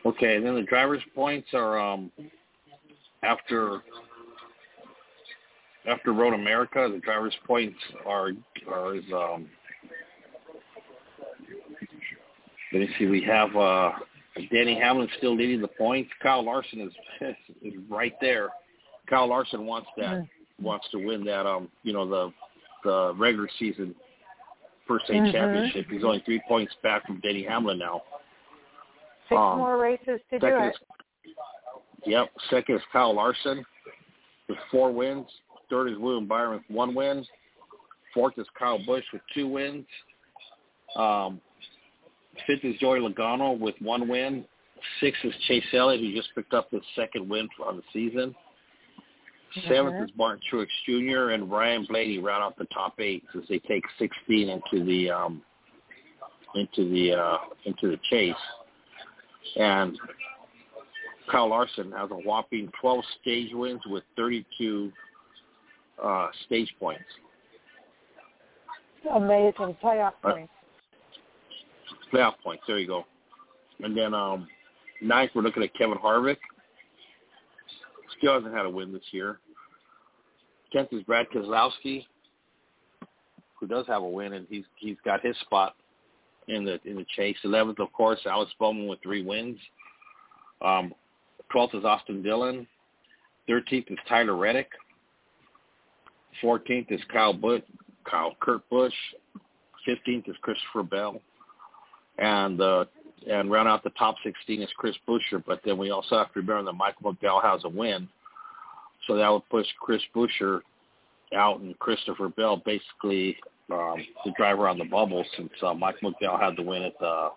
Okay, 0.05 0.39
then 0.39 0.55
the 0.55 0.63
driver's 0.63 1.01
points 1.13 1.49
are 1.53 1.77
um, 1.77 2.11
after 3.23 3.81
after 5.85 6.13
Road 6.13 6.33
America. 6.33 6.89
The 6.91 6.99
driver's 6.99 7.35
points 7.45 7.77
are 8.05 8.29
are 8.71 8.95
is 8.95 9.03
um. 9.13 9.47
Let 12.73 12.79
me 12.79 12.89
see. 12.97 13.05
We 13.07 13.21
have 13.23 13.53
uh, 13.53 13.91
Denny 14.49 14.79
Hamlin 14.79 15.09
still 15.17 15.35
leading 15.35 15.61
the 15.61 15.67
points. 15.67 16.09
Kyle 16.23 16.43
Larson 16.43 16.79
is 16.79 17.35
is 17.61 17.73
right 17.89 18.13
there. 18.21 18.49
Kyle 19.09 19.27
Larson 19.27 19.65
wants 19.65 19.89
that 19.97 20.13
mm-hmm. 20.13 20.63
wants 20.63 20.87
to 20.91 21.05
win 21.05 21.25
that 21.25 21.45
um 21.45 21.67
you 21.83 21.91
know 21.91 22.07
the 22.07 22.33
the 22.83 23.13
regular 23.17 23.49
season 23.59 23.93
first 24.87 25.05
state 25.05 25.17
mm-hmm. 25.17 25.31
championship. 25.31 25.85
He's 25.89 26.03
only 26.03 26.21
three 26.25 26.41
points 26.47 26.73
back 26.83 27.05
from 27.05 27.19
Denny 27.21 27.43
Hamlin 27.43 27.79
now. 27.79 28.01
Six 29.29 29.37
um, 29.37 29.57
more 29.57 29.77
races 29.77 30.19
to 30.29 30.39
do 30.39 30.47
it. 30.47 30.67
Is, 30.67 31.33
yep. 32.05 32.29
Second 32.49 32.75
is 32.75 32.81
Kyle 32.91 33.15
Larson 33.15 33.63
with 34.49 34.57
four 34.69 34.91
wins. 34.91 35.27
Third 35.69 35.91
is 35.91 35.97
William 35.97 36.27
Byron 36.27 36.53
with 36.53 36.75
one 36.75 36.93
win. 36.93 37.25
Fourth 38.13 38.37
is 38.37 38.45
Kyle 38.59 38.79
Busch 38.85 39.05
with 39.13 39.21
two 39.33 39.47
wins. 39.47 39.85
Um, 40.95 41.39
fifth 42.45 42.63
is 42.63 42.75
Joey 42.79 42.99
Logano 42.99 43.57
with 43.57 43.75
one 43.79 44.09
win. 44.09 44.43
Sixth 44.99 45.23
is 45.23 45.33
Chase 45.47 45.63
Elliott, 45.73 46.01
who 46.01 46.13
just 46.13 46.29
picked 46.35 46.53
up 46.53 46.69
his 46.71 46.81
second 46.95 47.29
win 47.29 47.47
on 47.65 47.77
the 47.77 47.83
season. 47.93 48.35
Seventh 49.67 49.95
mm-hmm. 49.95 50.03
is 50.05 50.11
Martin 50.15 50.41
Truex 50.51 50.67
Jr. 50.85 51.31
and 51.31 51.51
Ryan 51.51 51.85
Blaney 51.89 52.19
round 52.19 52.43
out 52.43 52.57
the 52.57 52.65
top 52.65 52.93
eight 52.99 53.23
as 53.35 53.43
they 53.49 53.59
take 53.59 53.83
16 53.99 54.49
into 54.49 54.85
the 54.85 55.09
um, 55.09 55.41
into 56.55 56.89
the 56.89 57.13
uh, 57.13 57.37
into 57.65 57.89
the 57.89 57.99
chase. 58.09 58.33
And 59.57 59.97
Kyle 61.29 61.49
Larson 61.49 61.91
has 61.91 62.11
a 62.11 62.15
whopping 62.15 62.71
12 62.79 63.03
stage 63.21 63.49
wins 63.53 63.81
with 63.87 64.03
32 64.15 64.91
uh, 66.01 66.27
stage 66.45 66.73
points. 66.79 67.03
Amazing 69.13 69.75
playoff 69.83 70.13
uh, 70.23 70.31
points. 70.31 70.53
Uh, 71.89 72.15
playoff 72.15 72.33
points. 72.43 72.63
There 72.67 72.79
you 72.79 72.87
go. 72.87 73.05
And 73.81 73.97
then 73.97 74.13
um, 74.13 74.47
ninth, 75.01 75.31
we're 75.33 75.41
looking 75.41 75.63
at 75.63 75.73
Kevin 75.73 75.97
Harvick 75.97 76.37
Still 78.21 78.35
hasn't 78.35 78.53
had 78.53 78.67
a 78.67 78.69
win 78.69 78.93
this 78.93 79.01
year. 79.09 79.39
Tenth 80.71 80.93
is 80.93 81.01
Brad 81.03 81.25
Keselowski, 81.33 82.05
who 83.59 83.65
does 83.65 83.87
have 83.87 84.03
a 84.03 84.07
win, 84.07 84.33
and 84.33 84.45
he's 84.47 84.63
he's 84.77 84.97
got 85.03 85.25
his 85.25 85.35
spot 85.39 85.75
in 86.47 86.63
the 86.63 86.79
in 86.85 86.97
the 86.97 87.05
chase. 87.15 87.37
Eleventh, 87.43 87.79
of 87.79 87.91
course, 87.93 88.19
Alex 88.27 88.51
Bowman 88.59 88.87
with 88.87 88.99
three 89.01 89.23
wins. 89.23 89.57
Um, 90.63 90.93
Twelfth 91.51 91.73
is 91.73 91.83
Austin 91.83 92.21
Dillon. 92.21 92.67
Thirteenth 93.47 93.87
is 93.89 93.97
Tyler 94.07 94.35
Reddick. 94.35 94.69
Fourteenth 96.41 96.91
is 96.91 97.01
Kyle 97.11 97.33
Butt, 97.33 97.65
Kyle 98.05 98.35
Kurt 98.39 98.69
Busch. 98.69 98.93
Fifteenth 99.83 100.27
is 100.27 100.35
Christopher 100.43 100.83
Bell, 100.83 101.19
and 102.19 102.61
uh, 102.61 102.85
and 103.29 103.51
round 103.51 103.67
out 103.67 103.83
the 103.83 103.91
top 103.91 104.15
16 104.23 104.61
is 104.61 104.69
Chris 104.77 104.95
Buescher. 105.07 105.43
But 105.45 105.61
then 105.63 105.77
we 105.77 105.91
also 105.91 106.17
have 106.17 106.33
to 106.33 106.39
remember 106.39 106.71
that 106.71 106.77
Michael 106.77 107.13
McDowell 107.13 107.43
has 107.43 107.63
a 107.63 107.69
win, 107.69 108.07
so 109.07 109.15
that 109.15 109.29
would 109.29 109.47
push 109.49 109.67
Chris 109.79 110.01
Buescher 110.15 110.61
out 111.35 111.59
and 111.61 111.77
Christopher 111.79 112.29
Bell 112.29 112.61
basically 112.65 113.37
um, 113.71 114.05
the 114.25 114.31
driver 114.35 114.67
on 114.67 114.77
the 114.77 114.85
bubble 114.85 115.23
since 115.37 115.51
uh, 115.63 115.73
Mike 115.73 115.95
McDowell 116.03 116.39
had 116.39 116.57
the 116.57 116.63
win 116.63 116.83
at 116.83 116.93
the 116.99 117.29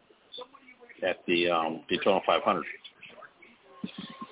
at 1.07 1.19
the 1.27 1.51
um, 1.51 1.83
Daytona 1.89 2.21
500. 2.27 2.65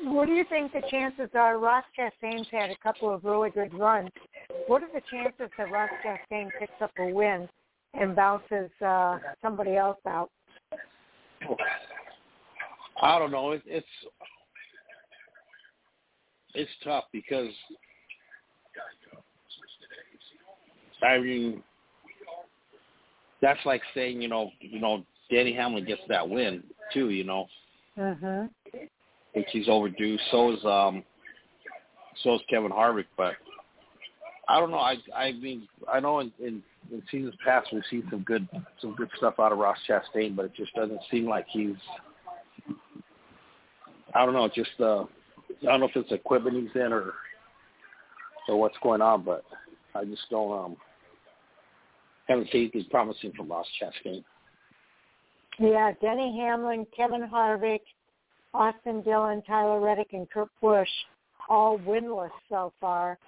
What 0.04 0.26
do 0.26 0.32
you 0.32 0.44
think 0.48 0.72
the 0.72 0.82
chances 0.90 1.28
are? 1.34 1.58
Ross 1.58 1.84
Chastain's 1.96 2.48
had 2.50 2.70
a 2.70 2.76
couple 2.82 3.12
of 3.12 3.24
really 3.24 3.50
good 3.50 3.72
runs. 3.74 4.10
What 4.66 4.82
are 4.82 4.88
the 4.92 5.02
chances 5.10 5.48
that 5.56 5.70
Ross 5.70 5.90
Chastain 6.04 6.48
picks 6.58 6.72
up 6.80 6.90
a 6.98 7.06
win 7.12 7.48
and 7.94 8.16
bounces 8.16 8.70
uh, 8.84 9.18
somebody 9.40 9.76
else 9.76 9.98
out? 10.06 10.30
I 13.02 13.18
don't 13.18 13.30
know. 13.30 13.52
It, 13.52 13.62
it's 13.66 13.86
it's 16.54 16.70
tough 16.84 17.04
because 17.12 17.50
I 21.02 21.18
mean 21.18 21.62
that's 23.40 23.60
like 23.64 23.82
saying 23.94 24.22
you 24.22 24.28
know 24.28 24.50
you 24.60 24.80
know 24.80 25.04
Danny 25.30 25.54
Hamlin 25.54 25.84
gets 25.84 26.02
that 26.08 26.28
win 26.28 26.62
too. 26.92 27.10
You 27.10 27.24
know. 27.24 27.46
Mhm. 27.98 28.50
Which 29.34 29.46
he's 29.50 29.68
overdue. 29.68 30.18
So 30.30 30.52
is 30.52 30.64
um. 30.64 31.04
So 32.22 32.34
is 32.34 32.42
Kevin 32.50 32.70
Harvick, 32.70 33.06
but 33.16 33.34
I 34.46 34.60
don't 34.60 34.70
know. 34.70 34.78
I 34.78 34.96
I 35.16 35.32
mean 35.32 35.66
I 35.90 35.98
know 35.98 36.20
in, 36.20 36.30
in 36.38 36.62
in 36.90 37.02
seasons 37.10 37.34
past 37.44 37.68
we've 37.72 37.82
seen 37.90 38.06
some 38.10 38.22
good 38.22 38.48
some 38.80 38.94
good 38.94 39.08
stuff 39.16 39.34
out 39.38 39.52
of 39.52 39.58
Ross 39.58 39.78
Chastain, 39.88 40.34
but 40.34 40.46
it 40.46 40.54
just 40.54 40.74
doesn't 40.74 41.00
seem 41.10 41.28
like 41.28 41.46
he's. 41.48 41.76
I 44.14 44.24
don't 44.24 44.34
know. 44.34 44.48
Just 44.54 44.70
uh, 44.80 45.02
I 45.02 45.06
don't 45.62 45.80
know 45.80 45.88
if 45.88 45.96
it's 45.96 46.12
equipment 46.12 46.56
he's 46.56 46.82
in 46.82 46.92
or 46.92 47.12
or 48.48 48.60
what's 48.60 48.76
going 48.82 49.00
on, 49.00 49.24
but 49.24 49.44
I 49.94 50.04
just 50.04 50.22
don't 50.30 50.52
um 50.52 50.76
haven't 52.28 52.50
seen 52.50 52.70
anything 52.72 52.90
promising 52.90 53.32
from 53.36 53.50
Ross 53.50 53.66
Chastain. 53.80 54.24
Yeah, 55.58 55.92
Denny 56.00 56.38
Hamlin, 56.40 56.86
Kevin 56.96 57.28
Harvick, 57.28 57.80
Austin 58.54 59.02
Dillon, 59.02 59.42
Tyler 59.46 59.80
Reddick, 59.80 60.12
and 60.12 60.28
Kurt 60.30 60.48
Busch 60.60 60.88
all 61.48 61.78
winless 61.78 62.30
so 62.48 62.72
far. 62.80 63.18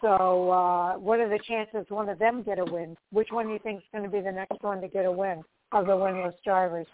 So 0.00 0.50
uh, 0.50 0.94
what 0.94 1.18
are 1.20 1.28
the 1.28 1.40
chances 1.46 1.84
one 1.88 2.08
of 2.08 2.18
them 2.18 2.42
get 2.42 2.58
a 2.58 2.64
win? 2.64 2.96
Which 3.10 3.28
one 3.30 3.46
do 3.46 3.52
you 3.52 3.58
think 3.58 3.78
is 3.78 3.84
going 3.92 4.04
to 4.04 4.10
be 4.10 4.20
the 4.20 4.32
next 4.32 4.62
one 4.62 4.80
to 4.80 4.88
get 4.88 5.04
a 5.04 5.12
win 5.12 5.42
of 5.72 5.86
the 5.86 5.92
winless 5.92 6.34
drivers? 6.44 6.86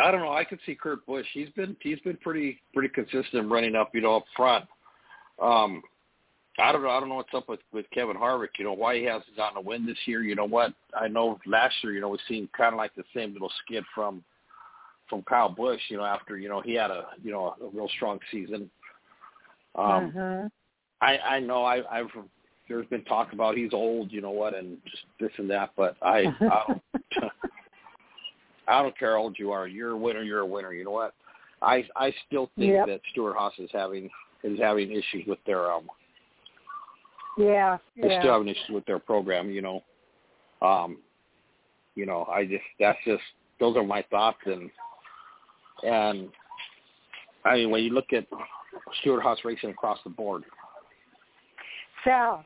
I 0.00 0.10
don't 0.10 0.20
know. 0.20 0.32
I 0.32 0.44
could 0.44 0.58
see 0.64 0.74
Kurt 0.74 1.04
Busch. 1.06 1.26
He's 1.34 1.50
been 1.50 1.76
he's 1.80 2.00
been 2.00 2.16
pretty 2.18 2.60
pretty 2.72 2.88
consistent 2.88 3.50
running 3.50 3.76
up, 3.76 3.90
you 3.94 4.00
know, 4.00 4.16
up 4.16 4.24
front. 4.36 4.64
Um, 5.40 5.82
I 6.58 6.72
don't 6.72 6.82
know. 6.82 6.90
I 6.90 7.00
don't 7.00 7.08
know 7.08 7.16
what's 7.16 7.34
up 7.34 7.48
with 7.48 7.60
with 7.72 7.86
Kevin 7.92 8.16
Harvick. 8.16 8.58
You 8.58 8.64
know 8.64 8.72
why 8.72 8.96
he 8.96 9.04
hasn't 9.04 9.36
gotten 9.36 9.58
a 9.58 9.60
win 9.60 9.86
this 9.86 9.98
year. 10.06 10.22
You 10.22 10.34
know 10.34 10.46
what? 10.46 10.72
I 10.98 11.08
know 11.08 11.38
last 11.46 11.74
year, 11.82 11.92
you 11.92 12.00
know, 12.00 12.08
we've 12.08 12.20
seen 12.28 12.48
kind 12.56 12.74
of 12.74 12.78
like 12.78 12.94
the 12.94 13.04
same 13.14 13.32
little 13.32 13.52
skid 13.64 13.84
from 13.94 14.22
from 15.08 15.22
Kyle 15.22 15.48
Busch. 15.48 15.80
You 15.88 15.98
know, 15.98 16.04
after 16.04 16.38
you 16.38 16.48
know 16.48 16.62
he 16.62 16.74
had 16.74 16.90
a 16.90 17.08
you 17.22 17.30
know 17.30 17.54
a, 17.60 17.68
real 17.74 17.88
strong 17.96 18.18
season. 18.30 18.70
Um, 19.74 20.12
mm-hmm. 20.14 20.46
I 21.02 21.18
I 21.18 21.40
know 21.40 21.64
I 21.64 21.82
I've 21.98 22.10
there's 22.68 22.86
been 22.86 23.04
talk 23.04 23.32
about 23.32 23.56
he's 23.56 23.72
old, 23.74 24.12
you 24.12 24.22
know 24.22 24.30
what, 24.30 24.54
and 24.54 24.78
just 24.90 25.02
this 25.20 25.32
and 25.36 25.50
that, 25.50 25.70
but 25.76 25.96
I 26.00 26.24
I 26.40 26.64
don't, 27.20 27.32
I 28.68 28.82
don't 28.82 28.98
care 28.98 29.12
how 29.12 29.22
old 29.22 29.36
you 29.38 29.50
are. 29.50 29.66
You're 29.66 29.90
a 29.90 29.96
winner. 29.96 30.22
You're 30.22 30.40
a 30.40 30.46
winner. 30.46 30.72
You 30.72 30.84
know 30.84 30.92
what? 30.92 31.14
I 31.60 31.84
I 31.96 32.14
still 32.26 32.50
think 32.56 32.72
yep. 32.72 32.86
that 32.86 33.00
Stewart 33.10 33.36
Haas 33.36 33.52
is 33.58 33.68
having 33.72 34.08
is 34.44 34.58
having 34.58 34.90
issues 34.92 35.26
with 35.26 35.40
their 35.44 35.70
um. 35.70 35.88
Yeah, 37.36 37.78
they're 37.96 38.12
yeah. 38.12 38.20
still 38.20 38.32
having 38.34 38.48
issues 38.48 38.70
with 38.70 38.86
their 38.86 38.98
program. 38.98 39.50
You 39.50 39.62
know, 39.62 39.82
um, 40.60 40.98
You 41.94 42.06
know, 42.06 42.26
I 42.32 42.44
just 42.44 42.64
that's 42.78 42.98
just 43.04 43.22
those 43.58 43.76
are 43.76 43.84
my 43.84 44.04
thoughts 44.10 44.38
and 44.46 44.70
and 45.82 46.28
I 47.44 47.56
mean 47.56 47.70
when 47.70 47.82
you 47.82 47.90
look 47.90 48.12
at 48.12 48.26
Stewart-Haas 49.00 49.38
racing 49.44 49.70
across 49.70 49.98
the 50.04 50.10
board. 50.10 50.44
Sal, 52.04 52.44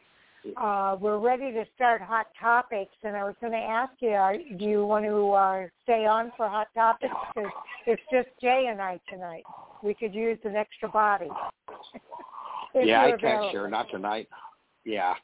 uh, 0.57 0.97
we're 1.01 1.19
ready 1.19 1.53
to 1.53 1.65
start 1.75 2.01
hot 2.01 2.27
topics, 2.41 2.95
and 3.03 3.17
I 3.17 3.25
was 3.25 3.35
going 3.41 3.53
to 3.53 3.59
ask 3.59 3.93
you, 4.01 4.11
are, 4.11 4.37
do 4.37 4.65
you 4.65 4.87
want 4.87 5.05
to 5.05 5.33
uh, 5.33 5.67
stay 5.85 6.07
on 6.07 6.33
for 6.37 6.49
hot 6.49 6.69
topics? 6.75 7.15
Because 7.35 7.51
it's 7.87 8.03
just 8.13 8.29
Jay 8.41 8.69
and 8.71 8.81
I 8.81 9.01
tonight. 9.11 9.45
We 9.83 9.95
could 9.95 10.15
use 10.15 10.39
an 10.45 10.57
extra 10.57 10.89
body. 10.89 11.29
yeah, 12.75 13.07
I 13.07 13.17
can't 13.17 13.51
share. 13.53 13.69
Not 13.69 13.91
tonight. 13.91 14.29
Yeah. 14.85 15.15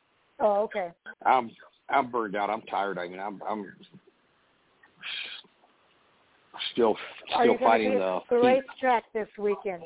Oh, 0.40 0.62
okay. 0.62 0.88
I'm 1.24 1.50
I'm 1.88 2.10
burned 2.10 2.36
out. 2.36 2.50
I'm 2.50 2.62
tired. 2.62 2.98
I 2.98 3.08
mean, 3.08 3.20
I'm 3.20 3.40
I'm 3.48 3.72
still 6.72 6.96
still 7.40 7.58
fighting 7.58 7.98
the 7.98 8.20
the 8.28 8.36
racetrack 8.36 9.04
this 9.12 9.28
weekend. 9.38 9.82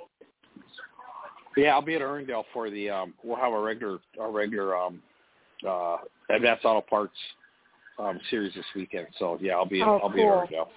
Yeah, 1.57 1.75
I'll 1.75 1.83
be 1.83 1.95
at 1.95 2.03
Irwindale 2.03 2.45
for 2.53 2.71
the 2.71 2.91
um 2.91 3.15
we'll 3.25 3.37
have 3.37 3.53
a 3.53 3.61
regular 3.61 3.99
a 4.21 4.29
regular 4.29 4.77
um 4.77 5.03
uh 5.67 5.97
advanced 6.31 6.65
auto 6.65 6.83
parts 6.83 7.17
um 7.99 8.21
series 8.31 8.55
this 8.55 8.65
weekend. 8.75 9.07
So 9.19 9.39
yeah, 9.41 9.55
I'll 9.55 9.67
be 9.67 9.83
oh, 9.83 9.99
I'll 10.03 10.11
cool. 10.11 10.45
be 10.49 10.57
at. 10.57 10.69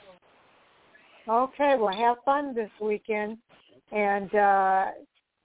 Okay, 1.28 1.76
well 1.78 1.94
have 1.94 2.18
fun 2.26 2.56
this 2.56 2.72
weekend 2.82 3.38
and 3.92 4.34
uh 4.34 4.86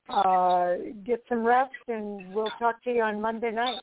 uh 0.08 0.74
get 1.04 1.22
some 1.28 1.44
rest 1.44 1.72
and 1.88 2.32
we'll 2.32 2.52
talk 2.58 2.82
to 2.84 2.92
you 2.92 3.02
on 3.02 3.20
Monday 3.20 3.50
night. 3.50 3.80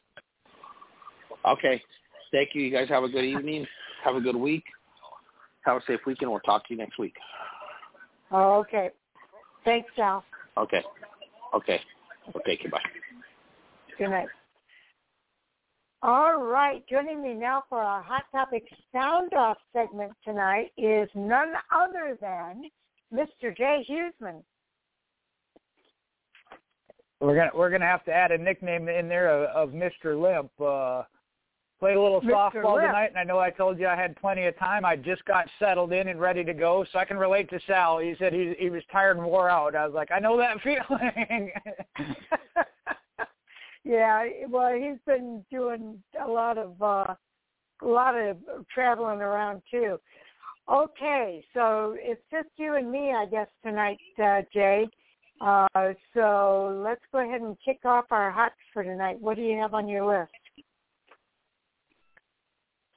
Okay. 1.45 1.81
Thank 2.31 2.49
you. 2.53 2.61
You 2.61 2.71
guys 2.71 2.87
have 2.89 3.03
a 3.03 3.09
good 3.09 3.25
evening. 3.25 3.65
Have 4.03 4.15
a 4.15 4.21
good 4.21 4.35
week. 4.35 4.63
Have 5.65 5.77
a 5.77 5.81
safe 5.85 5.99
weekend. 6.05 6.31
We'll 6.31 6.39
talk 6.41 6.67
to 6.67 6.73
you 6.73 6.77
next 6.77 6.97
week. 6.97 7.13
Oh, 8.31 8.59
okay. 8.59 8.91
Thanks, 9.65 9.89
Sal. 9.95 10.23
Okay. 10.57 10.81
Okay. 11.53 11.79
Okay. 12.35 12.59
Goodbye. 12.61 12.81
Good 13.97 14.09
night. 14.09 14.27
All 16.03 16.41
right. 16.41 16.83
Joining 16.87 17.21
me 17.21 17.33
now 17.33 17.63
for 17.69 17.79
our 17.79 18.01
Hot 18.01 18.23
Topic 18.31 18.63
Sound 18.91 19.33
Off 19.33 19.57
segment 19.73 20.13
tonight 20.23 20.71
is 20.77 21.09
none 21.13 21.53
other 21.71 22.17
than 22.19 22.63
Mr. 23.13 23.55
Jay 23.55 23.85
Huseman. 23.89 24.41
We're 27.19 27.35
gonna 27.35 27.51
we're 27.53 27.69
gonna 27.69 27.85
have 27.85 28.03
to 28.05 28.11
add 28.11 28.31
a 28.31 28.37
nickname 28.37 28.89
in 28.89 29.07
there 29.07 29.29
of, 29.29 29.69
of 29.69 29.75
Mr. 29.75 30.19
Limp. 30.19 30.51
Uh, 30.59 31.03
Played 31.81 31.97
a 31.97 32.01
little 32.01 32.21
Mr. 32.21 32.53
softball 32.53 32.79
tonight, 32.79 33.07
and 33.07 33.17
I 33.17 33.23
know 33.23 33.39
I 33.39 33.49
told 33.49 33.79
you 33.79 33.87
I 33.87 33.95
had 33.95 34.15
plenty 34.15 34.45
of 34.45 34.55
time. 34.59 34.85
I 34.85 34.95
just 34.95 35.25
got 35.25 35.47
settled 35.57 35.91
in 35.91 36.09
and 36.09 36.21
ready 36.21 36.43
to 36.43 36.53
go, 36.53 36.85
so 36.93 36.99
I 36.99 37.05
can 37.05 37.17
relate 37.17 37.49
to 37.49 37.59
Sal. 37.65 37.97
He 37.97 38.13
said 38.19 38.33
he 38.33 38.53
he 38.59 38.69
was 38.69 38.83
tired 38.91 39.17
and 39.17 39.25
wore 39.25 39.49
out. 39.49 39.75
I 39.75 39.87
was 39.87 39.95
like, 39.95 40.11
I 40.11 40.19
know 40.19 40.37
that 40.37 40.61
feeling. 40.63 41.51
yeah, 43.83 44.27
well, 44.47 44.75
he's 44.75 44.99
been 45.07 45.43
doing 45.49 45.97
a 46.23 46.27
lot 46.29 46.59
of 46.59 46.79
uh, 46.79 47.15
a 47.81 47.87
lot 47.87 48.15
of 48.15 48.37
traveling 48.71 49.19
around 49.19 49.63
too. 49.71 49.99
Okay, 50.71 51.43
so 51.51 51.95
it's 51.97 52.21
just 52.31 52.49
you 52.57 52.75
and 52.75 52.91
me, 52.91 53.11
I 53.11 53.25
guess, 53.25 53.47
tonight, 53.65 53.97
uh, 54.23 54.41
Jay. 54.53 54.87
Uh, 55.41 55.67
so 56.13 56.79
let's 56.85 57.01
go 57.11 57.27
ahead 57.27 57.41
and 57.41 57.57
kick 57.65 57.79
off 57.85 58.05
our 58.11 58.29
hots 58.29 58.53
for 58.71 58.83
tonight. 58.83 59.19
What 59.19 59.35
do 59.35 59.41
you 59.41 59.57
have 59.57 59.73
on 59.73 59.87
your 59.87 60.05
list? 60.05 60.31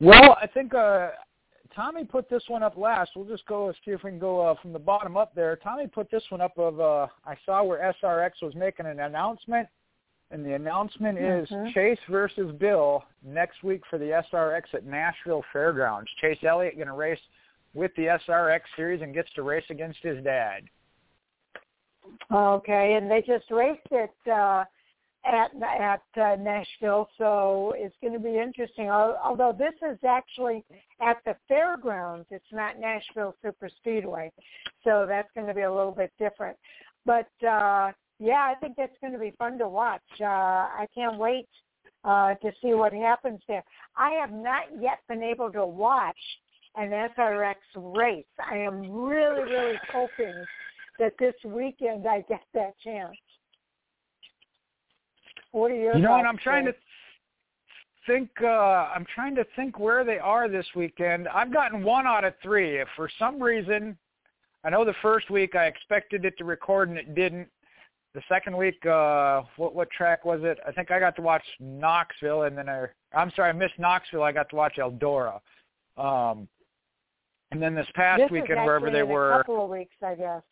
Well, 0.04 0.36
I 0.40 0.46
think 0.46 0.74
uh, 0.74 1.10
Tommy 1.74 2.04
put 2.04 2.28
this 2.28 2.42
one 2.48 2.62
up 2.62 2.76
last. 2.76 3.12
We'll 3.16 3.24
just 3.24 3.46
go 3.46 3.72
see 3.84 3.90
if 3.90 4.04
we 4.04 4.10
can 4.10 4.18
go 4.18 4.40
uh, 4.40 4.54
from 4.60 4.72
the 4.72 4.78
bottom 4.78 5.16
up 5.16 5.34
there. 5.34 5.56
Tommy 5.56 5.86
put 5.86 6.10
this 6.10 6.22
one 6.28 6.40
up 6.40 6.56
of 6.58 6.80
uh, 6.80 7.06
I 7.24 7.36
saw 7.44 7.62
where 7.64 7.94
SRX 8.02 8.30
was 8.42 8.54
making 8.54 8.86
an 8.86 9.00
announcement, 9.00 9.68
and 10.30 10.44
the 10.44 10.54
announcement 10.54 11.18
is 11.18 11.48
Mhm. 11.48 11.72
Chase 11.72 11.98
versus 12.08 12.52
Bill 12.52 13.04
next 13.22 13.62
week 13.62 13.84
for 13.86 13.98
the 13.98 14.12
SRX 14.12 14.74
at 14.74 14.84
Nashville 14.84 15.44
Fairgrounds. 15.52 16.10
Chase 16.20 16.42
Elliott 16.44 16.76
going 16.76 16.88
to 16.88 16.94
race 16.94 17.20
with 17.74 17.94
the 17.96 18.08
SRX 18.08 18.62
series 18.76 19.02
and 19.02 19.12
gets 19.12 19.32
to 19.32 19.42
race 19.42 19.68
against 19.70 20.00
his 20.02 20.22
dad. 20.22 20.64
Okay, 22.30 22.94
and 22.94 23.10
they 23.10 23.22
just 23.22 23.50
raced 23.50 23.86
it 23.90 24.12
uh, 24.30 24.64
at 25.24 25.50
at 25.62 26.02
uh, 26.20 26.36
Nashville, 26.36 27.08
so 27.18 27.74
it's 27.76 27.96
going 28.00 28.12
to 28.12 28.18
be 28.18 28.38
interesting. 28.38 28.86
Al- 28.86 29.18
Although 29.22 29.54
this 29.56 29.74
is 29.88 29.98
actually 30.06 30.64
at 31.00 31.18
the 31.24 31.34
fairgrounds, 31.48 32.26
it's 32.30 32.52
not 32.52 32.78
Nashville 32.78 33.34
Super 33.42 33.68
Speedway, 33.78 34.30
so 34.82 35.06
that's 35.08 35.28
going 35.34 35.46
to 35.46 35.54
be 35.54 35.62
a 35.62 35.72
little 35.72 35.92
bit 35.92 36.12
different. 36.18 36.56
But 37.06 37.28
uh, 37.46 37.92
yeah, 38.18 38.50
I 38.50 38.54
think 38.60 38.76
that's 38.76 38.96
going 39.00 39.12
to 39.12 39.18
be 39.18 39.32
fun 39.38 39.58
to 39.58 39.68
watch. 39.68 40.02
Uh, 40.20 40.24
I 40.24 40.86
can't 40.94 41.18
wait 41.18 41.48
uh, 42.04 42.34
to 42.34 42.52
see 42.62 42.74
what 42.74 42.92
happens 42.92 43.40
there. 43.48 43.64
I 43.96 44.10
have 44.20 44.32
not 44.32 44.64
yet 44.80 44.98
been 45.08 45.22
able 45.22 45.50
to 45.52 45.66
watch 45.66 46.16
an 46.76 46.90
SRX 46.90 47.54
race. 47.76 48.24
I 48.50 48.56
am 48.58 48.90
really, 48.90 49.42
really 49.42 49.78
hoping 49.92 50.44
that 50.98 51.12
this 51.18 51.34
weekend 51.44 52.06
I 52.06 52.20
get 52.28 52.42
that 52.54 52.74
chance. 52.82 53.16
What 55.54 55.70
are 55.70 55.76
your 55.76 55.94
You 55.94 56.02
know 56.02 56.10
what? 56.10 56.26
I'm 56.26 56.36
trying 56.36 56.64
to 56.64 56.74
think. 58.08 58.28
uh 58.42 58.46
I'm 58.46 59.06
trying 59.14 59.36
to 59.36 59.46
think 59.54 59.78
where 59.78 60.04
they 60.04 60.18
are 60.18 60.48
this 60.48 60.66
weekend. 60.74 61.28
I've 61.28 61.52
gotten 61.52 61.84
one 61.84 62.08
out 62.08 62.24
of 62.24 62.34
three. 62.42 62.80
If 62.80 62.88
for 62.96 63.08
some 63.20 63.40
reason, 63.40 63.96
I 64.64 64.70
know 64.70 64.84
the 64.84 64.96
first 65.00 65.30
week 65.30 65.54
I 65.54 65.66
expected 65.66 66.24
it 66.24 66.36
to 66.38 66.44
record 66.44 66.88
and 66.88 66.98
it 66.98 67.14
didn't. 67.14 67.48
The 68.14 68.22
second 68.28 68.56
week, 68.56 68.84
uh 68.84 69.42
what 69.56 69.76
what 69.76 69.88
track 69.92 70.24
was 70.24 70.40
it? 70.42 70.58
I 70.66 70.72
think 70.72 70.90
I 70.90 70.98
got 70.98 71.14
to 71.16 71.22
watch 71.22 71.44
Knoxville, 71.60 72.42
and 72.42 72.58
then 72.58 72.68
I 72.68 72.86
I'm 73.12 73.30
sorry, 73.36 73.50
I 73.50 73.52
missed 73.52 73.78
Knoxville. 73.78 74.24
I 74.24 74.32
got 74.32 74.50
to 74.50 74.56
watch 74.56 74.78
Eldora. 74.78 75.40
Um, 75.96 76.48
and 77.52 77.62
then 77.62 77.76
this 77.76 77.86
past 77.94 78.22
this 78.22 78.30
weekend, 78.32 78.64
wherever 78.64 78.90
they 78.90 79.04
were, 79.04 79.34
a 79.34 79.36
couple 79.36 79.62
of 79.62 79.70
weeks, 79.70 79.94
I 80.04 80.16
guess. 80.16 80.42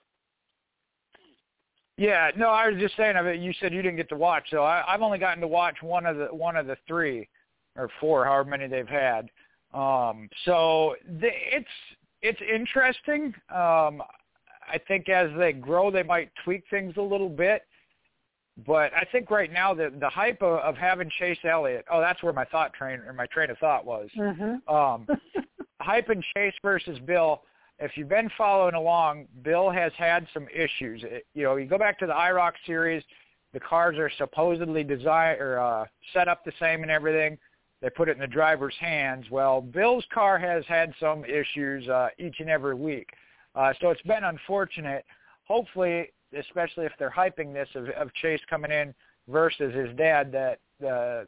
Yeah, 2.03 2.33
no, 2.37 2.49
I 2.49 2.69
was 2.69 2.81
just 2.81 2.97
saying. 2.97 3.15
You 3.41 3.53
said 3.61 3.73
you 3.73 3.81
didn't 3.81 3.95
get 3.95 4.09
to 4.09 4.17
watch, 4.17 4.47
so 4.51 4.65
I, 4.65 4.83
I've 4.89 5.03
only 5.03 5.21
gotten 5.21 5.41
to 5.41 5.47
watch 5.47 5.77
one 5.83 6.05
of 6.05 6.17
the 6.17 6.27
one 6.35 6.57
of 6.57 6.67
the 6.67 6.77
three 6.89 7.29
or 7.77 7.89
four, 8.01 8.25
however 8.25 8.51
many 8.51 8.67
they've 8.67 8.89
had. 8.89 9.31
Um, 9.73 10.29
so 10.45 10.97
the, 11.21 11.29
it's 11.31 11.69
it's 12.21 12.41
interesting. 12.43 13.33
Um, 13.55 14.03
I 14.69 14.81
think 14.89 15.09
as 15.09 15.31
they 15.39 15.53
grow, 15.53 15.93
they 15.93 16.03
might 16.03 16.33
tweak 16.45 16.65
things 16.71 16.95
a 16.97 17.01
little 17.03 17.29
bit. 17.29 17.63
But 18.67 18.93
I 18.95 19.07
think 19.13 19.31
right 19.31 19.53
now 19.53 19.73
the 19.73 19.93
the 20.01 20.11
hype 20.11 20.43
of, 20.43 20.59
of 20.59 20.77
having 20.77 21.09
Chase 21.21 21.39
Elliott. 21.49 21.85
Oh, 21.89 22.01
that's 22.01 22.21
where 22.21 22.33
my 22.33 22.47
thought 22.47 22.73
train 22.75 22.99
or 23.07 23.13
my 23.13 23.27
train 23.27 23.49
of 23.49 23.59
thought 23.59 23.87
was. 23.87 24.09
Mm-hmm. 24.19 24.75
Um, 24.75 25.07
hype 25.81 26.09
and 26.09 26.25
Chase 26.37 26.55
versus 26.65 26.99
Bill. 27.07 27.43
If 27.83 27.97
you've 27.97 28.09
been 28.09 28.31
following 28.39 28.77
along, 28.77 29.27
Bill 29.43 29.69
has 29.69 29.91
had 29.99 30.29
some 30.33 30.47
issues. 30.55 31.03
It, 31.03 31.27
you 31.35 31.43
know, 31.43 31.57
you 31.57 31.67
go 31.67 31.79
back 31.79 31.99
to 31.99 32.07
the 32.07 32.13
IROC 32.13 32.53
series, 32.65 33.03
the 33.53 33.59
cars 33.59 33.99
are 33.99 34.11
supposedly 34.19 34.85
designed 34.85 35.41
or 35.41 35.59
uh, 35.59 35.87
set 36.13 36.29
up 36.29 36.45
the 36.45 36.53
same 36.61 36.83
and 36.83 36.93
everything. 36.93 37.37
They 37.81 37.91
put 37.91 38.09
it 38.09 38.13
in 38.13 38.21
the 38.21 38.29
driver's 38.29 38.77
hands. 38.79 39.27
Well, 39.33 39.61
Bill's 39.61 40.05
car 40.15 40.39
has 40.39 40.65
had 40.69 40.95
some 41.01 41.25
issues 41.25 41.89
uh, 41.89 42.11
each 42.21 42.37
and 42.39 42.49
every 42.49 42.77
week, 42.77 43.11
uh, 43.57 43.73
so 43.81 43.91
it's 43.91 44.03
been 44.03 44.23
unfortunate. 44.23 45.05
Hopefully, 45.49 46.13
especially 46.39 46.87
if 46.87 46.93
they're 47.01 47.11
hyping 47.11 47.53
this 47.53 47.69
of, 47.75 47.89
of 47.89 48.15
Chase 48.15 48.41
coming 48.49 48.71
in 48.71 48.95
versus 49.27 49.75
his 49.75 49.89
dad, 49.97 50.31
that 50.31 50.61
uh, 50.87 51.25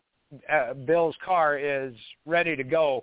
uh, 0.52 0.74
Bill's 0.86 1.16
car 1.24 1.58
is 1.58 1.94
ready 2.26 2.54
to 2.54 2.62
go 2.62 3.02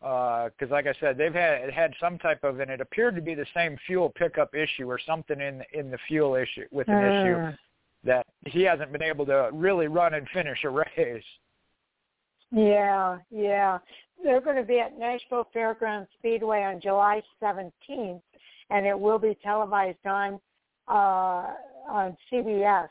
because 0.00 0.70
like 0.70 0.86
I 0.86 0.94
said, 0.98 1.18
they've 1.18 1.34
had 1.34 1.70
had 1.70 1.92
some 2.00 2.18
type 2.18 2.42
of, 2.42 2.60
and 2.60 2.70
it 2.70 2.80
appeared 2.80 3.14
to 3.16 3.22
be 3.22 3.34
the 3.34 3.46
same 3.54 3.76
fuel 3.86 4.10
pickup 4.14 4.54
issue 4.54 4.90
or 4.90 4.98
something 5.04 5.40
in 5.40 5.62
in 5.72 5.90
the 5.90 5.98
fuel 6.08 6.34
issue 6.34 6.66
with 6.70 6.88
an 6.88 6.98
issue 6.98 7.36
Mm. 7.36 7.58
that 8.04 8.26
he 8.46 8.62
hasn't 8.62 8.92
been 8.92 9.02
able 9.02 9.26
to 9.26 9.50
really 9.52 9.88
run 9.88 10.14
and 10.14 10.26
finish 10.30 10.64
a 10.64 10.68
race. 10.96 11.24
Yeah, 12.50 13.18
yeah. 13.30 13.78
They're 14.22 14.40
going 14.40 14.56
to 14.56 14.64
be 14.64 14.80
at 14.80 14.98
Nashville 14.98 15.46
Fairgrounds 15.52 16.08
Speedway 16.18 16.62
on 16.62 16.80
July 16.80 17.22
17th, 17.42 18.20
and 18.70 18.86
it 18.86 18.98
will 18.98 19.18
be 19.18 19.36
televised 19.42 20.04
on 20.06 20.40
uh, 20.88 21.52
on 21.88 22.16
CBS. 22.32 22.88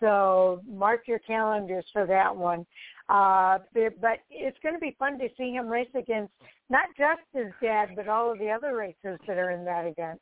So 0.00 0.62
mark 0.68 1.02
your 1.06 1.18
calendars 1.18 1.84
for 1.92 2.06
that 2.06 2.34
one. 2.34 2.64
Uh, 3.08 3.58
but 3.72 4.18
it's 4.30 4.58
going 4.62 4.74
to 4.74 4.80
be 4.80 4.94
fun 4.98 5.18
to 5.18 5.28
see 5.36 5.52
him 5.52 5.66
race 5.66 5.88
against 5.94 6.32
not 6.68 6.88
just 6.96 7.22
his 7.32 7.52
dad, 7.62 7.90
but 7.96 8.08
all 8.08 8.30
of 8.30 8.38
the 8.38 8.50
other 8.50 8.76
racers 8.76 9.18
that 9.26 9.38
are 9.38 9.50
in 9.50 9.64
that 9.64 9.86
event. 9.86 10.20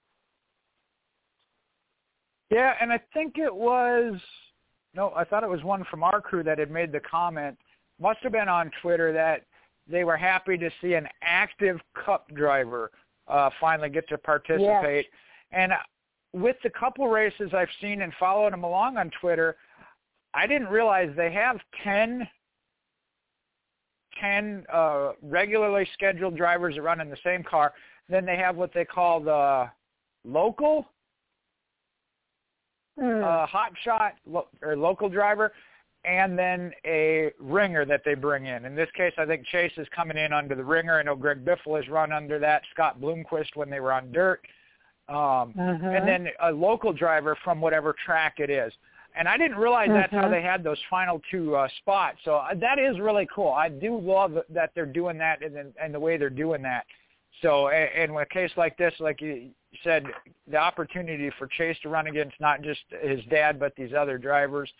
Yeah, 2.51 2.74
and 2.80 2.93
I 2.93 3.01
think 3.12 3.39
it 3.39 3.55
was 3.55 4.20
no, 4.95 5.12
I 5.14 5.24
thought 5.24 5.45
it 5.45 5.51
was 5.51 5.62
one 5.62 5.84
from 5.91 6.03
our 6.03 6.20
crew 6.20 6.43
that 6.45 6.59
had 6.59 6.70
made 6.70 6.91
the 6.91 7.01
comment. 7.01 7.59
Must 8.01 8.18
have 8.22 8.32
been 8.32 8.49
on 8.49 8.70
Twitter 8.80 9.12
that 9.12 9.43
they 9.89 10.05
were 10.05 10.16
happy 10.16 10.57
to 10.57 10.70
see 10.80 10.95
an 10.95 11.07
active 11.22 11.78
Cup 12.05 12.28
driver 12.34 12.91
uh, 13.28 13.51
finally 13.61 13.91
get 13.91 14.09
to 14.09 14.18
participate. 14.18 15.07
Yes. 15.07 15.12
And 15.53 15.72
with 16.32 16.57
the 16.62 16.70
couple 16.70 17.09
races 17.09 17.51
I've 17.53 17.68
seen 17.80 18.03
and 18.03 18.12
followed 18.18 18.53
them 18.53 18.64
along 18.64 18.97
on 18.97 19.11
Twitter, 19.20 19.57
I 20.34 20.47
didn't 20.47 20.68
realize 20.68 21.11
they 21.16 21.32
have 21.32 21.59
10, 21.84 22.26
10 24.20 24.64
uh, 24.72 25.12
regularly 25.22 25.86
scheduled 25.94 26.36
drivers 26.36 26.74
that 26.76 26.82
run 26.82 27.00
in 27.00 27.10
the 27.10 27.16
same 27.24 27.42
car. 27.42 27.72
Then 28.08 28.24
they 28.24 28.36
have 28.36 28.56
what 28.56 28.72
they 28.72 28.84
call 28.84 29.20
the 29.20 29.68
local 30.24 30.86
Mm. 32.98 33.22
uh, 33.22 33.44
hot 33.46 33.72
shot 33.84 34.14
lo- 34.26 34.48
or 34.62 34.74
local 34.74 35.10
driver, 35.10 35.52
and 36.06 36.38
then 36.38 36.72
a 36.86 37.30
ringer 37.38 37.84
that 37.84 38.00
they 38.06 38.14
bring 38.14 38.46
in. 38.46 38.64
In 38.64 38.74
this 38.74 38.90
case, 38.92 39.12
I 39.18 39.26
think 39.26 39.44
Chase 39.48 39.72
is 39.76 39.86
coming 39.94 40.16
in 40.16 40.32
under 40.32 40.54
the 40.54 40.64
ringer. 40.64 40.98
I 40.98 41.02
know 41.02 41.14
Greg 41.14 41.44
Biffle 41.44 41.76
has 41.76 41.86
run 41.90 42.10
under 42.10 42.38
that. 42.38 42.62
Scott 42.72 42.98
Bloomquist 42.98 43.54
when 43.54 43.68
they 43.68 43.80
were 43.80 43.92
on 43.92 44.12
dirt, 44.12 44.46
um, 45.10 45.52
Mhm. 45.52 45.94
and 45.94 46.08
then 46.08 46.30
a 46.40 46.50
local 46.50 46.94
driver 46.94 47.34
from 47.44 47.60
whatever 47.60 47.92
track 47.92 48.40
it 48.40 48.48
is. 48.48 48.72
And 49.16 49.26
I 49.26 49.38
didn't 49.38 49.56
realize 49.56 49.88
that's 49.88 50.12
how 50.12 50.24
Mhm. 50.24 50.30
they 50.30 50.42
had 50.42 50.62
those 50.62 50.80
final 50.90 51.20
two 51.30 51.56
uh, 51.56 51.68
spots. 51.78 52.18
So 52.24 52.36
uh, 52.36 52.54
that 52.54 52.78
is 52.78 53.00
really 53.00 53.26
cool. 53.34 53.50
I 53.50 53.68
do 53.70 53.98
love 53.98 54.38
that 54.50 54.70
they're 54.74 54.84
doing 54.84 55.16
that 55.18 55.42
and, 55.42 55.74
and 55.80 55.94
the 55.94 56.00
way 56.00 56.16
they're 56.18 56.28
doing 56.30 56.62
that. 56.62 56.84
So, 57.40 57.68
and, 57.68 57.90
and 57.94 58.10
in 58.12 58.16
a 58.18 58.26
case 58.26 58.50
like 58.56 58.76
this, 58.76 58.94
like 59.00 59.20
you 59.20 59.50
said, 59.82 60.04
the 60.46 60.56
opportunity 60.58 61.30
for 61.38 61.46
Chase 61.46 61.78
to 61.80 61.88
run 61.88 62.06
against 62.06 62.38
not 62.40 62.62
just 62.62 62.80
his 63.02 63.24
dad 63.26 63.58
but 63.58 63.74
these 63.74 63.92
other 63.94 64.18
drivers 64.18 64.70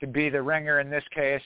to 0.00 0.06
be 0.06 0.28
the 0.28 0.40
ringer 0.40 0.80
in 0.80 0.88
this 0.88 1.04
case, 1.08 1.42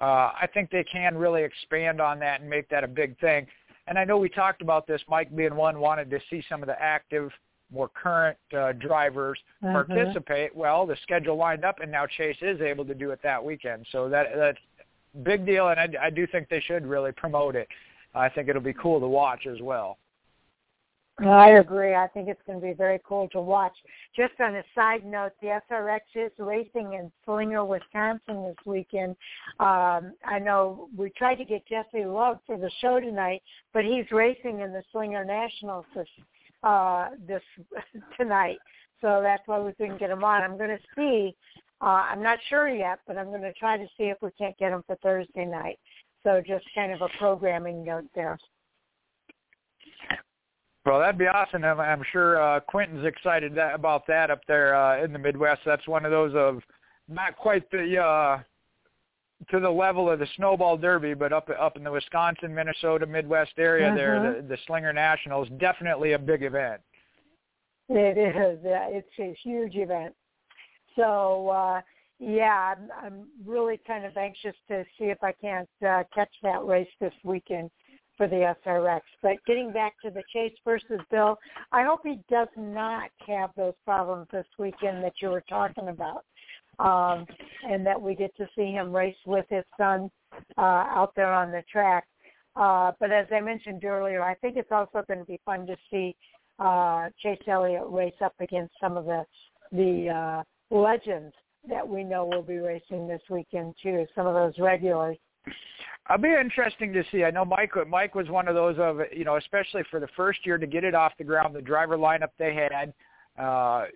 uh, 0.00 0.30
I 0.40 0.48
think 0.52 0.70
they 0.70 0.84
can 0.84 1.16
really 1.16 1.42
expand 1.42 2.00
on 2.00 2.18
that 2.20 2.40
and 2.40 2.48
make 2.48 2.68
that 2.68 2.84
a 2.84 2.88
big 2.88 3.18
thing. 3.18 3.46
And 3.86 3.98
I 3.98 4.04
know 4.04 4.18
we 4.18 4.28
talked 4.28 4.62
about 4.62 4.86
this. 4.86 5.00
Mike 5.08 5.34
being 5.34 5.54
one 5.54 5.80
wanted 5.80 6.10
to 6.10 6.20
see 6.28 6.42
some 6.48 6.62
of 6.62 6.66
the 6.66 6.80
active, 6.80 7.30
more 7.72 7.88
current 7.88 8.38
uh, 8.56 8.72
drivers 8.72 9.38
Mhm. 9.62 9.72
participate. 9.72 10.54
Well, 10.54 10.86
the 10.86 10.96
schedule 10.96 11.36
lined 11.36 11.64
up, 11.64 11.80
and 11.80 11.90
now 11.90 12.06
Chase 12.06 12.40
is 12.40 12.60
able 12.60 12.84
to 12.84 12.94
do 12.94 13.10
it 13.10 13.20
that 13.22 13.42
weekend. 13.42 13.86
So 13.90 14.08
that 14.08 14.36
that's 14.36 14.58
big 15.22 15.46
deal, 15.46 15.68
and 15.68 15.80
I, 15.80 16.06
I 16.06 16.10
do 16.10 16.26
think 16.26 16.48
they 16.48 16.60
should 16.60 16.86
really 16.86 17.12
promote 17.12 17.56
it. 17.56 17.68
I 18.14 18.28
think 18.28 18.48
it'll 18.48 18.62
be 18.62 18.74
cool 18.74 19.00
to 19.00 19.08
watch 19.08 19.46
as 19.46 19.60
well. 19.60 19.98
I 21.18 21.52
agree. 21.52 21.94
I 21.94 22.08
think 22.08 22.28
it's 22.28 22.42
going 22.46 22.60
to 22.60 22.66
be 22.66 22.74
very 22.74 23.00
cool 23.02 23.26
to 23.30 23.40
watch. 23.40 23.72
Just 24.14 24.38
on 24.38 24.54
a 24.54 24.62
side 24.74 25.04
note, 25.06 25.32
the 25.40 25.58
SRX 25.70 26.00
is 26.14 26.30
racing 26.38 26.92
in 26.92 27.10
Slinger, 27.24 27.64
Wisconsin 27.64 28.42
this 28.44 28.66
weekend. 28.66 29.16
Um, 29.58 30.12
I 30.26 30.38
know 30.38 30.90
we 30.94 31.08
tried 31.10 31.36
to 31.36 31.46
get 31.46 31.66
Jesse 31.66 32.04
Love 32.04 32.40
for 32.46 32.58
the 32.58 32.70
show 32.82 33.00
tonight, 33.00 33.42
but 33.72 33.84
he's 33.84 34.10
racing 34.12 34.60
in 34.60 34.74
the 34.74 34.82
Slinger 34.92 35.24
Nationals 35.24 35.86
this 35.94 36.08
uh, 36.66 37.10
this 37.26 37.42
tonight. 38.18 38.58
So 39.00 39.20
that's 39.22 39.42
why 39.46 39.60
we 39.60 39.72
couldn't 39.74 40.00
get 40.00 40.10
him 40.10 40.24
on. 40.24 40.42
I'm 40.42 40.58
going 40.58 40.70
to 40.70 40.78
see. 40.96 41.36
Uh, 41.80 42.06
I'm 42.10 42.22
not 42.22 42.38
sure 42.48 42.68
yet, 42.68 43.00
but 43.06 43.16
I'm 43.16 43.26
going 43.26 43.42
to 43.42 43.52
try 43.52 43.76
to 43.76 43.86
see 43.96 44.04
if 44.04 44.16
we 44.22 44.30
can't 44.38 44.56
get 44.58 44.72
him 44.72 44.82
for 44.86 44.96
Thursday 44.96 45.44
night. 45.44 45.78
So 46.24 46.42
just 46.44 46.64
kind 46.74 46.92
of 46.92 47.02
a 47.02 47.08
programming 47.18 47.84
note 47.84 48.06
there. 48.14 48.38
Well, 50.84 51.00
that'd 51.00 51.18
be 51.18 51.26
awesome. 51.26 51.64
I'm, 51.64 51.80
I'm 51.80 52.02
sure 52.12 52.40
uh, 52.40 52.60
Quentin's 52.60 53.04
excited 53.04 53.54
that, 53.56 53.74
about 53.74 54.06
that 54.08 54.30
up 54.30 54.40
there 54.48 54.74
uh, 54.74 55.04
in 55.04 55.12
the 55.12 55.18
Midwest. 55.18 55.60
That's 55.66 55.86
one 55.86 56.04
of 56.04 56.10
those 56.10 56.32
of 56.34 56.60
not 57.08 57.36
quite 57.36 57.70
the 57.70 57.98
uh, 57.98 58.42
to 59.50 59.60
the 59.60 59.70
level 59.70 60.10
of 60.10 60.18
the 60.18 60.26
Snowball 60.36 60.76
Derby, 60.76 61.14
but 61.14 61.32
up 61.32 61.48
up 61.58 61.76
in 61.76 61.84
the 61.84 61.90
Wisconsin, 61.90 62.54
Minnesota, 62.54 63.06
Midwest 63.06 63.52
area 63.58 63.94
there, 63.94 64.18
Mhm. 64.18 64.36
the, 64.42 64.56
the 64.56 64.58
Slinger 64.66 64.92
Nationals, 64.92 65.48
definitely 65.58 66.12
a 66.12 66.18
big 66.18 66.42
event. 66.42 66.80
It 67.88 68.18
is. 68.18 68.58
Yeah, 68.64 68.88
it's 68.88 69.18
a 69.18 69.32
huge 69.42 69.76
event. 69.76 70.14
So 70.96 71.48
uh 71.48 71.82
yeah, 72.18 72.74
I'm, 72.74 72.88
I'm 73.04 73.28
really 73.44 73.78
kind 73.86 74.06
of 74.06 74.16
anxious 74.16 74.56
to 74.68 74.84
see 74.98 75.04
if 75.04 75.22
I 75.22 75.32
can't 75.32 75.68
uh, 75.86 76.02
catch 76.14 76.32
that 76.42 76.64
race 76.64 76.88
this 76.98 77.12
weekend 77.24 77.70
for 78.16 78.26
the 78.26 78.54
SRX. 78.66 79.02
But 79.22 79.36
getting 79.46 79.70
back 79.70 79.94
to 80.02 80.10
the 80.10 80.22
Chase 80.32 80.54
versus 80.64 81.00
Bill, 81.10 81.38
I 81.72 81.84
hope 81.84 82.00
he 82.04 82.18
does 82.30 82.48
not 82.56 83.10
have 83.26 83.50
those 83.54 83.74
problems 83.84 84.28
this 84.32 84.46
weekend 84.58 85.04
that 85.04 85.12
you 85.20 85.28
were 85.28 85.44
talking 85.46 85.88
about, 85.88 86.24
um, 86.78 87.26
and 87.68 87.86
that 87.86 88.00
we 88.00 88.14
get 88.14 88.36
to 88.36 88.48
see 88.56 88.72
him 88.72 88.94
race 88.94 89.16
with 89.26 89.46
his 89.48 89.64
son 89.76 90.10
uh, 90.58 90.60
out 90.60 91.12
there 91.16 91.32
on 91.32 91.50
the 91.50 91.62
track. 91.70 92.06
Uh, 92.56 92.92
but 93.00 93.12
as 93.12 93.26
I 93.30 93.40
mentioned 93.40 93.84
earlier, 93.84 94.22
I 94.22 94.34
think 94.36 94.56
it's 94.56 94.72
also 94.72 95.02
going 95.06 95.20
to 95.20 95.26
be 95.26 95.40
fun 95.44 95.66
to 95.66 95.76
see 95.90 96.16
uh, 96.58 97.08
Chase 97.22 97.38
Elliott 97.46 97.84
race 97.88 98.14
up 98.24 98.34
against 98.40 98.72
some 98.80 98.96
of 98.96 99.04
the 99.04 99.24
the 99.72 100.08
uh, 100.08 100.42
legends 100.74 101.34
that 101.68 101.86
we 101.86 102.04
know 102.04 102.24
will 102.24 102.42
be 102.42 102.58
racing 102.58 103.08
this 103.08 103.20
weekend 103.28 103.74
too. 103.82 104.06
Some 104.14 104.26
of 104.26 104.34
those 104.34 104.54
regulars. 104.58 105.16
It'll 106.08 106.22
be 106.22 106.28
interesting 106.28 106.92
to 106.92 107.02
see. 107.10 107.24
I 107.24 107.30
know 107.30 107.44
Mike. 107.44 107.72
Mike 107.88 108.14
was 108.14 108.28
one 108.28 108.48
of 108.48 108.54
those 108.54 108.76
of 108.78 109.00
you 109.14 109.24
know, 109.24 109.36
especially 109.36 109.82
for 109.90 110.00
the 110.00 110.08
first 110.16 110.46
year 110.46 110.56
to 110.56 110.66
get 110.66 110.84
it 110.84 110.94
off 110.94 111.12
the 111.18 111.24
ground. 111.24 111.54
The 111.54 111.60
driver 111.60 111.98
lineup 111.98 112.28
they 112.38 112.54
had, 112.54 112.94
uh, 113.38 113.86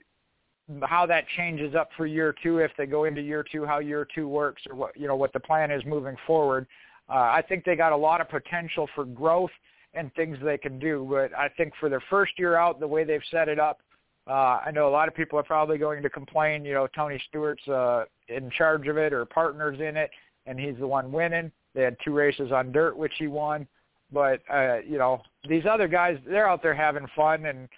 how 0.82 1.06
that 1.06 1.24
changes 1.36 1.74
up 1.74 1.90
for 1.97 2.06
year 2.06 2.34
two 2.42 2.59
if 2.59 2.70
they 2.76 2.86
go 2.86 3.05
into 3.05 3.20
year 3.20 3.44
two, 3.51 3.64
how 3.64 3.78
year 3.78 4.06
two 4.14 4.28
works, 4.28 4.62
or 4.68 4.76
what 4.76 4.97
you 4.98 5.06
know 5.06 5.16
what 5.16 5.32
the 5.32 5.40
plan 5.40 5.70
is 5.70 5.84
moving 5.84 6.16
forward. 6.26 6.66
Uh, 7.09 7.14
I 7.14 7.42
think 7.47 7.64
they 7.64 7.76
got 7.76 7.92
a 7.92 7.97
lot 7.97 8.20
of 8.20 8.28
potential 8.28 8.88
for 8.94 9.05
growth 9.05 9.51
and 9.94 10.14
things 10.14 10.38
they 10.42 10.59
can 10.59 10.78
do. 10.78 11.06
But 11.10 11.36
I 11.36 11.48
think 11.48 11.72
for 11.80 11.88
their 11.88 12.02
first 12.09 12.32
year 12.38 12.56
out, 12.56 12.78
the 12.78 12.86
way 12.86 13.05
they've 13.05 13.20
set 13.30 13.48
it 13.48 13.59
up, 13.59 13.80
uh, 14.28 14.60
I 14.64 14.70
know 14.72 14.88
a 14.88 14.90
lot 14.90 15.09
of 15.09 15.14
people 15.14 15.38
are 15.38 15.44
probably 15.44 15.78
going 15.78 16.02
to 16.02 16.10
complain. 16.10 16.64
You 16.64 16.74
know, 16.74 16.86
Tony 16.94 17.20
Stewart's 17.28 17.66
uh, 17.66 18.05
in 18.28 18.51
charge 18.51 18.86
of 18.86 18.97
it 18.97 19.12
or 19.12 19.24
partners 19.24 19.80
in 19.80 19.97
it, 19.97 20.10
and 20.47 20.59
he's 20.59 20.76
the 20.78 20.86
one 20.86 21.10
winning. 21.10 21.51
They 21.74 21.82
had 21.82 21.97
two 22.05 22.12
races 22.12 22.52
on 22.52 22.72
dirt, 22.72 22.97
which 22.97 23.12
he 23.18 23.26
won. 23.26 23.66
But 24.12 24.40
uh, 24.52 24.78
you 24.86 24.98
know, 24.98 25.22
these 25.48 25.64
other 25.68 25.88
guys, 25.88 26.18
they're 26.26 26.48
out 26.48 26.62
there 26.62 26.74
having 26.74 27.06
fun, 27.16 27.47
and 27.47 27.68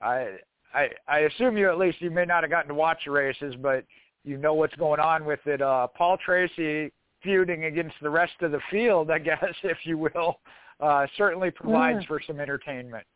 I, 0.00 0.36
I, 0.74 0.88
I 1.08 1.20
assume 1.20 1.56
you 1.56 1.68
at 1.70 1.78
least 1.78 2.00
you 2.00 2.10
may 2.10 2.24
not 2.24 2.42
have 2.42 2.50
gotten 2.50 2.68
to 2.68 2.74
watch 2.74 2.98
the 3.04 3.10
races, 3.10 3.54
but 3.60 3.84
you 4.24 4.36
know 4.38 4.54
what's 4.54 4.74
going 4.76 5.00
on 5.00 5.24
with 5.24 5.40
it. 5.46 5.60
Uh, 5.60 5.86
Paul 5.88 6.16
Tracy 6.24 6.92
feuding 7.22 7.64
against 7.64 7.94
the 8.02 8.10
rest 8.10 8.32
of 8.40 8.52
the 8.52 8.60
field, 8.70 9.10
I 9.10 9.18
guess, 9.30 9.44
if 9.62 9.78
you 9.84 9.98
will, 9.98 10.36
uh, 10.80 11.06
certainly 11.16 11.50
provides 11.50 12.04
Mm. 12.04 12.08
for 12.08 12.20
some 12.26 12.40
entertainment. 12.40 13.06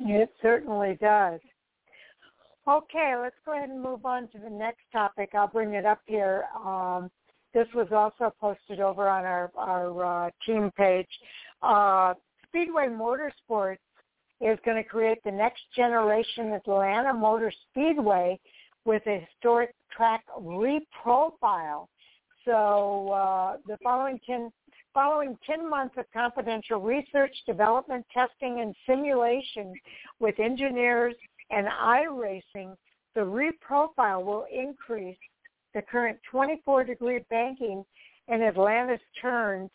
It 0.00 0.30
certainly 0.42 0.98
does. 1.00 1.40
Okay, 2.68 3.14
let's 3.20 3.36
go 3.44 3.56
ahead 3.56 3.70
and 3.70 3.80
move 3.80 4.04
on 4.04 4.28
to 4.28 4.38
the 4.38 4.50
next 4.50 4.82
topic. 4.92 5.30
I'll 5.34 5.46
bring 5.46 5.74
it 5.74 5.86
up 5.86 6.00
here. 6.06 6.46
Um, 6.64 7.10
this 7.54 7.68
was 7.74 7.86
also 7.92 8.34
posted 8.40 8.80
over 8.80 9.08
on 9.08 9.24
our 9.24 9.50
our 9.56 10.26
uh, 10.26 10.30
team 10.44 10.70
page. 10.76 11.08
Uh, 11.62 12.14
Speedway 12.48 12.88
Motorsports 12.88 13.78
is 14.40 14.58
going 14.64 14.76
to 14.76 14.88
create 14.88 15.18
the 15.24 15.30
next 15.30 15.62
generation 15.74 16.52
Atlanta 16.52 17.12
Motor 17.14 17.52
Speedway 17.70 18.38
with 18.84 19.02
a 19.06 19.26
historic 19.28 19.74
track 19.94 20.24
reprofile. 20.38 21.86
So 22.44 23.10
uh, 23.10 23.56
the 23.66 23.76
following 23.82 24.20
10, 24.26 24.50
following 24.94 25.36
10 25.46 25.68
months 25.68 25.96
of 25.98 26.04
confidential 26.12 26.80
research, 26.80 27.34
development, 27.46 28.06
testing, 28.12 28.60
and 28.60 28.74
simulation 28.86 29.74
with 30.20 30.38
engineers 30.38 31.14
and 31.50 31.66
iRacing, 31.66 32.76
the 33.14 33.20
reprofile 33.20 34.24
will 34.24 34.46
increase 34.52 35.18
the 35.74 35.82
current 35.82 36.18
24-degree 36.32 37.24
banking 37.30 37.84
in 38.28 38.42
Atlanta's 38.42 39.00
turns 39.20 39.70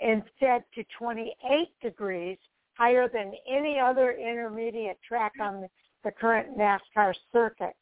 instead 0.00 0.64
to 0.74 0.84
28 0.98 1.68
degrees, 1.82 2.38
higher 2.78 3.08
than 3.08 3.32
any 3.50 3.78
other 3.78 4.12
intermediate 4.12 4.98
track 5.06 5.32
on 5.40 5.62
the, 5.62 5.68
the 6.04 6.12
current 6.12 6.56
NASCAR 6.56 7.12
circuit. 7.32 7.74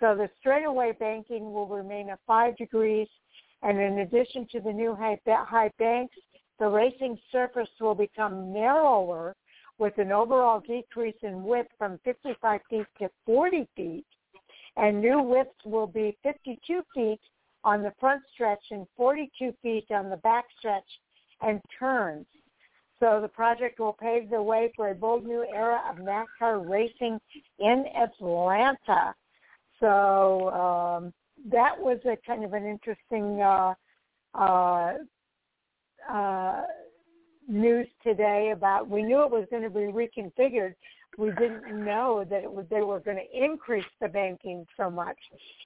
So 0.00 0.14
the 0.14 0.30
straightaway 0.38 0.92
banking 0.92 1.52
will 1.52 1.66
remain 1.66 2.08
at 2.10 2.20
5 2.26 2.56
degrees, 2.56 3.08
and 3.62 3.78
in 3.80 3.98
addition 3.98 4.46
to 4.52 4.60
the 4.60 4.72
new 4.72 4.94
high, 4.94 5.18
high 5.26 5.70
banks, 5.78 6.16
the 6.60 6.68
racing 6.68 7.18
surface 7.32 7.68
will 7.80 7.96
become 7.96 8.52
narrower 8.52 9.34
with 9.78 9.98
an 9.98 10.12
overall 10.12 10.60
decrease 10.60 11.16
in 11.22 11.42
width 11.42 11.70
from 11.76 11.98
55 12.04 12.60
feet 12.70 12.86
to 13.00 13.10
40 13.26 13.66
feet. 13.76 14.06
And 14.76 15.00
new 15.00 15.20
widths 15.20 15.64
will 15.64 15.88
be 15.88 16.16
52 16.22 16.82
feet 16.94 17.20
on 17.64 17.82
the 17.82 17.92
front 17.98 18.22
stretch 18.32 18.62
and 18.70 18.86
42 18.96 19.52
feet 19.62 19.86
on 19.90 20.10
the 20.10 20.16
back 20.18 20.44
stretch 20.58 20.88
and 21.42 21.60
turns. 21.78 22.26
So 23.04 23.20
the 23.20 23.28
project 23.28 23.80
will 23.80 23.92
pave 23.92 24.30
the 24.30 24.42
way 24.42 24.72
for 24.74 24.88
a 24.88 24.94
bold 24.94 25.26
new 25.26 25.44
era 25.54 25.78
of 25.90 25.98
NASCAR 25.98 26.66
racing 26.66 27.20
in 27.58 27.84
Atlanta. 27.94 29.14
So 29.78 30.48
um, 30.48 31.12
that 31.50 31.78
was 31.78 31.98
a 32.06 32.16
kind 32.26 32.46
of 32.46 32.54
an 32.54 32.64
interesting 32.64 33.42
uh, 33.42 33.74
uh, 34.32 34.94
uh, 36.10 36.62
news 37.46 37.86
today 38.02 38.52
about 38.54 38.88
we 38.88 39.02
knew 39.02 39.22
it 39.22 39.30
was 39.30 39.46
going 39.50 39.64
to 39.64 39.68
be 39.68 39.80
reconfigured. 39.80 40.72
We 41.18 41.30
didn't 41.32 41.84
know 41.84 42.24
that 42.30 42.42
it 42.42 42.50
was 42.50 42.64
they 42.70 42.80
were 42.80 43.00
going 43.00 43.18
to 43.18 43.44
increase 43.44 43.84
the 44.00 44.08
banking 44.08 44.64
so 44.78 44.90
much 44.90 45.18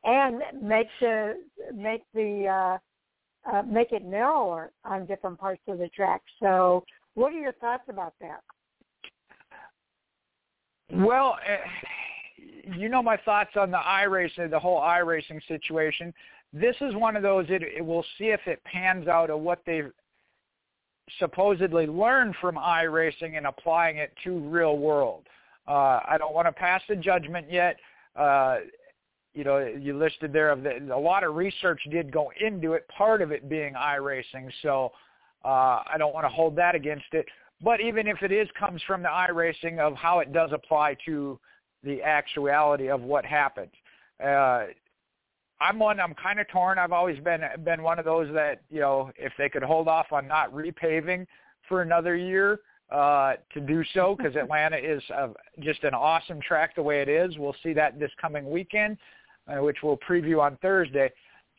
and 0.02 0.42
make 0.60 0.88
the 1.00 1.34
make 1.72 2.02
the 2.14 2.48
uh, 2.48 2.78
uh, 3.50 3.62
make 3.62 3.92
it 3.92 4.04
narrower 4.04 4.72
on 4.84 5.06
different 5.06 5.38
parts 5.38 5.62
of 5.68 5.78
the 5.78 5.88
track. 5.88 6.20
So, 6.40 6.84
what 7.18 7.32
are 7.32 7.38
your 7.38 7.52
thoughts 7.54 7.84
about 7.88 8.14
that? 8.20 8.40
Well, 10.92 11.36
uh, 11.46 12.76
you 12.76 12.88
know 12.88 13.02
my 13.02 13.16
thoughts 13.18 13.50
on 13.56 13.70
the 13.70 13.78
iRacing, 13.78 14.50
the 14.50 14.58
whole 14.58 14.80
iRacing 14.80 15.40
situation. 15.48 16.14
This 16.52 16.76
is 16.80 16.94
one 16.94 17.16
of 17.16 17.22
those. 17.22 17.46
It, 17.48 17.62
it 17.62 17.84
we'll 17.84 18.04
see 18.16 18.26
if 18.26 18.40
it 18.46 18.62
pans 18.64 19.08
out 19.08 19.30
of 19.30 19.40
what 19.40 19.60
they've 19.66 19.90
supposedly 21.18 21.86
learned 21.86 22.36
from 22.40 22.54
iRacing 22.56 23.36
and 23.36 23.46
applying 23.46 23.96
it 23.96 24.12
to 24.24 24.38
real 24.38 24.78
world. 24.78 25.26
Uh, 25.66 26.00
I 26.08 26.16
don't 26.18 26.34
want 26.34 26.46
to 26.46 26.52
pass 26.52 26.82
a 26.88 26.96
judgment 26.96 27.50
yet. 27.50 27.76
Uh, 28.16 28.58
you 29.34 29.44
know, 29.44 29.58
you 29.58 29.96
listed 29.98 30.32
there 30.32 30.50
of 30.50 30.62
the, 30.62 30.78
a 30.94 30.98
lot 30.98 31.24
of 31.24 31.34
research 31.34 31.80
did 31.90 32.10
go 32.10 32.32
into 32.40 32.72
it. 32.72 32.86
Part 32.88 33.22
of 33.22 33.30
it 33.30 33.48
being 33.48 33.74
iRacing, 33.74 34.50
so 34.62 34.92
uh, 35.44 35.82
I 35.86 35.96
don't 35.98 36.14
want 36.14 36.24
to 36.24 36.30
hold 36.30 36.56
that 36.56 36.74
against 36.74 37.06
it. 37.12 37.26
But 37.62 37.80
even 37.80 38.06
if 38.06 38.22
it 38.22 38.32
is 38.32 38.48
comes 38.58 38.80
from 38.86 39.02
the 39.02 39.08
iRacing 39.08 39.78
of 39.78 39.94
how 39.94 40.20
it 40.20 40.32
does 40.32 40.50
apply 40.52 40.96
to 41.06 41.38
the 41.82 42.02
actuality 42.02 42.88
of 42.88 43.02
what 43.02 43.24
happened. 43.24 43.70
Uh, 44.24 44.66
I'm 45.60 45.78
one. 45.78 45.98
I'm 45.98 46.14
kind 46.14 46.38
of 46.38 46.48
torn. 46.48 46.78
I've 46.78 46.92
always 46.92 47.18
been 47.20 47.42
been 47.64 47.82
one 47.82 47.98
of 47.98 48.04
those 48.04 48.32
that 48.34 48.62
you 48.70 48.80
know, 48.80 49.10
if 49.16 49.32
they 49.38 49.48
could 49.48 49.62
hold 49.62 49.88
off 49.88 50.12
on 50.12 50.28
not 50.28 50.52
repaving 50.52 51.26
for 51.68 51.82
another 51.82 52.16
year, 52.16 52.60
uh, 52.90 53.34
to 53.52 53.60
do 53.60 53.82
so 53.92 54.14
because 54.16 54.36
Atlanta 54.40 54.76
is 54.76 55.02
uh, 55.16 55.28
just 55.60 55.82
an 55.84 55.94
awesome 55.94 56.40
track 56.40 56.74
the 56.76 56.82
way 56.82 57.02
it 57.02 57.08
is. 57.08 57.36
We'll 57.38 57.56
see 57.62 57.72
that 57.74 57.98
this 57.98 58.10
coming 58.20 58.48
weekend, 58.50 58.98
uh, 59.48 59.62
which 59.62 59.78
we'll 59.82 59.98
preview 59.98 60.40
on 60.40 60.56
Thursday. 60.62 61.10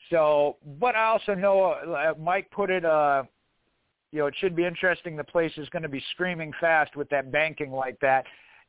So, 0.09 0.57
but 0.79 0.95
I 0.95 1.05
also 1.05 1.35
know 1.35 1.61
uh, 1.63 2.13
Mike 2.19 2.49
put 2.51 2.69
it. 2.69 2.85
Uh, 2.85 3.23
you 4.11 4.19
know, 4.19 4.27
it 4.27 4.35
should 4.39 4.55
be 4.55 4.65
interesting. 4.65 5.15
The 5.15 5.23
place 5.23 5.51
is 5.57 5.69
going 5.69 5.83
to 5.83 5.89
be 5.89 6.03
screaming 6.11 6.51
fast 6.59 6.95
with 6.95 7.09
that 7.09 7.31
banking 7.31 7.71
like 7.71 7.99
that 8.01 8.25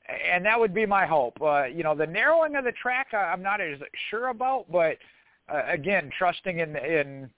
and 0.08 0.44
that 0.44 0.58
would 0.58 0.74
be 0.74 0.86
my 0.86 1.06
hope. 1.06 1.40
Uh, 1.40 1.64
you 1.64 1.82
know, 1.82 1.94
the 1.94 2.06
narrowing 2.06 2.56
of 2.56 2.64
the 2.64 2.72
track, 2.72 3.08
I'm 3.12 3.42
not 3.42 3.60
as 3.60 3.78
sure 4.10 4.28
about, 4.28 4.70
but 4.70 4.96
uh, 5.52 5.62
again, 5.68 6.10
trusting 6.18 6.58
in 6.58 6.76
in 6.76 7.30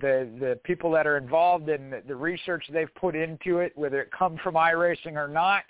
the 0.00 0.28
the 0.38 0.58
people 0.64 0.90
that 0.92 1.06
are 1.06 1.16
involved 1.16 1.68
in 1.68 1.90
the, 1.90 2.02
the 2.06 2.14
research 2.14 2.64
they've 2.72 2.94
put 2.94 3.16
into 3.16 3.58
it, 3.58 3.72
whether 3.76 4.00
it 4.00 4.10
come 4.16 4.38
from 4.42 4.54
iRacing 4.54 5.14
or 5.14 5.28
not. 5.28 5.64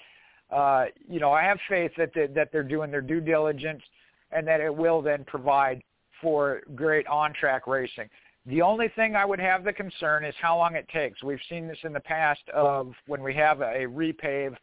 Uh, 0.51 0.87
you 1.09 1.21
know, 1.21 1.31
I 1.31 1.43
have 1.45 1.59
faith 1.69 1.93
that 1.97 2.11
they, 2.15 2.27
that 2.27 2.51
they're 2.53 2.63
doing 2.63 2.91
their 2.91 3.01
due 3.01 3.21
diligence 3.21 3.83
and 4.33 4.47
that 4.47 4.61
it 4.61 4.75
will 4.75 5.01
then 5.01 5.25
provide 5.25 5.81
for 6.21 6.61
great 6.75 7.07
on-track 7.07 7.67
racing. 7.67 8.09
The 8.47 8.63
only 8.63 8.89
thing 8.97 9.17
I 9.17 9.25
would 9.25 9.41
have 9.41 9.65
the 9.65 9.73
concern 9.73 10.25
is 10.25 10.35
how 10.41 10.57
long 10.57 10.75
it 10.75 10.89
takes. 10.89 11.23
We've 11.23 11.41
seen 11.49 11.69
this 11.69 11.79
in 11.85 11.93
the 11.93 12.01
past 12.01 12.41
of 12.55 12.93
when 13.07 13.23
we 13.23 13.35
have 13.35 13.61
a 13.61 13.87
repave 13.87 14.57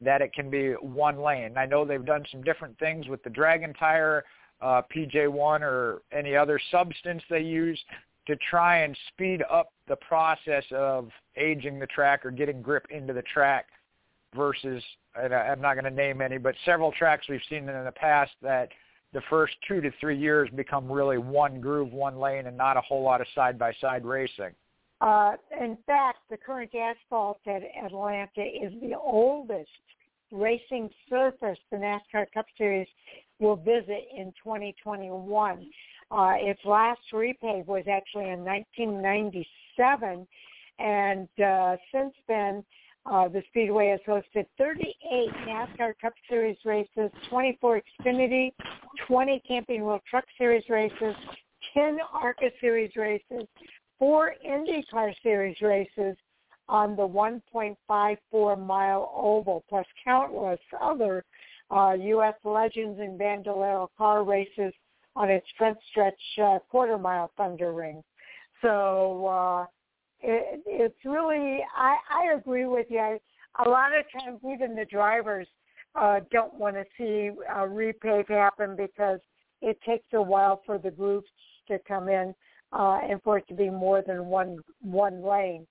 that 0.00 0.22
it 0.22 0.32
can 0.32 0.48
be 0.48 0.72
one 0.72 1.20
lane. 1.20 1.56
I 1.56 1.66
know 1.66 1.84
they've 1.84 2.04
done 2.04 2.24
some 2.30 2.42
different 2.42 2.78
things 2.78 3.08
with 3.08 3.22
the 3.22 3.30
Dragon 3.30 3.74
tire 3.74 4.24
uh, 4.60 4.82
PJ1 4.94 5.60
or 5.60 6.02
any 6.12 6.34
other 6.34 6.60
substance 6.70 7.22
they 7.28 7.40
use 7.40 7.78
to 8.26 8.36
try 8.50 8.78
and 8.78 8.96
speed 9.08 9.42
up 9.50 9.72
the 9.88 9.96
process 9.96 10.64
of 10.72 11.10
aging 11.36 11.78
the 11.78 11.86
track 11.86 12.24
or 12.24 12.30
getting 12.30 12.62
grip 12.62 12.86
into 12.90 13.12
the 13.12 13.22
track 13.22 13.66
versus, 14.34 14.82
and 15.20 15.34
I'm 15.34 15.60
not 15.60 15.74
going 15.74 15.84
to 15.84 15.90
name 15.90 16.20
any, 16.20 16.38
but 16.38 16.54
several 16.64 16.92
tracks 16.92 17.26
we've 17.28 17.40
seen 17.48 17.68
in 17.68 17.84
the 17.84 17.92
past 17.92 18.32
that 18.42 18.68
the 19.12 19.22
first 19.30 19.54
two 19.66 19.80
to 19.80 19.90
three 20.00 20.18
years 20.18 20.48
become 20.54 20.90
really 20.90 21.18
one 21.18 21.60
groove, 21.60 21.92
one 21.92 22.18
lane, 22.18 22.46
and 22.46 22.56
not 22.56 22.76
a 22.76 22.80
whole 22.80 23.02
lot 23.02 23.20
of 23.20 23.26
side-by-side 23.34 24.04
racing. 24.04 24.50
Uh, 25.00 25.32
in 25.60 25.78
fact, 25.86 26.18
the 26.28 26.36
current 26.36 26.70
asphalt 26.74 27.38
at 27.46 27.62
Atlanta 27.84 28.42
is 28.42 28.72
the 28.82 28.94
oldest 28.94 29.70
racing 30.30 30.90
surface 31.08 31.58
the 31.70 31.76
NASCAR 31.76 32.26
Cup 32.34 32.46
Series 32.56 32.88
will 33.38 33.56
visit 33.56 34.08
in 34.14 34.32
2021. 34.42 35.70
Uh, 36.10 36.32
its 36.38 36.60
last 36.64 37.00
repave 37.12 37.66
was 37.66 37.84
actually 37.90 38.30
in 38.30 38.44
1997, 38.44 40.26
and 40.78 41.28
uh, 41.40 41.76
since 41.92 42.14
then, 42.26 42.64
uh, 43.10 43.28
the 43.28 43.42
Speedway 43.48 43.88
has 43.88 44.00
hosted 44.06 44.46
38 44.58 45.30
NASCAR 45.46 45.92
Cup 46.00 46.12
Series 46.28 46.56
races, 46.64 47.10
24 47.28 47.82
Xfinity, 48.04 48.52
20 49.06 49.42
Camping 49.46 49.82
World 49.82 50.02
Truck 50.08 50.24
Series 50.36 50.64
races, 50.68 51.14
10 51.74 51.98
ARCA 52.12 52.50
Series 52.60 52.94
races, 52.96 53.46
four 53.98 54.34
IndyCar 54.46 55.12
Series 55.22 55.60
races, 55.60 56.16
on 56.68 56.96
the 56.96 57.02
1.54 57.02 58.66
mile 58.66 59.12
oval, 59.16 59.64
plus 59.68 59.86
countless 60.04 60.60
other 60.80 61.24
uh, 61.70 61.94
U.S. 61.98 62.34
Legends 62.44 62.98
and 63.00 63.18
Bandolero 63.18 63.90
car 63.96 64.24
races 64.24 64.72
on 65.16 65.30
its 65.30 65.46
front 65.56 65.78
stretch 65.90 66.20
uh, 66.42 66.58
quarter 66.70 66.98
mile 66.98 67.30
Thunder 67.36 67.72
Ring. 67.72 68.02
So 68.62 69.26
uh, 69.26 69.66
it, 70.20 70.62
it's 70.66 71.04
really, 71.04 71.60
I, 71.76 71.96
I 72.10 72.34
agree 72.36 72.66
with 72.66 72.86
you. 72.90 72.98
I, 72.98 73.18
a 73.64 73.68
lot 73.68 73.90
of 73.96 74.04
times, 74.20 74.40
even 74.44 74.74
the 74.74 74.84
drivers 74.84 75.48
uh, 75.94 76.20
don't 76.30 76.54
want 76.54 76.76
to 76.76 76.84
see 76.96 77.30
a 77.48 77.66
repave 77.66 78.28
happen 78.28 78.76
because 78.76 79.20
it 79.62 79.78
takes 79.86 80.06
a 80.12 80.22
while 80.22 80.62
for 80.64 80.78
the 80.78 80.90
groups 80.90 81.30
to 81.68 81.78
come 81.86 82.08
in 82.08 82.34
uh, 82.72 83.00
and 83.08 83.22
for 83.22 83.38
it 83.38 83.48
to 83.48 83.54
be 83.54 83.70
more 83.70 84.02
than 84.06 84.26
one 84.26 84.58
one 84.80 85.22
lane. 85.24 85.66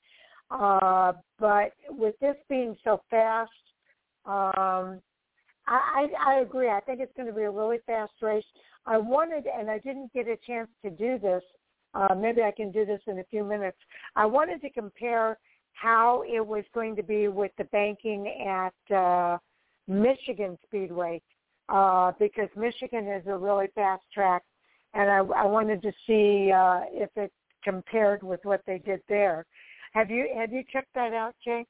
Uh, 0.49 1.13
but 1.39 1.73
with 1.89 2.15
this 2.19 2.35
being 2.49 2.75
so 2.83 3.01
fast, 3.09 3.51
um, 4.25 5.01
I, 5.67 6.07
I, 6.07 6.07
I 6.25 6.39
agree. 6.41 6.69
I 6.69 6.79
think 6.79 6.99
it's 7.01 7.15
going 7.15 7.27
to 7.27 7.33
be 7.33 7.43
a 7.43 7.51
really 7.51 7.79
fast 7.85 8.13
race. 8.21 8.45
I 8.85 8.97
wanted, 8.97 9.45
and 9.47 9.69
I 9.69 9.79
didn't 9.79 10.13
get 10.13 10.27
a 10.27 10.37
chance 10.47 10.69
to 10.83 10.89
do 10.89 11.19
this. 11.19 11.43
Uh, 11.97 12.13
maybe 12.13 12.43
I 12.43 12.51
can 12.51 12.71
do 12.71 12.85
this 12.85 13.01
in 13.07 13.19
a 13.19 13.23
few 13.25 13.43
minutes. 13.43 13.77
I 14.15 14.25
wanted 14.25 14.61
to 14.61 14.69
compare 14.69 15.37
how 15.73 16.23
it 16.27 16.45
was 16.45 16.63
going 16.73 16.95
to 16.95 17.03
be 17.03 17.27
with 17.27 17.51
the 17.57 17.63
banking 17.65 18.27
at 18.47 18.95
uh, 18.95 19.37
Michigan 19.87 20.57
Speedway 20.65 21.21
uh, 21.69 22.11
because 22.19 22.49
Michigan 22.55 23.07
is 23.07 23.23
a 23.27 23.35
really 23.35 23.67
fast 23.73 24.03
track, 24.13 24.43
and 24.93 25.09
I, 25.09 25.17
I 25.17 25.45
wanted 25.45 25.81
to 25.81 25.91
see 26.05 26.51
uh, 26.51 26.81
if 26.91 27.09
it 27.15 27.31
compared 27.63 28.21
with 28.21 28.41
what 28.43 28.61
they 28.67 28.77
did 28.77 29.01
there. 29.09 29.45
Have 29.93 30.11
you 30.11 30.27
have 30.35 30.51
you 30.51 30.63
checked 30.71 30.93
that 30.93 31.13
out, 31.13 31.35
Jay? 31.43 31.65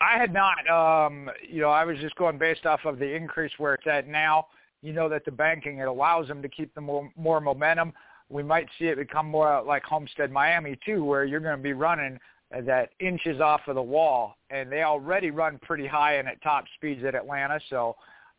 I 0.00 0.18
had 0.18 0.32
not. 0.32 0.68
Um, 0.68 1.30
you 1.48 1.60
know, 1.60 1.70
I 1.70 1.84
was 1.84 1.98
just 1.98 2.16
going 2.16 2.38
based 2.38 2.66
off 2.66 2.80
of 2.84 2.98
the 2.98 3.14
increase 3.14 3.52
where 3.58 3.74
it's 3.74 3.86
at 3.86 4.08
now. 4.08 4.48
You 4.82 4.92
know 4.92 5.08
that 5.08 5.24
the 5.24 5.30
banking 5.30 5.78
it 5.78 5.88
allows 5.88 6.28
them 6.28 6.42
to 6.42 6.48
keep 6.48 6.74
the 6.74 6.80
more, 6.80 7.08
more 7.16 7.40
momentum. 7.40 7.92
We 8.28 8.42
might 8.42 8.68
see 8.78 8.86
it 8.86 8.96
become 8.96 9.30
more 9.30 9.62
like 9.62 9.84
Homestead 9.84 10.30
Miami 10.30 10.78
too, 10.84 11.04
where 11.04 11.24
you're 11.24 11.40
going 11.40 11.56
to 11.56 11.62
be 11.62 11.72
running 11.72 12.18
that 12.62 12.90
inches 13.00 13.40
off 13.40 13.62
of 13.66 13.74
the 13.74 13.82
wall, 13.82 14.36
and 14.50 14.70
they 14.70 14.82
already 14.82 15.30
run 15.30 15.58
pretty 15.62 15.86
high 15.86 16.16
and 16.16 16.28
at 16.28 16.40
top 16.42 16.64
speeds 16.76 17.04
at 17.04 17.14
Atlanta. 17.14 17.58
So 17.70 17.96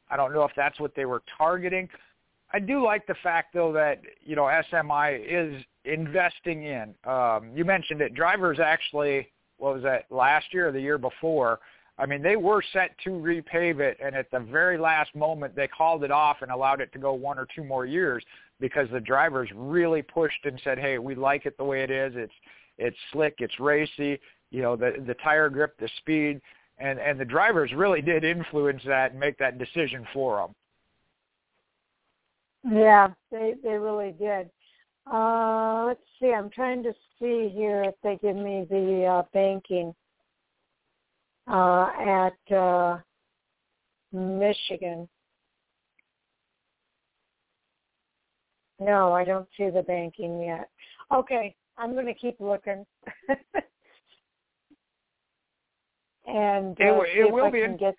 I 0.10 0.16
don't 0.18 0.34
know 0.34 0.44
if 0.44 0.52
that's 0.56 0.80
what 0.80 0.95
they 0.95 1.06
were 1.06 1.24
targeting. 1.38 1.90
I 2.53 2.60
do 2.60 2.84
like 2.84 3.06
the 3.07 3.16
fact 3.24 3.53
though 3.53 3.74
that 3.74 4.02
you 4.24 4.36
know 4.36 4.44
SMI 4.72 5.22
is 5.28 5.62
investing 5.84 6.64
in. 6.64 6.95
Um, 7.03 7.52
you 7.53 7.66
mentioned 7.66 8.02
it. 8.02 8.14
Drivers 8.14 8.60
actually, 8.60 9.30
what 9.57 9.74
was 9.74 9.84
that 9.84 10.06
last 10.10 10.45
year 10.53 10.70
or 10.70 10.72
the 10.72 10.82
year 10.82 10.98
before? 10.98 11.60
I 11.98 12.06
mean, 12.06 12.22
they 12.22 12.36
were 12.36 12.62
set 12.74 12.91
to 13.06 13.12
repave 13.12 13.80
it, 13.80 13.98
and 14.03 14.16
at 14.16 14.30
the 14.30 14.40
very 14.40 14.78
last 14.78 15.16
moment, 15.16 15.56
they 15.56 15.68
called 15.68 16.03
it 16.03 16.12
off 16.12 16.38
and 16.41 16.52
allowed 16.52 16.82
it 16.82 16.91
to 16.91 16.99
go 16.99 17.14
one 17.14 17.40
or 17.40 17.48
two 17.56 17.64
more 17.64 17.86
years 17.86 18.24
because 18.60 18.88
the 18.91 18.99
drivers 18.99 19.49
really 19.56 20.02
pushed 20.02 20.45
and 20.45 20.60
said, 20.64 20.80
"Hey, 20.80 20.98
we 20.98 21.15
like 21.15 21.45
it 21.45 21.57
the 21.57 21.64
way 21.64 21.84
it 21.84 21.91
is. 21.91 22.14
It's 22.15 22.34
it's 22.77 22.98
slick, 23.11 23.36
it's 23.40 23.60
racy. 23.60 24.19
You 24.52 24.61
know, 24.61 24.76
the 24.76 25.03
the 25.06 25.15
tire 25.15 25.49
grip, 25.49 25.77
the 25.80 25.90
speed." 25.98 26.41
And 26.77 26.99
and 26.99 27.19
the 27.19 27.26
drivers 27.26 27.72
really 27.73 28.02
did 28.02 28.23
influence 28.23 28.82
that 28.86 29.11
and 29.11 29.19
make 29.19 29.38
that 29.38 29.57
decision 29.57 30.06
for 30.14 30.38
them. 30.38 30.56
Yeah, 32.76 33.10
they 33.32 33.56
they 33.64 33.77
really 33.77 34.14
did. 34.14 34.49
Uh, 35.11 35.86
let's 35.86 36.02
see. 36.19 36.34
I'm 36.34 36.49
trying 36.49 36.82
to 36.84 36.94
see 37.19 37.49
here 37.53 37.84
if 37.84 37.95
they 38.03 38.18
give 38.22 38.36
me 38.36 38.65
the 38.69 39.06
uh, 39.06 39.23
banking 39.34 39.94
uh, 41.48 41.90
at 41.99 42.56
uh, 42.56 42.98
Michigan. 44.11 45.07
No, 48.80 49.14
I 49.14 49.23
don't 49.23 49.47
see 49.57 49.69
the 49.69 49.84
banking 49.84 50.41
yet. 50.41 50.69
Okay, 51.14 51.56
I'm 51.77 51.93
going 51.93 52.07
to 52.07 52.14
keep 52.14 52.39
looking. 52.39 52.85
and 56.27 56.80
uh, 56.80 57.02
it, 57.02 57.19
it 57.19 57.31
will 57.31 57.52
be. 57.52 57.61
In- 57.61 57.77
get... 57.77 57.95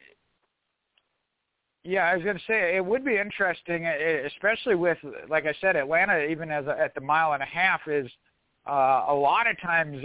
Yeah, 1.85 2.05
I 2.05 2.17
was 2.17 2.25
going 2.25 2.37
to 2.37 2.43
say 2.49 2.77
it 2.77 2.85
would 2.85 3.05
be 3.05 3.17
interesting, 3.17 3.87
especially 3.87 4.75
with, 4.75 4.99
like 5.31 5.47
I 5.47 5.55
said, 5.61 5.77
Atlanta. 5.77 6.19
Even 6.25 6.51
as 6.51 6.67
a, 6.67 6.77
at 6.79 6.95
the 6.95 7.01
mile 7.01 7.35
and 7.35 7.43
a 7.43 7.47
half 7.47 7.81
is 7.87 8.11
uh, 8.69 9.05
a 9.09 9.15
lot 9.15 9.49
of 9.49 9.59
times 9.61 10.05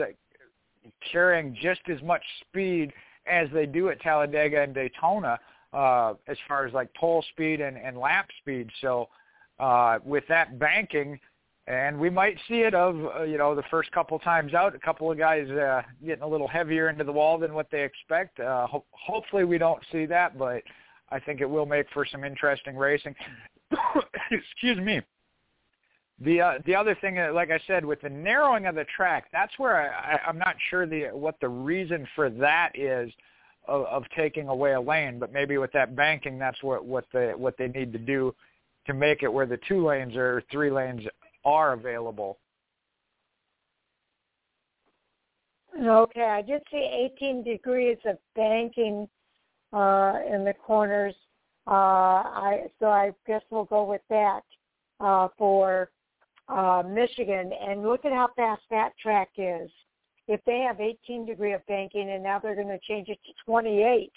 carrying 1.11 1.57
just 1.59 1.81
as 1.89 2.01
much 2.03 2.21
speed 2.47 2.93
as 3.25 3.47
they 3.53 3.65
do 3.65 3.89
at 3.89 3.99
Talladega 4.01 4.61
and 4.61 4.75
Daytona, 4.75 5.39
uh, 5.73 6.13
as 6.27 6.37
far 6.47 6.67
as 6.67 6.73
like 6.73 6.93
pole 6.93 7.23
speed 7.31 7.61
and, 7.61 7.77
and 7.77 7.97
lap 7.97 8.27
speed. 8.41 8.69
So 8.81 9.09
uh, 9.61 9.99
with 10.03 10.23
that 10.27 10.59
banking, 10.59 11.19
and 11.67 11.97
we 11.97 12.09
might 12.09 12.35
see 12.47 12.61
it 12.61 12.73
of 12.73 12.95
uh, 13.15 13.23
you 13.23 13.37
know 13.37 13.53
the 13.55 13.63
first 13.69 13.91
couple 13.91 14.17
times 14.19 14.53
out, 14.53 14.75
a 14.75 14.79
couple 14.79 15.09
of 15.11 15.17
guys 15.17 15.47
uh, 15.51 15.83
getting 16.03 16.23
a 16.23 16.27
little 16.27 16.47
heavier 16.47 16.89
into 16.89 17.03
the 17.03 17.11
wall 17.11 17.37
than 17.37 17.53
what 17.53 17.67
they 17.71 17.83
expect. 17.83 18.39
Uh, 18.39 18.65
ho- 18.67 18.85
hopefully 18.91 19.43
we 19.43 19.57
don't 19.59 19.81
see 19.91 20.05
that, 20.07 20.37
but 20.37 20.63
I 21.11 21.19
think 21.19 21.41
it 21.41 21.49
will 21.49 21.67
make 21.67 21.85
for 21.93 22.05
some 22.05 22.23
interesting 22.23 22.75
racing. 22.75 23.15
Excuse 24.31 24.79
me. 24.79 24.99
The 26.19 26.41
uh, 26.41 26.53
the 26.65 26.75
other 26.75 26.95
thing, 26.99 27.19
uh, 27.19 27.31
like 27.31 27.51
I 27.51 27.59
said, 27.67 27.85
with 27.85 28.01
the 28.01 28.09
narrowing 28.09 28.65
of 28.65 28.73
the 28.73 28.85
track, 28.95 29.27
that's 29.31 29.53
where 29.59 29.91
I, 29.91 30.15
I, 30.15 30.19
I'm 30.27 30.39
not 30.39 30.55
sure 30.71 30.87
the 30.87 31.09
what 31.13 31.35
the 31.39 31.49
reason 31.49 32.07
for 32.15 32.31
that 32.31 32.71
is 32.73 33.11
of, 33.67 33.85
of 33.85 34.03
taking 34.17 34.47
away 34.47 34.73
a 34.73 34.81
lane, 34.81 35.19
but 35.19 35.31
maybe 35.31 35.59
with 35.59 35.71
that 35.73 35.95
banking, 35.95 36.39
that's 36.39 36.61
what 36.63 36.83
what 36.83 37.05
they 37.13 37.33
what 37.35 37.55
they 37.59 37.67
need 37.67 37.93
to 37.93 37.99
do 37.99 38.33
to 38.87 38.93
make 38.93 39.23
it 39.23 39.31
where 39.31 39.45
the 39.45 39.59
two 39.67 39.85
lanes 39.85 40.15
or 40.15 40.43
three 40.51 40.71
lanes 40.71 41.01
are 41.45 41.73
available. 41.73 42.39
Okay, 45.79 46.23
I 46.23 46.41
did 46.41 46.61
see 46.69 47.09
18 47.15 47.43
degrees 47.43 47.97
of 48.05 48.17
banking 48.35 49.07
uh, 49.73 50.19
in 50.31 50.43
the 50.43 50.53
corners. 50.65 51.15
Uh, 51.67 51.71
I 51.71 52.63
so 52.79 52.87
I 52.87 53.11
guess 53.25 53.41
we'll 53.49 53.65
go 53.65 53.83
with 53.83 54.01
that 54.09 54.41
uh, 54.99 55.29
for 55.37 55.89
uh, 56.49 56.83
Michigan. 56.87 57.51
And 57.67 57.83
look 57.83 58.05
at 58.05 58.11
how 58.11 58.29
fast 58.35 58.61
that 58.69 58.91
track 59.01 59.29
is. 59.37 59.69
If 60.27 60.41
they 60.45 60.59
have 60.59 60.79
18 60.79 61.25
degree 61.25 61.53
of 61.53 61.65
banking 61.67 62.11
and 62.11 62.23
now 62.23 62.39
they're 62.39 62.55
going 62.55 62.67
to 62.67 62.79
change 62.87 63.09
it 63.09 63.19
to 63.25 63.31
28 63.45 64.11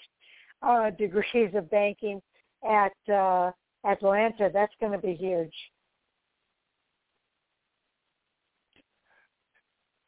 uh, 0.61 0.89
degrees 0.97 1.53
of 1.55 1.69
banking 1.69 2.21
at 2.69 3.13
uh, 3.13 3.51
Atlanta, 3.85 4.49
that's 4.53 4.73
going 4.79 4.91
to 4.91 4.97
be 4.97 5.13
huge. 5.13 5.53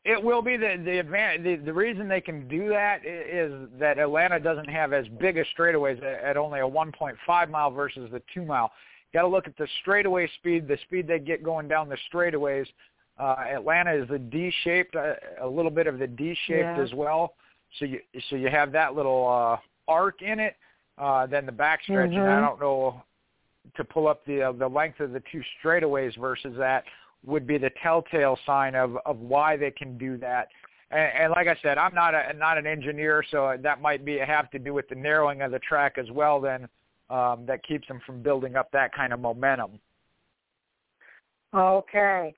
It 0.07 0.23
will 0.23 0.41
be 0.41 0.55
the 0.55 0.81
the 0.85 0.99
advantage. 0.99 1.43
The, 1.43 1.65
the 1.65 1.73
reason 1.73 2.07
they 2.07 2.21
can 2.21 2.47
do 2.47 2.69
that 2.69 3.05
is 3.05 3.51
that 3.77 3.99
Atlanta 3.99 4.39
doesn't 4.39 4.69
have 4.69 4.93
as 4.93 5.05
big 5.19 5.37
a 5.37 5.43
straightaways 5.53 6.01
at 6.01 6.37
only 6.37 6.61
a 6.61 6.63
1.5 6.63 7.49
mile 7.49 7.71
versus 7.71 8.09
the 8.09 8.21
two 8.33 8.45
mile. 8.45 8.71
Got 9.13 9.23
to 9.23 9.27
look 9.27 9.47
at 9.47 9.57
the 9.57 9.67
straightaway 9.81 10.29
speed, 10.39 10.65
the 10.65 10.77
speed 10.83 11.07
they 11.07 11.19
get 11.19 11.43
going 11.43 11.67
down 11.67 11.89
the 11.89 11.97
straightaways. 12.13 12.67
Uh, 13.19 13.35
Atlanta 13.53 13.93
is 13.93 14.07
the 14.07 14.19
D-shaped, 14.19 14.95
uh, 14.95 15.13
a 15.41 15.47
little 15.47 15.71
bit 15.71 15.87
of 15.87 15.97
the 15.97 16.07
D-shaped 16.07 16.59
yeah. 16.59 16.81
as 16.81 16.93
well. 16.93 17.33
So 17.79 17.85
you 17.85 17.99
so 18.29 18.37
you 18.37 18.47
have 18.49 18.71
that 18.71 18.95
little 18.95 19.27
uh, 19.27 19.57
arc 19.91 20.21
in 20.21 20.39
it. 20.39 20.55
Uh, 20.97 21.27
then 21.27 21.45
the 21.45 21.51
backstretch, 21.51 22.09
mm-hmm. 22.09 22.17
and 22.17 22.29
I 22.29 22.39
don't 22.39 22.61
know 22.61 23.03
to 23.75 23.83
pull 23.83 24.07
up 24.07 24.25
the 24.25 24.43
uh, 24.43 24.51
the 24.51 24.67
length 24.67 24.99
of 24.99 25.11
the 25.11 25.21
two 25.31 25.41
straightaways 25.63 26.17
versus 26.19 26.55
that 26.57 26.83
would 27.25 27.47
be 27.47 27.57
the 27.57 27.71
telltale 27.81 28.37
sign 28.45 28.75
of 28.75 28.97
of 29.05 29.19
why 29.19 29.57
they 29.57 29.71
can 29.71 29.97
do 29.97 30.17
that. 30.17 30.47
And, 30.91 31.11
and 31.19 31.31
like 31.31 31.47
I 31.47 31.57
said, 31.61 31.77
I'm 31.77 31.93
not 31.93 32.13
a 32.13 32.33
not 32.33 32.57
an 32.57 32.65
engineer, 32.65 33.23
so 33.29 33.57
that 33.61 33.81
might 33.81 34.05
be 34.05 34.17
have 34.17 34.49
to 34.51 34.59
do 34.59 34.73
with 34.73 34.87
the 34.89 34.95
narrowing 34.95 35.41
of 35.41 35.51
the 35.51 35.59
track 35.59 35.97
as 35.97 36.09
well. 36.11 36.39
Then 36.39 36.67
um, 37.09 37.45
that 37.45 37.65
keeps 37.67 37.87
them 37.87 37.99
from 38.05 38.21
building 38.21 38.55
up 38.55 38.71
that 38.71 38.93
kind 38.93 39.13
of 39.13 39.19
momentum. 39.19 39.79
Okay. 41.53 42.33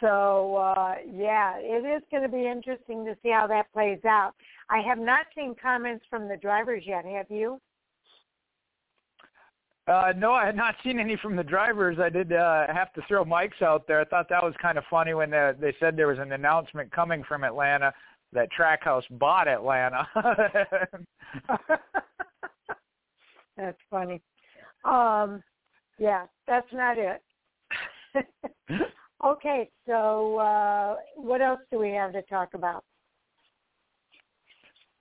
So 0.00 0.56
uh, 0.56 0.96
yeah, 1.10 1.56
it 1.58 1.84
is 1.86 2.02
going 2.10 2.22
to 2.22 2.28
be 2.28 2.46
interesting 2.46 3.04
to 3.04 3.16
see 3.22 3.30
how 3.30 3.46
that 3.48 3.72
plays 3.72 4.04
out. 4.04 4.32
I 4.68 4.80
have 4.80 4.98
not 4.98 5.26
seen 5.34 5.54
comments 5.60 6.04
from 6.08 6.28
the 6.28 6.36
drivers 6.36 6.84
yet. 6.86 7.04
Have 7.04 7.30
you? 7.30 7.60
Uh, 9.88 10.12
no, 10.16 10.32
I 10.32 10.46
had 10.46 10.56
not 10.56 10.74
seen 10.84 10.98
any 11.00 11.16
from 11.16 11.36
the 11.36 11.42
drivers. 11.42 11.98
I 11.98 12.08
did 12.08 12.32
uh, 12.32 12.66
have 12.72 12.92
to 12.94 13.02
throw 13.08 13.24
mics 13.24 13.62
out 13.62 13.86
there. 13.86 14.00
I 14.00 14.04
thought 14.04 14.28
that 14.28 14.42
was 14.42 14.54
kind 14.60 14.78
of 14.78 14.84
funny 14.88 15.14
when 15.14 15.34
uh, 15.34 15.54
they 15.60 15.74
said 15.80 15.96
there 15.96 16.08
was 16.08 16.18
an 16.18 16.32
announcement 16.32 16.90
coming 16.92 17.24
from 17.24 17.44
Atlanta 17.44 17.92
that 18.32 18.48
Trackhouse 18.58 19.02
bought 19.12 19.48
Atlanta. 19.48 20.06
that's 23.56 23.78
funny. 23.90 24.22
Um, 24.84 25.42
yeah, 25.98 26.26
that's 26.46 26.72
not 26.72 26.96
it. 26.98 27.22
okay, 29.24 29.70
so 29.86 30.38
uh, 30.38 30.96
what 31.16 31.42
else 31.42 31.60
do 31.70 31.78
we 31.78 31.90
have 31.90 32.12
to 32.12 32.22
talk 32.22 32.54
about? 32.54 32.84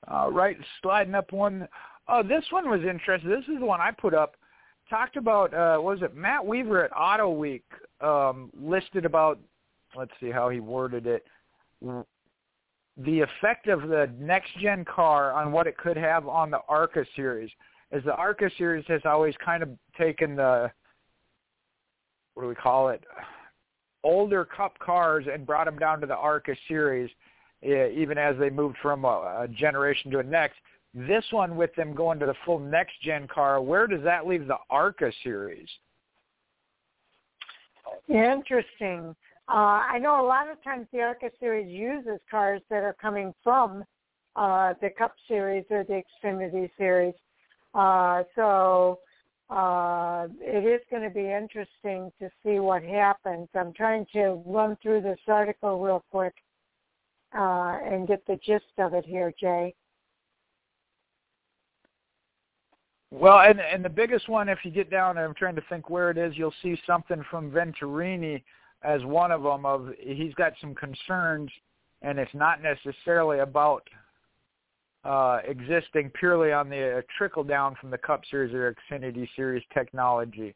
All 0.07 0.31
right, 0.31 0.57
sliding 0.81 1.15
up 1.15 1.31
one. 1.31 1.67
Oh, 2.07 2.23
this 2.23 2.43
one 2.49 2.69
was 2.69 2.81
interesting. 2.81 3.29
This 3.29 3.47
is 3.47 3.59
the 3.59 3.65
one 3.65 3.79
I 3.79 3.91
put 3.91 4.13
up 4.13 4.35
talked 4.91 5.17
about 5.17 5.53
uh 5.53 5.81
was 5.81 5.99
it 6.03 6.15
Matt 6.15 6.45
Weaver 6.45 6.83
at 6.83 6.91
Auto 6.91 7.31
Week 7.31 7.63
um 8.01 8.51
listed 8.53 9.05
about 9.05 9.39
let's 9.95 10.11
see 10.19 10.29
how 10.29 10.49
he 10.49 10.59
worded 10.59 11.07
it 11.07 11.25
the 12.97 13.21
effect 13.21 13.67
of 13.67 13.87
the 13.87 14.11
next 14.19 14.49
gen 14.59 14.85
car 14.85 15.31
on 15.31 15.51
what 15.51 15.67
it 15.67 15.77
could 15.77 15.97
have 15.97 16.27
on 16.27 16.51
the 16.51 16.59
ARCA 16.67 17.05
series. 17.15 17.49
As 17.91 18.03
the 18.03 18.13
ARCA 18.15 18.49
series 18.57 18.85
has 18.87 19.01
always 19.05 19.33
kind 19.43 19.63
of 19.63 19.69
taken 19.97 20.35
the 20.35 20.71
what 22.33 22.43
do 22.43 22.49
we 22.49 22.55
call 22.55 22.89
it 22.89 23.03
older 24.03 24.45
cup 24.45 24.77
cars 24.79 25.25
and 25.31 25.45
brought 25.45 25.65
them 25.65 25.77
down 25.77 26.01
to 26.01 26.07
the 26.07 26.15
ARCA 26.15 26.55
series 26.67 27.09
even 27.63 28.17
as 28.17 28.35
they 28.39 28.49
moved 28.49 28.77
from 28.81 29.05
a, 29.05 29.41
a 29.43 29.47
generation 29.47 30.09
to 30.11 30.19
a 30.19 30.23
next 30.23 30.55
this 30.93 31.23
one 31.31 31.55
with 31.55 31.73
them 31.75 31.93
going 31.93 32.19
to 32.19 32.25
the 32.25 32.35
full 32.45 32.59
next 32.59 33.01
gen 33.01 33.27
car, 33.27 33.61
where 33.61 33.87
does 33.87 34.03
that 34.03 34.27
leave 34.27 34.47
the 34.47 34.57
ARCA 34.69 35.11
series? 35.23 35.67
Interesting. 38.09 39.15
Uh, 39.47 39.83
I 39.89 39.99
know 39.99 40.23
a 40.23 40.27
lot 40.27 40.49
of 40.49 40.61
times 40.63 40.87
the 40.91 40.99
ARCA 41.01 41.29
series 41.39 41.67
uses 41.67 42.19
cars 42.29 42.61
that 42.69 42.83
are 42.83 42.95
coming 43.01 43.33
from 43.43 43.83
uh, 44.35 44.73
the 44.81 44.89
Cup 44.97 45.13
series 45.27 45.65
or 45.69 45.83
the 45.83 46.01
Xfinity 46.23 46.69
series. 46.77 47.13
Uh, 47.73 48.23
so 48.35 48.99
uh, 49.49 50.27
it 50.39 50.65
is 50.65 50.81
going 50.89 51.03
to 51.03 51.09
be 51.09 51.29
interesting 51.31 52.11
to 52.19 52.29
see 52.43 52.59
what 52.59 52.83
happens. 52.83 53.47
I'm 53.55 53.73
trying 53.73 54.05
to 54.13 54.41
run 54.45 54.77
through 54.81 55.01
this 55.01 55.19
article 55.27 55.81
real 55.81 56.03
quick 56.11 56.33
uh, 57.37 57.77
and 57.83 58.07
get 58.07 58.25
the 58.27 58.39
gist 58.45 58.65
of 58.77 58.93
it 58.93 59.05
here, 59.05 59.33
Jay. 59.39 59.73
Well, 63.11 63.39
and 63.41 63.59
and 63.59 63.83
the 63.83 63.89
biggest 63.89 64.29
one, 64.29 64.47
if 64.47 64.59
you 64.63 64.71
get 64.71 64.89
down, 64.89 65.17
I'm 65.17 65.33
trying 65.33 65.55
to 65.55 65.63
think 65.69 65.89
where 65.89 66.09
it 66.09 66.17
is. 66.17 66.33
You'll 66.37 66.53
see 66.63 66.79
something 66.87 67.23
from 67.29 67.51
Venturini 67.51 68.41
as 68.83 69.03
one 69.03 69.31
of 69.31 69.43
them. 69.43 69.65
Of 69.65 69.89
he's 69.99 70.33
got 70.35 70.53
some 70.61 70.73
concerns, 70.73 71.51
and 72.01 72.17
it's 72.17 72.33
not 72.33 72.59
necessarily 72.63 73.39
about 73.39 73.83
uh, 75.03 75.39
existing 75.45 76.09
purely 76.17 76.53
on 76.53 76.69
the 76.69 76.99
uh, 76.99 77.01
trickle 77.17 77.43
down 77.43 77.75
from 77.81 77.91
the 77.91 77.97
Cup 77.97 78.21
Series 78.31 78.53
or 78.53 78.73
Xfinity 78.89 79.27
Series 79.35 79.63
technology. 79.73 80.55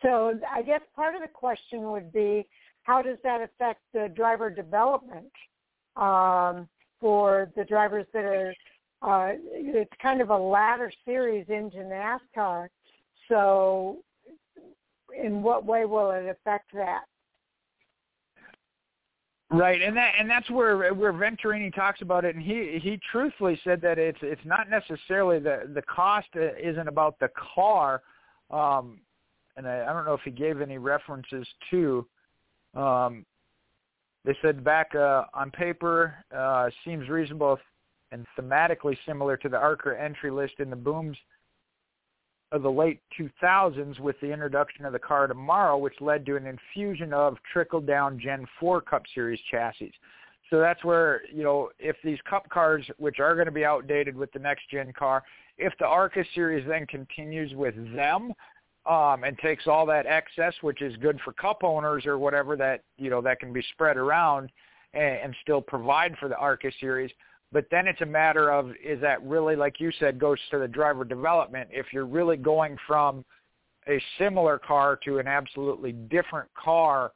So 0.00 0.38
I 0.50 0.62
guess 0.62 0.80
part 0.96 1.14
of 1.14 1.20
the 1.22 1.28
question 1.28 1.90
would 1.90 2.12
be, 2.12 2.46
how 2.82 3.00
does 3.00 3.16
that 3.22 3.40
affect 3.40 3.80
the 3.92 4.12
driver 4.14 4.50
development? 4.50 5.32
Um, 5.96 6.68
for 7.00 7.50
the 7.56 7.64
drivers 7.64 8.06
that 8.12 8.24
are. 8.24 8.54
Uh, 9.02 9.34
it's 9.52 9.92
kind 10.00 10.22
of 10.22 10.30
a 10.30 10.36
ladder 10.36 10.90
series 11.04 11.44
into 11.50 11.76
NASCAR. 11.76 12.68
So, 13.28 13.98
in 15.14 15.42
what 15.42 15.66
way 15.66 15.84
will 15.84 16.10
it 16.10 16.24
affect 16.26 16.72
that? 16.72 17.04
Right, 19.50 19.82
and 19.82 19.96
that 19.96 20.14
and 20.18 20.28
that's 20.28 20.50
where 20.50 20.92
where 20.94 21.12
Venturini 21.12 21.72
talks 21.72 22.02
about 22.02 22.24
it, 22.24 22.34
and 22.34 22.42
he 22.42 22.80
he 22.82 22.98
truthfully 23.12 23.60
said 23.62 23.80
that 23.82 23.98
it's 23.98 24.18
it's 24.20 24.44
not 24.44 24.68
necessarily 24.68 25.38
the 25.38 25.70
the 25.72 25.82
cost 25.82 26.26
isn't 26.34 26.88
about 26.88 27.20
the 27.20 27.28
car, 27.54 28.02
um, 28.50 29.00
and 29.56 29.68
I, 29.68 29.82
I 29.82 29.92
don't 29.92 30.06
know 30.06 30.14
if 30.14 30.22
he 30.24 30.32
gave 30.32 30.60
any 30.60 30.78
references 30.78 31.46
to, 31.70 32.06
um, 32.74 33.24
they 34.24 34.36
said 34.40 34.64
back 34.64 34.94
uh, 34.94 35.24
on 35.34 35.50
paper 35.50 36.14
uh, 36.34 36.70
seems 36.84 37.08
reasonable 37.08 37.58
and 38.12 38.26
thematically 38.38 38.96
similar 39.06 39.36
to 39.36 39.48
the 39.48 39.56
ARCA 39.56 39.96
entry 40.00 40.30
list 40.30 40.54
in 40.58 40.70
the 40.70 40.76
booms 40.76 41.16
of 42.52 42.62
the 42.62 42.70
late 42.70 43.00
2000s 43.18 43.98
with 43.98 44.16
the 44.20 44.30
introduction 44.30 44.84
of 44.84 44.92
the 44.92 44.98
car 44.98 45.26
tomorrow, 45.26 45.76
which 45.76 45.94
led 46.00 46.24
to 46.24 46.36
an 46.36 46.46
infusion 46.46 47.12
of 47.12 47.36
trickle-down 47.52 48.18
Gen 48.20 48.46
4 48.60 48.80
Cup 48.80 49.02
Series 49.12 49.40
chassis. 49.50 49.92
So 50.50 50.60
that's 50.60 50.84
where, 50.84 51.22
you 51.32 51.42
know, 51.42 51.70
if 51.78 51.96
these 52.04 52.18
Cup 52.28 52.48
cars, 52.50 52.84
which 52.98 53.18
are 53.18 53.34
going 53.34 53.46
to 53.46 53.52
be 53.52 53.64
outdated 53.64 54.14
with 54.14 54.30
the 54.32 54.38
next 54.38 54.70
gen 54.70 54.92
car, 54.92 55.24
if 55.58 55.72
the 55.78 55.86
ARCA 55.86 56.24
series 56.34 56.66
then 56.68 56.86
continues 56.86 57.54
with 57.54 57.74
them 57.94 58.32
um, 58.86 59.24
and 59.24 59.38
takes 59.38 59.66
all 59.66 59.86
that 59.86 60.06
excess, 60.06 60.54
which 60.60 60.82
is 60.82 60.96
good 60.98 61.18
for 61.24 61.32
Cup 61.32 61.64
owners 61.64 62.06
or 62.06 62.18
whatever 62.18 62.56
that, 62.56 62.82
you 62.98 63.10
know, 63.10 63.20
that 63.22 63.40
can 63.40 63.52
be 63.52 63.62
spread 63.72 63.96
around 63.96 64.50
and, 64.92 65.18
and 65.22 65.36
still 65.42 65.60
provide 65.60 66.16
for 66.18 66.28
the 66.28 66.36
ARCA 66.36 66.70
series, 66.80 67.10
but 67.52 67.66
then 67.70 67.86
it's 67.86 68.00
a 68.00 68.06
matter 68.06 68.52
of 68.52 68.72
is 68.84 69.00
that 69.00 69.22
really, 69.22 69.56
like 69.56 69.78
you 69.78 69.92
said, 69.98 70.18
goes 70.18 70.38
to 70.50 70.58
the 70.58 70.68
driver 70.68 71.04
development. 71.04 71.70
If 71.72 71.86
you're 71.92 72.04
really 72.06 72.36
going 72.36 72.76
from 72.86 73.24
a 73.88 74.02
similar 74.18 74.58
car 74.58 74.98
to 75.04 75.18
an 75.18 75.28
absolutely 75.28 75.92
different 75.92 76.48
car 76.54 77.12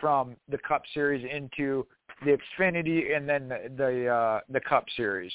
from 0.00 0.36
the 0.48 0.58
Cup 0.58 0.82
Series 0.92 1.24
into 1.24 1.86
the 2.24 2.36
Xfinity 2.36 3.16
and 3.16 3.28
then 3.28 3.48
the 3.48 3.70
the, 3.76 4.08
uh, 4.08 4.40
the 4.50 4.60
Cup 4.60 4.84
Series. 4.96 5.32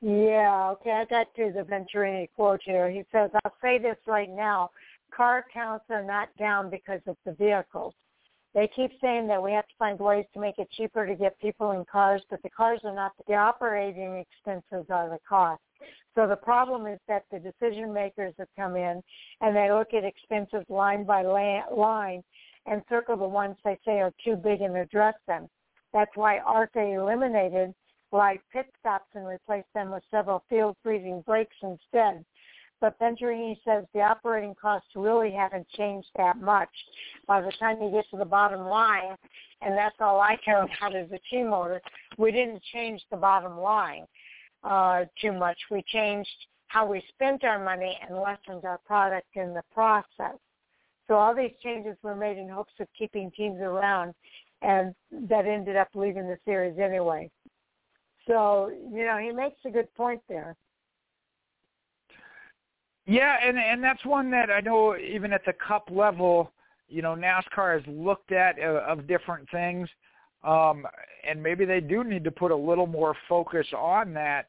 Yeah, 0.00 0.70
okay, 0.72 0.92
I 0.92 1.04
got 1.06 1.34
to 1.34 1.52
the 1.52 1.62
Venturini 1.62 2.28
quote 2.36 2.60
here. 2.64 2.88
He 2.88 3.02
says, 3.10 3.30
I'll 3.44 3.54
say 3.60 3.78
this 3.78 3.96
right 4.06 4.30
now. 4.30 4.70
Car 5.14 5.44
counts 5.52 5.86
are 5.90 6.04
not 6.04 6.28
down 6.38 6.70
because 6.70 7.00
of 7.06 7.16
the 7.24 7.32
vehicles. 7.32 7.94
They 8.54 8.68
keep 8.74 8.92
saying 9.00 9.26
that 9.28 9.42
we 9.42 9.52
have 9.52 9.66
to 9.66 9.74
find 9.78 9.98
ways 9.98 10.24
to 10.34 10.40
make 10.40 10.58
it 10.58 10.70
cheaper 10.70 11.06
to 11.06 11.14
get 11.14 11.38
people 11.40 11.72
in 11.72 11.84
cars, 11.84 12.22
but 12.30 12.42
the 12.42 12.50
cars 12.50 12.80
are 12.84 12.94
not 12.94 13.12
the 13.26 13.34
operating 13.34 14.16
expenses 14.16 14.86
are 14.90 15.08
the 15.08 15.18
cost. 15.28 15.60
So 16.14 16.26
the 16.26 16.36
problem 16.36 16.86
is 16.86 16.98
that 17.08 17.24
the 17.30 17.38
decision 17.38 17.92
makers 17.92 18.34
have 18.38 18.48
come 18.56 18.76
in 18.76 19.02
and 19.40 19.54
they 19.54 19.70
look 19.70 19.94
at 19.94 20.04
expenses 20.04 20.64
line 20.68 21.04
by 21.04 21.22
line 21.22 22.22
and 22.66 22.82
circle 22.88 23.16
the 23.16 23.28
ones 23.28 23.56
they 23.64 23.78
say 23.84 24.00
are 24.00 24.12
too 24.24 24.36
big 24.36 24.60
and 24.60 24.76
address 24.76 25.14
them. 25.26 25.48
That's 25.92 26.10
why 26.14 26.38
ARCA 26.38 26.80
eliminated 26.80 27.74
live 28.12 28.38
pit 28.52 28.66
stops 28.80 29.08
and 29.14 29.26
replaced 29.26 29.72
them 29.74 29.90
with 29.90 30.02
several 30.10 30.44
field 30.48 30.76
freezing 30.82 31.22
breaks 31.26 31.56
instead. 31.62 32.24
But 32.80 32.98
Venturini 33.00 33.56
says 33.64 33.84
the 33.92 34.02
operating 34.02 34.54
costs 34.54 34.88
really 34.94 35.32
haven't 35.32 35.68
changed 35.70 36.08
that 36.16 36.40
much. 36.40 36.70
By 37.26 37.40
the 37.40 37.52
time 37.58 37.82
you 37.82 37.90
get 37.90 38.08
to 38.10 38.16
the 38.16 38.24
bottom 38.24 38.66
line, 38.66 39.16
and 39.60 39.76
that's 39.76 39.96
all 40.00 40.20
I 40.20 40.36
care 40.44 40.62
about 40.62 40.94
as 40.94 41.10
a 41.10 41.18
team 41.30 41.50
motor, 41.50 41.80
we 42.16 42.30
didn't 42.30 42.62
change 42.72 43.02
the 43.10 43.16
bottom 43.16 43.58
line 43.58 44.06
uh, 44.62 45.04
too 45.20 45.32
much. 45.32 45.58
We 45.70 45.82
changed 45.88 46.28
how 46.68 46.86
we 46.86 47.02
spent 47.08 47.44
our 47.44 47.62
money 47.62 47.98
and 48.06 48.18
lessened 48.18 48.64
our 48.64 48.78
product 48.86 49.28
in 49.34 49.54
the 49.54 49.62
process. 49.74 50.38
So 51.08 51.14
all 51.14 51.34
these 51.34 51.52
changes 51.62 51.96
were 52.02 52.14
made 52.14 52.36
in 52.36 52.48
hopes 52.48 52.74
of 52.78 52.86
keeping 52.96 53.30
teams 53.32 53.60
around, 53.60 54.14
and 54.60 54.94
that 55.10 55.46
ended 55.46 55.76
up 55.76 55.88
leaving 55.94 56.28
the 56.28 56.38
series 56.44 56.78
anyway. 56.78 57.30
So 58.28 58.70
you 58.92 59.04
know 59.04 59.18
he 59.18 59.32
makes 59.32 59.56
a 59.64 59.70
good 59.70 59.92
point 59.94 60.20
there. 60.28 60.54
Yeah, 63.08 63.36
and 63.42 63.58
and 63.58 63.82
that's 63.82 64.04
one 64.04 64.30
that 64.32 64.50
I 64.50 64.60
know 64.60 64.94
even 64.96 65.32
at 65.32 65.44
the 65.46 65.54
Cup 65.54 65.88
level, 65.90 66.52
you 66.88 67.00
know, 67.00 67.14
NASCAR 67.14 67.74
has 67.74 67.82
looked 67.86 68.32
at 68.32 68.58
uh, 68.58 68.82
of 68.86 69.06
different 69.06 69.48
things, 69.50 69.88
um, 70.44 70.86
and 71.26 71.42
maybe 71.42 71.64
they 71.64 71.80
do 71.80 72.04
need 72.04 72.22
to 72.24 72.30
put 72.30 72.50
a 72.50 72.56
little 72.56 72.86
more 72.86 73.16
focus 73.26 73.66
on 73.74 74.12
that. 74.12 74.48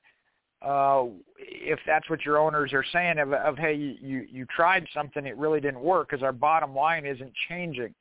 Uh, 0.61 1.05
if 1.37 1.79
that's 1.87 2.09
what 2.09 2.25
your 2.25 2.37
owners 2.37 2.73
are 2.73 2.83
saying 2.91 3.17
of, 3.17 3.31
of 3.31 3.57
hey, 3.57 3.73
you 3.73 4.27
you 4.29 4.45
tried 4.53 4.85
something, 4.93 5.25
it 5.25 5.37
really 5.37 5.61
didn't 5.61 5.79
work 5.79 6.09
because 6.09 6.21
our 6.21 6.33
bottom 6.33 6.75
line 6.75 7.05
isn't 7.05 7.31
changing, 7.47 7.95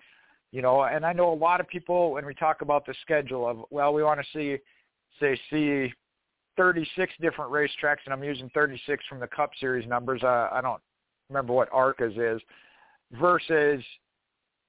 you 0.51 0.61
know. 0.61 0.83
And 0.83 1.07
I 1.07 1.13
know 1.13 1.33
a 1.33 1.35
lot 1.35 1.61
of 1.61 1.69
people 1.69 2.11
when 2.11 2.27
we 2.27 2.35
talk 2.35 2.63
about 2.63 2.85
the 2.85 2.95
schedule 3.03 3.49
of 3.49 3.59
well, 3.71 3.95
we 3.95 4.03
want 4.03 4.19
to 4.19 4.27
see, 4.37 4.59
say, 5.21 5.39
see 5.51 5.93
36 6.57 7.13
different 7.21 7.51
racetracks, 7.51 7.99
and 8.05 8.13
I'm 8.13 8.25
using 8.25 8.51
36 8.55 9.05
from 9.09 9.21
the 9.21 9.27
Cup 9.29 9.51
Series 9.61 9.89
numbers. 9.89 10.23
Uh, 10.23 10.49
I 10.53 10.61
don't 10.61 10.83
remember 11.29 11.53
what 11.53 11.69
ARCA's 11.73 12.17
is, 12.17 12.41
versus, 13.13 13.83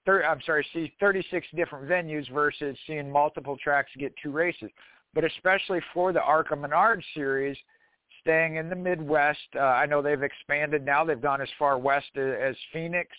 thir- 0.05 0.23
I'm 0.23 0.41
sorry, 0.45 0.65
see 0.73 0.93
36 0.99 1.47
different 1.55 1.89
venues 1.89 2.31
versus 2.31 2.77
seeing 2.85 3.11
multiple 3.11 3.57
tracks 3.61 3.91
get 3.97 4.13
two 4.21 4.31
races. 4.31 4.69
But 5.13 5.23
especially 5.23 5.79
for 5.93 6.13
the 6.13 6.21
ARCA 6.21 6.55
Menard 6.55 7.03
Series, 7.15 7.57
staying 8.21 8.57
in 8.57 8.69
the 8.69 8.75
Midwest, 8.75 9.39
uh, 9.55 9.59
I 9.59 9.85
know 9.85 10.01
they've 10.01 10.21
expanded 10.21 10.85
now. 10.85 11.03
They've 11.03 11.21
gone 11.21 11.41
as 11.41 11.49
far 11.57 11.77
west 11.77 12.09
as, 12.15 12.35
as 12.39 12.55
Phoenix. 12.71 13.09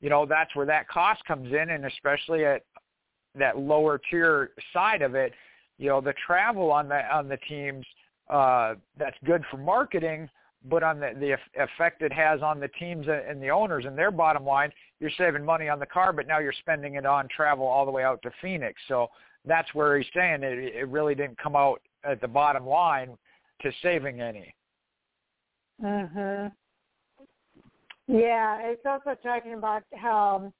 You 0.00 0.10
know, 0.10 0.26
that's 0.26 0.54
where 0.54 0.66
that 0.66 0.88
cost 0.88 1.24
comes 1.24 1.52
in, 1.52 1.70
and 1.70 1.86
especially 1.86 2.44
at 2.44 2.64
that 3.34 3.58
lower 3.58 4.00
tier 4.10 4.50
side 4.72 5.02
of 5.02 5.14
it, 5.14 5.32
you 5.78 5.88
know, 5.88 6.00
the 6.00 6.14
travel 6.26 6.70
on 6.70 6.88
the 6.88 7.00
on 7.14 7.28
the 7.28 7.38
teams– 7.48 7.86
uh, 8.30 8.74
that's 8.98 9.16
good 9.24 9.42
for 9.50 9.56
marketing, 9.56 10.28
but 10.68 10.82
on 10.82 11.00
the, 11.00 11.12
the 11.18 11.36
effect 11.62 12.02
it 12.02 12.12
has 12.12 12.42
on 12.42 12.60
the 12.60 12.68
teams 12.68 13.06
and 13.08 13.42
the 13.42 13.48
owners 13.48 13.84
and 13.86 13.96
their 13.96 14.10
bottom 14.10 14.44
line, 14.44 14.70
you're 15.00 15.10
saving 15.16 15.44
money 15.44 15.68
on 15.68 15.78
the 15.78 15.86
car, 15.86 16.12
but 16.12 16.26
now 16.26 16.38
you're 16.38 16.52
spending 16.52 16.94
it 16.94 17.06
on 17.06 17.28
travel 17.34 17.66
all 17.66 17.86
the 17.86 17.90
way 17.90 18.04
out 18.04 18.20
to 18.22 18.30
Phoenix. 18.42 18.80
So 18.88 19.08
that's 19.46 19.72
where 19.72 19.96
he's 19.96 20.06
saying 20.14 20.42
it, 20.42 20.58
it 20.74 20.88
really 20.88 21.14
didn't 21.14 21.38
come 21.38 21.56
out 21.56 21.80
at 22.04 22.20
the 22.20 22.28
bottom 22.28 22.66
line 22.66 23.16
to 23.62 23.72
saving 23.82 24.20
any. 24.20 24.54
Mhm. 25.82 26.52
Yeah, 28.08 28.58
it's 28.62 28.84
also 28.84 29.16
talking 29.22 29.54
about 29.54 29.84
how 29.94 30.52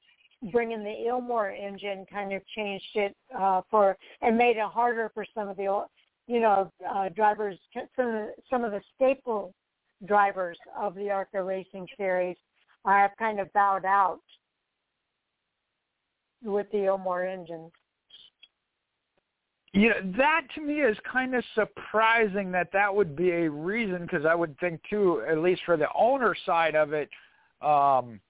bringing 0.52 0.84
the 0.84 0.94
Ilmor 1.08 1.50
engine 1.50 2.06
kind 2.10 2.32
of 2.32 2.42
changed 2.54 2.84
it 2.94 3.16
uh, 3.36 3.62
for 3.70 3.96
and 4.22 4.36
made 4.36 4.56
it 4.56 4.66
harder 4.66 5.10
for 5.14 5.24
some 5.34 5.48
of 5.48 5.56
the 5.56 5.84
you 6.26 6.40
know, 6.40 6.70
uh, 6.88 7.08
drivers, 7.08 7.58
some, 7.96 8.28
some 8.50 8.62
of 8.62 8.70
the 8.70 8.82
staple 8.94 9.54
drivers 10.04 10.58
of 10.78 10.94
the 10.94 11.10
ARCA 11.10 11.42
Racing 11.42 11.88
Series 11.96 12.36
have 12.86 13.10
kind 13.18 13.40
of 13.40 13.52
bowed 13.52 13.84
out 13.84 14.20
with 16.44 16.70
the 16.70 16.78
Ilmor 16.78 17.26
engines. 17.30 17.72
Yeah, 19.74 19.92
that 20.16 20.42
to 20.54 20.60
me 20.60 20.80
is 20.80 20.96
kind 21.10 21.34
of 21.34 21.44
surprising 21.54 22.50
that 22.52 22.68
that 22.72 22.94
would 22.94 23.14
be 23.14 23.30
a 23.30 23.50
reason 23.50 24.02
because 24.02 24.24
I 24.24 24.34
would 24.34 24.58
think 24.60 24.80
too, 24.88 25.22
at 25.28 25.38
least 25.38 25.62
for 25.66 25.76
the 25.76 25.88
owner 25.94 26.34
side 26.46 26.74
of 26.74 26.92
it, 26.92 27.08
um, 27.60 28.20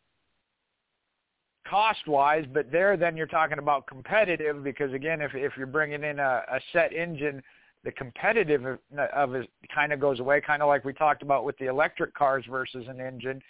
cost 1.68 2.06
wise. 2.06 2.44
But 2.52 2.70
there, 2.70 2.96
then 2.96 3.16
you're 3.16 3.26
talking 3.26 3.58
about 3.58 3.86
competitive 3.86 4.64
because 4.64 4.92
again, 4.92 5.20
if 5.20 5.34
if 5.34 5.52
you're 5.56 5.66
bringing 5.66 6.04
in 6.04 6.18
a, 6.18 6.42
a 6.50 6.60
set 6.72 6.92
engine 6.92 7.42
the 7.84 7.92
competitive 7.92 8.78
of 9.14 9.34
it 9.34 9.48
kind 9.72 9.92
of 9.92 10.00
goes 10.00 10.20
away, 10.20 10.40
kind 10.40 10.62
of 10.62 10.68
like 10.68 10.84
we 10.84 10.92
talked 10.92 11.22
about 11.22 11.44
with 11.44 11.56
the 11.58 11.66
electric 11.66 12.14
cars 12.14 12.44
versus 12.50 12.86
an 12.88 13.00
engine. 13.00 13.40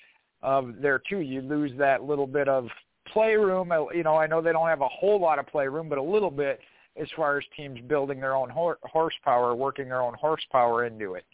Um, 0.42 0.76
there 0.80 1.00
too, 1.08 1.20
you 1.20 1.40
lose 1.40 1.72
that 1.78 2.04
little 2.04 2.26
bit 2.26 2.48
of 2.48 2.68
playroom. 3.12 3.72
Uh, 3.72 3.90
you 3.90 4.02
know, 4.02 4.16
I 4.16 4.26
know 4.26 4.40
they 4.40 4.52
don't 4.52 4.68
have 4.68 4.82
a 4.82 4.88
whole 4.88 5.20
lot 5.20 5.38
of 5.38 5.46
playroom, 5.46 5.88
but 5.88 5.98
a 5.98 6.02
little 6.02 6.30
bit 6.30 6.60
as 7.00 7.08
far 7.16 7.38
as 7.38 7.44
teams 7.56 7.80
building 7.88 8.20
their 8.20 8.34
own 8.34 8.50
horsepower, 8.50 9.54
working 9.54 9.88
their 9.88 10.02
own 10.02 10.14
horsepower 10.14 10.84
into 10.84 11.14
it. 11.14 11.24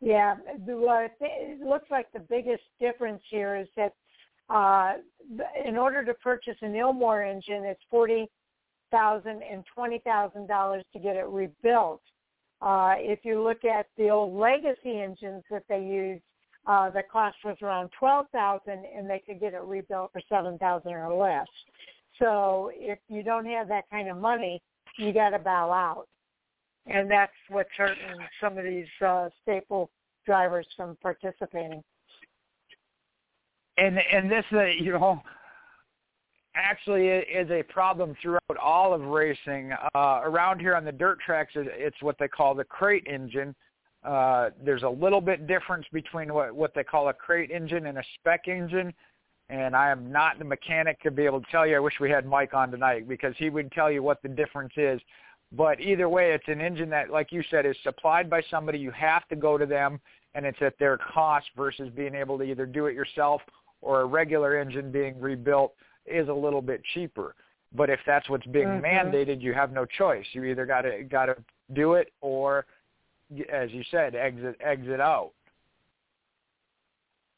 Yeah, 0.00 0.36
it 0.48 1.64
looks 1.64 1.90
like 1.90 2.10
the 2.12 2.20
biggest 2.20 2.62
difference 2.80 3.22
here 3.28 3.56
is 3.56 3.68
that 3.76 3.92
uh, 4.50 4.94
in 5.64 5.76
order 5.76 6.04
to 6.04 6.14
purchase 6.14 6.56
an 6.60 6.72
Ilmor 6.72 7.22
engine, 7.30 7.64
it's 7.64 7.80
forty 7.90 8.28
thousand 8.90 9.42
and 9.50 9.64
twenty 9.72 10.00
thousand 10.00 10.48
dollars 10.48 10.84
to 10.92 10.98
get 10.98 11.16
it 11.16 11.26
rebuilt. 11.26 12.02
Uh, 12.60 12.94
if 12.98 13.20
you 13.22 13.42
look 13.42 13.64
at 13.64 13.86
the 13.96 14.10
old 14.10 14.38
legacy 14.38 15.00
engines 15.00 15.42
that 15.50 15.62
they 15.68 15.80
used, 15.80 16.22
uh, 16.66 16.90
the 16.90 17.02
cost 17.10 17.36
was 17.44 17.56
around 17.62 17.90
twelve 17.98 18.26
thousand, 18.32 18.84
and 18.96 19.08
they 19.08 19.22
could 19.24 19.40
get 19.40 19.54
it 19.54 19.62
rebuilt 19.62 20.10
for 20.12 20.20
seven 20.28 20.58
thousand 20.58 20.92
or 20.92 21.14
less. 21.14 21.46
So 22.18 22.70
if 22.74 22.98
you 23.08 23.22
don't 23.22 23.46
have 23.46 23.68
that 23.68 23.88
kind 23.90 24.10
of 24.10 24.16
money, 24.18 24.60
you 24.98 25.12
got 25.12 25.30
to 25.30 25.38
bow 25.38 25.70
out, 25.70 26.06
and 26.86 27.10
that's 27.10 27.32
what's 27.48 27.70
hurting 27.76 28.18
some 28.42 28.58
of 28.58 28.64
these 28.64 28.86
uh, 29.00 29.28
staple 29.42 29.88
drivers 30.26 30.66
from 30.76 30.98
participating. 31.00 31.82
And 33.80 33.98
and 34.12 34.30
this, 34.30 34.44
uh, 34.52 34.64
you 34.64 34.92
know, 34.92 35.22
actually 36.54 37.06
is 37.08 37.50
a 37.50 37.62
problem 37.62 38.14
throughout 38.20 38.56
all 38.62 38.92
of 38.92 39.02
racing. 39.02 39.72
Uh, 39.94 40.20
around 40.22 40.60
here 40.60 40.76
on 40.76 40.84
the 40.84 40.92
dirt 40.92 41.18
tracks, 41.24 41.52
it's 41.54 41.96
what 42.02 42.16
they 42.18 42.28
call 42.28 42.54
the 42.54 42.64
crate 42.64 43.06
engine. 43.06 43.54
Uh, 44.04 44.50
there's 44.62 44.82
a 44.82 44.88
little 44.88 45.20
bit 45.20 45.46
difference 45.46 45.86
between 45.92 46.32
what, 46.32 46.54
what 46.54 46.74
they 46.74 46.84
call 46.84 47.08
a 47.08 47.14
crate 47.14 47.50
engine 47.50 47.86
and 47.86 47.98
a 47.98 48.04
spec 48.18 48.48
engine. 48.48 48.92
And 49.48 49.74
I 49.74 49.90
am 49.90 50.12
not 50.12 50.38
the 50.38 50.44
mechanic 50.44 51.00
to 51.02 51.10
be 51.10 51.24
able 51.24 51.40
to 51.40 51.50
tell 51.50 51.66
you. 51.66 51.76
I 51.76 51.80
wish 51.80 51.94
we 52.00 52.10
had 52.10 52.26
Mike 52.26 52.54
on 52.54 52.70
tonight 52.70 53.08
because 53.08 53.34
he 53.38 53.50
would 53.50 53.72
tell 53.72 53.90
you 53.90 54.02
what 54.02 54.22
the 54.22 54.28
difference 54.28 54.72
is. 54.76 55.00
But 55.52 55.80
either 55.80 56.08
way, 56.08 56.32
it's 56.32 56.46
an 56.46 56.60
engine 56.60 56.88
that, 56.90 57.10
like 57.10 57.32
you 57.32 57.42
said, 57.50 57.66
is 57.66 57.76
supplied 57.82 58.30
by 58.30 58.42
somebody. 58.50 58.78
You 58.78 58.92
have 58.92 59.26
to 59.28 59.36
go 59.36 59.58
to 59.58 59.66
them. 59.66 60.00
and 60.34 60.46
it's 60.46 60.60
at 60.60 60.78
their 60.78 60.96
cost 60.96 61.46
versus 61.56 61.90
being 61.94 62.14
able 62.14 62.38
to 62.38 62.44
either 62.44 62.66
do 62.66 62.86
it 62.86 62.94
yourself 62.94 63.40
or 63.80 64.02
a 64.02 64.04
regular 64.04 64.58
engine 64.58 64.90
being 64.90 65.18
rebuilt 65.20 65.74
is 66.06 66.28
a 66.28 66.32
little 66.32 66.62
bit 66.62 66.82
cheaper. 66.94 67.34
But 67.74 67.88
if 67.88 68.00
that's 68.06 68.28
what's 68.28 68.46
being 68.46 68.66
mm-hmm. 68.66 68.84
mandated, 68.84 69.40
you 69.40 69.52
have 69.52 69.72
no 69.72 69.84
choice. 69.84 70.24
You 70.32 70.44
either 70.44 70.66
got 70.66 70.82
to 70.82 71.04
got 71.04 71.26
to 71.26 71.36
do 71.72 71.94
it 71.94 72.12
or, 72.20 72.66
as 73.52 73.70
you 73.70 73.82
said, 73.90 74.14
exit 74.14 74.56
exit 74.60 75.00
out. 75.00 75.32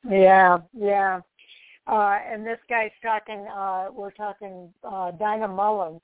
Yeah, 0.09 0.59
yeah. 0.73 1.21
Uh, 1.87 2.19
and 2.27 2.47
this 2.47 2.59
guy's 2.69 2.91
talking. 3.03 3.47
Uh, 3.55 3.89
we're 3.93 4.13
talking 4.13 4.73
uh, 4.85 5.11
Dinah 5.13 5.49
Mullins. 5.49 6.01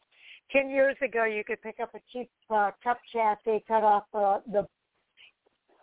Ten 0.50 0.70
years 0.70 0.96
ago, 1.02 1.24
you 1.24 1.44
could 1.44 1.62
pick 1.62 1.76
up 1.80 1.94
a 1.94 2.00
cheap 2.12 2.30
uh, 2.50 2.70
cup 2.82 3.00
chassis, 3.12 3.64
cut 3.66 3.82
off 3.82 4.04
uh, 4.14 4.38
the 4.50 4.66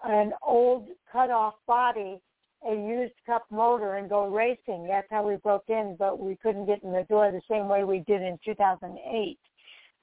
an 0.04 0.34
old 0.46 0.88
cut 1.12 1.32
off 1.32 1.56
body, 1.66 2.20
a 2.68 2.74
used 2.74 3.14
cup 3.26 3.46
motor, 3.52 3.96
and 3.96 4.10
go 4.10 4.28
racing. 4.28 4.88
That's 4.88 5.08
how 5.10 5.28
we 5.28 5.36
broke 5.38 5.66
in, 5.70 5.96
but 5.98 6.20
we 6.20 6.36
couldn't 6.38 6.66
get 6.66 6.84
in 6.84 6.92
the 6.92 7.06
door 7.10 7.32
the 7.32 7.42
same 7.50 7.68
way 7.68 7.84
we 7.84 8.00
did 8.00 8.22
in 8.22 8.40
2008. 8.44 9.40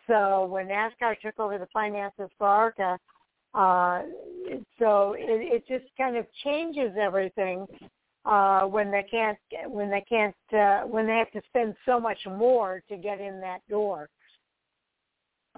So 0.07 0.47
when 0.47 0.69
NASCAR 0.69 1.19
took 1.21 1.39
over 1.39 1.59
the 1.59 1.69
finances 1.73 2.29
for 2.39 2.47
ARCA, 2.47 2.99
uh, 3.55 4.03
so 4.79 5.15
it, 5.19 5.63
it 5.63 5.69
just 5.69 5.85
kind 5.97 6.17
of 6.17 6.27
changes 6.43 6.93
everything 7.01 7.67
uh, 8.25 8.63
when 8.63 8.91
they 8.91 9.05
can't 9.11 9.39
when 9.67 9.91
they 9.91 10.05
can't 10.09 10.35
uh, 10.53 10.87
when 10.87 11.07
they 11.07 11.17
have 11.17 11.31
to 11.33 11.43
spend 11.49 11.75
so 11.85 12.01
much 12.01 12.19
more 12.27 12.83
to 12.89 12.97
get 12.97 13.21
in 13.21 13.41
that 13.41 13.59
door. 13.69 14.09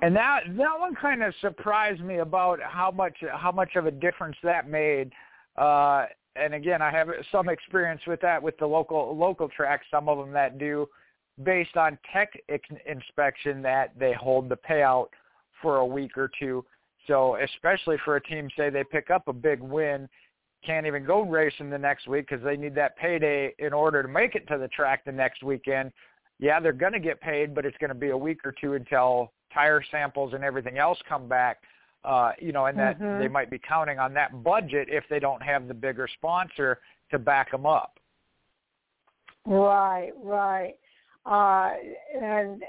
And 0.02 0.16
that 0.16 0.40
that 0.56 0.78
one 0.78 0.94
kind 0.94 1.22
of 1.22 1.32
surprised 1.40 2.00
me 2.00 2.18
about 2.18 2.58
how 2.60 2.90
much 2.90 3.16
how 3.32 3.52
much 3.52 3.76
of 3.76 3.86
a 3.86 3.90
difference 3.90 4.36
that 4.42 4.68
made. 4.68 5.12
Uh, 5.56 6.06
and 6.36 6.54
again, 6.54 6.82
I 6.82 6.90
have 6.90 7.08
some 7.30 7.48
experience 7.48 8.02
with 8.06 8.20
that 8.22 8.42
with 8.42 8.56
the 8.58 8.66
local 8.66 9.16
local 9.16 9.48
tracks. 9.48 9.86
Some 9.90 10.08
of 10.08 10.18
them 10.18 10.32
that 10.32 10.58
do 10.58 10.88
based 11.42 11.76
on 11.76 11.98
tech 12.12 12.32
inspection 12.86 13.62
that 13.62 13.92
they 13.98 14.12
hold 14.12 14.48
the 14.48 14.56
payout 14.56 15.06
for 15.60 15.78
a 15.78 15.86
week 15.86 16.16
or 16.16 16.30
two. 16.38 16.64
So 17.06 17.36
especially 17.36 17.96
for 18.04 18.16
a 18.16 18.22
team, 18.22 18.48
say 18.56 18.70
they 18.70 18.84
pick 18.84 19.10
up 19.10 19.28
a 19.28 19.32
big 19.32 19.60
win, 19.60 20.08
can't 20.64 20.86
even 20.86 21.04
go 21.04 21.22
racing 21.22 21.70
the 21.70 21.78
next 21.78 22.06
week 22.08 22.26
because 22.28 22.44
they 22.44 22.56
need 22.56 22.74
that 22.76 22.96
payday 22.96 23.54
in 23.58 23.72
order 23.72 24.02
to 24.02 24.08
make 24.08 24.34
it 24.34 24.46
to 24.48 24.58
the 24.58 24.68
track 24.68 25.04
the 25.04 25.12
next 25.12 25.42
weekend. 25.42 25.92
Yeah, 26.38 26.60
they're 26.60 26.72
going 26.72 26.92
to 26.92 27.00
get 27.00 27.20
paid, 27.20 27.54
but 27.54 27.66
it's 27.66 27.76
going 27.78 27.90
to 27.90 27.94
be 27.94 28.10
a 28.10 28.16
week 28.16 28.40
or 28.44 28.54
two 28.60 28.74
until 28.74 29.32
tire 29.52 29.82
samples 29.90 30.34
and 30.34 30.42
everything 30.42 30.78
else 30.78 30.98
come 31.08 31.28
back. 31.28 31.58
Uh, 32.04 32.32
you 32.38 32.52
know, 32.52 32.66
and 32.66 32.78
that 32.78 33.00
mm-hmm. 33.00 33.18
they 33.18 33.28
might 33.28 33.50
be 33.50 33.58
counting 33.58 33.98
on 33.98 34.12
that 34.12 34.44
budget 34.44 34.88
if 34.90 35.04
they 35.08 35.18
don't 35.18 35.42
have 35.42 35.68
the 35.68 35.72
bigger 35.72 36.06
sponsor 36.18 36.80
to 37.10 37.18
back 37.18 37.50
them 37.50 37.64
up. 37.64 37.98
Right, 39.46 40.12
right. 40.22 40.74
Uh, 41.24 41.70
and 42.20 42.62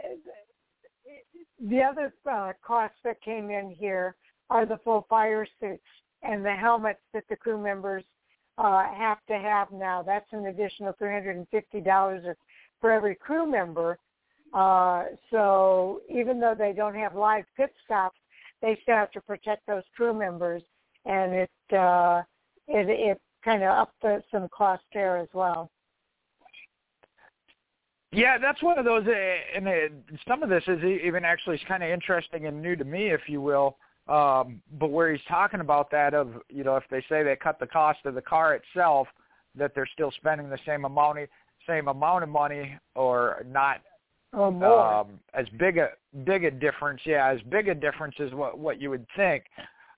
the 1.59 1.81
other 1.81 2.13
uh, 2.29 2.53
costs 2.65 2.97
that 3.03 3.21
came 3.21 3.49
in 3.49 3.75
here 3.77 4.15
are 4.49 4.65
the 4.65 4.77
full 4.83 5.05
fire 5.09 5.45
suits 5.59 5.83
and 6.23 6.43
the 6.45 6.53
helmets 6.53 6.99
that 7.13 7.23
the 7.29 7.35
crew 7.35 7.61
members 7.61 8.03
uh, 8.57 8.83
have 8.93 9.17
to 9.27 9.37
have 9.37 9.71
now. 9.71 10.01
That's 10.01 10.31
an 10.31 10.45
additional 10.47 10.93
$350 10.93 12.35
for 12.81 12.91
every 12.91 13.15
crew 13.15 13.49
member. 13.49 13.97
Uh, 14.53 15.05
so 15.31 16.01
even 16.09 16.39
though 16.39 16.55
they 16.57 16.71
don't 16.71 16.95
have 16.95 17.15
live 17.15 17.45
pit 17.57 17.73
stops, 17.83 18.17
they 18.65 18.77
still 18.81 18.95
have 18.95 19.11
to 19.11 19.21
protect 19.21 19.65
those 19.67 19.83
crew 19.95 20.13
members, 20.13 20.63
and 21.05 21.33
it 21.33 21.51
uh, 21.71 22.23
it, 22.67 22.89
it 22.89 23.21
kind 23.43 23.61
of 23.61 23.69
upped 23.69 24.25
some 24.31 24.47
cost 24.49 24.81
there 24.91 25.17
as 25.17 25.29
well. 25.33 25.69
Yeah, 28.11 28.37
that's 28.39 28.63
one 28.63 28.79
of 28.79 28.85
those, 28.85 29.05
uh, 29.05 29.11
and 29.55 29.67
uh, 29.67 29.71
some 30.27 30.41
of 30.41 30.49
this 30.49 30.63
is 30.67 30.83
even 30.83 31.25
actually 31.25 31.61
kind 31.67 31.83
of 31.83 31.89
interesting 31.89 32.47
and 32.47 32.61
new 32.61 32.75
to 32.75 32.85
me, 32.85 33.11
if 33.11 33.21
you 33.27 33.39
will. 33.41 33.77
Um, 34.07 34.61
but 34.79 34.89
where 34.89 35.11
he's 35.11 35.25
talking 35.27 35.59
about 35.59 35.91
that 35.91 36.13
of, 36.13 36.29
you 36.49 36.63
know, 36.63 36.75
if 36.77 36.85
they 36.89 37.03
say 37.09 37.23
they 37.23 37.35
cut 37.35 37.59
the 37.59 37.67
cost 37.67 37.99
of 38.05 38.15
the 38.15 38.21
car 38.21 38.55
itself, 38.55 39.07
that 39.55 39.73
they're 39.75 39.89
still 39.93 40.11
spending 40.11 40.49
the 40.49 40.59
same 40.65 40.85
amount, 40.85 41.19
same 41.67 41.87
amount 41.87 42.23
of 42.23 42.29
money, 42.29 42.77
or 42.95 43.43
not 43.47 43.81
more. 44.35 44.93
Um, 44.93 45.19
as 45.33 45.47
big 45.57 45.77
a 45.77 45.89
big 46.23 46.43
a 46.43 46.51
difference, 46.51 47.01
yeah, 47.05 47.29
as 47.29 47.41
big 47.49 47.67
a 47.67 47.75
difference 47.75 48.15
as 48.19 48.31
what 48.33 48.57
what 48.57 48.81
you 48.81 48.89
would 48.89 49.05
think. 49.15 49.45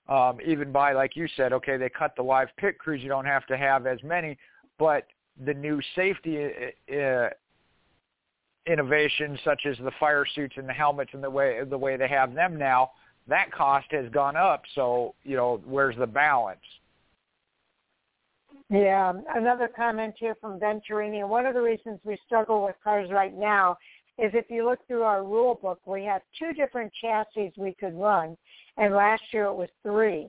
Um, 0.08 0.38
even 0.44 0.72
by 0.72 0.92
like 0.92 1.16
you 1.16 1.28
said, 1.36 1.52
okay, 1.52 1.76
they 1.76 1.90
cut 1.90 2.14
the 2.16 2.22
live 2.22 2.48
pit 2.56 2.78
crews. 2.78 3.02
You 3.02 3.08
don't 3.08 3.26
have 3.26 3.46
to 3.46 3.56
have 3.56 3.86
as 3.86 4.02
many, 4.02 4.38
but 4.78 5.06
the 5.44 5.54
new 5.54 5.80
safety 5.94 6.46
uh, 6.90 6.94
uh 6.94 7.30
innovations 8.66 9.38
such 9.44 9.64
as 9.66 9.76
the 9.78 9.92
fire 9.98 10.26
suits 10.34 10.54
and 10.58 10.68
the 10.68 10.72
helmets 10.72 11.10
and 11.14 11.22
the 11.22 11.30
way 11.30 11.60
the 11.68 11.78
way 11.78 11.96
they 11.96 12.08
have 12.08 12.34
them 12.34 12.58
now, 12.58 12.90
that 13.26 13.50
cost 13.52 13.86
has 13.90 14.08
gone 14.10 14.36
up. 14.36 14.62
So 14.74 15.14
you 15.24 15.36
know, 15.36 15.60
where's 15.64 15.96
the 15.96 16.06
balance? 16.06 16.60
Yeah, 18.70 19.14
another 19.34 19.68
comment 19.74 20.14
here 20.18 20.36
from 20.40 20.60
Venturini. 20.60 21.26
One 21.26 21.46
of 21.46 21.54
the 21.54 21.62
reasons 21.62 22.00
we 22.04 22.18
struggle 22.26 22.64
with 22.64 22.76
cars 22.84 23.10
right 23.10 23.34
now 23.34 23.78
is 24.18 24.32
if 24.34 24.46
you 24.50 24.64
look 24.64 24.84
through 24.86 25.02
our 25.02 25.24
rule 25.24 25.58
book, 25.60 25.80
we 25.86 26.04
have 26.04 26.22
two 26.38 26.52
different 26.52 26.92
chassis 27.00 27.52
we 27.56 27.74
could 27.78 27.94
run, 27.94 28.36
and 28.76 28.94
last 28.94 29.22
year 29.32 29.44
it 29.44 29.54
was 29.54 29.68
three. 29.82 30.28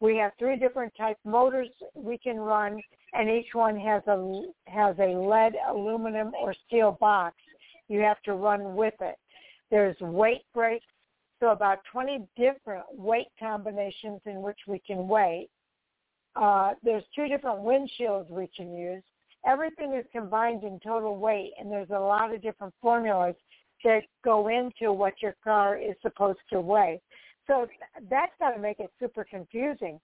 We 0.00 0.16
have 0.18 0.32
three 0.38 0.56
different 0.56 0.92
type 0.96 1.18
motors 1.24 1.68
we 1.94 2.16
can 2.18 2.36
run, 2.36 2.80
and 3.12 3.28
each 3.28 3.54
one 3.54 3.78
has 3.80 4.02
a 4.06 4.42
has 4.66 4.96
a 4.98 5.18
lead, 5.18 5.54
aluminum, 5.68 6.32
or 6.40 6.54
steel 6.66 6.96
box. 7.00 7.36
You 7.88 8.00
have 8.00 8.20
to 8.22 8.34
run 8.34 8.76
with 8.76 8.94
it. 9.00 9.16
There's 9.70 9.98
weight 10.00 10.44
breaks, 10.52 10.86
so 11.40 11.50
about 11.50 11.78
20 11.90 12.26
different 12.36 12.84
weight 12.92 13.28
combinations 13.38 14.20
in 14.26 14.42
which 14.42 14.58
we 14.68 14.78
can 14.78 15.08
weight. 15.08 15.48
Uh, 16.36 16.74
there's 16.82 17.04
two 17.14 17.28
different 17.28 17.60
windshields 17.60 18.28
we 18.30 18.48
can 18.56 18.76
use 18.76 19.02
everything 19.46 19.94
is 19.94 20.04
combined 20.12 20.64
in 20.64 20.80
total 20.80 21.18
weight, 21.18 21.52
and 21.58 21.70
there's 21.70 21.90
a 21.90 21.98
lot 21.98 22.34
of 22.34 22.42
different 22.42 22.74
formulas 22.80 23.34
that 23.84 24.02
go 24.24 24.48
into 24.48 24.92
what 24.92 25.14
your 25.20 25.34
car 25.44 25.76
is 25.76 25.94
supposed 26.02 26.38
to 26.50 26.60
weigh. 26.60 27.00
So 27.46 27.66
that's 28.10 28.32
got 28.38 28.52
to 28.52 28.58
make 28.58 28.80
it 28.80 28.90
super 28.98 29.24
confusing. 29.24 30.00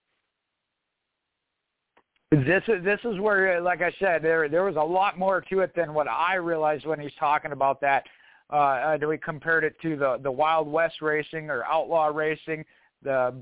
This 2.31 2.63
is 2.69 2.85
this 2.85 3.01
is 3.05 3.19
where, 3.19 3.61
like 3.61 3.83
I 3.83 3.93
said, 3.99 4.23
there 4.23 4.49
there 4.49 4.63
was 4.63 4.77
a 4.77 4.81
lot 4.81 5.19
more 5.19 5.41
to 5.51 5.61
it 5.61 5.75
than 5.75 5.95
what 5.95 6.07
I 6.07 6.35
realized 6.35 6.87
when 6.87 7.01
he's 7.01 7.15
talking 7.19 7.51
about 7.51 7.81
that. 7.81 8.05
Uh, 8.53 8.97
uh, 9.03 9.07
we 9.09 9.19
compared 9.19 9.65
it 9.65 9.75
to 9.83 9.97
the 9.97 10.19
the 10.23 10.31
Wild 10.31 10.71
West 10.71 11.03
racing 11.03 11.51
or 11.51 11.65
outlaw 11.65 12.07
racing, 12.07 12.65
the 13.03 13.35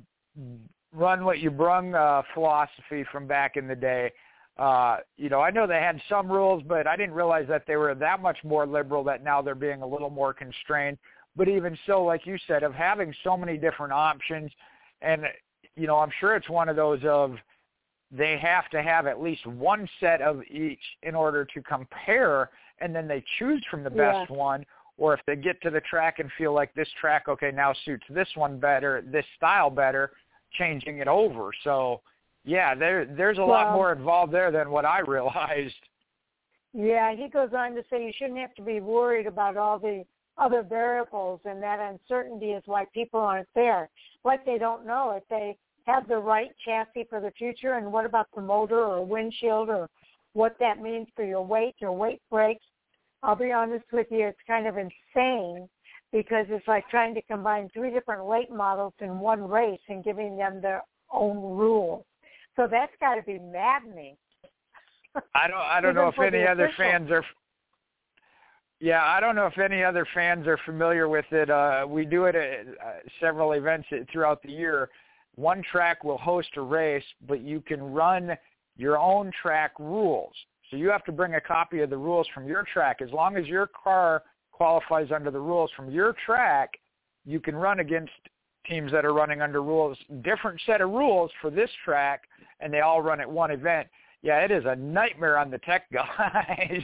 run 0.95 1.25
what 1.25 1.41
you 1.41 1.51
brung 1.51 1.95
uh, 1.95 2.23
philosophy 2.33 3.05
from 3.13 3.27
back 3.27 3.57
in 3.57 3.69
the 3.69 3.77
day. 3.77 4.11
Uh, 4.59 4.97
you 5.17 5.29
know, 5.29 5.41
I 5.41 5.51
know 5.51 5.67
they 5.67 5.75
had 5.75 6.01
some 6.09 6.31
rules, 6.31 6.65
but 6.67 6.87
I 6.87 6.97
didn't 6.97 7.15
realize 7.15 7.47
that 7.49 7.65
they 7.67 7.77
were 7.77 7.95
that 7.95 8.21
much 8.21 8.39
more 8.43 8.67
liberal 8.67 9.05
that 9.05 9.23
now 9.23 9.41
they're 9.41 9.55
being 9.55 9.83
a 9.83 9.87
little 9.87 10.11
more 10.11 10.35
constrained. 10.35 10.99
But 11.37 11.49
even 11.49 11.79
so, 11.87 12.03
like 12.03 12.27
you 12.27 12.37
said, 12.49 12.65
of 12.65 12.75
having 12.75 13.15
so 13.23 13.37
many 13.37 13.57
different 13.57 13.93
options, 13.93 14.51
and 15.01 15.23
you 15.77 15.87
know, 15.87 15.99
I'm 15.99 16.11
sure 16.19 16.35
it's 16.35 16.49
one 16.49 16.69
of 16.69 16.75
those 16.75 17.01
of 17.05 17.37
they 18.11 18.39
have 18.39 18.69
to 18.71 18.83
have 18.83 19.07
at 19.07 19.23
least 19.23 19.47
one 19.47 19.89
set 20.01 20.21
of 20.21 20.43
each 20.51 20.83
in 21.03 21.15
order 21.15 21.45
to 21.45 21.63
compare, 21.63 22.51
and 22.81 22.95
then 22.95 23.07
they 23.07 23.23
choose 23.39 23.65
from 23.71 23.85
the 23.85 23.91
best 23.91 24.29
yeah. 24.31 24.37
one. 24.37 24.65
Or 24.97 25.15
if 25.15 25.21
they 25.27 25.37
get 25.37 25.63
to 25.63 25.71
the 25.71 25.81
track 25.83 26.19
and 26.19 26.29
feel 26.37 26.53
like 26.53 26.75
this 26.75 26.89
track, 27.01 27.29
okay, 27.29 27.53
now 27.53 27.73
suits 27.85 28.05
this 28.11 28.29
one 28.35 28.59
better, 28.59 29.05
this 29.07 29.25
style 29.37 29.71
better, 29.71 30.11
changing 30.55 30.99
it 30.99 31.07
over. 31.07 31.51
So 31.63 32.01
yeah, 32.45 32.75
there 32.75 33.05
there's 33.05 33.39
a 33.39 33.41
well, 33.41 33.51
lot 33.51 33.73
more 33.75 33.93
involved 33.93 34.33
there 34.33 34.51
than 34.51 34.71
what 34.71 34.85
I 34.85 35.01
realized. 35.07 35.75
Yeah, 36.73 37.15
he 37.15 37.29
goes 37.29 37.51
on 37.57 37.75
to 37.75 37.83
say 37.91 38.05
you 38.05 38.13
shouldn't 38.17 38.39
have 38.39 38.55
to 38.55 38.63
be 38.63 38.81
worried 38.81 39.27
about 39.27 39.57
all 39.57 39.79
the 39.79 40.05
other 40.37 40.63
variables, 40.63 41.41
and 41.45 41.63
that 41.63 41.81
uncertainty 41.81 42.51
is 42.51 42.63
why 42.67 42.85
people 42.95 43.21
aren't 43.21 43.49
there. 43.55 43.89
Like 44.25 44.45
they 44.45 44.59
don't 44.59 44.87
know 44.87 45.13
if 45.17 45.25
they 45.29 45.57
have 45.87 46.07
the 46.07 46.19
right 46.19 46.51
chassis 46.65 47.07
for 47.09 47.21
the 47.21 47.33
future, 47.33 47.75
and 47.75 47.91
what 47.93 48.05
about 48.05 48.29
the 48.35 48.43
motor 48.43 48.83
or 48.83 49.05
windshield 49.05 49.69
or 49.69 49.89
what 50.35 50.57
that 50.61 50.81
means 50.81 51.09
for 51.17 51.25
your 51.25 51.45
weight 51.45 51.75
your 51.79 51.93
weight 51.93 52.23
breaks. 52.31 52.65
I'll 53.23 53.35
be 53.37 53.51
honest 53.51 53.87
with 53.93 54.07
you, 54.11 54.27
it's 54.27 54.39
kind 54.47 54.67
of 54.67 54.77
insane 54.77 55.69
because 56.13 56.47
it's 56.49 56.69
like 56.69 56.89
trying 56.89 57.15
to 57.15 57.23
combine 57.23 57.69
three 57.75 57.91
different 57.91 58.25
weight 58.25 58.51
models 58.51 58.95
in 59.01 59.19
one 59.19 59.49
race 59.49 59.81
and 59.89 60.05
giving 60.05 60.37
them 60.37 60.61
their 60.61 60.83
own 61.13 61.37
rules. 61.37 62.05
So 62.59 62.67
that's 62.69 62.93
got 62.99 63.15
to 63.15 63.23
be 63.23 63.39
maddening. 63.39 64.17
I 65.33 65.47
don't. 65.47 65.59
I 65.59 65.81
don't 65.81 65.95
know 65.95 66.09
if 66.09 66.19
any 66.19 66.45
other 66.45 66.71
fans 66.77 67.09
are. 67.11 67.25
Yeah, 68.81 69.05
I 69.05 69.21
don't 69.21 69.37
know 69.37 69.47
if 69.47 69.59
any 69.59 69.85
other 69.85 70.07
fans 70.13 70.47
are 70.49 70.59
familiar 70.67 71.09
with 71.09 71.25
it. 71.31 71.51
Uh, 71.51 71.87
we 71.89 72.05
do 72.05 72.25
it 72.25 72.35
at 72.35 72.67
uh, 72.67 72.93
several 73.21 73.53
events 73.53 73.87
throughout 74.13 74.43
the 74.43 74.51
year. 74.51 74.91
one 75.37 75.63
track 75.71 76.03
will 76.03 76.19
host 76.19 76.49
a 76.57 76.61
race, 76.61 77.05
but 77.29 77.41
you 77.41 77.61
can 77.61 77.81
run 77.81 78.37
your 78.77 78.99
own 78.99 79.31
track 79.41 79.73
rules. 79.79 80.35
So 80.71 80.77
you 80.77 80.91
have 80.91 81.05
to 81.05 81.13
bring 81.13 81.35
a 81.35 81.41
copy 81.41 81.81
of 81.81 81.91
the 81.91 81.97
rules 81.97 82.27
from 82.35 82.47
your 82.47 82.65
track. 82.73 82.99
As 83.01 83.11
long 83.11 83.37
as 83.37 83.47
your 83.47 83.69
car 83.69 84.25
qualifies 84.51 85.09
under 85.15 85.31
the 85.31 85.41
rules 85.41 85.71
from 85.77 85.91
your 85.91 86.15
track, 86.27 86.71
you 87.25 87.39
can 87.41 87.55
run 87.55 87.81
against 87.81 88.13
teams 88.69 88.93
that 88.93 89.05
are 89.05 89.13
running 89.13 89.41
under 89.43 89.63
rules, 89.63 89.97
different 90.23 90.61
set 90.67 90.81
of 90.81 90.91
rules 90.91 91.31
for 91.41 91.51
this 91.51 91.71
track, 91.85 92.23
and 92.61 92.73
they 92.73 92.81
all 92.81 93.03
run 93.03 93.21
at 93.21 93.31
one 93.31 93.51
event. 93.51 93.89
Yeah, 94.23 94.41
it 94.41 94.51
is 94.51 94.65
a 94.67 94.77
nightmare 94.77 95.39
on 95.39 95.51
the 95.51 95.59
tech 95.59 95.87
guys. 95.93 96.83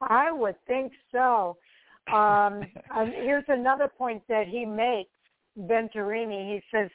I 0.00 0.30
would 0.30 0.56
think 0.66 0.92
so. 1.12 1.56
Um, 2.12 2.62
here's 3.14 3.44
another 3.48 3.88
point 3.88 4.22
that 4.28 4.46
he 4.48 4.64
makes, 4.64 5.10
Venturini. 5.58 6.54
He 6.54 6.62
says 6.72 6.90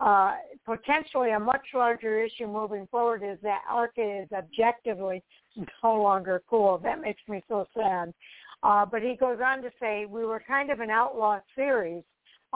uh, 0.00 0.34
potentially 0.64 1.30
a 1.30 1.40
much 1.40 1.66
larger 1.74 2.22
issue 2.22 2.46
moving 2.46 2.86
forward 2.90 3.22
is 3.22 3.38
that 3.42 3.62
ARCA 3.68 4.22
is 4.22 4.28
objectively 4.32 5.22
no 5.82 6.02
longer 6.02 6.42
cool. 6.48 6.78
That 6.78 7.00
makes 7.00 7.22
me 7.28 7.42
so 7.48 7.66
sad. 7.74 8.12
Uh, 8.62 8.84
but 8.86 9.02
he 9.02 9.16
goes 9.16 9.38
on 9.44 9.62
to 9.62 9.70
say 9.80 10.06
we 10.06 10.24
were 10.24 10.42
kind 10.46 10.70
of 10.70 10.80
an 10.80 10.90
outlaw 10.90 11.38
series. 11.54 12.02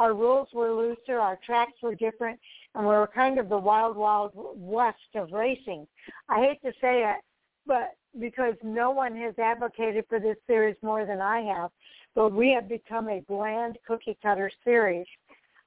Our 0.00 0.14
rules 0.14 0.48
were 0.54 0.72
looser, 0.72 1.20
our 1.20 1.38
tracks 1.44 1.74
were 1.82 1.94
different, 1.94 2.40
and 2.74 2.84
we 2.84 2.94
were 2.94 3.06
kind 3.06 3.38
of 3.38 3.50
the 3.50 3.58
wild, 3.58 3.98
wild 3.98 4.32
west 4.34 4.96
of 5.14 5.30
racing. 5.30 5.86
I 6.26 6.40
hate 6.40 6.62
to 6.62 6.72
say 6.80 7.04
it, 7.04 7.18
but 7.66 7.90
because 8.18 8.54
no 8.62 8.92
one 8.92 9.14
has 9.16 9.34
advocated 9.38 10.06
for 10.08 10.18
this 10.18 10.38
series 10.46 10.76
more 10.82 11.04
than 11.04 11.20
I 11.20 11.42
have, 11.42 11.70
but 12.14 12.32
we 12.32 12.50
have 12.52 12.66
become 12.66 13.10
a 13.10 13.20
bland 13.28 13.76
cookie 13.86 14.16
cutter 14.22 14.50
series. 14.64 15.06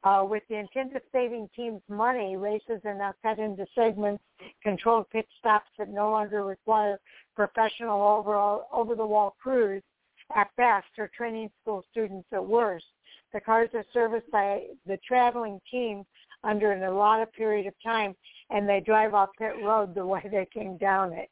Uh, 0.04 0.26
with 0.28 0.42
the 0.50 0.56
intent 0.56 0.96
of 0.96 1.04
saving 1.12 1.48
teams 1.56 1.82
money, 1.88 2.36
races 2.36 2.82
are 2.86 2.96
now 2.96 3.14
cut 3.22 3.38
into 3.38 3.68
segments, 3.76 4.24
controlled 4.64 5.08
pit 5.12 5.28
stops 5.38 5.70
that 5.78 5.90
no 5.90 6.10
longer 6.10 6.44
require 6.44 7.00
professional 7.36 8.02
overall 8.02 8.68
over-the-wall 8.74 9.36
crews 9.42 9.84
at 10.36 10.50
best 10.58 10.88
or 10.98 11.08
training 11.16 11.52
school 11.62 11.86
students 11.92 12.28
at 12.34 12.44
worst. 12.44 12.86
The 13.34 13.42
cars 13.42 13.70
are 13.74 13.86
serviced 13.94 14.30
by 14.32 14.64
the 14.86 14.98
traveling 15.08 15.60
team 15.70 16.06
under 16.44 16.72
an 16.72 16.84
allotted 16.84 17.32
period 17.34 17.68
of 17.68 17.74
time, 17.84 18.16
and 18.50 18.68
they 18.68 18.80
drive 18.80 19.14
off 19.14 19.30
pit 19.38 19.54
road 19.64 19.96
the 19.96 20.06
way 20.06 20.22
they 20.30 20.48
came 20.54 20.78
down 20.78 21.14
it. 21.14 21.30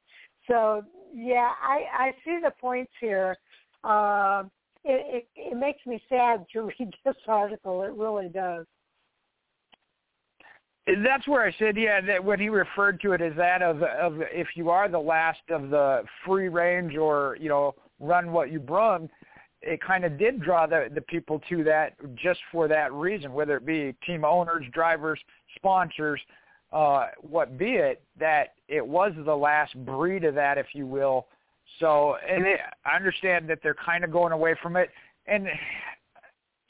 So 0.48 0.84
yeah, 1.14 1.52
I, 1.62 1.84
I 1.98 2.12
see 2.26 2.40
the 2.42 2.52
points 2.60 2.92
here. 3.00 3.38
Uh, 3.84 4.44
it, 4.84 5.26
it, 5.36 5.52
it 5.54 5.58
makes 5.58 5.86
me 5.86 6.02
sad 6.10 6.46
to 6.54 6.62
read 6.80 6.94
this 7.06 7.16
article. 7.28 7.84
It 7.84 7.94
really 7.94 8.30
does. 8.30 8.66
That's 11.04 11.28
where 11.28 11.46
I 11.46 11.54
said, 11.60 11.78
yeah, 11.78 12.02
that 12.02 12.24
when 12.24 12.40
he 12.40 12.50
referred 12.50 13.00
to 13.02 13.12
it 13.12 13.22
as 13.22 13.34
that 13.38 13.62
of 13.62 13.84
of 13.84 14.16
if 14.32 14.48
you 14.56 14.72
are 14.72 14.90
the 14.90 15.00
last 15.00 15.42
of 15.52 15.70
the 15.70 16.04
free 16.26 16.50
range 16.50 16.98
or 16.98 17.38
you 17.40 17.50
know 17.50 17.76
run 18.00 18.32
what 18.32 18.52
you 18.52 18.60
brung, 18.60 19.08
it 19.62 19.82
kind 19.82 20.06
of 20.06 20.18
did 20.18 20.42
draw 20.42 20.66
the 20.66 20.90
the 20.94 21.02
people 21.02 21.40
to 21.50 21.64
that 21.64 21.94
just 22.16 22.40
for 22.52 22.68
that 22.68 22.92
reason, 22.94 23.34
whether 23.34 23.58
it 23.58 23.66
be 23.66 23.94
team 24.06 24.26
owners, 24.26 24.66
drivers, 24.74 25.20
sponsors, 25.56 26.20
uh, 26.72 27.08
what 27.22 27.58
be 27.58 27.74
it, 27.74 28.02
that 28.20 28.54
it 28.68 28.86
was 28.86 29.12
the 29.26 29.36
last 29.36 29.76
breed 29.86 30.24
of 30.24 30.36
that, 30.36 30.58
if 30.58 30.68
you 30.74 30.88
will. 30.88 31.28
So, 31.80 32.16
and 32.28 32.46
it, 32.46 32.60
I 32.86 32.96
understand 32.96 33.50
that 33.50 33.60
they're 33.62 33.76
kind 33.76 34.04
of 34.04 34.12
going 34.12 34.32
away 34.32 34.56
from 34.62 34.76
it, 34.76 34.90
and 35.28 35.48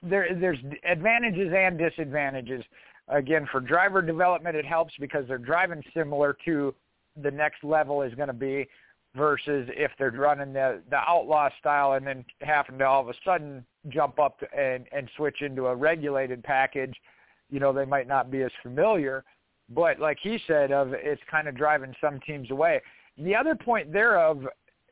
there 0.03 0.35
there's 0.39 0.59
advantages 0.84 1.53
and 1.55 1.77
disadvantages. 1.77 2.63
Again, 3.07 3.47
for 3.51 3.59
driver 3.59 4.01
development, 4.01 4.55
it 4.55 4.65
helps 4.65 4.93
because 4.99 5.27
they're 5.27 5.38
driving 5.38 5.84
similar 5.93 6.38
to 6.45 6.73
the 7.22 7.31
next 7.31 7.63
level 7.63 8.01
is 8.01 8.13
going 8.15 8.27
to 8.27 8.34
be 8.34 8.68
versus 9.15 9.67
if 9.75 9.91
they're 9.97 10.11
running 10.11 10.53
the 10.53 10.81
the 10.89 10.97
outlaw 10.97 11.49
style 11.59 11.93
and 11.93 12.05
then 12.05 12.23
having 12.41 12.77
to 12.77 12.85
all 12.85 13.01
of 13.01 13.09
a 13.09 13.13
sudden 13.25 13.65
jump 13.89 14.19
up 14.19 14.41
and 14.57 14.85
and 14.91 15.09
switch 15.15 15.41
into 15.41 15.67
a 15.67 15.75
regulated 15.75 16.43
package, 16.43 16.95
you 17.49 17.59
know, 17.59 17.73
they 17.73 17.85
might 17.85 18.07
not 18.07 18.31
be 18.31 18.43
as 18.43 18.51
familiar. 18.63 19.23
But 19.69 19.99
like 19.99 20.17
he 20.21 20.39
said, 20.47 20.71
of 20.71 20.93
it's 20.93 21.21
kind 21.29 21.47
of 21.47 21.55
driving 21.55 21.93
some 22.01 22.19
teams 22.21 22.51
away. 22.51 22.81
The 23.17 23.35
other 23.35 23.55
point 23.55 23.91
thereof, 23.91 24.43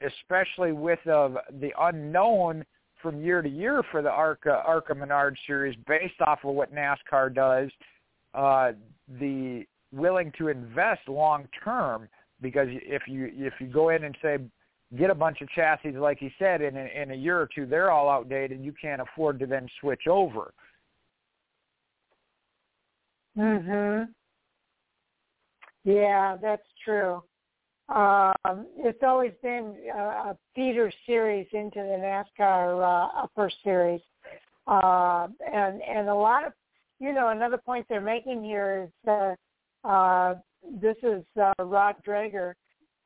especially 0.01 0.71
with 0.71 0.99
of 1.07 1.37
the 1.59 1.71
unknown 1.79 2.65
from 3.01 3.21
year 3.21 3.41
to 3.41 3.49
year 3.49 3.81
for 3.91 4.01
the 4.01 4.11
ARCA 4.11 4.61
ARCA 4.65 4.93
Menard 4.93 5.37
series, 5.47 5.77
based 5.87 6.21
off 6.25 6.39
of 6.43 6.53
what 6.53 6.73
NASCAR 6.73 7.33
does, 7.33 7.69
uh, 8.33 8.73
the 9.19 9.65
willing 9.91 10.31
to 10.37 10.49
invest 10.49 11.07
long 11.07 11.47
term 11.63 12.07
because 12.41 12.68
if 12.70 13.03
you 13.07 13.32
if 13.34 13.53
you 13.60 13.68
go 13.68 13.90
in 13.90 14.03
and 14.03 14.18
say 14.22 14.38
get 14.98 15.10
a 15.10 15.16
bunch 15.16 15.41
of 15.41 15.49
chassis 15.49 15.91
like 15.91 16.18
he 16.20 16.32
said 16.40 16.61
in 16.61 16.76
a, 16.76 17.02
in 17.02 17.11
a 17.11 17.16
year 17.16 17.40
or 17.40 17.48
two 17.53 17.66
they're 17.66 17.91
all 17.91 18.10
outdated 18.10 18.64
you 18.64 18.74
can't 18.82 19.02
afford 19.02 19.40
to 19.40 19.45
then 19.45 19.68
switch 19.80 20.07
over. 20.07 20.53
Mhm 23.38 24.07
yeah 25.84 26.38
that's 26.41 26.68
true. 26.84 27.24
Um 27.90 28.68
it's 28.78 29.03
always 29.03 29.32
been 29.41 29.76
a, 29.95 29.99
a 29.99 30.38
feeder 30.56 30.91
series 31.06 31.48
into 31.53 31.80
the 31.80 31.98
nascar 32.40 32.82
uh 32.84 33.24
upper 33.24 33.49
series. 33.64 34.02
Uh 34.68 35.28
and 35.52 35.82
and 35.82 36.10
a 36.10 36.16
lot 36.16 36.45
of 36.45 36.53
you 36.99 37.14
know 37.14 37.30
another 37.30 37.57
point 37.57 37.86
they're 37.90 38.02
making 38.02 38.44
here 38.44 38.90
is 38.90 39.10
uh 39.10 39.36
uh 39.88 40.36
this 40.81 40.97
is 41.03 41.23
uh, 41.41 41.53
Ron 41.63 41.95
Drager. 42.05 42.53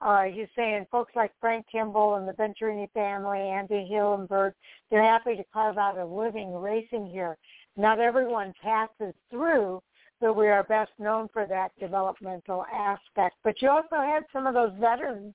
Uh, 0.02 0.24
he's 0.24 0.48
saying 0.56 0.86
folks 0.92 1.14
like 1.16 1.32
Frank 1.40 1.66
Kimmel 1.72 2.16
and 2.16 2.28
the 2.28 2.34
Venturini 2.34 2.92
family, 2.92 3.40
Andy 3.40 3.88
Hillenburg, 3.90 4.54
they're 4.92 5.04
happy 5.04 5.36
to 5.36 5.44
carve 5.54 5.78
out 5.78 5.98
a 5.98 6.06
living 6.06 6.54
racing 6.54 7.08
here. 7.08 7.38
Not 7.78 8.00
everyone 8.00 8.54
passes 8.62 9.14
through, 9.32 9.82
but 10.20 10.36
we 10.36 10.48
are 10.48 10.64
best 10.64 10.92
known 11.00 11.30
for 11.32 11.46
that 11.48 11.72
developmental 11.80 12.66
aspect. 12.74 13.36
But 13.44 13.62
you 13.62 13.70
also 13.70 13.96
had 13.96 14.24
some 14.34 14.46
of 14.46 14.54
those 14.54 14.74
veterans 14.80 15.34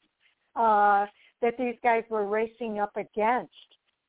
uh, 0.55 1.07
that 1.41 1.57
these 1.59 1.77
guys 1.83 2.05
were 2.11 2.27
racing 2.27 2.79
up 2.79 2.97
against. 2.97 3.53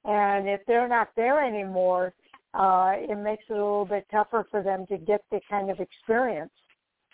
And 0.03 0.47
if 0.47 0.61
they're 0.67 0.87
not 0.87 1.09
there 1.15 1.43
anymore, 1.43 2.13
uh, 2.53 2.93
it 2.95 3.17
makes 3.17 3.43
it 3.49 3.53
a 3.53 3.55
little 3.55 3.85
bit 3.85 4.07
tougher 4.11 4.45
for 4.49 4.61
them 4.61 4.85
to 4.87 4.97
get 4.97 5.21
the 5.31 5.39
kind 5.49 5.69
of 5.69 5.79
experience 5.79 6.51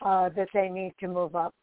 uh, 0.02 0.30
that 0.30 0.48
they 0.54 0.70
need 0.70 0.94
to 1.00 1.08
move 1.08 1.36
up. 1.36 1.54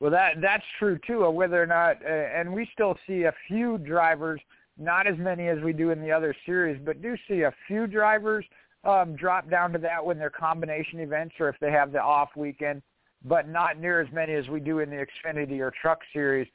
Well, 0.00 0.10
that 0.12 0.40
that's 0.40 0.64
true 0.78 0.98
too. 1.06 1.28
Whether 1.30 1.60
or 1.60 1.66
not, 1.66 1.96
uh, 2.04 2.08
and 2.08 2.52
we 2.52 2.68
still 2.72 2.96
see 3.06 3.24
a 3.24 3.32
few 3.48 3.78
drivers, 3.78 4.40
not 4.78 5.06
as 5.06 5.18
many 5.18 5.48
as 5.48 5.58
we 5.60 5.72
do 5.72 5.90
in 5.90 6.00
the 6.00 6.12
other 6.12 6.34
series, 6.46 6.80
but 6.84 7.02
do 7.02 7.16
see 7.26 7.42
a 7.42 7.52
few 7.66 7.86
drivers 7.86 8.44
um, 8.84 9.16
drop 9.16 9.50
down 9.50 9.72
to 9.72 9.78
that 9.78 10.04
when 10.04 10.18
they're 10.18 10.30
combination 10.30 11.00
events 11.00 11.34
or 11.40 11.48
if 11.48 11.56
they 11.60 11.72
have 11.72 11.90
the 11.90 12.00
off 12.00 12.30
weekend, 12.36 12.80
but 13.24 13.48
not 13.48 13.80
near 13.80 14.00
as 14.00 14.12
many 14.12 14.34
as 14.34 14.46
we 14.48 14.60
do 14.60 14.78
in 14.78 14.88
the 14.88 15.04
Xfinity 15.04 15.58
or 15.58 15.72
Truck 15.82 16.00
Series. 16.12 16.46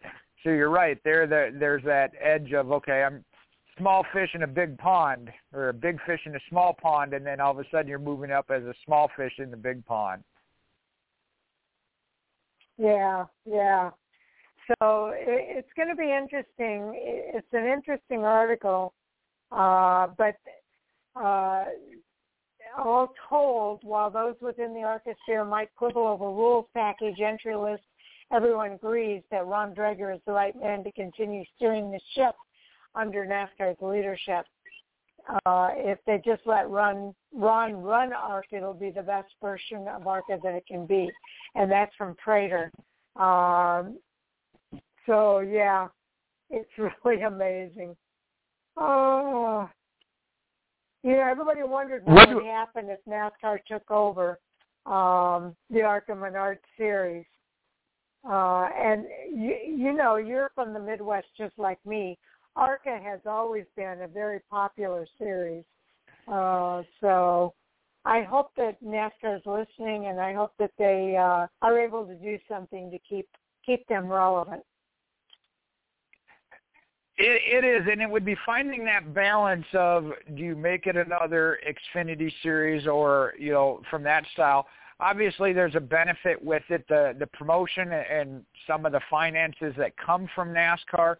So 0.43 0.49
you're 0.49 0.69
right. 0.69 0.97
There, 1.03 1.27
the, 1.27 1.53
there's 1.57 1.83
that 1.83 2.11
edge 2.21 2.53
of 2.53 2.71
okay, 2.71 3.03
I'm 3.03 3.25
small 3.77 4.05
fish 4.13 4.29
in 4.33 4.43
a 4.43 4.47
big 4.47 4.77
pond 4.77 5.31
or 5.53 5.69
a 5.69 5.73
big 5.73 5.99
fish 6.05 6.21
in 6.25 6.35
a 6.35 6.39
small 6.49 6.73
pond 6.81 7.13
and 7.13 7.25
then 7.25 7.39
all 7.39 7.51
of 7.51 7.59
a 7.59 7.63
sudden 7.71 7.87
you're 7.87 7.99
moving 7.99 8.31
up 8.31 8.49
as 8.49 8.63
a 8.63 8.73
small 8.85 9.09
fish 9.15 9.33
in 9.39 9.51
the 9.51 9.57
big 9.57 9.85
pond. 9.85 10.23
Yeah, 12.77 13.25
yeah. 13.45 13.91
So 14.67 15.11
it, 15.13 15.57
it's 15.57 15.69
going 15.75 15.89
to 15.89 15.95
be 15.95 16.11
interesting. 16.11 16.93
It's 16.95 17.47
an 17.51 17.65
interesting 17.65 18.23
article, 18.23 18.93
uh, 19.51 20.07
but 20.17 20.35
uh, 21.15 21.65
all 22.77 23.13
told, 23.29 23.81
while 23.83 24.09
those 24.09 24.35
within 24.41 24.73
the 24.73 24.81
Arca 24.81 25.13
might 25.45 25.69
quibble 25.75 26.07
over 26.07 26.25
rules 26.25 26.65
package 26.73 27.19
entry 27.19 27.55
list, 27.55 27.83
everyone 28.31 28.71
agrees 28.71 29.21
that 29.31 29.45
Ron 29.45 29.75
Drager 29.75 30.13
is 30.13 30.21
the 30.25 30.31
right 30.31 30.55
man 30.59 30.83
to 30.83 30.91
continue 30.93 31.43
steering 31.55 31.91
the 31.91 31.99
ship 32.15 32.35
under 32.95 33.25
NASCAR's 33.25 33.81
leadership. 33.81 34.45
Uh, 35.45 35.69
if 35.75 35.99
they 36.05 36.21
just 36.23 36.41
let 36.45 36.69
run 36.69 37.13
Ron 37.33 37.75
run 37.75 38.11
ARCA, 38.11 38.57
it'll 38.57 38.73
be 38.73 38.91
the 38.91 39.01
best 39.01 39.29
version 39.41 39.87
of 39.87 40.05
ARCA 40.05 40.37
that 40.43 40.53
it 40.53 40.65
can 40.67 40.85
be, 40.85 41.09
and 41.55 41.71
that's 41.71 41.95
from 41.95 42.15
Prater. 42.15 42.71
Um, 43.15 43.99
so 45.05 45.39
yeah, 45.39 45.87
it's 46.49 46.69
really 47.05 47.21
amazing. 47.21 47.95
Oh, 48.75 49.69
you 51.03 51.11
know, 51.11 51.27
everybody 51.29 51.63
wondered 51.63 52.05
what, 52.05 52.29
what 52.29 52.35
would 52.35 52.45
happen 52.45 52.89
if 52.89 52.99
NASCAR 53.07 53.59
took 53.67 53.89
over 53.91 54.39
um, 54.85 55.55
the 55.69 55.81
ARCA 55.81 56.15
Menard 56.15 56.59
series. 56.77 57.25
Uh, 58.27 58.69
and 58.77 59.05
you, 59.33 59.55
you 59.67 59.93
know, 59.93 60.15
you're 60.15 60.51
from 60.55 60.73
the 60.73 60.79
Midwest 60.79 61.27
just 61.37 61.53
like 61.57 61.79
me. 61.85 62.17
ARCA 62.55 62.99
has 63.03 63.19
always 63.25 63.65
been 63.75 64.01
a 64.01 64.07
very 64.07 64.39
popular 64.49 65.07
series. 65.17 65.63
Uh, 66.27 66.83
so 67.01 67.53
I 68.05 68.21
hope 68.21 68.51
that 68.57 68.83
NASCAR 68.83 69.37
is 69.37 69.41
listening, 69.45 70.07
and 70.07 70.19
I 70.19 70.33
hope 70.33 70.53
that 70.59 70.71
they 70.77 71.15
uh, 71.17 71.47
are 71.61 71.79
able 71.79 72.05
to 72.05 72.15
do 72.15 72.37
something 72.49 72.91
to 72.91 72.99
keep 72.99 73.27
keep 73.65 73.87
them 73.87 74.07
relevant. 74.07 74.63
It, 77.17 77.63
it 77.63 77.65
is, 77.65 77.87
and 77.89 78.01
it 78.01 78.09
would 78.09 78.25
be 78.25 78.35
finding 78.45 78.83
that 78.85 79.13
balance 79.13 79.65
of 79.73 80.11
do 80.35 80.43
you 80.43 80.55
make 80.55 80.87
it 80.87 80.97
another 80.97 81.59
Xfinity 81.95 82.31
series 82.41 82.87
or 82.87 83.33
you 83.39 83.51
know 83.51 83.81
from 83.89 84.03
that 84.03 84.25
style. 84.33 84.67
Obviously, 84.99 85.53
there's 85.53 85.75
a 85.75 85.79
benefit 85.79 86.43
with 86.43 86.63
it, 86.69 86.85
the 86.89 87.15
the 87.17 87.27
promotion 87.27 87.91
and 87.91 88.43
some 88.67 88.85
of 88.85 88.91
the 88.91 89.01
finances 89.09 89.73
that 89.77 89.93
come 89.97 90.27
from 90.35 90.49
NASCAR, 90.49 91.15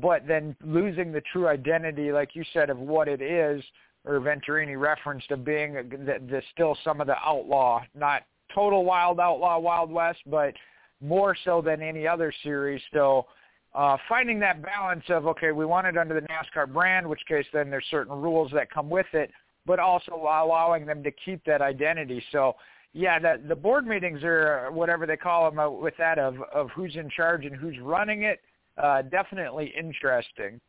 but 0.00 0.26
then 0.26 0.56
losing 0.64 1.12
the 1.12 1.22
true 1.32 1.48
identity, 1.48 2.12
like 2.12 2.34
you 2.34 2.44
said, 2.52 2.70
of 2.70 2.78
what 2.78 3.08
it 3.08 3.20
is 3.20 3.62
or 4.04 4.18
Venturini 4.20 4.78
referenced 4.78 5.30
of 5.30 5.44
being 5.44 5.74
the, 5.74 6.18
the 6.28 6.42
still 6.52 6.76
some 6.82 7.00
of 7.00 7.06
the 7.06 7.16
outlaw, 7.24 7.82
not 7.94 8.22
total 8.54 8.84
wild 8.84 9.20
outlaw 9.20 9.58
Wild 9.58 9.90
West, 9.90 10.20
but 10.26 10.54
more 11.00 11.36
so 11.44 11.60
than 11.60 11.82
any 11.82 12.06
other 12.06 12.32
series. 12.42 12.80
Still 12.88 13.28
uh, 13.74 13.96
finding 14.08 14.40
that 14.40 14.62
balance 14.62 15.04
of 15.08 15.26
okay, 15.26 15.52
we 15.52 15.64
want 15.64 15.86
it 15.86 15.96
under 15.96 16.14
the 16.14 16.26
NASCAR 16.26 16.72
brand, 16.72 17.08
which 17.08 17.20
case 17.28 17.46
then 17.52 17.70
there's 17.70 17.86
certain 17.90 18.14
rules 18.14 18.50
that 18.52 18.70
come 18.70 18.90
with 18.90 19.06
it, 19.12 19.30
but 19.66 19.78
also 19.78 20.14
allowing 20.14 20.86
them 20.86 21.02
to 21.02 21.10
keep 21.24 21.44
that 21.44 21.62
identity. 21.62 22.22
So 22.32 22.56
yeah, 22.92 23.18
the 23.18 23.40
the 23.46 23.56
board 23.56 23.86
meetings 23.86 24.22
are 24.24 24.70
whatever 24.72 25.06
they 25.06 25.16
call 25.16 25.50
them 25.50 25.58
uh, 25.58 25.68
with 25.70 25.94
that 25.98 26.18
of 26.18 26.36
of 26.52 26.70
who's 26.70 26.96
in 26.96 27.08
charge 27.10 27.44
and 27.44 27.54
who's 27.54 27.78
running 27.78 28.22
it. 28.22 28.40
Uh, 28.76 29.02
definitely 29.02 29.72
interesting. 29.76 30.60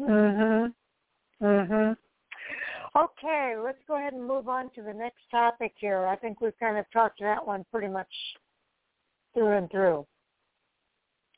Mhm. 0.00 0.74
Mhm. 1.40 1.96
Okay, 2.96 3.56
let's 3.56 3.82
go 3.86 3.96
ahead 3.96 4.12
and 4.12 4.26
move 4.26 4.48
on 4.48 4.70
to 4.70 4.82
the 4.82 4.92
next 4.92 5.28
topic 5.30 5.72
here. 5.76 6.06
I 6.06 6.16
think 6.16 6.40
we've 6.40 6.58
kind 6.58 6.76
of 6.78 6.90
talked 6.90 7.20
that 7.20 7.46
one 7.46 7.64
pretty 7.70 7.88
much 7.88 8.12
through 9.34 9.52
and 9.52 9.70
through. 9.70 10.06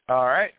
All 0.09 0.27
right. 0.27 0.53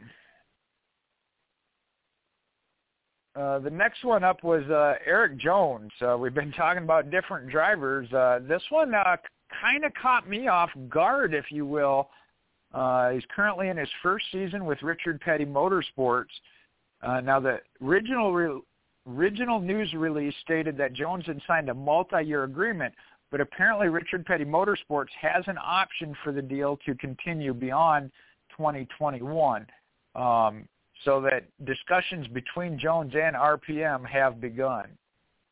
Uh, 3.36 3.60
the 3.60 3.70
next 3.70 4.04
one 4.04 4.24
up 4.24 4.44
was 4.44 4.64
uh, 4.70 4.96
Erik 5.06 5.38
Jones. 5.38 5.92
Uh, 6.02 6.18
we've 6.18 6.34
been 6.34 6.52
talking 6.52 6.84
about 6.84 7.10
different 7.10 7.50
drivers. 7.50 8.12
Uh, 8.12 8.40
this 8.48 8.62
one 8.70 8.94
uh, 8.94 9.16
kind 9.62 9.86
of 9.86 9.94
caught 9.94 10.28
me 10.28 10.48
off 10.48 10.70
guard, 10.90 11.34
if 11.34 11.46
you 11.50 11.66
will. 11.66 12.10
Uh, 12.74 13.10
he's 13.12 13.24
currently 13.36 13.70
in 13.70 13.78
his 13.78 13.90
first 14.02 14.26
season 14.32 14.66
with 14.66 14.82
Richard 14.82 15.20
Petty 15.22 15.46
Motorsports. 15.46 16.32
Uh, 17.02 17.20
now, 17.22 17.40
the 17.40 17.60
original 17.84 18.34
re- 18.34 18.62
original 19.10 19.60
news 19.60 19.94
release 19.94 20.34
stated 20.42 20.78
that 20.78 20.94
Jones 20.94 21.26
had 21.26 21.42
signed 21.48 21.70
a 21.70 21.74
multi-year 21.74 22.44
agreement, 22.44 22.94
but 23.30 23.42
apparently 23.42 23.88
Richard 23.88 24.26
Petty 24.26 24.46
Motorsports 24.46 25.10
has 25.20 25.44
an 25.48 25.58
option 25.64 26.16
for 26.24 26.32
the 26.32 26.42
deal 26.42 26.78
to 26.86 26.96
continue 26.96 27.54
beyond 27.54 28.12
2021. 28.58 29.66
Um, 30.16 30.68
so 31.04 31.22
that 31.22 31.46
discussions 31.66 32.28
between 32.28 32.78
Jones 32.78 33.14
and 33.16 33.36
RPM 33.36 34.06
have 34.06 34.40
begun. 34.40 34.86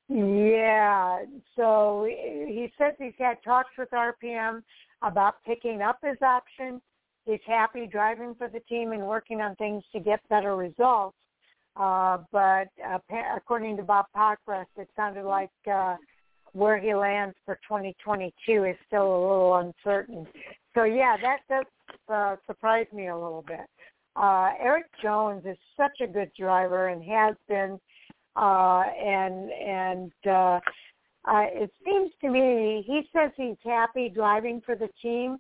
Yeah, 0.10 1.20
so 1.56 2.08
he 2.08 2.72
says 2.78 2.94
he's 2.98 3.14
had 3.18 3.38
talks 3.44 3.70
with 3.78 3.90
RPM 3.92 4.64
about 5.04 5.36
picking 5.46 5.82
up 5.82 6.00
his 6.04 6.18
option. 6.22 6.82
He's 7.30 7.40
happy 7.46 7.86
driving 7.86 8.34
for 8.36 8.48
the 8.48 8.60
team 8.62 8.92
and 8.92 9.06
working 9.06 9.40
on 9.40 9.56
things 9.58 9.84
to 9.94 10.00
get 10.00 10.20
better 10.30 10.56
results. 10.56 11.16
Uh, 11.76 12.18
but 12.32 12.70
uh, 12.84 12.98
according 13.36 13.78
to 13.78 13.84
Bob 13.84 14.06
Pockrass, 14.16 14.66
it 14.78 14.90
sounded 14.96 15.26
like 15.26 15.52
uh, 15.72 15.96
where 16.54 16.80
he 16.80 16.96
lands 16.96 17.36
for 17.46 17.56
2022 17.68 18.64
is 18.64 18.76
still 18.88 19.04
a 19.04 19.22
little 19.22 19.56
uncertain. 19.58 20.26
So 20.74 20.86
yeah, 20.86 21.18
that 21.22 21.40
does 21.48 21.66
uh, 22.12 22.36
surprise 22.48 22.88
me 22.92 23.10
a 23.10 23.16
little 23.16 23.44
bit. 23.48 23.68
Uh, 24.16 24.50
Erik 24.60 24.88
Jones 25.04 25.44
is 25.46 25.58
such 25.78 26.02
a 26.02 26.08
good 26.08 26.32
driver 26.38 26.88
and 26.88 27.04
has 27.04 27.36
been, 27.48 27.80
uh, 28.36 28.84
and 29.00 29.52
and 29.52 30.12
uh, 30.26 30.60
uh, 31.26 31.46
it 31.54 31.72
seems 31.86 32.12
to 32.22 32.30
me 32.30 32.84
he 32.88 33.02
says 33.14 33.32
he's 33.38 33.56
happy 33.64 34.10
driving 34.10 34.62
for 34.66 34.76
the 34.76 34.90
team. 35.02 35.38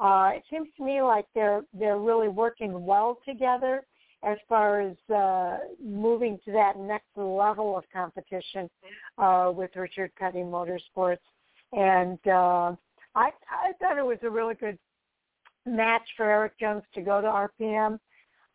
Uh, 0.00 0.30
it 0.34 0.44
seems 0.50 0.68
to 0.76 0.84
me 0.84 1.02
like 1.02 1.26
they're 1.34 1.62
they're 1.72 1.98
really 1.98 2.28
working 2.28 2.84
well 2.84 3.18
together 3.26 3.84
as 4.24 4.38
far 4.48 4.80
as 4.80 4.96
uh, 5.14 5.58
moving 5.84 6.38
to 6.44 6.52
that 6.52 6.78
next 6.78 7.08
level 7.16 7.76
of 7.76 7.84
competition 7.92 8.68
uh, 9.16 9.52
with 9.54 9.70
Richard 9.76 10.12
Petty 10.16 10.38
Motorsports. 10.38 11.18
And 11.72 12.18
uh, 12.26 12.74
I, 13.14 13.30
I 13.50 13.72
thought 13.80 13.98
it 13.98 14.04
was 14.04 14.18
a 14.22 14.30
really 14.30 14.54
good 14.54 14.78
match 15.66 16.02
for 16.16 16.28
Erik 16.28 16.58
Jones 16.58 16.82
to 16.94 17.00
go 17.00 17.20
to 17.20 17.48
RPM. 17.60 17.98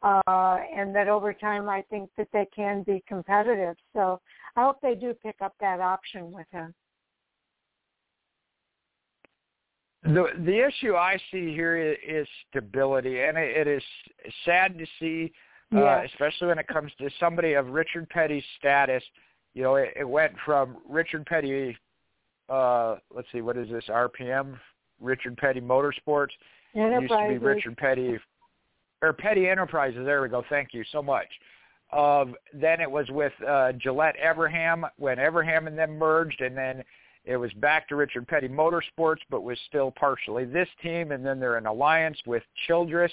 Uh, 0.02 0.58
and 0.76 0.94
that 0.94 1.08
over 1.08 1.34
time, 1.34 1.70
I 1.70 1.82
think 1.90 2.10
that 2.18 2.28
they 2.34 2.46
can 2.54 2.84
be 2.84 3.02
competitive. 3.08 3.78
So 3.94 4.20
I 4.58 4.64
hope 4.64 4.82
they 4.82 4.96
do 4.96 5.14
pick 5.14 5.38
up 5.42 5.54
that 5.62 5.80
option 5.80 6.30
with 6.34 6.48
him. 6.52 6.74
The 10.04 10.26
the 10.46 10.68
issue 10.68 10.96
I 10.96 11.18
see 11.32 11.54
here 11.54 11.78
is, 11.94 12.28
stability, 12.50 13.22
and 13.22 13.38
it, 13.38 13.58
it 13.58 13.68
is 13.68 13.84
sad 14.46 14.78
to 14.78 14.86
see 15.00 15.32
uh, 15.76 16.04
especially 16.06 16.48
when 16.48 16.60
it 16.60 16.68
comes 16.68 16.92
to 17.00 17.10
somebody 17.20 17.54
of 17.54 17.70
Richard 17.70 18.10
Petty's 18.10 18.44
status. 18.60 19.04
You 19.54 19.64
know, 19.64 19.76
it, 19.76 19.94
it 19.96 20.08
went 20.08 20.34
from 20.46 20.78
Richard 20.88 21.26
Petty, 21.26 21.78
uh, 22.50 22.96
let's 23.14 23.28
see, 23.32 23.42
what 23.42 23.58
is 23.58 23.70
this, 23.70 23.86
RPM, 23.90 24.58
Richard 25.00 25.38
Petty 25.38 25.62
Motorsports. 25.62 26.30
It 26.74 27.02
used 27.02 27.12
to 27.12 27.28
be 27.30 27.38
Richard 27.38 27.78
Petty, 27.78 28.18
or 29.02 29.14
Petty 29.14 29.48
Enterprises, 29.48 30.02
there 30.06 30.22
we 30.22 30.30
go, 30.30 30.44
thank 30.50 30.70
you 30.74 30.84
so 30.92 31.02
much. 31.02 31.28
Of 31.92 32.30
then 32.54 32.82
it 32.82 32.90
was 32.90 33.08
with 33.10 33.34
uh, 33.48 33.74
Gillette 33.74 34.16
Evernham 34.24 34.90
when 34.98 35.18
Evernham 35.18 35.68
and 35.68 35.78
them 35.78 35.98
merged, 35.98 36.42
and 36.42 36.58
then 36.58 36.84
it 37.26 37.38
was 37.38 37.52
back 37.54 37.88
to 37.88 37.96
Richard 37.96 38.28
Petty 38.28 38.50
Motorsports, 38.50 39.22
but 39.30 39.44
was 39.44 39.58
still 39.68 39.92
partially 39.92 40.46
this 40.46 40.68
team, 40.82 41.12
and 41.12 41.26
then 41.26 41.40
they're 41.40 41.58
in 41.58 41.66
alliance 41.66 42.18
with 42.26 42.44
Childress. 42.68 43.12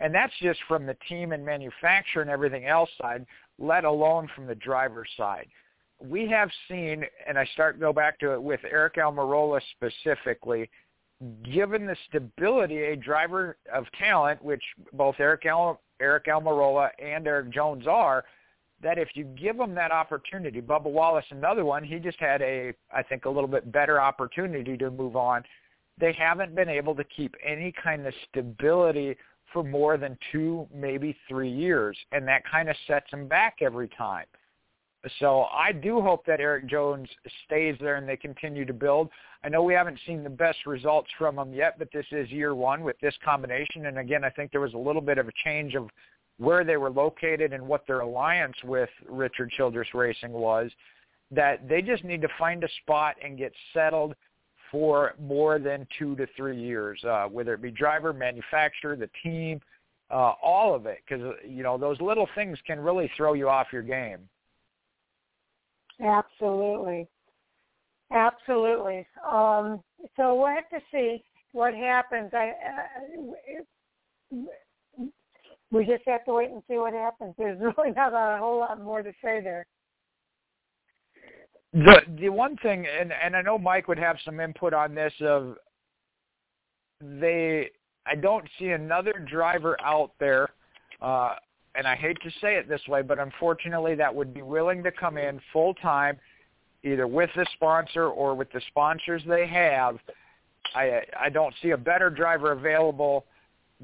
And 0.00 0.14
that's 0.14 0.32
just 0.40 0.60
from 0.68 0.86
the 0.86 0.96
team 1.08 1.32
and 1.32 1.44
manufacturer 1.44 2.22
and 2.22 2.30
everything 2.30 2.66
else 2.66 2.90
side, 3.00 3.26
let 3.58 3.84
alone 3.84 4.28
from 4.34 4.46
the 4.46 4.54
driver's 4.54 5.08
side. 5.16 5.48
We 6.00 6.28
have 6.28 6.50
seen, 6.68 7.04
and 7.26 7.36
I 7.36 7.44
start 7.46 7.80
go 7.80 7.92
back 7.92 8.20
to 8.20 8.32
it 8.32 8.40
with 8.40 8.60
Aric 8.72 8.94
Almirola 8.96 9.60
specifically, 9.72 10.70
given 11.42 11.84
the 11.84 11.96
stability 12.08 12.78
a 12.84 12.96
driver 12.96 13.56
of 13.74 13.86
talent, 13.98 14.40
which 14.44 14.62
both 14.92 15.16
Eric 15.18 15.46
Al- 15.46 15.80
Aric 16.00 16.26
Almirola 16.28 16.90
and 17.02 17.26
Erik 17.26 17.50
Jones 17.50 17.88
are, 17.88 18.24
that 18.82 18.98
if 18.98 19.08
you 19.14 19.24
give 19.24 19.56
them 19.56 19.74
that 19.74 19.90
opportunity, 19.90 20.60
Bubba 20.60 20.84
Wallace, 20.84 21.24
another 21.30 21.64
one, 21.64 21.82
he 21.82 21.98
just 21.98 22.18
had 22.20 22.40
a, 22.42 22.72
I 22.94 23.02
think, 23.02 23.24
a 23.24 23.30
little 23.30 23.48
bit 23.48 23.72
better 23.72 24.00
opportunity 24.00 24.76
to 24.76 24.90
move 24.90 25.16
on. 25.16 25.42
They 25.98 26.12
haven't 26.12 26.54
been 26.54 26.68
able 26.68 26.94
to 26.94 27.04
keep 27.04 27.34
any 27.44 27.72
kind 27.82 28.06
of 28.06 28.14
stability 28.30 29.16
for 29.52 29.64
more 29.64 29.96
than 29.96 30.16
two, 30.30 30.68
maybe 30.72 31.16
three 31.28 31.50
years, 31.50 31.96
and 32.12 32.26
that 32.28 32.42
kind 32.50 32.68
of 32.68 32.76
sets 32.86 33.10
them 33.10 33.26
back 33.26 33.56
every 33.60 33.88
time. 33.88 34.26
So 35.20 35.44
I 35.44 35.72
do 35.72 36.00
hope 36.00 36.26
that 36.26 36.40
Erik 36.40 36.66
Jones 36.66 37.08
stays 37.46 37.76
there 37.80 37.96
and 37.96 38.08
they 38.08 38.16
continue 38.16 38.64
to 38.64 38.72
build. 38.72 39.08
I 39.44 39.48
know 39.48 39.62
we 39.62 39.74
haven't 39.74 39.98
seen 40.06 40.24
the 40.24 40.30
best 40.30 40.66
results 40.66 41.08
from 41.16 41.38
him 41.38 41.54
yet, 41.54 41.78
but 41.78 41.88
this 41.92 42.06
is 42.10 42.30
year 42.30 42.54
one 42.54 42.82
with 42.82 42.98
this 43.00 43.14
combination. 43.24 43.86
And 43.86 43.98
again, 43.98 44.24
I 44.24 44.30
think 44.30 44.50
there 44.50 44.60
was 44.60 44.74
a 44.74 44.78
little 44.78 45.00
bit 45.00 45.18
of 45.18 45.28
a 45.28 45.32
change 45.44 45.76
of 45.76 45.88
where 46.38 46.64
they 46.64 46.76
were 46.76 46.90
located 46.90 47.52
and 47.52 47.66
what 47.66 47.86
their 47.86 48.00
alliance 48.00 48.56
with 48.64 48.90
Richard 49.08 49.50
Childress 49.56 49.88
Racing 49.94 50.32
was, 50.32 50.70
that 51.30 51.68
they 51.68 51.82
just 51.82 52.04
need 52.04 52.22
to 52.22 52.28
find 52.38 52.64
a 52.64 52.68
spot 52.82 53.16
and 53.22 53.36
get 53.38 53.52
settled– 53.72 54.14
for 54.70 55.14
more 55.20 55.58
than 55.58 55.86
two 55.98 56.14
to 56.16 56.26
three 56.36 56.60
years, 56.60 57.02
uh, 57.04 57.26
whether 57.26 57.54
it 57.54 57.62
be 57.62 57.70
driver, 57.70 58.12
manufacturer, 58.12 58.96
the 58.96 59.10
team, 59.22 59.60
uh, 60.10 60.32
all 60.42 60.74
of 60.74 60.86
it, 60.86 60.98
because 61.06 61.34
you 61.46 61.62
know 61.62 61.76
those 61.76 62.00
little 62.00 62.28
things 62.34 62.58
can 62.66 62.80
really 62.80 63.10
throw 63.16 63.34
you 63.34 63.48
off 63.48 63.68
your 63.72 63.82
game. 63.82 64.18
Absolutely, 66.02 67.06
absolutely. 68.12 69.06
Um, 69.30 69.82
so 70.16 70.34
we'll 70.36 70.46
have 70.46 70.68
to 70.70 70.80
see 70.92 71.22
what 71.52 71.74
happens. 71.74 72.30
I, 72.32 72.52
uh, 74.32 74.36
we 75.70 75.84
just 75.84 76.02
have 76.06 76.24
to 76.24 76.34
wait 76.34 76.50
and 76.50 76.62
see 76.68 76.78
what 76.78 76.92
happens. 76.92 77.34
There's 77.38 77.60
really 77.76 77.92
not 77.92 78.12
a 78.12 78.38
whole 78.38 78.60
lot 78.60 78.80
more 78.82 79.02
to 79.02 79.12
say 79.22 79.40
there. 79.42 79.66
The 81.72 82.00
the 82.18 82.28
one 82.30 82.56
thing, 82.58 82.86
and 82.86 83.12
and 83.12 83.36
I 83.36 83.42
know 83.42 83.58
Mike 83.58 83.88
would 83.88 83.98
have 83.98 84.16
some 84.24 84.40
input 84.40 84.72
on 84.72 84.94
this. 84.94 85.12
Of 85.20 85.56
they, 87.00 87.70
I 88.06 88.14
don't 88.14 88.48
see 88.58 88.70
another 88.70 89.12
driver 89.30 89.76
out 89.82 90.12
there, 90.18 90.48
uh, 91.02 91.34
and 91.74 91.86
I 91.86 91.94
hate 91.94 92.16
to 92.22 92.30
say 92.40 92.54
it 92.56 92.70
this 92.70 92.80
way, 92.88 93.02
but 93.02 93.18
unfortunately, 93.18 93.94
that 93.96 94.14
would 94.14 94.32
be 94.32 94.40
willing 94.40 94.82
to 94.82 94.90
come 94.90 95.18
in 95.18 95.40
full 95.52 95.74
time 95.74 96.18
either 96.84 97.06
with 97.06 97.30
the 97.36 97.46
sponsor 97.54 98.06
or 98.06 98.34
with 98.34 98.50
the 98.52 98.62
sponsors 98.68 99.22
they 99.26 99.46
have. 99.46 99.98
I 100.74 101.02
I 101.20 101.28
don't 101.28 101.54
see 101.60 101.70
a 101.70 101.76
better 101.76 102.08
driver 102.08 102.52
available 102.52 103.26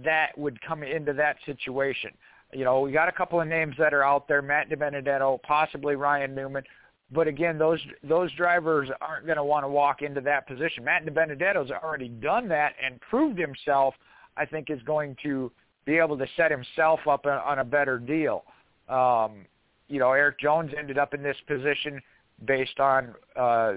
that 0.02 0.36
would 0.36 0.60
come 0.62 0.82
into 0.82 1.12
that 1.12 1.36
situation. 1.46 2.10
You 2.52 2.64
know, 2.64 2.80
we 2.80 2.92
got 2.92 3.08
a 3.08 3.12
couple 3.12 3.40
of 3.40 3.48
names 3.48 3.74
that 3.78 3.94
are 3.94 4.02
out 4.02 4.28
there: 4.28 4.42
Matt 4.42 4.70
DiBenedetto, 4.70 5.42
possibly 5.42 5.96
Ryan 5.96 6.34
Newman. 6.34 6.64
But 7.12 7.28
again, 7.28 7.58
those 7.58 7.80
those 8.02 8.32
drivers 8.32 8.88
aren't 9.00 9.26
going 9.26 9.36
to 9.36 9.44
want 9.44 9.64
to 9.64 9.68
walk 9.68 10.02
into 10.02 10.20
that 10.22 10.46
position. 10.46 10.84
Matt 10.84 11.04
DiBenedetto's 11.06 11.70
already 11.70 12.08
done 12.08 12.48
that 12.48 12.74
and 12.84 13.00
proved 13.00 13.38
himself. 13.38 13.94
I 14.36 14.44
think 14.46 14.68
is 14.70 14.82
going 14.82 15.16
to 15.22 15.52
be 15.84 15.98
able 15.98 16.18
to 16.18 16.26
set 16.36 16.50
himself 16.50 17.00
up 17.08 17.26
on 17.26 17.58
a 17.58 17.64
better 17.64 17.98
deal. 17.98 18.44
Um, 18.88 19.46
you 19.88 19.98
know, 19.98 20.12
Erik 20.12 20.40
Jones 20.40 20.72
ended 20.76 20.98
up 20.98 21.14
in 21.14 21.22
this 21.22 21.36
position 21.46 22.00
based 22.46 22.80
on 22.80 23.14
uh, 23.36 23.74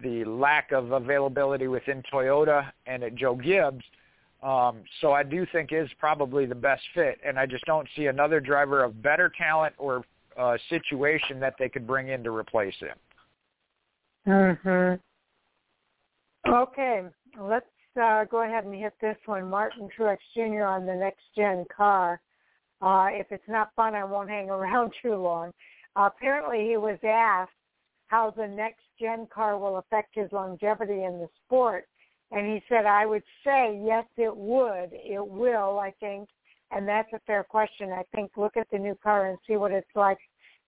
the 0.00 0.24
lack 0.24 0.72
of 0.72 0.92
availability 0.92 1.68
within 1.68 2.02
Toyota 2.12 2.70
and 2.86 3.02
at 3.02 3.14
Joe 3.14 3.34
Gibbs. 3.34 3.84
Um, 4.42 4.82
so 5.00 5.12
I 5.12 5.22
do 5.22 5.46
think 5.52 5.72
is 5.72 5.88
probably 5.98 6.46
the 6.46 6.54
best 6.54 6.82
fit, 6.94 7.20
and 7.24 7.38
I 7.38 7.46
just 7.46 7.64
don't 7.64 7.88
see 7.94 8.06
another 8.06 8.40
driver 8.40 8.82
of 8.82 9.00
better 9.00 9.30
talent 9.36 9.74
or 9.78 10.04
uh, 10.36 10.56
situation 10.68 11.38
that 11.40 11.54
they 11.58 11.68
could 11.68 11.86
bring 11.86 12.08
in 12.08 12.24
to 12.24 12.30
replace 12.34 12.74
him. 12.80 12.96
Mhm. 14.26 15.00
Okay, 16.48 17.04
let's 17.38 17.66
uh, 18.00 18.24
go 18.24 18.42
ahead 18.42 18.64
and 18.64 18.74
hit 18.74 18.94
this 19.00 19.16
one. 19.26 19.48
Martin 19.48 19.88
Truex 19.96 20.18
Jr. 20.34 20.64
on 20.64 20.86
the 20.86 20.94
next 20.94 21.22
gen 21.36 21.64
car. 21.74 22.20
Uh, 22.80 23.08
if 23.10 23.30
it's 23.30 23.48
not 23.48 23.70
fun, 23.76 23.94
I 23.94 24.04
won't 24.04 24.28
hang 24.28 24.50
around 24.50 24.92
too 25.00 25.14
long. 25.14 25.52
Apparently, 25.94 26.66
he 26.66 26.76
was 26.76 26.98
asked 27.04 27.52
how 28.08 28.30
the 28.30 28.46
next 28.46 28.82
gen 28.98 29.26
car 29.32 29.58
will 29.58 29.78
affect 29.78 30.14
his 30.14 30.30
longevity 30.32 31.04
in 31.04 31.18
the 31.18 31.28
sport, 31.44 31.86
and 32.32 32.46
he 32.46 32.62
said, 32.68 32.86
"I 32.86 33.06
would 33.06 33.22
say 33.44 33.80
yes, 33.84 34.06
it 34.16 34.34
would. 34.34 34.90
It 34.92 35.24
will, 35.24 35.78
I 35.78 35.92
think." 36.00 36.28
And 36.70 36.88
that's 36.88 37.12
a 37.12 37.20
fair 37.20 37.44
question. 37.44 37.92
I 37.92 38.02
think 38.14 38.32
look 38.36 38.56
at 38.56 38.68
the 38.70 38.78
new 38.78 38.94
car 39.02 39.26
and 39.26 39.38
see 39.46 39.56
what 39.56 39.72
it's 39.72 39.94
like 39.94 40.18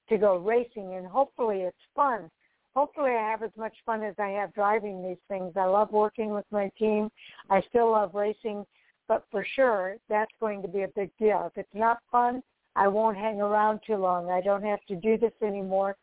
to 0.08 0.18
go 0.18 0.36
racing, 0.36 0.94
and 0.94 1.06
hopefully 1.06 1.62
it's 1.62 1.76
fun. 1.96 2.30
Hopefully 2.76 3.12
I 3.12 3.30
have 3.30 3.42
as 3.42 3.56
much 3.56 3.74
fun 3.86 4.02
as 4.02 4.14
I 4.18 4.28
have 4.30 4.52
driving 4.52 5.02
these 5.02 5.22
things. 5.28 5.52
I 5.56 5.64
love 5.64 5.92
working 5.92 6.30
with 6.30 6.44
my 6.50 6.70
team. 6.78 7.08
I 7.48 7.62
still 7.68 7.92
love 7.92 8.14
racing, 8.14 8.66
but 9.08 9.24
for 9.30 9.46
sure 9.54 9.96
that's 10.08 10.32
going 10.40 10.60
to 10.62 10.68
be 10.68 10.82
a 10.82 10.88
big 10.88 11.10
deal. 11.18 11.46
If 11.46 11.56
it's 11.56 11.74
not 11.74 12.00
fun, 12.10 12.42
I 12.76 12.88
won't 12.88 13.16
hang 13.16 13.40
around 13.40 13.80
too 13.86 13.96
long. 13.96 14.28
I 14.30 14.40
don't 14.40 14.64
have 14.64 14.84
to 14.88 14.96
do 14.96 15.16
this 15.16 15.32
anymore. 15.40 15.96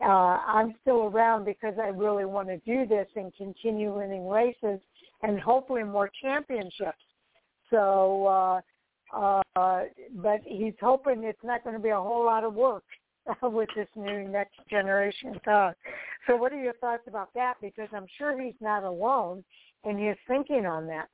Uh, 0.00 0.38
I'm 0.46 0.74
still 0.82 1.04
around 1.04 1.44
because 1.44 1.74
I 1.80 1.88
really 1.88 2.24
want 2.24 2.48
to 2.48 2.58
do 2.58 2.86
this 2.86 3.06
and 3.16 3.34
continue 3.36 3.96
winning 3.96 4.28
races 4.28 4.80
and 5.22 5.40
hopefully 5.40 5.82
more 5.84 6.10
championships. 6.22 6.98
So 7.70 8.26
uh, 8.26 8.60
uh, 9.14 9.82
but 10.16 10.40
he's 10.44 10.74
hoping 10.80 11.24
it's 11.24 11.42
not 11.42 11.64
going 11.64 11.76
to 11.76 11.82
be 11.82 11.88
a 11.88 11.96
whole 11.96 12.24
lot 12.24 12.44
of 12.44 12.54
work 12.54 12.84
with 13.42 13.68
this 13.74 13.88
new 13.96 14.28
next 14.28 14.56
generation 14.68 15.38
car. 15.44 15.74
So 16.26 16.36
what 16.36 16.52
are 16.52 16.62
your 16.62 16.74
thoughts 16.74 17.04
about 17.06 17.30
that? 17.34 17.54
Because 17.60 17.88
I'm 17.94 18.06
sure 18.18 18.40
he's 18.40 18.54
not 18.60 18.84
alone 18.84 19.44
in 19.84 19.98
his 19.98 20.16
thinking 20.26 20.66
on 20.66 20.86
that. 20.88 21.08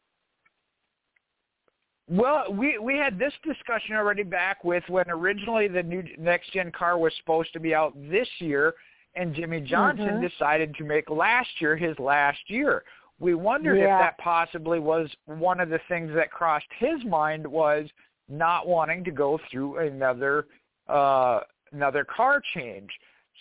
Well, 2.07 2.53
we 2.53 2.79
we 2.79 2.99
had 2.99 3.19
this 3.19 3.33
discussion 3.43 3.95
already 3.97 4.25
back 4.25 4.63
with 4.63 4.85
when 4.89 5.07
originally 5.09 5.69
the 5.69 5.83
new 5.83 6.05
next 6.19 6.53
gen 6.53 6.71
car 6.71 6.99
was 6.99 7.15
supposed 7.17 7.55
to 7.55 7.61
be 7.61 7.75
out 7.75 7.95
this 8.11 8.29
year, 8.41 8.75
and 9.15 9.35
Jimmie 9.35 9.63
Johnson 9.63 10.07
mm-hmm. 10.09 10.27
decided 10.27 10.75
to 10.75 10.85
make 10.85 11.09
last 11.09 11.49
year 11.61 11.79
his 11.79 11.99
last 11.99 12.41
year 12.49 12.85
we 13.21 13.35
wondered 13.35 13.77
yeah. 13.77 13.97
if 13.97 14.01
that 14.01 14.19
possibly 14.19 14.81
was 14.81 15.09
one 15.27 15.61
of 15.61 15.69
the 15.69 15.81
things 15.89 16.13
that 16.15 16.31
crossed 16.31 16.67
his 16.79 17.05
mind 17.05 17.47
was 17.47 17.89
not 18.29 18.67
wanting 18.67 19.05
to 19.05 19.11
go 19.11 19.39
through 19.51 19.79
another 19.79 20.47
uh 20.89 21.41
another 21.73 22.05
car 22.05 22.41
change. 22.55 22.91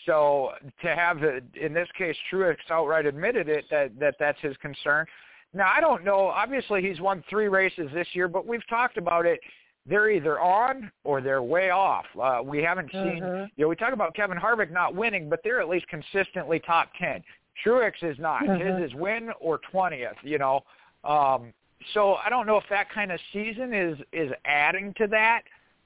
So 0.05 0.51
to 0.81 0.95
have 0.95 1.23
it, 1.23 1.43
in 1.59 1.73
this 1.73 1.87
case, 1.97 2.15
Truex 2.31 2.57
outright 2.69 3.05
admitted 3.05 3.47
it 3.47 3.65
that 3.71 3.97
that 3.99 4.15
that's 4.19 4.39
his 4.41 4.55
concern. 4.57 5.05
Now 5.53 5.71
I 5.75 5.79
don't 5.81 6.03
know. 6.03 6.27
Obviously, 6.27 6.81
he's 6.81 6.99
won 6.99 7.23
three 7.29 7.47
races 7.47 7.89
this 7.93 8.07
year, 8.13 8.27
but 8.27 8.45
we've 8.45 8.67
talked 8.67 8.97
about 8.97 9.25
it. 9.25 9.39
They're 9.85 10.09
either 10.09 10.39
on 10.39 10.91
or 11.03 11.21
they're 11.21 11.43
way 11.43 11.69
off. 11.69 12.05
Uh, 12.21 12.41
we 12.43 12.63
haven't 12.63 12.91
seen. 12.91 13.21
Mm-hmm. 13.21 13.45
You 13.57 13.65
know, 13.65 13.67
we 13.67 13.75
talk 13.75 13.93
about 13.93 14.15
Kevin 14.15 14.37
Harvick 14.37 14.71
not 14.71 14.95
winning, 14.95 15.29
but 15.29 15.41
they're 15.43 15.61
at 15.61 15.69
least 15.69 15.87
consistently 15.87 16.59
top 16.59 16.89
ten. 16.99 17.21
Truex 17.65 17.93
is 18.01 18.17
not. 18.19 18.43
Mm-hmm. 18.43 18.81
His 18.81 18.91
is 18.91 18.95
win 18.95 19.29
or 19.39 19.59
twentieth. 19.71 20.17
You 20.23 20.37
know, 20.37 20.63
um, 21.03 21.53
so 21.93 22.15
I 22.15 22.29
don't 22.29 22.47
know 22.47 22.57
if 22.57 22.65
that 22.69 22.89
kind 22.91 23.11
of 23.11 23.19
season 23.31 23.73
is 23.73 23.97
is 24.11 24.31
adding 24.45 24.93
to 24.97 25.07
that 25.07 25.43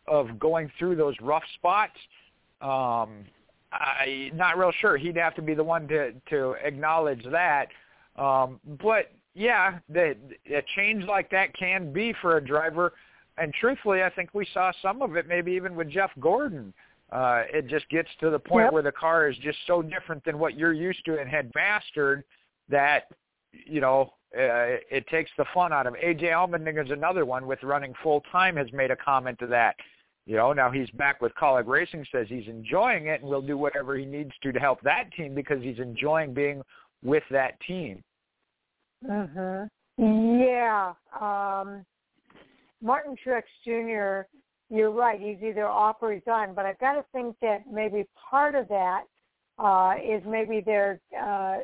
of 0.07 0.39
going 0.39 0.72
through 0.80 0.95
those 0.95 1.15
rough 1.22 1.44
spots. 1.56 1.98
Um, 2.61 3.26
I 3.72 4.31
not 4.34 4.57
real 4.57 4.72
sure. 4.80 4.98
He'd 4.98 5.18
have 5.18 5.35
to 5.35 5.41
be 5.41 5.53
the 5.53 5.64
one 5.64 5.88
to 5.89 6.14
to 6.30 6.52
acknowledge 6.64 7.26
that. 7.31 7.68
Um, 8.15 8.60
but 8.81 9.11
yeah, 9.34 9.80
the, 9.89 10.15
a 10.49 10.64
change 10.76 11.03
like 11.06 11.30
that 11.30 11.56
can 11.56 11.94
be 11.94 12.14
for 12.22 12.38
a 12.38 12.44
driver. 12.44 12.94
And 13.38 13.53
truthfully, 13.53 14.02
I 14.02 14.10
think 14.10 14.31
we 14.34 14.48
saw 14.52 14.72
some 14.81 15.03
of 15.03 15.15
it 15.15 15.27
maybe 15.27 15.52
even 15.52 15.76
with 15.76 15.89
Jeff 15.91 16.10
Gordon 16.19 16.73
uh, 16.73 16.86
it 17.13 17.67
just 17.67 17.88
gets 17.89 18.09
to 18.19 18.29
the 18.29 18.39
point 18.39 18.65
yep. 18.65 18.73
where 18.73 18.84
the 18.84 18.91
car 18.91 19.29
is 19.29 19.38
just 19.38 19.57
so 19.65 19.81
different 19.81 20.23
than 20.25 20.39
what 20.39 20.57
you're 20.57 20.73
used 20.73 21.03
to 21.05 21.19
and 21.19 21.29
had 21.29 21.51
mastered 21.55 22.23
that 22.69 23.05
you 23.53 23.79
know 23.79 24.13
uh, 24.35 24.75
it 24.91 25.07
takes 25.07 25.31
the 25.38 25.45
fun 25.53 25.71
out 25.71 25.88
of 25.88 25.95
it. 25.95 26.19
AJ 26.19 26.31
Allmendinger 26.31 26.85
is 26.85 26.91
another 26.91 27.25
one 27.25 27.47
with 27.47 27.63
running 27.63 27.93
full 28.03 28.21
time 28.31 28.57
has 28.57 28.67
made 28.73 28.91
a 28.91 28.95
comment 28.95 29.39
to 29.39 29.47
that. 29.47 29.75
You 30.25 30.35
know, 30.35 30.51
now 30.51 30.69
he's 30.69 30.89
back 30.91 31.21
with 31.21 31.34
Kaulig 31.35 31.67
Racing, 31.67 32.05
says 32.11 32.27
he's 32.27 32.47
enjoying 32.47 33.07
it 33.07 33.21
and 33.21 33.29
will 33.29 33.41
do 33.41 33.57
whatever 33.57 33.95
he 33.95 34.05
needs 34.05 34.31
to 34.43 34.51
to 34.51 34.59
help 34.59 34.81
that 34.81 35.05
team 35.15 35.34
because 35.34 35.63
he's 35.63 35.79
enjoying 35.79 36.34
being 36.34 36.61
with 37.01 37.23
that 37.31 37.57
team. 37.61 38.03
Mhm. 39.05 39.69
Yeah. 39.97 40.93
Um 41.19 41.85
Martin 42.81 43.15
Truex 43.25 43.43
Jr 43.63 44.27
you're 44.69 44.91
right. 44.91 45.19
He's 45.19 45.41
either 45.41 45.68
off 45.68 45.98
or 46.02 46.14
he's 46.14 46.27
on. 46.27 46.53
But 46.53 46.65
I've 46.65 46.80
got 46.80 46.94
to 46.94 47.06
think 47.14 47.35
that 47.41 47.64
maybe 47.72 48.06
part 48.30 48.56
of 48.56 48.68
that 48.69 49.03
uh, 49.60 49.95
is 50.03 50.22
maybe 50.26 50.61
they're 50.65 50.99
uh, 51.19 51.57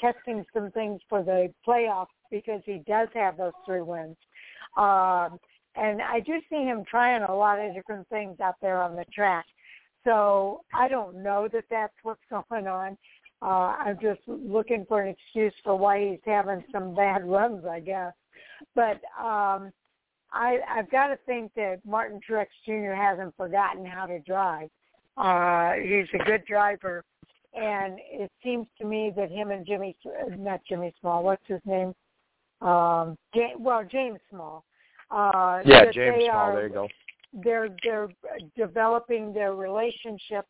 testing 0.00 0.44
some 0.52 0.70
things 0.70 1.00
for 1.08 1.22
the 1.22 1.52
playoffs 1.66 2.06
because 2.30 2.60
he 2.64 2.82
does 2.86 3.08
have 3.14 3.36
those 3.36 3.52
three 3.66 3.82
wins. 3.82 4.16
Um, 4.76 5.38
and 5.76 6.00
I 6.02 6.20
do 6.24 6.34
see 6.48 6.62
him 6.62 6.84
trying 6.88 7.22
a 7.22 7.34
lot 7.34 7.58
of 7.58 7.74
different 7.74 8.08
things 8.08 8.38
out 8.40 8.56
there 8.62 8.80
on 8.82 8.94
the 8.96 9.04
track. 9.12 9.44
So 10.04 10.60
I 10.72 10.88
don't 10.88 11.22
know 11.22 11.48
that 11.52 11.64
that's 11.70 11.94
what's 12.02 12.20
going 12.50 12.66
on. 12.66 12.96
Uh, 13.42 13.76
I'm 13.78 13.98
just 14.00 14.20
looking 14.26 14.86
for 14.88 15.02
an 15.02 15.08
excuse 15.08 15.52
for 15.62 15.76
why 15.76 16.10
he's 16.10 16.20
having 16.24 16.64
some 16.72 16.94
bad 16.94 17.24
runs, 17.24 17.64
I 17.66 17.80
guess. 17.80 18.12
But 18.74 19.00
um, 19.22 19.70
I, 20.34 20.58
I've 20.68 20.90
got 20.90 21.06
to 21.06 21.18
think 21.26 21.52
that 21.54 21.78
Martin 21.86 22.20
Truex 22.28 22.46
Jr. 22.66 22.92
hasn't 22.92 23.36
forgotten 23.36 23.86
how 23.86 24.04
to 24.06 24.18
drive. 24.20 24.68
Uh, 25.16 25.74
he's 25.74 26.08
a 26.20 26.24
good 26.24 26.44
driver, 26.44 27.04
and 27.54 27.98
it 28.10 28.32
seems 28.42 28.66
to 28.80 28.84
me 28.84 29.12
that 29.16 29.30
him 29.30 29.52
and 29.52 29.64
Jimmy, 29.64 29.96
not 30.36 30.60
Jimmy 30.68 30.92
Small, 31.00 31.22
what's 31.22 31.46
his 31.46 31.60
name? 31.64 31.94
Um, 32.60 33.16
James, 33.32 33.54
well, 33.60 33.84
James 33.84 34.18
Small. 34.28 34.64
Uh, 35.10 35.60
yeah, 35.64 35.84
James 35.92 36.16
they 36.18 36.24
Small. 36.26 36.36
Are, 36.36 36.52
there 36.54 36.66
you 36.66 36.74
go. 36.74 36.88
They're 37.44 37.68
they're 37.84 38.08
developing 38.56 39.32
their 39.32 39.54
relationship, 39.54 40.46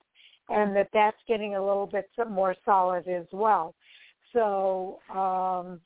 and 0.48 0.74
that 0.77 0.89
that's 0.94 1.16
getting 1.28 1.56
a 1.56 1.61
little 1.61 1.86
bit 1.86 2.09
more 2.31 2.55
solid 2.65 3.06
as 3.06 3.27
well. 3.32 3.74
So 4.32 5.01
um, 5.15 5.81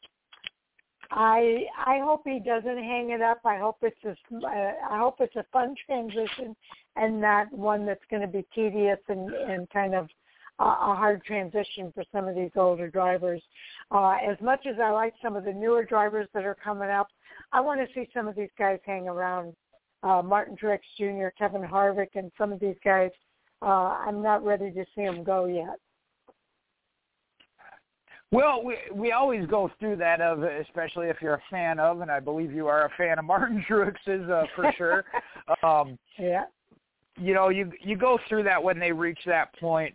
I 1.11 1.65
I 1.79 2.01
hope 2.03 2.23
he 2.25 2.39
doesn't 2.39 2.79
hang 2.79 3.11
it 3.11 3.23
up. 3.23 3.41
I 3.45 3.59
hope 3.59 3.79
it's 3.83 4.05
a 4.05 4.11
uh, 4.11 4.73
I 4.91 4.99
hope 4.99 5.17
it's 5.21 5.37
a 5.37 5.45
fun 5.53 5.75
transition 5.87 6.55
and 6.97 7.21
not 7.21 7.51
one 7.53 7.87
that's 7.87 8.05
going 8.11 8.23
to 8.23 8.29
be 8.29 8.47
tedious 8.55 8.99
and 9.09 9.33
and 9.33 9.69
kind 9.71 9.95
of 9.95 10.09
a, 10.59 10.65
a 10.65 10.95
hard 10.95 11.25
transition 11.25 11.93
for 11.95 12.05
some 12.13 12.29
of 12.29 12.35
these 12.35 12.51
older 12.57 12.91
drivers. 12.91 13.43
Uh, 13.91 14.17
as 14.29 14.37
much 14.43 14.67
as 14.67 14.77
I 14.83 14.91
like 14.91 15.15
some 15.23 15.35
of 15.35 15.45
the 15.45 15.53
newer 15.53 15.85
drivers 15.85 16.29
that 16.35 16.45
are 16.45 16.57
coming 16.63 16.91
up, 16.91 17.09
I 17.53 17.61
want 17.61 17.81
to 17.81 17.95
see 17.95 18.09
some 18.13 18.29
of 18.29 18.37
these 18.37 18.51
guys 18.59 18.79
hang 18.85 19.09
around. 19.09 19.55
Uh, 20.03 20.23
Martin 20.23 20.57
Truex 20.57 20.81
Jr., 20.97 21.29
Kevin 21.37 21.63
Harvick, 21.63 22.15
and 22.15 22.31
some 22.39 22.53
of 22.53 22.61
these 22.61 22.77
guys. 22.85 23.11
Uh, 23.61 23.97
I'm 24.07 24.23
not 24.23 24.45
ready 24.45 24.71
to 24.71 24.85
see 24.95 25.03
them 25.03 25.25
go 25.25 25.47
yet. 25.47 25.81
Well, 28.31 28.63
we 28.63 28.77
we 28.93 29.13
always 29.13 29.47
go 29.47 29.71
through 29.81 29.97
that 29.97 30.21
of 30.21 30.43
especially 30.43 31.09
if 31.09 31.17
you're 31.23 31.35
a 31.35 31.43
fan 31.51 31.79
of, 31.81 32.03
and 32.03 32.11
I 32.11 32.21
believe 32.21 32.53
you 32.53 32.67
are 32.67 32.85
a 32.85 32.91
fan 32.97 33.19
of 33.19 33.25
Martin 33.35 33.65
Truex's 33.67 34.29
uh, 34.29 34.45
for 34.55 34.73
sure. 34.77 35.05
um, 35.63 35.99
yeah. 36.19 36.45
You 37.17 37.35
know, 37.35 37.49
you 37.49 37.73
you 37.81 37.97
go 37.97 38.19
through 38.29 38.43
that 38.45 38.63
when 38.63 38.79
they 38.79 38.93
reach 38.93 39.21
that 39.27 39.59
point. 39.59 39.95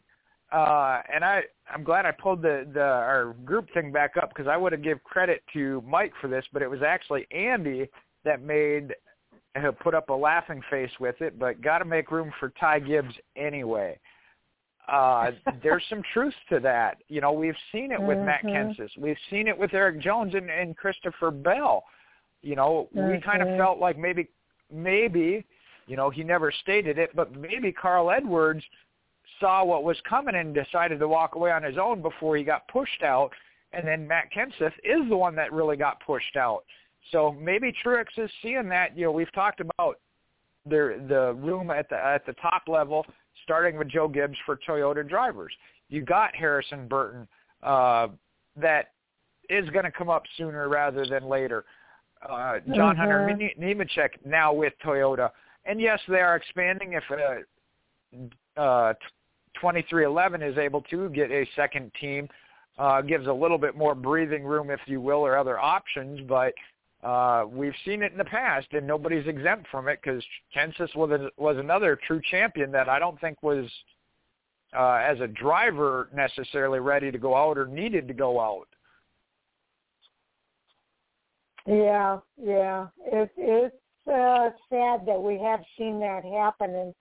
uh, 0.51 1.01
and 1.13 1.23
I 1.23 1.41
I'm 1.73 1.83
glad 1.83 2.05
I 2.05 2.11
pulled 2.11 2.41
the 2.41 2.67
the 2.73 2.81
our 2.81 3.33
group 3.45 3.67
thing 3.73 3.91
back 3.91 4.17
up 4.17 4.29
because 4.29 4.47
I 4.47 4.57
would 4.57 4.71
have 4.71 4.83
give 4.83 5.03
credit 5.03 5.43
to 5.53 5.83
Mike 5.87 6.13
for 6.19 6.27
this, 6.27 6.45
but 6.53 6.61
it 6.61 6.69
was 6.69 6.81
actually 6.81 7.27
Andy 7.31 7.87
that 8.25 8.41
made 8.41 8.93
uh, 9.55 9.71
put 9.71 9.93
up 9.93 10.09
a 10.09 10.13
laughing 10.13 10.61
face 10.69 10.91
with 10.99 11.21
it. 11.21 11.37
But 11.37 11.61
got 11.61 11.79
to 11.79 11.85
make 11.85 12.11
room 12.11 12.31
for 12.39 12.51
Ty 12.59 12.79
Gibbs 12.79 13.13
anyway. 13.35 13.99
Uh, 14.87 15.31
there's 15.61 15.83
some 15.89 16.01
truth 16.13 16.33
to 16.49 16.59
that. 16.59 16.97
You 17.07 17.21
know, 17.21 17.31
we've 17.31 17.55
seen 17.71 17.91
it 17.91 18.01
with 18.01 18.17
mm-hmm. 18.17 18.25
Matt 18.25 18.43
Kenseth. 18.43 18.97
We've 18.97 19.17
seen 19.29 19.47
it 19.47 19.57
with 19.57 19.73
Erik 19.73 19.99
Jones 20.01 20.33
and, 20.35 20.49
and 20.49 20.75
Christopher 20.75 21.31
Bell. 21.31 21.83
You 22.41 22.55
know, 22.55 22.89
mm-hmm. 22.95 23.11
we 23.11 23.21
kind 23.21 23.41
of 23.41 23.57
felt 23.57 23.79
like 23.79 23.97
maybe, 23.97 24.29
maybe, 24.71 25.45
you 25.87 25.95
know, 25.95 26.09
he 26.09 26.23
never 26.23 26.51
stated 26.51 26.97
it, 26.97 27.15
but 27.15 27.35
maybe 27.35 27.71
Carl 27.71 28.11
Edwards 28.11 28.63
saw 29.39 29.63
what 29.63 29.83
was 29.83 29.97
coming 30.07 30.35
and 30.35 30.53
decided 30.53 30.99
to 30.99 31.07
walk 31.07 31.35
away 31.35 31.51
on 31.51 31.63
his 31.63 31.77
own 31.77 32.01
before 32.01 32.37
he 32.37 32.43
got 32.43 32.67
pushed 32.67 33.03
out. 33.03 33.31
And 33.71 33.87
then 33.87 34.07
Matt 34.07 34.31
Kenseth 34.31 34.73
is 34.83 35.07
the 35.09 35.17
one 35.17 35.35
that 35.35 35.51
really 35.51 35.77
got 35.77 35.99
pushed 36.05 36.35
out. 36.35 36.63
So 37.11 37.31
maybe 37.31 37.73
Truex 37.83 38.05
is 38.17 38.29
seeing 38.41 38.69
that. 38.69 38.97
You 38.97 39.05
know, 39.05 39.11
we've 39.11 39.31
talked 39.33 39.59
about 39.59 39.99
the 40.65 41.03
the 41.09 41.33
room 41.33 41.69
at 41.69 41.89
the 41.89 41.97
at 41.97 42.25
the 42.25 42.33
top 42.33 42.63
level, 42.67 43.05
starting 43.43 43.77
with 43.77 43.89
Joe 43.89 44.07
Gibbs 44.07 44.37
for 44.45 44.59
Toyota 44.67 45.07
drivers. 45.07 45.53
You 45.89 46.01
got 46.01 46.35
Harrison 46.35 46.87
Burton 46.87 47.27
uh, 47.61 48.07
that 48.55 48.91
is 49.49 49.69
going 49.69 49.85
to 49.85 49.91
come 49.91 50.09
up 50.09 50.23
sooner 50.37 50.69
rather 50.69 51.05
than 51.05 51.27
later. 51.27 51.65
Uh, 52.27 52.59
John 52.73 52.95
mm-hmm. 52.95 52.99
Hunter 52.99 53.51
Nemechek 53.59 54.25
now 54.25 54.53
with 54.53 54.73
Toyota, 54.83 55.29
and 55.65 55.79
yes, 55.79 55.99
they 56.07 56.21
are 56.21 56.35
expanding. 56.35 56.93
If 56.93 57.03
uh, 58.57 58.59
uh, 58.59 58.93
23XI 59.61 60.49
is 60.49 60.57
able 60.57 60.81
to 60.83 61.09
get 61.09 61.31
a 61.31 61.45
second 61.55 61.91
team, 61.99 62.29
uh, 62.77 63.01
gives 63.01 63.27
a 63.27 63.33
little 63.33 63.57
bit 63.57 63.75
more 63.75 63.93
breathing 63.93 64.43
room, 64.43 64.69
if 64.69 64.79
you 64.85 65.01
will, 65.01 65.19
or 65.19 65.37
other 65.37 65.59
options. 65.59 66.21
But 66.27 66.53
uh, 67.03 67.45
we've 67.49 67.75
seen 67.85 68.01
it 68.01 68.11
in 68.11 68.17
the 68.17 68.25
past, 68.25 68.67
and 68.71 68.87
nobody's 68.87 69.27
exempt 69.27 69.67
from 69.69 69.87
it 69.87 69.99
because 70.01 70.23
Kenseth 70.55 70.95
was 70.95 71.29
was 71.37 71.57
another 71.57 71.99
true 72.07 72.21
champion 72.31 72.71
that 72.71 72.87
I 72.87 72.97
don't 72.97 73.19
think 73.19 73.43
was 73.43 73.65
uh, 74.77 75.01
as 75.05 75.19
a 75.19 75.27
driver 75.27 76.09
necessarily 76.15 76.79
ready 76.79 77.11
to 77.11 77.17
go 77.17 77.35
out 77.35 77.57
or 77.57 77.67
needed 77.67 78.07
to 78.07 78.13
go 78.13 78.39
out. 78.39 78.67
Yeah, 81.65 82.19
yeah. 82.41 82.87
It, 83.05 83.31
it's 83.37 83.75
uh, 84.07 84.49
sad 84.69 85.05
that 85.05 85.21
we 85.21 85.39
have 85.39 85.61
seen 85.77 85.99
that 85.99 86.23
happen, 86.23 86.73
and 86.73 86.93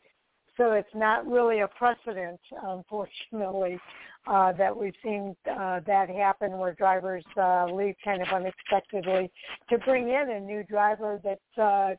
so 0.62 0.72
it's 0.72 0.94
not 0.94 1.26
really 1.26 1.60
a 1.60 1.68
precedent, 1.68 2.40
unfortunately, 2.62 3.80
uh, 4.28 4.52
that 4.52 4.76
we've 4.76 4.94
seen 5.02 5.34
uh, 5.50 5.80
that 5.86 6.08
happen 6.08 6.58
where 6.58 6.72
drivers 6.74 7.24
uh, 7.36 7.66
leave 7.66 7.96
kind 8.04 8.22
of 8.22 8.28
unexpectedly 8.28 9.30
to 9.68 9.78
bring 9.78 10.08
in 10.08 10.30
a 10.30 10.40
new 10.40 10.62
driver 10.62 11.20
that 11.24 11.60
uh, 11.60 11.94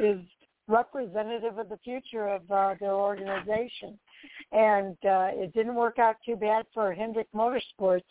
is 0.00 0.20
representative 0.68 1.58
of 1.58 1.68
the 1.68 1.78
future 1.82 2.28
of 2.28 2.48
uh, 2.52 2.74
their 2.78 2.92
organization. 2.92 3.98
And 4.52 4.96
uh, 5.04 5.30
it 5.32 5.52
didn't 5.52 5.74
work 5.74 5.98
out 5.98 6.16
too 6.24 6.36
bad 6.36 6.66
for 6.72 6.94
Hendrick 6.94 7.28
Motorsports. 7.34 8.02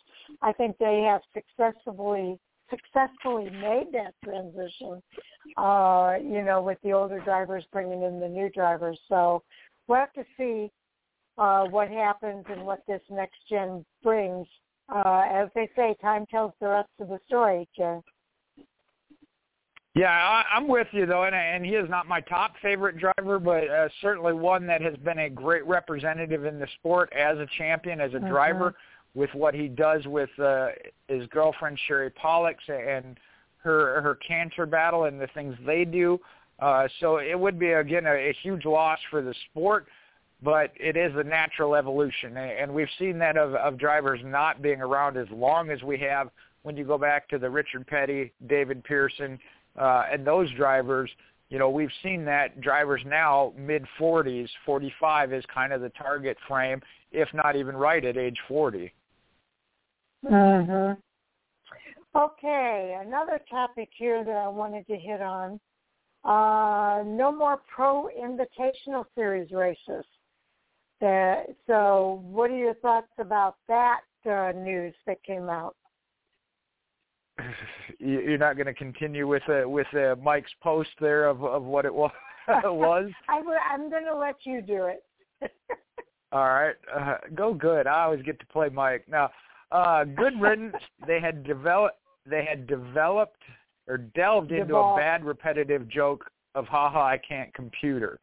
I 0.42 0.52
think 0.52 0.76
they 0.78 1.02
have 1.08 1.22
successfully 1.32 2.38
successfully 2.70 3.50
made 3.50 3.86
that 3.92 4.14
transition, 4.24 5.02
uh, 5.56 6.14
you 6.22 6.42
know, 6.42 6.62
with 6.62 6.78
the 6.82 6.92
older 6.92 7.20
drivers 7.20 7.64
bringing 7.72 8.02
in 8.02 8.20
the 8.20 8.28
new 8.28 8.50
drivers. 8.50 8.98
So 9.08 9.42
we'll 9.88 9.98
have 9.98 10.12
to 10.12 10.24
see 10.36 10.70
uh, 11.38 11.64
what 11.64 11.88
happens 11.88 12.44
and 12.50 12.64
what 12.64 12.82
this 12.86 13.00
next 13.10 13.36
gen 13.48 13.84
brings. 14.02 14.46
Uh, 14.88 15.24
as 15.30 15.48
they 15.54 15.68
say, 15.76 15.96
time 16.00 16.24
tells 16.26 16.52
the 16.60 16.68
rest 16.68 16.88
of 17.00 17.08
the 17.08 17.18
story, 17.26 17.68
Jen. 17.76 18.02
Yeah, 19.94 20.10
I, 20.10 20.44
I'm 20.54 20.68
with 20.68 20.86
you 20.92 21.06
though, 21.06 21.24
and, 21.24 21.34
and 21.34 21.64
he 21.64 21.72
is 21.72 21.90
not 21.90 22.06
my 22.06 22.20
top 22.20 22.54
favorite 22.62 22.98
driver, 22.98 23.38
but 23.38 23.68
uh, 23.68 23.88
certainly 24.00 24.32
one 24.32 24.66
that 24.66 24.80
has 24.80 24.96
been 24.96 25.18
a 25.18 25.30
great 25.30 25.66
representative 25.66 26.44
in 26.44 26.60
the 26.60 26.68
sport 26.78 27.12
as 27.12 27.36
a 27.38 27.46
champion, 27.58 28.00
as 28.00 28.12
a 28.12 28.16
mm-hmm. 28.16 28.28
driver, 28.28 28.74
with 29.14 29.30
what 29.34 29.54
he 29.54 29.66
does 29.66 30.06
with 30.06 30.30
uh, 30.38 30.68
his 31.08 31.26
girlfriend 31.28 31.78
Sherry 31.88 32.10
Pollex 32.10 32.56
and 32.68 33.18
her 33.58 34.00
her 34.00 34.14
cancer 34.16 34.66
battle 34.66 35.04
and 35.04 35.20
the 35.20 35.26
things 35.34 35.56
they 35.66 35.84
do. 35.84 36.20
Uh, 36.58 36.88
so 37.00 37.18
it 37.18 37.38
would 37.38 37.58
be 37.58 37.72
again 37.72 38.06
a, 38.06 38.14
a 38.14 38.36
huge 38.42 38.64
loss 38.64 38.98
for 39.10 39.22
the 39.22 39.34
sport, 39.50 39.86
but 40.42 40.72
it 40.76 40.96
is 40.96 41.12
a 41.16 41.22
natural 41.22 41.74
evolution, 41.74 42.36
and 42.36 42.72
we've 42.72 42.88
seen 42.98 43.18
that 43.18 43.36
of, 43.36 43.54
of 43.54 43.78
drivers 43.78 44.20
not 44.24 44.62
being 44.62 44.80
around 44.80 45.16
as 45.16 45.26
long 45.30 45.70
as 45.70 45.82
we 45.82 45.98
have. 45.98 46.30
When 46.62 46.76
you 46.76 46.84
go 46.84 46.98
back 46.98 47.28
to 47.28 47.38
the 47.38 47.48
Richard 47.48 47.86
Petty, 47.86 48.32
David 48.46 48.82
Pearson, 48.84 49.38
uh, 49.78 50.04
and 50.12 50.26
those 50.26 50.50
drivers, 50.52 51.08
you 51.50 51.58
know, 51.58 51.70
we've 51.70 51.92
seen 52.02 52.24
that 52.24 52.60
drivers 52.60 53.00
now 53.06 53.52
mid 53.56 53.84
40s, 53.98 54.48
45 54.66 55.32
is 55.32 55.44
kind 55.52 55.72
of 55.72 55.80
the 55.80 55.90
target 55.90 56.36
frame, 56.46 56.82
if 57.12 57.28
not 57.32 57.56
even 57.56 57.76
right 57.76 58.04
at 58.04 58.16
age 58.16 58.38
40. 58.48 58.92
Mhm. 60.24 60.96
Okay, 62.14 62.98
another 63.00 63.40
topic 63.48 63.88
here 63.96 64.24
that 64.24 64.36
I 64.36 64.48
wanted 64.48 64.86
to 64.88 64.96
hit 64.96 65.22
on 65.22 65.60
uh, 66.28 67.02
no 67.06 67.32
more 67.32 67.58
pro 67.74 68.08
invitational 68.20 69.04
series 69.14 69.50
races. 69.50 70.04
Uh, 71.00 71.36
so, 71.66 72.22
what 72.24 72.50
are 72.50 72.56
your 72.56 72.74
thoughts 72.74 73.12
about 73.18 73.56
that 73.68 74.00
uh, 74.28 74.52
news 74.56 74.94
that 75.06 75.22
came 75.22 75.48
out? 75.48 75.76
You're 77.98 78.36
not 78.36 78.56
going 78.56 78.66
to 78.66 78.74
continue 78.74 79.26
with 79.26 79.42
uh, 79.48 79.68
with 79.68 79.86
uh, 79.94 80.16
Mike's 80.22 80.50
post 80.62 80.90
there 81.00 81.28
of 81.28 81.42
of 81.44 81.62
what 81.62 81.84
it 81.84 81.94
was. 81.94 82.10
was. 82.64 83.10
I, 83.28 83.42
I'm 83.70 83.90
going 83.90 84.06
to 84.06 84.16
let 84.16 84.36
you 84.44 84.62
do 84.62 84.86
it. 84.86 85.04
All 86.32 86.48
right, 86.48 86.74
uh, 86.94 87.16
go 87.34 87.54
good. 87.54 87.86
I 87.86 88.04
always 88.04 88.22
get 88.22 88.38
to 88.40 88.46
play 88.46 88.68
Mike. 88.68 89.04
Now, 89.08 89.30
uh, 89.72 90.04
good 90.04 90.38
riddance. 90.40 90.76
they 91.06 91.20
had 91.20 91.44
developed. 91.44 91.98
They 92.26 92.44
had 92.44 92.66
developed 92.66 93.42
or 93.88 93.98
delved 93.98 94.52
into 94.52 94.76
a 94.76 94.96
bad 94.96 95.24
repetitive 95.24 95.88
joke 95.88 96.30
of 96.54 96.66
haha 96.66 97.00
I 97.00 97.18
can't 97.26 97.52
computer. 97.54 98.18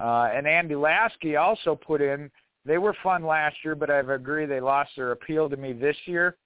Uh, 0.00 0.28
and 0.32 0.46
Andy 0.46 0.76
Lasky 0.76 1.36
also 1.36 1.74
put 1.74 2.00
in 2.00 2.30
they 2.64 2.78
were 2.78 2.94
fun 3.02 3.24
last 3.24 3.56
year, 3.64 3.74
but 3.74 3.90
I 3.90 4.00
agree 4.00 4.44
they 4.44 4.60
lost 4.60 4.90
their 4.96 5.12
appeal 5.12 5.48
to 5.48 5.56
me 5.56 5.72
this 5.72 5.96
year. 6.04 6.36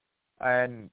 And 0.41 0.89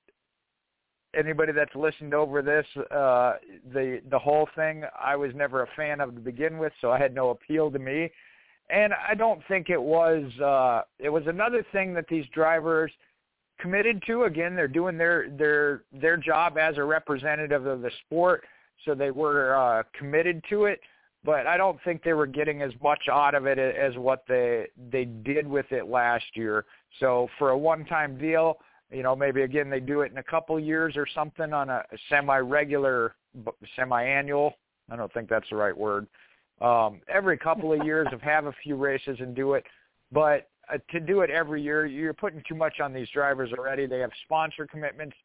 anybody 1.16 1.52
that's 1.52 1.76
listened 1.76 2.16
over 2.16 2.42
this, 2.42 2.66
uh, 2.92 3.34
the 3.72 4.02
the 4.10 4.18
whole 4.18 4.50
thing, 4.56 4.84
I 5.00 5.16
was 5.16 5.32
never 5.36 5.62
a 5.62 5.68
fan 5.76 6.02
of 6.02 6.16
to 6.16 6.20
begin 6.20 6.58
with, 6.58 6.74
so 6.82 6.92
I 6.92 6.98
had 6.98 7.14
no 7.14 7.30
appeal 7.30 7.70
to 7.70 7.80
me. 7.80 8.10
And 8.72 8.94
I 8.94 9.14
don't 9.14 9.42
think 9.48 9.70
it 9.70 9.82
was 9.82 10.24
uh, 10.40 10.82
it 10.98 11.10
was 11.10 11.24
another 11.28 11.64
thing 11.72 11.94
that 11.94 12.06
these 12.10 12.26
drivers– 12.34 12.92
committed 13.60 14.02
to. 14.08 14.24
Again, 14.24 14.56
they're 14.56 14.68
doing 14.68 14.98
their 14.98 15.30
their 15.30 15.84
their 15.92 16.18
job 16.18 16.58
as 16.58 16.78
a 16.78 16.84
representative 16.84 17.66
of 17.66 17.82
the 17.82 17.92
sport, 18.06 18.44
so 18.86 18.96
they 18.96 19.12
were 19.12 19.56
uh, 19.56 19.84
committed 19.98 20.44
to 20.50 20.66
it. 20.66 20.80
But 21.24 21.48
I 21.48 21.58
don't 21.58 21.78
think 21.84 22.02
they 22.04 22.14
were 22.14 22.28
getting 22.28 22.62
as 22.62 22.72
much 22.82 23.08
out 23.12 23.36
of 23.36 23.46
it 23.46 23.60
as 23.60 23.96
what 23.98 24.24
they 24.28 24.68
they 24.92 25.06
did 25.06 25.48
with 25.48 25.72
it 25.72 25.88
last 25.88 26.26
year. 26.34 26.66
So 27.00 27.28
for 27.38 27.50
a 27.50 27.58
one-time 27.58 28.18
deal, 28.18 28.58
you 28.90 29.04
know, 29.04 29.16
maybe 29.16 29.42
again 29.42 29.70
they 29.70 29.82
do 29.82 30.02
it 30.02 30.12
in 30.12 30.18
a 30.18 30.24
couple 30.24 30.60
years 30.60 30.96
or 30.96 31.06
something 31.14 31.54
on 31.54 31.70
a 31.70 31.84
semi-regular, 32.10 33.16
semi-annual. 33.76 34.54
I 34.90 34.96
don't 34.96 35.14
think 35.14 35.30
that's 35.30 35.50
the 35.50 35.58
right 35.58 35.78
word. 35.78 36.08
Um, 36.62 37.02
every 37.08 37.38
couple 37.38 37.72
of 37.74 37.86
years, 37.86 38.08
of 38.12 38.22
have 38.22 38.46
a 38.46 38.54
few 38.64 38.76
races 38.76 39.18
and 39.20 39.36
do 39.36 39.54
it. 39.54 39.64
But 40.12 40.50
uh, 40.72 40.78
to 40.92 41.00
do 41.00 41.22
it 41.22 41.30
every 41.30 41.62
year, 41.62 41.86
you're 41.86 42.14
putting 42.14 42.44
too 42.48 42.56
much 42.56 42.80
on 42.80 42.94
these 42.94 43.10
drivers 43.10 43.52
already. 43.58 43.86
They 43.86 44.00
have 44.00 44.12
sponsor 44.26 44.66
commitments. 44.68 45.16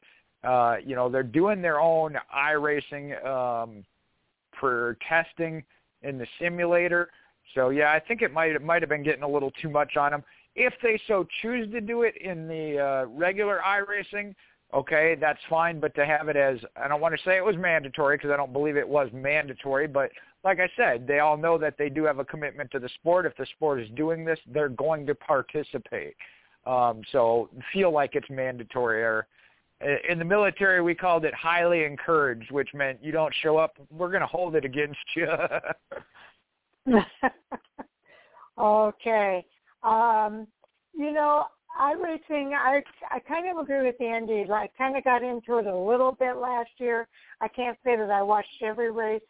Uh, 0.43 0.77
you 0.83 0.95
know, 0.95 1.09
they're 1.09 1.23
doing 1.23 1.61
their 1.61 1.79
own 1.79 2.17
iRacing 2.35 3.25
um, 3.25 3.83
for 4.59 4.97
testing 5.07 5.63
in 6.03 6.17
the 6.17 6.27
simulator. 6.39 7.09
So 7.53 7.69
yeah, 7.69 7.91
I 7.91 7.99
think 7.99 8.21
it 8.21 8.33
might 8.33 8.51
it 8.51 8.63
might 8.63 8.81
have 8.81 8.89
been 8.89 9.03
getting 9.03 9.23
a 9.23 9.27
little 9.27 9.51
too 9.61 9.69
much 9.69 9.97
on 9.97 10.11
them. 10.11 10.23
If 10.55 10.73
they 10.81 10.99
so 11.07 11.27
choose 11.41 11.69
to 11.71 11.81
do 11.81 12.03
it 12.03 12.15
in 12.17 12.47
the 12.47 12.79
uh, 12.79 13.05
regular 13.09 13.59
iRacing, 13.65 14.35
okay, 14.75 15.15
that's 15.19 15.39
fine. 15.49 15.79
But 15.79 15.95
to 15.95 16.05
have 16.05 16.27
it 16.27 16.35
as 16.35 16.59
I 16.75 16.87
don't 16.87 17.01
want 17.01 17.15
to 17.15 17.23
say 17.23 17.37
it 17.37 17.45
was 17.45 17.55
mandatory 17.57 18.17
because 18.17 18.31
I 18.31 18.37
don't 18.37 18.53
believe 18.53 18.77
it 18.77 18.87
was 18.87 19.09
mandatory, 19.13 19.87
but 19.87 20.11
like 20.43 20.59
I 20.59 20.69
said, 20.77 21.07
they 21.07 21.19
all 21.19 21.37
know 21.37 21.57
that 21.57 21.75
they 21.77 21.89
do 21.89 22.03
have 22.03 22.19
a 22.19 22.25
commitment 22.25 22.69
to 22.71 22.79
the 22.79 22.89
sport. 22.89 23.25
If 23.25 23.35
the 23.35 23.47
sport 23.55 23.81
is 23.81 23.89
doing 23.95 24.23
this, 24.23 24.39
they're 24.53 24.69
going 24.69 25.07
to 25.07 25.15
participate. 25.15 26.15
Um, 26.67 27.01
so 27.11 27.49
feel 27.73 27.91
like 27.91 28.11
it's 28.13 28.29
mandatory. 28.29 29.01
Or 29.01 29.27
in 30.09 30.19
the 30.19 30.25
military, 30.25 30.81
we 30.81 30.93
called 30.95 31.25
it 31.25 31.33
highly 31.33 31.83
encouraged, 31.83 32.51
which 32.51 32.69
meant 32.73 32.99
you 33.01 33.11
don't 33.11 33.33
show 33.41 33.57
up, 33.57 33.75
we're 33.91 34.09
going 34.09 34.21
to 34.21 34.27
hold 34.27 34.55
it 34.55 34.65
against 34.65 34.99
you. 35.15 35.27
okay. 38.59 39.45
Um, 39.83 40.47
you 40.93 41.11
know, 41.11 41.45
iRacing, 41.79 42.53
I 42.53 42.81
I 43.11 43.19
kind 43.19 43.49
of 43.49 43.57
agree 43.57 43.85
with 43.85 43.99
Andy. 44.01 44.45
I 44.51 44.69
kind 44.77 44.95
of 44.97 45.03
got 45.03 45.23
into 45.23 45.57
it 45.57 45.65
a 45.65 45.75
little 45.75 46.13
bit 46.13 46.37
last 46.37 46.69
year. 46.77 47.07
I 47.41 47.47
can't 47.47 47.77
say 47.83 47.95
that 47.97 48.09
I 48.09 48.21
watched 48.21 48.61
every 48.63 48.91
race, 48.91 49.21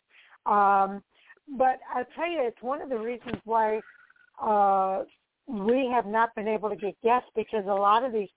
um, 0.45 1.01
but 1.57 1.79
I'll 1.93 2.05
tell 2.15 2.29
you, 2.29 2.39
it's 2.41 2.61
one 2.61 2.81
of 2.81 2.89
the 2.89 2.97
reasons 2.97 3.37
why 3.45 3.81
uh, 4.41 5.03
we 5.47 5.89
have 5.91 6.05
not 6.05 6.35
been 6.35 6.47
able 6.47 6.69
to 6.69 6.75
get 6.75 7.01
guests 7.01 7.29
because 7.35 7.65
a 7.65 7.73
lot 7.73 8.03
of 8.03 8.13
these, 8.13 8.29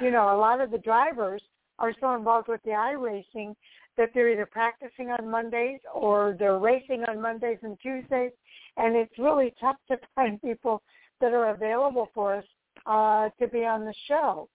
you 0.00 0.10
know, 0.10 0.34
a 0.34 0.38
lot 0.38 0.60
of 0.60 0.70
the 0.70 0.78
drivers 0.78 1.42
are 1.78 1.94
so 2.00 2.14
involved 2.14 2.48
with 2.48 2.62
the 2.64 2.70
iRacing 2.70 3.54
that 3.96 4.10
they're 4.14 4.30
either 4.30 4.46
practicing 4.46 5.10
on 5.10 5.30
Mondays 5.30 5.80
or 5.94 6.36
they're 6.38 6.58
racing 6.58 7.04
on 7.04 7.20
Mondays 7.20 7.58
and 7.62 7.78
Tuesdays, 7.80 8.32
and 8.76 8.96
it's 8.96 9.18
really 9.18 9.54
tough 9.60 9.76
to 9.88 9.98
find 10.14 10.40
people 10.42 10.82
that 11.20 11.32
are 11.32 11.50
available 11.50 12.08
for 12.14 12.34
us 12.34 12.44
uh, 12.86 13.28
to 13.40 13.48
be 13.48 13.64
on 13.64 13.84
the 13.84 13.94
show. 14.06 14.48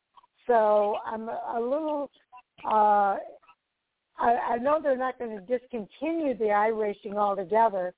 So 0.47 0.97
I'm 1.05 1.29
a, 1.29 1.59
little. 1.59 2.11
Uh, 2.65 3.17
I, 4.17 4.37
I 4.51 4.57
know 4.57 4.79
they're 4.81 4.97
not 4.97 5.17
going 5.19 5.31
to 5.31 5.41
discontinue 5.41 6.37
the 6.37 6.45
iRacing 6.45 7.15
altogether, 7.15 7.93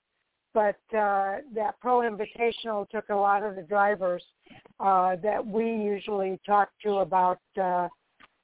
but 0.53 0.77
uh, 0.97 1.37
that 1.53 1.75
Pro 1.81 1.99
Invitational 1.99 2.89
took 2.89 3.09
a 3.09 3.15
lot 3.15 3.43
of 3.43 3.55
the 3.55 3.61
drivers 3.61 4.23
uh, 4.79 5.15
that 5.17 5.45
we 5.45 5.65
usually 5.65 6.39
talk 6.45 6.69
to 6.83 6.97
about 6.97 7.39
uh, 7.61 7.87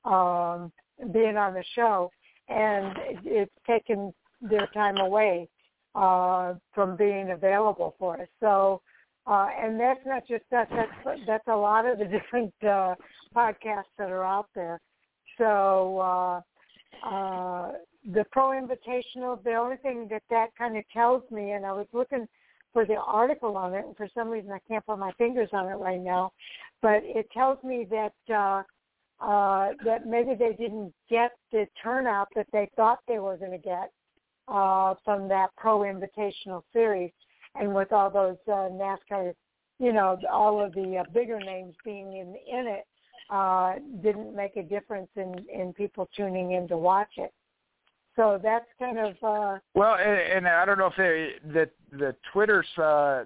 um, 0.08 0.72
being 1.12 1.38
on 1.38 1.54
the 1.54 1.64
show, 1.76 2.12
and 2.50 2.94
it's 3.24 3.52
taken 3.66 4.14
their 4.42 4.68
time 4.74 4.98
away 4.98 5.48
uh, 5.96 6.54
from 6.74 6.96
being 6.96 7.32
available 7.32 7.96
for 7.98 8.22
us. 8.22 8.28
So, 8.40 8.82
uh, 9.26 9.48
and 9.60 9.80
that's 9.80 10.00
not 10.06 10.28
just 10.28 10.44
us. 10.52 10.68
That's 10.72 11.20
that's 11.26 11.48
a 11.48 11.56
lot 11.56 11.86
of 11.86 12.00
the 12.00 12.06
different 12.20 12.54
uh, 12.62 12.96
podcasts 13.36 13.94
that 13.98 14.10
are 14.10 14.24
out 14.24 14.48
there. 14.56 14.80
So, 15.38 16.00
uh, 16.00 17.08
uh, 17.08 17.72
the 18.14 18.26
Pro 18.32 18.50
Invitational, 18.50 19.44
the 19.44 19.56
only 19.56 19.78
thing 19.78 20.08
that 20.12 20.24
that 20.30 20.50
kind 20.58 20.78
of 20.78 20.84
tells 20.94 21.24
me, 21.32 21.52
and 21.52 21.66
I 21.66 21.72
was 21.72 21.88
looking 21.94 22.28
for 22.74 22.86
the 22.86 22.96
article 22.96 23.56
on 23.56 23.74
it, 23.74 23.86
and 23.86 23.96
for 23.96 24.08
some 24.14 24.30
reason 24.30 24.52
I 24.52 24.60
can't 24.68 24.86
put 24.86 25.00
my 25.00 25.12
fingers 25.14 25.50
on 25.54 25.68
it 25.68 25.76
right 25.76 26.02
now, 26.02 26.32
but 26.82 27.02
it 27.04 27.30
tells 27.32 27.64
me 27.64 27.88
that 27.90 28.34
uh, 28.34 28.64
uh, 29.24 29.70
that 29.86 30.06
maybe 30.06 30.36
they 30.36 30.54
didn't 30.54 30.94
get 31.10 31.32
the 31.52 31.66
turnout 31.82 32.28
that 32.36 32.48
they 32.52 32.70
thought 32.76 33.00
they 33.08 33.20
were 33.20 33.38
going 33.38 33.52
to 33.52 33.58
get 33.58 33.92
uh, 34.48 34.96
from 35.06 35.30
that 35.30 35.50
Pro 35.56 35.80
Invitational 35.80 36.62
series, 36.74 37.12
and 37.56 37.74
with 37.74 37.92
all 37.92 38.10
those 38.10 38.38
uh, 38.48 38.70
NASCAR, 38.72 39.34
you 39.80 39.94
know, 39.94 40.18
all 40.32 40.64
of 40.64 40.74
the 40.74 40.98
uh, 40.98 41.04
bigger 41.14 41.40
names 41.40 41.76
being 41.84 42.14
in 42.14 42.36
in 42.52 42.68
it, 42.68 42.86
uh, 43.30 43.76
didn't 44.02 44.36
make 44.36 44.56
a 44.58 44.64
difference 44.64 45.10
in 45.16 45.46
in 45.54 45.74
people 45.74 46.10
tuning 46.16 46.54
in 46.54 46.68
to 46.68 46.78
watch 46.78 47.12
it. 47.18 47.34
So 48.16 48.40
that's 48.42 48.68
kind 48.78 49.00
of 49.00 49.16
uh 49.24 49.60
well, 49.74 49.96
and, 49.96 50.46
and 50.46 50.48
I 50.48 50.66
don't 50.66 50.78
know 50.78 50.88
if 50.88 50.96
they, 50.96 51.34
the 51.52 51.70
the 51.98 52.16
Twitter's 52.32 52.68
uh, 52.78 53.24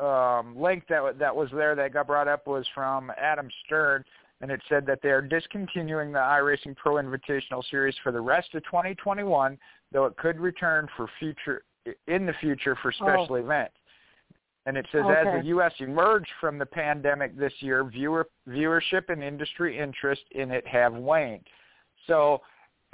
um, 0.00 0.58
link 0.58 0.84
that 0.88 1.18
that 1.18 1.34
was 1.34 1.48
there 1.52 1.74
that 1.74 1.92
got 1.92 2.06
brought 2.06 2.28
up 2.28 2.46
was 2.46 2.66
from 2.74 3.12
Adam 3.18 3.48
Stern, 3.64 4.04
and 4.40 4.50
it 4.50 4.60
said 4.68 4.86
that 4.86 5.00
they 5.02 5.10
are 5.10 5.22
discontinuing 5.22 6.12
the 6.12 6.18
iRacing 6.18 6.76
Pro 6.76 6.94
Invitational 6.94 7.62
Series 7.70 7.94
for 8.02 8.10
the 8.10 8.20
rest 8.20 8.54
of 8.54 8.64
2021, 8.64 9.58
though 9.92 10.06
it 10.06 10.16
could 10.16 10.40
return 10.40 10.88
for 10.96 11.08
future 11.18 11.62
in 12.06 12.26
the 12.26 12.34
future 12.40 12.76
for 12.82 12.92
special 12.92 13.28
oh. 13.30 13.34
events. 13.34 13.74
And 14.66 14.78
it 14.78 14.86
says, 14.92 15.02
okay. 15.04 15.28
as 15.28 15.42
the 15.42 15.48
U.S. 15.48 15.72
emerged 15.78 16.30
from 16.40 16.58
the 16.58 16.64
pandemic 16.64 17.36
this 17.38 17.52
year, 17.60 17.84
viewer 17.84 18.26
viewership 18.48 19.10
and 19.10 19.22
industry 19.22 19.78
interest 19.78 20.22
in 20.30 20.50
it 20.50 20.66
have 20.66 20.94
waned. 20.94 21.46
So 22.06 22.40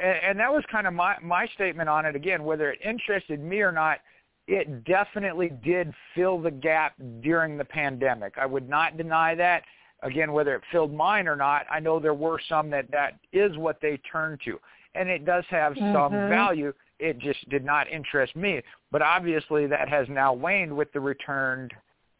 and, 0.01 0.19
and 0.23 0.41
that 0.41 0.53
was 0.53 0.65
kind 0.71 0.87
of 0.87 0.95
my 0.95 1.17
my 1.23 1.47
statement 1.55 1.89
on 1.89 2.07
it 2.07 2.17
again. 2.17 2.45
Whether 2.45 2.71
it 2.71 2.81
interested 2.85 3.41
me 3.41 3.61
or 3.61 3.73
not, 3.73 3.99
it 4.47 4.85
definitely 4.85 5.53
did 5.63 5.93
fill 6.15 6.41
the 6.41 6.51
gap 6.51 6.95
during 7.21 7.57
the 7.57 7.65
pandemic. 7.65 8.35
I 8.37 8.47
would 8.47 8.69
not 8.69 8.97
deny 8.97 9.35
that. 9.37 9.63
Again, 10.03 10.33
whether 10.33 10.55
it 10.55 10.63
filled 10.73 10.95
mine 10.95 11.29
or 11.29 11.37
not, 11.37 11.67
I 11.71 11.79
know 11.79 12.01
there 12.01 12.15
were 12.15 12.41
some 12.49 12.71
that 12.71 12.91
that 12.91 13.19
is 13.33 13.57
what 13.59 13.81
they 13.83 13.99
turned 14.11 14.41
to, 14.47 14.59
and 14.95 15.09
it 15.11 15.27
does 15.27 15.45
have 15.51 15.75
mm-hmm. 15.75 15.93
some 15.93 16.13
value. 16.13 16.73
It 17.01 17.19
just 17.19 17.49
did 17.49 17.65
not 17.65 17.91
interest 17.91 18.37
me. 18.37 18.63
But 18.93 19.03
obviously, 19.03 19.67
that 19.67 19.89
has 19.89 20.07
now 20.09 20.33
waned 20.33 20.75
with 20.77 20.93
the 20.93 21.01
return 21.01 21.69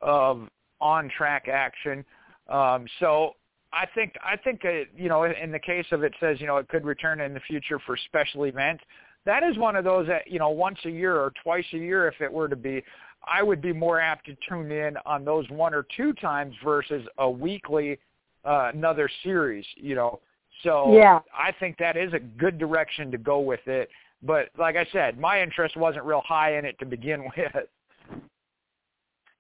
of 0.01 0.49
on-track 0.81 1.49
action. 1.49 2.05
Um, 2.49 2.87
so 2.99 3.35
I 3.73 3.87
think 3.95 4.15
I 4.25 4.37
think 4.37 4.65
uh, 4.65 4.85
you 4.97 5.09
know 5.09 5.25
in 5.25 5.53
the 5.53 5.59
case 5.59 5.87
of 5.93 6.03
it 6.03 6.15
says 6.19 6.41
you 6.41 6.47
know 6.47 6.57
it 6.57 6.69
could 6.69 6.85
return 6.85 7.21
in 7.21 7.35
the 7.35 7.41
future 7.41 7.79
for 7.87 7.97
special 7.97 8.45
events. 8.45 8.83
That 9.27 9.43
is 9.43 9.59
one 9.59 9.77
of 9.77 9.85
those 9.85 10.07
that 10.09 10.31
you 10.31 10.39
know 10.39 10.51
once 10.51 10.79
a 10.85 10.91
year 10.91 11.17
or 11.17 11.33
twice 11.43 11.67
a 11.73 11.79
year 11.79 12.09
if 12.09 12.21
it 12.21 12.33
were 12.33 12.49
to 12.49 12.57
be. 12.57 12.83
I 13.25 13.43
would 13.43 13.61
be 13.61 13.75
more 13.75 14.01
apt 14.01 14.27
to 14.27 14.37
tune 14.49 14.73
in 14.73 14.97
on 15.05 15.27
those 15.27 15.49
one 15.51 15.75
or 15.75 15.87
two 15.95 16.15
times 16.15 16.55
versus 16.65 17.07
a 17.19 17.31
weekly 17.31 17.99
uh, 18.45 18.71
another 18.75 19.11
series. 19.23 19.65
You 19.77 19.95
know, 19.95 20.21
so 20.63 20.97
yeah. 20.97 21.21
I 21.39 21.53
think 21.53 21.77
that 21.79 21.97
is 21.97 22.13
a 22.13 22.19
good 22.19 22.59
direction 22.59 23.11
to 23.11 23.19
go 23.19 23.39
with 23.41 23.67
it. 23.67 23.89
But 24.23 24.49
like 24.59 24.77
I 24.77 24.87
said, 24.93 25.19
my 25.19 25.43
interest 25.43 25.77
wasn't 25.77 26.05
real 26.05 26.23
high 26.27 26.59
in 26.59 26.65
it 26.65 26.79
to 26.79 26.87
begin 26.87 27.25
with. 27.37 27.67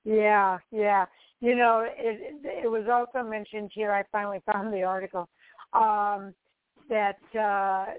Yeah, 0.05 0.59
yeah. 0.71 1.07
You 1.41 1.57
know, 1.57 1.87
it, 1.87 2.37
it 2.45 2.71
was 2.71 2.85
also 2.91 3.27
mentioned 3.27 3.71
here. 3.75 3.93
I 3.93 4.05
finally 4.13 4.41
found 4.51 4.73
the 4.73 4.83
article 4.83 5.29
um, 5.73 6.35
that 6.89 7.19
uh, 7.39 7.93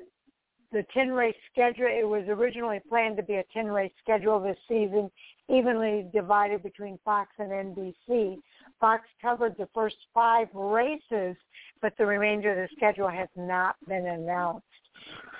the 0.71 0.85
ten 0.93 1.11
race 1.11 1.35
schedule. 1.51 1.87
It 1.87 2.07
was 2.07 2.23
originally 2.27 2.79
planned 2.87 3.17
to 3.17 3.23
be 3.23 3.35
a 3.35 3.43
ten 3.53 3.67
race 3.67 3.91
schedule 4.03 4.39
this 4.39 4.57
season, 4.67 5.09
evenly 5.49 6.07
divided 6.13 6.63
between 6.63 6.99
Fox 7.03 7.31
and 7.39 7.49
NBC. 7.49 8.37
Fox 8.79 9.03
covered 9.21 9.55
the 9.57 9.67
first 9.73 9.97
five 10.13 10.47
races, 10.53 11.35
but 11.81 11.93
the 11.97 12.05
remainder 12.05 12.51
of 12.51 12.57
the 12.57 12.75
schedule 12.75 13.09
has 13.09 13.29
not 13.35 13.75
been 13.87 14.07
announced. 14.07 14.65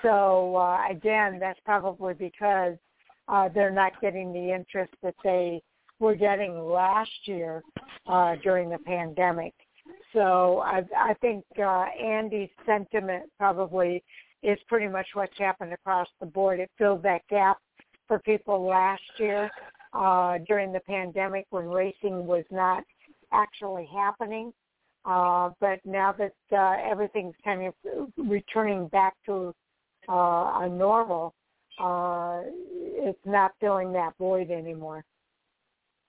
So 0.02 0.56
uh, 0.56 0.78
again, 0.90 1.38
that's 1.38 1.60
probably 1.64 2.14
because 2.14 2.76
uh, 3.28 3.48
they're 3.54 3.70
not 3.70 3.92
getting 4.00 4.32
the 4.32 4.52
interest 4.52 4.92
that 5.02 5.14
they 5.22 5.62
were 5.98 6.14
getting 6.14 6.58
last 6.58 7.10
year 7.26 7.62
uh, 8.06 8.34
during 8.42 8.68
the 8.68 8.78
pandemic. 8.78 9.54
So 10.12 10.58
I, 10.58 10.82
I 10.96 11.14
think 11.20 11.44
uh, 11.58 11.86
Andy's 12.02 12.50
sentiment 12.66 13.24
probably 13.38 14.02
is 14.42 14.58
pretty 14.68 14.88
much 14.88 15.06
what's 15.14 15.38
happened 15.38 15.72
across 15.72 16.08
the 16.20 16.26
board. 16.26 16.60
It 16.60 16.70
filled 16.76 17.02
that 17.04 17.22
gap 17.30 17.58
for 18.08 18.18
people 18.18 18.66
last 18.66 19.02
year 19.18 19.48
uh, 19.92 20.38
during 20.46 20.72
the 20.72 20.80
pandemic 20.80 21.46
when 21.50 21.68
racing 21.68 22.26
was 22.26 22.44
not 22.50 22.82
actually 23.32 23.88
happening. 23.94 24.52
Uh, 25.04 25.50
but 25.60 25.80
now 25.84 26.12
that 26.12 26.34
uh, 26.52 26.76
everything's 26.90 27.34
kind 27.42 27.66
of 27.66 28.08
returning 28.16 28.86
back 28.88 29.14
to 29.26 29.54
uh, 30.08 30.60
a 30.62 30.68
normal, 30.68 31.34
uh, 31.80 32.42
it's 32.44 33.18
not 33.24 33.52
filling 33.60 33.92
that 33.92 34.14
void 34.18 34.50
anymore. 34.50 35.04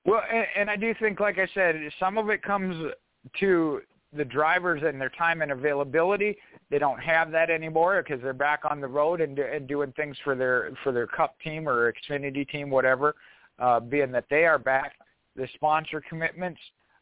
Well, 0.05 0.21
and, 0.31 0.45
and 0.55 0.69
I 0.69 0.75
do 0.75 0.93
think, 0.99 1.19
like 1.19 1.37
I 1.37 1.47
said, 1.53 1.75
some 1.99 2.17
of 2.17 2.29
it 2.29 2.43
comes 2.43 2.91
to 3.39 3.81
the 4.15 4.25
drivers 4.25 4.81
and 4.85 4.99
their 4.99 5.09
time 5.09 5.41
and 5.41 5.51
availability. 5.51 6.37
They 6.69 6.77
don't 6.77 6.99
have 6.99 7.31
that 7.31 7.49
anymore 7.49 8.03
because 8.03 8.21
they're 8.21 8.33
back 8.33 8.61
on 8.69 8.81
the 8.81 8.87
road 8.87 9.21
and, 9.21 9.37
and 9.39 9.67
doing 9.67 9.91
things 9.93 10.17
for 10.23 10.35
their 10.35 10.71
for 10.83 10.91
their 10.91 11.07
Cup 11.07 11.39
team 11.41 11.67
or 11.67 11.91
Xfinity 11.91 12.47
team, 12.47 12.69
whatever. 12.69 13.15
Uh, 13.59 13.79
being 13.79 14.11
that 14.11 14.25
they 14.29 14.45
are 14.45 14.57
back, 14.57 14.93
the 15.35 15.47
sponsor 15.53 16.01
commitments, 16.09 16.59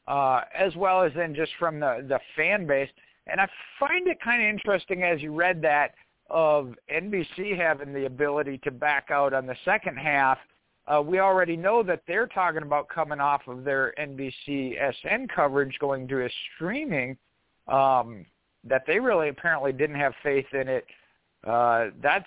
uh, 0.07 0.41
as 0.57 0.75
well 0.75 1.01
as 1.01 1.11
then 1.15 1.33
just 1.33 1.51
from 1.57 1.79
the 1.79 2.05
the 2.07 2.19
fan 2.35 2.67
base. 2.67 2.89
And 3.27 3.39
I 3.39 3.47
find 3.79 4.07
it 4.07 4.17
kind 4.21 4.41
of 4.43 4.49
interesting 4.49 5.03
as 5.03 5.21
you 5.21 5.33
read 5.33 5.61
that 5.61 5.93
of 6.31 6.73
NBC 6.93 7.57
having 7.57 7.93
the 7.93 8.05
ability 8.05 8.59
to 8.63 8.71
back 8.71 9.09
out 9.11 9.33
on 9.33 9.45
the 9.45 9.55
second 9.65 9.97
half 9.97 10.37
uh, 10.87 11.01
we 11.01 11.19
already 11.19 11.55
know 11.55 11.83
that 11.83 12.01
they're 12.07 12.27
talking 12.27 12.63
about 12.63 12.89
coming 12.89 13.19
off 13.19 13.41
of 13.47 13.63
their 13.63 13.93
NBC 13.99 14.75
SN 15.01 15.27
coverage, 15.33 15.77
going 15.79 16.07
to 16.07 16.25
a 16.25 16.29
streaming. 16.55 17.17
Um, 17.67 18.25
that 18.63 18.83
they 18.85 18.99
really 18.99 19.29
apparently 19.29 19.71
didn't 19.71 19.95
have 19.95 20.13
faith 20.21 20.45
in 20.53 20.67
it. 20.67 20.85
Uh, 21.45 21.87
that's 22.01 22.25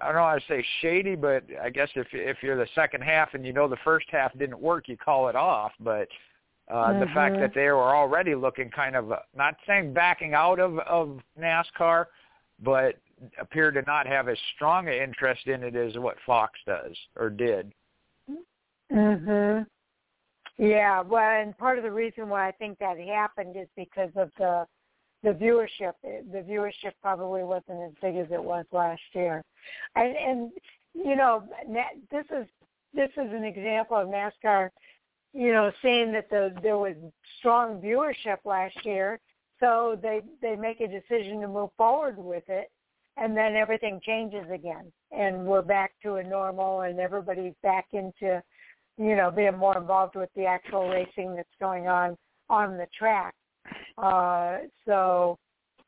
I 0.00 0.06
don't 0.06 0.14
know 0.14 0.24
how 0.24 0.34
to 0.34 0.42
say 0.48 0.64
shady, 0.80 1.14
but 1.16 1.44
I 1.62 1.70
guess 1.70 1.88
if 1.96 2.06
if 2.12 2.38
you're 2.42 2.56
the 2.56 2.68
second 2.74 3.02
half 3.02 3.34
and 3.34 3.44
you 3.44 3.52
know 3.52 3.68
the 3.68 3.76
first 3.84 4.06
half 4.10 4.36
didn't 4.38 4.60
work, 4.60 4.88
you 4.88 4.96
call 4.96 5.28
it 5.28 5.36
off. 5.36 5.72
But 5.80 6.08
uh, 6.70 6.74
mm-hmm. 6.74 7.00
the 7.00 7.06
fact 7.06 7.36
that 7.38 7.52
they 7.54 7.66
were 7.68 7.94
already 7.94 8.34
looking 8.34 8.70
kind 8.70 8.96
of 8.96 9.12
uh, 9.12 9.18
not 9.36 9.56
saying 9.66 9.92
backing 9.92 10.34
out 10.34 10.60
of 10.60 10.78
of 10.80 11.20
NASCAR, 11.38 12.06
but 12.62 12.96
appear 13.40 13.70
to 13.70 13.82
not 13.82 14.06
have 14.06 14.28
as 14.28 14.38
strong 14.54 14.88
an 14.88 14.94
interest 14.94 15.46
in 15.46 15.62
it 15.62 15.76
as 15.76 15.96
what 15.98 16.16
Fox 16.26 16.58
does 16.66 16.96
or 17.16 17.30
did. 17.30 17.72
Mhm. 18.90 19.66
Yeah, 20.56 21.00
well, 21.00 21.40
and 21.40 21.56
part 21.58 21.78
of 21.78 21.84
the 21.84 21.90
reason 21.90 22.28
why 22.28 22.46
I 22.46 22.52
think 22.52 22.78
that 22.78 22.98
happened 22.98 23.56
is 23.56 23.68
because 23.76 24.14
of 24.16 24.30
the 24.38 24.66
the 25.22 25.30
viewership. 25.30 25.94
The 26.02 26.44
viewership 26.48 26.92
probably 27.00 27.42
wasn't 27.42 27.82
as 27.82 27.94
big 28.00 28.16
as 28.16 28.30
it 28.30 28.42
was 28.42 28.66
last 28.70 29.02
year, 29.14 29.42
and 29.96 30.16
and 30.16 30.52
you 30.92 31.16
know 31.16 31.42
this 32.10 32.26
is 32.30 32.46
this 32.92 33.10
is 33.16 33.32
an 33.32 33.42
example 33.44 33.96
of 33.96 34.08
NASCAR, 34.08 34.70
you 35.32 35.52
know, 35.52 35.72
seeing 35.82 36.12
that 36.12 36.30
the 36.30 36.54
there 36.62 36.78
was 36.78 36.94
strong 37.38 37.80
viewership 37.80 38.38
last 38.44 38.76
year, 38.84 39.18
so 39.58 39.98
they 40.00 40.20
they 40.40 40.54
make 40.54 40.80
a 40.80 40.86
decision 40.86 41.40
to 41.40 41.48
move 41.48 41.70
forward 41.76 42.16
with 42.16 42.44
it, 42.48 42.70
and 43.16 43.36
then 43.36 43.54
everything 43.54 44.00
changes 44.02 44.44
again, 44.52 44.92
and 45.12 45.46
we're 45.46 45.62
back 45.62 45.92
to 46.02 46.16
a 46.16 46.22
normal, 46.22 46.82
and 46.82 46.98
everybody's 46.98 47.54
back 47.62 47.86
into, 47.92 48.42
you 48.98 49.16
know, 49.16 49.30
being 49.30 49.56
more 49.56 49.76
involved 49.78 50.16
with 50.16 50.30
the 50.36 50.44
actual 50.44 50.88
racing 50.88 51.34
that's 51.36 51.48
going 51.60 51.86
on 51.86 52.16
on 52.48 52.76
the 52.76 52.86
track. 52.98 53.34
Uh, 53.96 54.58
so, 54.86 55.38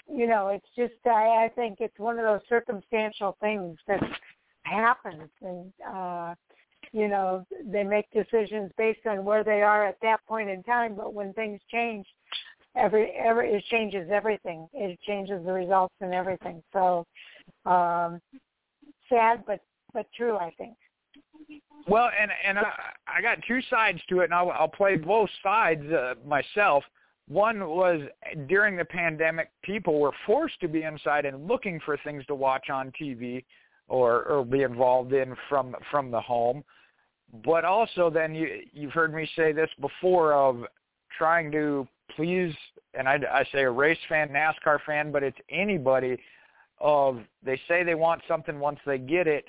you 0.09 0.27
know, 0.27 0.49
it's 0.49 0.69
just 0.77 0.95
I, 1.07 1.45
I 1.45 1.51
think 1.55 1.79
it's 1.81 1.99
one 1.99 2.19
of 2.19 2.25
those 2.25 2.41
circumstantial 2.49 3.37
things 3.41 3.77
that 3.89 4.03
happens, 4.63 5.29
and 5.43 5.73
uh, 5.93 6.35
you 6.93 7.09
know, 7.09 7.45
they 7.65 7.83
make 7.83 8.07
decisions 8.13 8.71
based 8.79 9.07
on 9.07 9.25
where 9.25 9.45
they 9.45 9.63
are 9.63 9.87
at 9.87 9.99
that 10.03 10.25
point 10.27 10.49
in 10.49 10.63
time. 10.63 10.95
But 10.95 11.13
when 11.13 11.33
things 11.33 11.61
change, 11.71 12.07
every 12.77 13.11
every 13.13 13.53
it 13.53 13.65
changes 13.71 14.09
everything. 14.13 14.69
It 14.73 14.99
changes 15.07 15.45
the 15.45 15.53
results 15.53 15.95
and 16.01 16.15
everything. 16.15 16.63
So, 16.73 17.07
um, 17.65 18.21
sad 19.09 19.45
but 19.47 19.61
but 19.93 20.07
true, 20.17 20.37
I 20.37 20.53
think. 20.59 20.77
Well, 21.89 22.11
and 22.21 22.31
and 22.45 22.59
I, 22.59 22.73
I 23.07 23.23
got 23.23 23.39
two 23.47 23.61
sides 23.71 24.01
to 24.09 24.21
it, 24.21 24.25
and 24.25 24.35
I'll, 24.35 24.51
I'll 24.51 24.69
play 24.69 24.97
both 24.97 25.31
sides 25.43 25.85
uh, 25.91 26.15
myself. 26.27 26.85
One 27.29 27.69
was 27.69 28.03
during 28.49 28.77
the 28.77 28.85
pandemic, 28.85 29.51
people 29.63 29.99
were 29.99 30.13
forced 30.27 30.61
to 30.61 30.69
be 30.69 30.83
inside 30.83 31.25
and 31.25 31.49
looking 31.49 31.81
for 31.85 31.99
things 32.05 32.25
to 32.27 32.35
watch 32.35 32.71
on 32.71 32.93
TV 33.01 33.45
or 33.89 34.25
or 34.25 34.45
be 34.45 34.63
involved 34.63 35.13
in 35.13 35.35
from 35.49 35.75
from 35.91 36.11
the 36.11 36.21
home. 36.21 36.65
But 37.45 37.65
also, 37.65 38.11
then 38.11 38.35
you 38.35 38.61
you've 38.73 38.93
heard 38.93 39.15
me 39.15 39.29
say 39.37 39.53
this 39.53 39.71
before 39.81 40.35
of 40.35 40.65
trying 41.17 41.51
to 41.53 41.87
please, 42.15 42.55
and 42.95 43.09
I, 43.09 43.19
I 43.31 43.45
say 43.53 43.63
a 43.63 43.71
race 43.71 43.99
fan, 44.09 44.29
NASCAR 44.29 44.79
fan, 44.87 45.11
but 45.13 45.23
it's 45.23 45.39
anybody. 45.51 46.17
Of 46.79 47.21
they 47.43 47.59
say 47.69 47.85
they 47.85 47.95
want 47.95 48.21
something 48.29 48.61
once 48.61 48.79
they 48.85 48.99
get 48.99 49.27
it, 49.27 49.47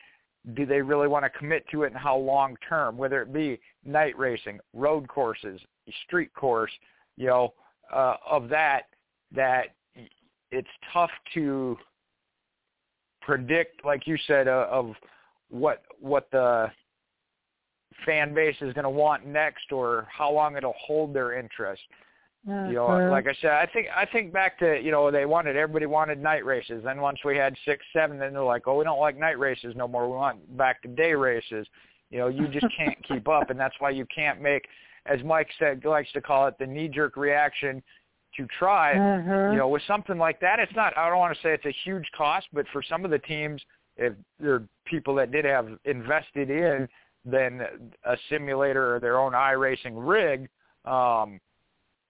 do 0.54 0.66
they 0.66 0.82
really 0.82 1.10
want 1.10 1.26
to 1.26 1.30
commit 1.30 1.68
to 1.72 1.84
it 1.84 1.88
and 1.88 1.98
how 1.98 2.16
long 2.16 2.56
term? 2.68 2.98
Whether 2.98 3.22
it 3.22 3.34
be 3.34 3.60
night 3.84 4.18
racing, 4.18 4.60
road 4.74 5.08
courses, 5.10 5.60
street 6.06 6.34
course, 6.34 6.72
you 7.18 7.28
know, 7.28 7.54
uh, 7.94 8.16
of 8.30 8.48
that 8.50 8.84
that 9.34 9.76
it's 10.52 10.68
tough 10.94 11.12
to 11.34 11.78
predict, 13.22 13.84
like 13.84 14.08
you 14.08 14.18
said, 14.26 14.48
uh, 14.48 14.68
of 14.72 14.94
what 15.50 15.84
what 16.00 16.30
the 16.32 16.72
fan 18.06 18.34
base 18.34 18.56
is 18.62 18.74
going 18.74 18.84
to 18.84 18.90
want 18.90 19.26
next 19.26 19.72
or 19.72 20.08
how 20.10 20.32
long 20.32 20.56
it'll 20.56 20.76
hold 20.80 21.14
their 21.14 21.38
interest. 21.38 21.82
You 22.48 22.76
know, 22.76 22.88
like 23.11 23.28
I 23.28 23.36
said, 23.41 23.52
I 23.52 23.65
think 23.65 23.88
I 23.94 24.06
think 24.06 24.32
back 24.32 24.57
to 24.60 24.80
you 24.82 24.90
know 24.90 25.11
they 25.11 25.26
wanted 25.26 25.57
everybody 25.57 25.86
wanted 25.86 26.22
night 26.22 26.45
races. 26.45 26.82
Then 26.84 27.02
once 27.02 27.19
we 27.26 27.36
had 27.36 27.56
six, 27.65 27.84
seven, 27.91 28.18
then 28.18 28.32
they're 28.34 28.44
like, 28.44 28.68
oh, 28.68 28.78
we 28.78 28.86
don't 28.86 28.99
like 28.99 29.18
night 29.18 29.38
races 29.38 29.74
no 29.76 29.88
more. 29.88 30.10
We 30.10 30.15
want 30.15 30.57
back 30.57 30.82
to 30.84 30.88
day 30.88 31.14
races. 31.14 31.68
You 32.10 32.19
know, 32.19 32.28
you 32.28 32.48
just 32.48 32.68
can't 32.78 32.98
keep 33.06 33.28
up, 33.28 33.49
and 33.49 33.60
that's 33.60 33.76
why 33.80 33.90
you 33.90 34.06
can't 34.14 34.41
make, 34.41 34.65
as 35.07 35.22
Mike 35.26 35.49
said, 35.60 35.84
likes 35.84 36.10
to 36.14 36.22
call 36.22 36.48
it, 36.48 36.57
the 36.57 36.65
knee-jerk 36.65 37.18
reaction 37.18 37.84
to 38.38 38.48
try. 38.57 38.94
Mhm. 38.94 39.52
You 39.52 39.57
know, 39.57 39.68
with 39.68 39.84
something 39.84 40.18
like 40.18 40.40
that, 40.40 40.60
it's 40.60 40.74
not. 40.74 40.98
I 40.98 41.10
don't 41.10 41.19
want 41.19 41.36
to 41.36 41.41
say 41.41 41.53
it's 41.53 41.65
a 41.65 41.76
huge 41.84 42.10
cost, 42.15 42.48
but 42.53 42.65
for 42.69 42.82
some 42.82 43.03
of 43.03 43.11
the 43.11 43.19
teams, 43.19 43.61
if 43.98 44.14
they're 44.40 44.64
people 44.86 45.15
that 45.15 45.32
did 45.32 45.44
have 45.44 45.68
invested 45.84 46.49
in 46.49 46.88
then 47.26 47.91
a 48.06 48.15
simulator 48.30 48.95
or 48.95 48.99
their 49.02 49.19
own 49.19 49.34
iRacing 49.34 49.95
rig, 49.95 50.48
um, 50.86 51.41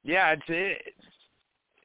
yeah, 0.08 0.32
it's 0.32 0.44
it, 0.48 0.94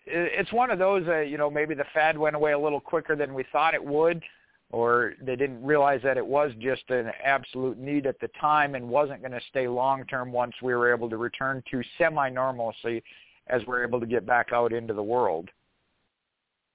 it's 0.06 0.52
one 0.52 0.70
of 0.70 0.78
those. 0.78 1.06
Uh, 1.06 1.20
you 1.20 1.36
know, 1.36 1.50
maybe 1.50 1.74
the 1.74 1.84
fad 1.92 2.16
went 2.16 2.36
away 2.36 2.52
a 2.52 2.58
little 2.58 2.80
quicker 2.80 3.16
than 3.16 3.34
we 3.34 3.44
thought 3.52 3.74
it 3.74 3.84
would, 3.84 4.22
or 4.70 5.14
they 5.20 5.36
didn't 5.36 5.62
realize 5.62 6.00
that 6.04 6.16
it 6.16 6.26
was 6.26 6.52
just 6.60 6.88
an 6.88 7.10
absolute 7.22 7.78
need 7.78 8.06
at 8.06 8.18
the 8.20 8.28
time 8.40 8.76
and 8.76 8.88
wasn't 8.88 9.20
going 9.20 9.32
to 9.32 9.40
stay 9.50 9.66
long 9.68 10.04
term 10.06 10.32
once 10.32 10.54
we 10.62 10.74
were 10.74 10.92
able 10.92 11.10
to 11.10 11.16
return 11.16 11.62
to 11.70 11.82
semi 11.98 12.30
normalcy 12.30 13.02
as 13.48 13.60
we're 13.66 13.84
able 13.84 14.00
to 14.00 14.06
get 14.06 14.24
back 14.24 14.48
out 14.52 14.72
into 14.72 14.94
the 14.94 15.02
world. 15.02 15.50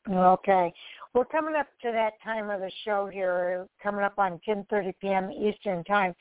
Okay. 0.09 0.73
We're 1.13 1.25
coming 1.25 1.55
up 1.55 1.67
to 1.81 1.91
that 1.91 2.13
time 2.23 2.49
of 2.49 2.59
the 2.59 2.71
show 2.85 3.07
here, 3.07 3.67
coming 3.81 4.03
up 4.03 4.19
on 4.19 4.39
10:30 4.47 4.93
p.m. 5.01 5.31
Eastern 5.31 5.83
Time, 5.85 6.13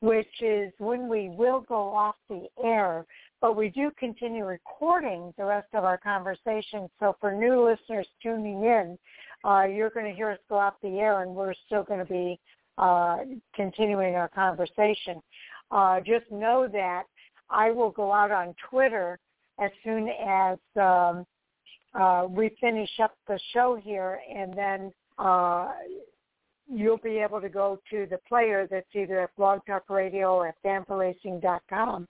which 0.00 0.28
is 0.40 0.72
when 0.78 1.08
we 1.08 1.30
will 1.30 1.62
go 1.62 1.92
off 1.92 2.16
the 2.28 2.46
air. 2.62 3.04
But 3.44 3.58
we 3.58 3.68
do 3.68 3.90
continue 3.98 4.46
recording 4.46 5.34
the 5.36 5.44
rest 5.44 5.68
of 5.74 5.84
our 5.84 5.98
conversation. 5.98 6.88
So 6.98 7.14
for 7.20 7.30
new 7.30 7.62
listeners 7.62 8.06
tuning 8.22 8.64
in, 8.64 8.98
uh, 9.44 9.64
you're 9.64 9.90
going 9.90 10.06
to 10.06 10.16
hear 10.16 10.30
us 10.30 10.38
go 10.48 10.56
off 10.56 10.76
the 10.82 10.98
air, 10.98 11.20
and 11.20 11.34
we're 11.34 11.52
still 11.66 11.82
going 11.82 11.98
to 11.98 12.10
be 12.10 12.40
uh, 12.78 13.18
continuing 13.54 14.14
our 14.14 14.28
conversation. 14.28 15.20
Uh, 15.70 16.00
just 16.00 16.24
know 16.30 16.66
that 16.72 17.02
I 17.50 17.70
will 17.70 17.90
go 17.90 18.14
out 18.14 18.30
on 18.30 18.54
Twitter 18.70 19.18
as 19.60 19.70
soon 19.84 20.08
as 20.08 20.56
um, 20.80 21.26
uh, 21.92 22.26
we 22.26 22.56
finish 22.62 22.98
up 22.98 23.14
the 23.28 23.38
show 23.52 23.78
here, 23.78 24.20
and 24.34 24.56
then 24.56 24.90
uh, 25.18 25.68
you'll 26.70 26.98
be 26.98 27.18
able 27.18 27.40
to 27.40 27.48
go 27.48 27.78
to 27.90 28.06
the 28.10 28.18
player 28.28 28.66
that's 28.70 28.86
either 28.94 29.20
at 29.20 29.36
Blog 29.36 29.60
Talk 29.66 29.88
Radio 29.90 30.34
or 30.34 30.48
at 30.48 30.62
fanforracing.com 30.64 32.08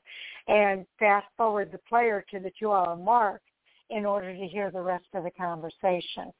and 0.48 0.86
fast 0.98 1.26
forward 1.36 1.70
the 1.72 1.78
player 1.89 2.24
to 2.31 2.39
the 2.39 2.52
two-hour 2.59 2.97
mark 2.97 3.40
in 3.90 4.06
order 4.06 4.35
to 4.35 4.47
hear 4.47 4.70
the 4.70 4.81
rest 4.81 5.06
of 5.14 5.24
the 5.24 5.31
conversation. 5.31 6.32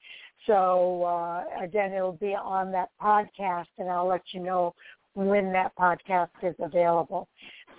So 0.47 1.05
uh, 1.05 1.45
again, 1.63 1.93
it'll 1.93 2.13
be 2.13 2.35
on 2.35 2.73
that 2.73 2.91
podcast, 3.03 3.67
and 3.79 3.89
I'll 3.89 4.09
let 4.09 4.23
you 4.33 4.41
know 4.41 4.75
when 5.15 5.53
that 5.53 5.73
podcast 5.77 6.31
is 6.43 6.55
available. 6.59 7.29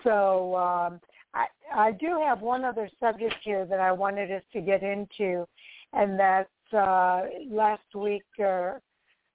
So 0.04 0.56
um, 0.56 1.00
I, 1.34 1.46
I 1.74 1.92
do 1.92 2.18
have 2.24 2.40
one 2.40 2.64
other 2.64 2.88
subject 2.98 3.34
here 3.42 3.66
that 3.66 3.80
I 3.80 3.92
wanted 3.92 4.30
us 4.30 4.42
to 4.52 4.60
get 4.60 4.82
into, 4.82 5.46
and 5.92 6.18
that's 6.18 6.48
uh, 6.72 7.22
last 7.50 7.94
week 7.94 8.24
uh, 8.44 8.74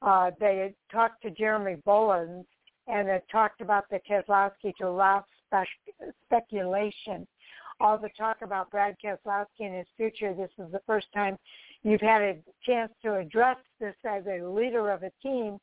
uh, 0.02 0.32
they 0.40 0.58
had 0.58 0.74
talked 0.92 1.22
to 1.24 1.32
Jeremy 1.32 1.78
Bullins 1.86 2.46
and 2.88 3.08
had 3.08 3.24
talked 3.32 3.62
about 3.62 3.86
the 3.90 4.00
Keselowski 4.10 4.76
to 4.78 4.90
Ralph 4.90 5.26
spec- 5.46 6.14
speculation. 6.26 7.28
All 7.80 7.98
the 7.98 8.10
talk 8.18 8.38
about 8.42 8.72
Brad 8.72 8.96
Keselowski 9.04 9.62
and 9.62 9.76
his 9.76 9.88
future. 9.98 10.34
This 10.34 10.52
is 10.58 10.72
the 10.72 10.82
first 10.86 11.08
time 11.14 11.38
you've 11.84 12.02
had 12.02 12.22
a 12.22 12.38
chance 12.66 12.92
to 13.04 13.16
address 13.16 13.58
this 13.80 13.96
as 14.06 14.24
a 14.28 14.44
leader 14.44 14.92
of 14.92 15.04
a 15.04 15.12
team 15.22 15.58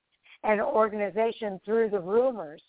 and 0.44 0.60
organization 0.60 1.60
through 1.64 1.90
the 1.90 2.00
rumors. 2.00 2.62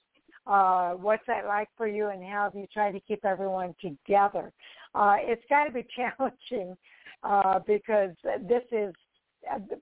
Uh, 0.48 0.92
what's 0.94 1.26
that 1.28 1.46
like 1.46 1.68
for 1.78 1.88
you, 1.88 2.08
and 2.08 2.24
how 2.24 2.46
have 2.46 2.56
you 2.56 2.66
tried 2.74 2.92
to 2.94 3.00
keep 3.02 3.24
everyone 3.24 3.76
together? 3.80 4.52
Uh, 4.96 5.18
it's 5.20 5.44
got 5.50 5.66
to 5.66 5.72
be 5.72 5.86
challenging 5.96 6.76
uh, 7.24 7.60
because 7.68 8.12
this 8.48 8.64
is 8.72 8.94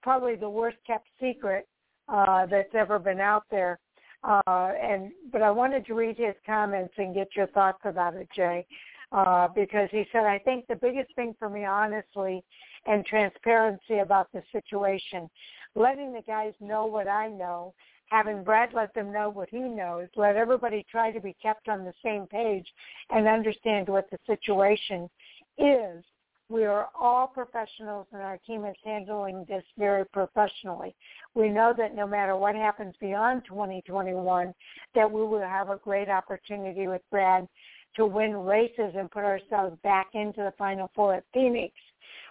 probably 0.02 0.36
the 0.36 0.50
worst 0.50 0.78
kept 0.86 1.08
secret 1.22 1.68
uh, 2.10 2.46
that's 2.46 2.74
ever 2.74 3.00
been 3.00 3.20
out 3.20 3.44
there. 3.50 3.80
Uh, 4.24 4.42
and 4.82 5.12
but 5.32 5.42
I 5.42 5.52
wanted 5.52 5.86
to 5.86 5.94
read 5.94 6.18
his 6.18 6.36
comments 6.46 6.94
and 6.98 7.14
get 7.14 7.30
your 7.36 7.48
thoughts 7.48 7.80
about 7.84 8.16
it, 8.16 8.28
Jay, 8.36 8.66
uh, 9.12 9.48
because 9.50 9.90
he 9.92 10.06
said 10.12 10.26
I 10.26 10.40
think 10.40 10.66
the 10.68 10.76
biggest 10.76 11.14
thing 11.16 11.36
for 11.38 11.50
me, 11.50 11.66
honestly, 11.66 12.44
and 12.86 13.06
transparency 13.06 14.00
about 14.00 14.32
the 14.34 14.42
situation, 14.52 15.30
letting 15.76 16.14
the 16.14 16.24
guys 16.26 16.54
know 16.60 16.86
what 16.86 17.08
I 17.08 17.28
know, 17.30 17.74
having 18.10 18.44
Brad 18.44 18.74
let 18.74 18.94
them 18.94 19.12
know 19.12 19.30
what 19.30 19.50
he 19.50 19.60
knows, 19.60 20.08
let 20.16 20.36
everybody 20.36 20.86
try 20.90 21.12
to 21.12 21.22
be 21.22 21.36
kept 21.42 21.70
on 21.70 21.86
the 21.86 21.94
same 22.04 22.26
page 22.26 22.68
and 23.12 23.28
understand 23.28 23.88
what 23.88 24.10
the 24.10 24.18
situation 24.26 25.10
is 25.58 26.04
we 26.50 26.64
are 26.64 26.88
all 27.00 27.28
professionals 27.28 28.08
and 28.14 28.22
our 28.22 28.38
team 28.38 28.64
is 28.66 28.76
handling 28.84 29.46
this 29.50 29.64
very 29.78 30.06
professionally. 30.06 30.96
We 31.36 31.50
know 31.50 31.74
that 31.78 31.94
no 31.94 32.08
matter 32.08 32.38
what 32.38 32.56
happens 32.56 32.96
beyond 33.02 33.44
2021, 33.48 34.54
that 34.96 35.12
we 35.12 35.22
will 35.22 35.42
have 35.42 35.70
a 35.70 35.78
great 35.78 36.10
opportunity 36.10 36.88
with 36.88 37.02
Brad 37.12 37.48
to 37.96 38.06
win 38.06 38.34
races 38.38 38.94
and 38.96 39.12
put 39.12 39.26
ourselves 39.26 39.78
back 39.84 40.08
into 40.14 40.42
the 40.42 40.54
Final 40.58 40.90
Four 40.96 41.16
at 41.16 41.26
Phoenix. 41.34 41.74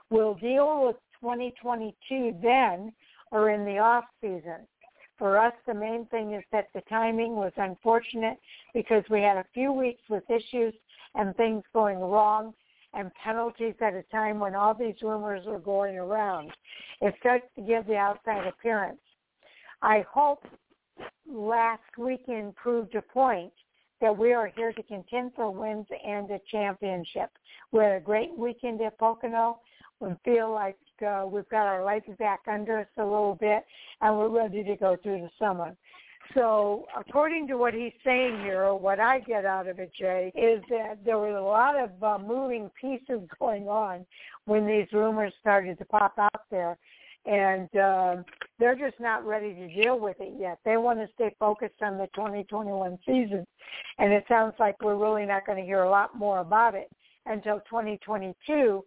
We'll 0.09 0.35
deal 0.35 0.87
with 0.87 0.97
2022 1.21 2.37
then 2.43 2.93
or 3.33 3.51
in 3.51 3.65
the 3.65 3.79
off 3.79 4.05
season. 4.21 4.67
For 5.19 5.39
us, 5.39 5.55
the 5.67 5.75
main 5.75 6.07
thing 6.07 6.33
is 6.33 6.45
that 6.53 6.69
the 6.75 6.83
timing 6.89 7.37
was 7.37 7.53
unfortunate 7.57 8.39
because 8.73 9.03
we 9.11 9.21
had 9.21 9.37
a 9.37 9.47
few 9.53 9.73
weeks 9.73 10.03
with 10.09 10.23
issues 10.31 10.75
and 11.15 11.35
things 11.37 11.65
going 11.75 11.99
wrong 11.99 12.55
and 12.97 13.11
penalties 13.23 13.75
at 13.81 13.95
a 13.95 14.03
time 14.05 14.41
when 14.41 14.55
all 14.55 14.75
these 14.75 14.95
rumors 15.03 15.45
were 15.47 15.59
going 15.59 15.97
around. 15.97 16.51
It 17.01 17.15
starts 17.21 17.45
to 17.57 17.63
give 17.63 17.87
the 17.87 17.97
outside 17.97 18.47
appearance. 18.47 18.99
I 19.83 20.05
hope 20.11 20.43
last 21.31 21.83
weekend 21.99 22.57
proved 22.57 22.95
a 22.95 23.03
point 23.03 23.53
that 24.01 24.17
we 24.17 24.33
are 24.33 24.51
here 24.57 24.73
to 24.73 24.83
contend 24.83 25.33
for 25.35 25.51
wins 25.51 25.87
and 26.07 26.31
a 26.31 26.41
championship. 26.51 27.31
We 27.73 27.83
had 27.83 27.93
a 27.93 28.01
great 28.01 28.37
weekend 28.37 28.81
at 28.81 28.99
Pocono. 28.99 29.61
We 30.01 30.11
feel 30.25 30.53
like 30.53 30.77
uh, 31.07 31.25
we've 31.27 31.49
got 31.49 31.67
our 31.67 31.85
legs 31.85 32.09
back 32.19 32.41
under 32.47 32.81
us 32.81 32.87
a 32.99 33.03
little 33.03 33.37
bit, 33.41 33.65
and 34.01 34.17
we're 34.17 34.29
ready 34.29 34.63
to 34.65 34.77
go 34.77 34.97
through 35.03 35.21
the 35.21 35.31
summer. 35.39 35.75
So, 36.35 36.87
according 36.99 37.47
to 37.49 37.57
what 37.57 37.75
he's 37.75 37.93
saying 38.05 38.41
here, 38.41 38.65
or 38.65 38.79
what 38.79 39.01
I 39.01 39.21
get 39.21 39.45
out 39.45 39.69
of 39.69 39.79
it, 39.79 39.91
Jay, 39.99 40.33
is 40.35 40.63
that 40.71 41.05
there 41.05 41.19
were 41.19 41.37
a 41.37 41.45
lot 41.45 41.75
of 41.79 41.91
uh, 42.03 42.19
moving 42.19 42.71
pieces 42.81 43.21
going 43.39 43.69
on 43.69 44.07
when 44.45 44.67
these 44.67 44.87
rumors 44.93 45.33
started 45.41 45.79
to 45.79 45.85
pop 45.85 46.15
out 46.19 46.43
there, 46.51 46.79
and 47.27 47.75
uh, 47.77 48.17
they're 48.59 48.77
just 48.77 48.99
not 49.01 49.27
ready 49.27 49.55
to 49.55 49.83
deal 49.83 49.99
with 49.99 50.17
it 50.21 50.35
yet. 50.39 50.59
They 50.65 50.77
want 50.77 50.99
to 51.01 51.09
stay 51.15 51.35
focused 51.39 51.83
on 51.83 51.99
the 51.99 52.09
2021 52.15 52.99
season, 53.07 53.47
and 53.99 54.13
it 54.13 54.25
sounds 54.29 54.55
like 54.59 54.81
we're 54.83 54.97
really 54.97 55.27
not 55.27 55.47
going 55.47 55.59
to 55.59 55.65
hear 55.65 55.83
a 55.83 55.91
lot 55.91 56.17
more 56.17 56.41
about 56.41 56.75
it 56.75 56.89
until 57.27 57.61
2022. 57.69 58.83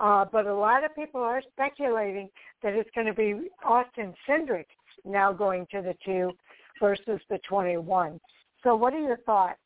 Uh, 0.00 0.24
but 0.32 0.46
a 0.46 0.54
lot 0.54 0.84
of 0.84 0.94
people 0.96 1.20
are 1.20 1.40
speculating 1.52 2.28
that 2.62 2.74
it's 2.74 2.90
going 2.96 3.06
to 3.06 3.14
be 3.14 3.48
Austin 3.64 4.12
Cindric 4.28 4.66
now 5.04 5.32
going 5.32 5.66
to 5.70 5.82
the 5.82 5.94
two 6.04 6.30
versus 6.80 7.20
the 7.28 7.38
21. 7.48 8.20
So 8.62 8.74
what 8.74 8.94
are 8.94 9.00
your 9.00 9.18
thoughts? 9.18 9.58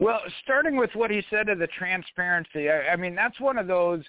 Well, 0.00 0.20
starting 0.42 0.76
with 0.76 0.90
what 0.94 1.10
he 1.10 1.22
said 1.28 1.48
of 1.48 1.58
the 1.58 1.66
transparency, 1.78 2.70
I, 2.70 2.90
I 2.92 2.96
mean, 2.96 3.14
that's 3.14 3.38
one 3.40 3.58
of 3.58 3.66
those, 3.66 4.04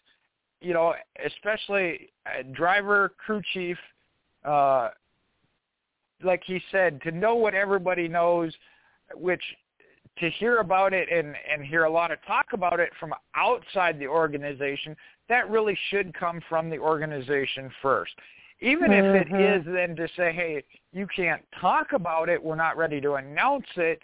you 0.62 0.74
know, 0.74 0.94
especially 1.26 2.12
driver, 2.54 3.14
crew 3.18 3.42
chief, 3.54 3.78
uh, 4.46 4.90
like 6.24 6.44
he 6.46 6.62
said, 6.72 7.02
to 7.04 7.12
know 7.12 7.36
what 7.36 7.56
everybody 7.56 8.08
knows, 8.08 8.54
which 9.16 9.42
to 10.20 10.30
hear 10.32 10.58
about 10.58 10.94
it 10.94 11.10
and, 11.12 11.34
and 11.52 11.66
hear 11.66 11.86
a 11.86 11.92
lot 11.92 12.12
of 12.12 12.20
talk 12.28 12.48
about 12.54 12.80
it 12.80 12.90
from 13.00 13.14
outside 13.36 13.98
the 13.98 14.08
organization, 14.08 14.96
that 15.30 15.50
really 15.50 15.78
should 15.90 16.14
come 16.14 16.42
from 16.50 16.70
the 16.70 16.78
organization 16.78 17.72
first. 17.82 18.12
Even 18.62 18.92
mm-hmm. 18.92 19.16
if 19.16 19.28
it 19.28 19.32
mm-hmm. 19.32 19.74
then 19.74 19.96
to 19.96 20.08
say, 20.18 20.34
hey, 20.34 20.64
you 20.92 21.08
can't 21.16 21.42
talk 21.60 21.94
about 21.94 22.30
it, 22.30 22.44
we're 22.44 22.56
not 22.56 22.78
ready 22.78 23.00
to 23.00 23.14
announce 23.14 23.68
it, 23.78 24.00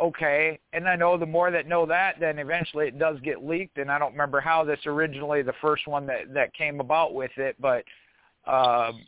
okay. 0.00 0.58
And 0.72 0.88
I 0.88 0.96
know 0.96 1.18
the 1.18 1.26
more 1.26 1.50
that 1.50 1.66
know 1.66 1.84
that, 1.86 2.18
then 2.20 2.38
eventually 2.38 2.88
it 2.88 2.98
does 2.98 3.18
get 3.20 3.44
leaked. 3.44 3.78
And 3.78 3.90
I 3.90 3.98
don't 3.98 4.12
remember 4.12 4.40
how 4.40 4.64
this 4.64 4.80
originally, 4.86 5.42
the 5.42 5.54
first 5.60 5.86
one 5.86 6.06
that, 6.06 6.32
that 6.32 6.54
came 6.54 6.80
about 6.80 7.14
with 7.14 7.32
it, 7.36 7.56
but 7.60 7.84
um, 8.46 9.02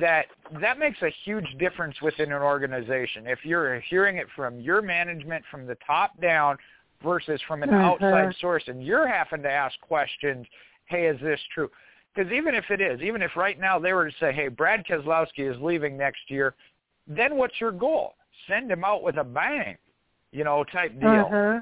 that 0.00 0.26
that 0.60 0.78
makes 0.78 1.00
a 1.02 1.10
huge 1.24 1.46
difference 1.58 2.00
within 2.00 2.32
an 2.32 2.42
organization. 2.42 3.26
If 3.26 3.40
you're 3.44 3.80
hearing 3.80 4.16
it 4.16 4.26
from 4.34 4.58
your 4.58 4.80
management 4.80 5.44
from 5.50 5.66
the 5.66 5.76
top 5.86 6.18
down 6.20 6.56
versus 7.02 7.40
from 7.46 7.62
an 7.62 7.70
mm-hmm. 7.70 7.78
outside 7.78 8.34
source 8.40 8.62
and 8.66 8.82
you're 8.82 9.06
having 9.06 9.42
to 9.42 9.50
ask 9.50 9.78
questions, 9.80 10.46
hey, 10.86 11.06
is 11.06 11.20
this 11.20 11.40
true? 11.54 11.70
Because 12.14 12.32
even 12.32 12.54
if 12.54 12.70
it 12.70 12.80
is, 12.80 13.00
even 13.00 13.22
if 13.22 13.36
right 13.36 13.58
now 13.58 13.78
they 13.78 13.92
were 13.92 14.10
to 14.10 14.16
say, 14.20 14.32
hey, 14.32 14.48
Brad 14.48 14.84
Keselowski 14.86 15.50
is 15.50 15.60
leaving 15.60 15.96
next 15.96 16.20
year, 16.28 16.54
then 17.06 17.36
what's 17.36 17.60
your 17.60 17.72
goal? 17.72 18.14
Send 18.48 18.70
him 18.70 18.84
out 18.84 19.02
with 19.02 19.16
a 19.16 19.24
bang, 19.24 19.76
you 20.30 20.44
know, 20.44 20.64
type 20.64 20.98
deal. 21.00 21.28
Uh-huh. 21.30 21.60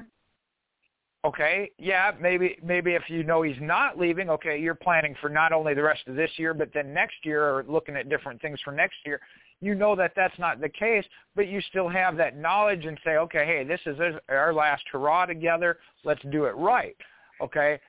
Okay, 1.23 1.69
yeah, 1.77 2.11
maybe 2.19 2.57
maybe 2.63 2.93
if 2.93 3.03
you 3.07 3.23
know 3.23 3.43
he's 3.43 3.61
not 3.61 3.97
leaving, 3.97 4.27
okay, 4.31 4.59
you're 4.59 4.73
planning 4.73 5.15
for 5.21 5.29
not 5.29 5.53
only 5.53 5.75
the 5.75 5.83
rest 5.83 6.01
of 6.07 6.15
this 6.15 6.31
year, 6.37 6.55
but 6.55 6.69
then 6.73 6.95
next 6.95 7.17
year, 7.23 7.43
or 7.43 7.63
looking 7.67 7.95
at 7.95 8.09
different 8.09 8.41
things 8.41 8.59
for 8.63 8.71
next 8.71 8.95
year. 9.05 9.21
You 9.59 9.75
know 9.75 9.95
that 9.97 10.13
that's 10.15 10.37
not 10.39 10.59
the 10.59 10.69
case, 10.69 11.05
but 11.35 11.47
you 11.47 11.61
still 11.69 11.87
have 11.87 12.17
that 12.17 12.35
knowledge 12.35 12.85
and 12.85 12.99
say, 13.03 13.17
okay, 13.17 13.45
hey, 13.45 13.63
this 13.63 13.79
is 13.85 13.99
our 14.29 14.51
last 14.51 14.81
hurrah 14.91 15.27
together. 15.27 15.77
Let's 16.03 16.23
do 16.31 16.45
it 16.45 16.55
right. 16.55 16.97
Okay, 17.39 17.79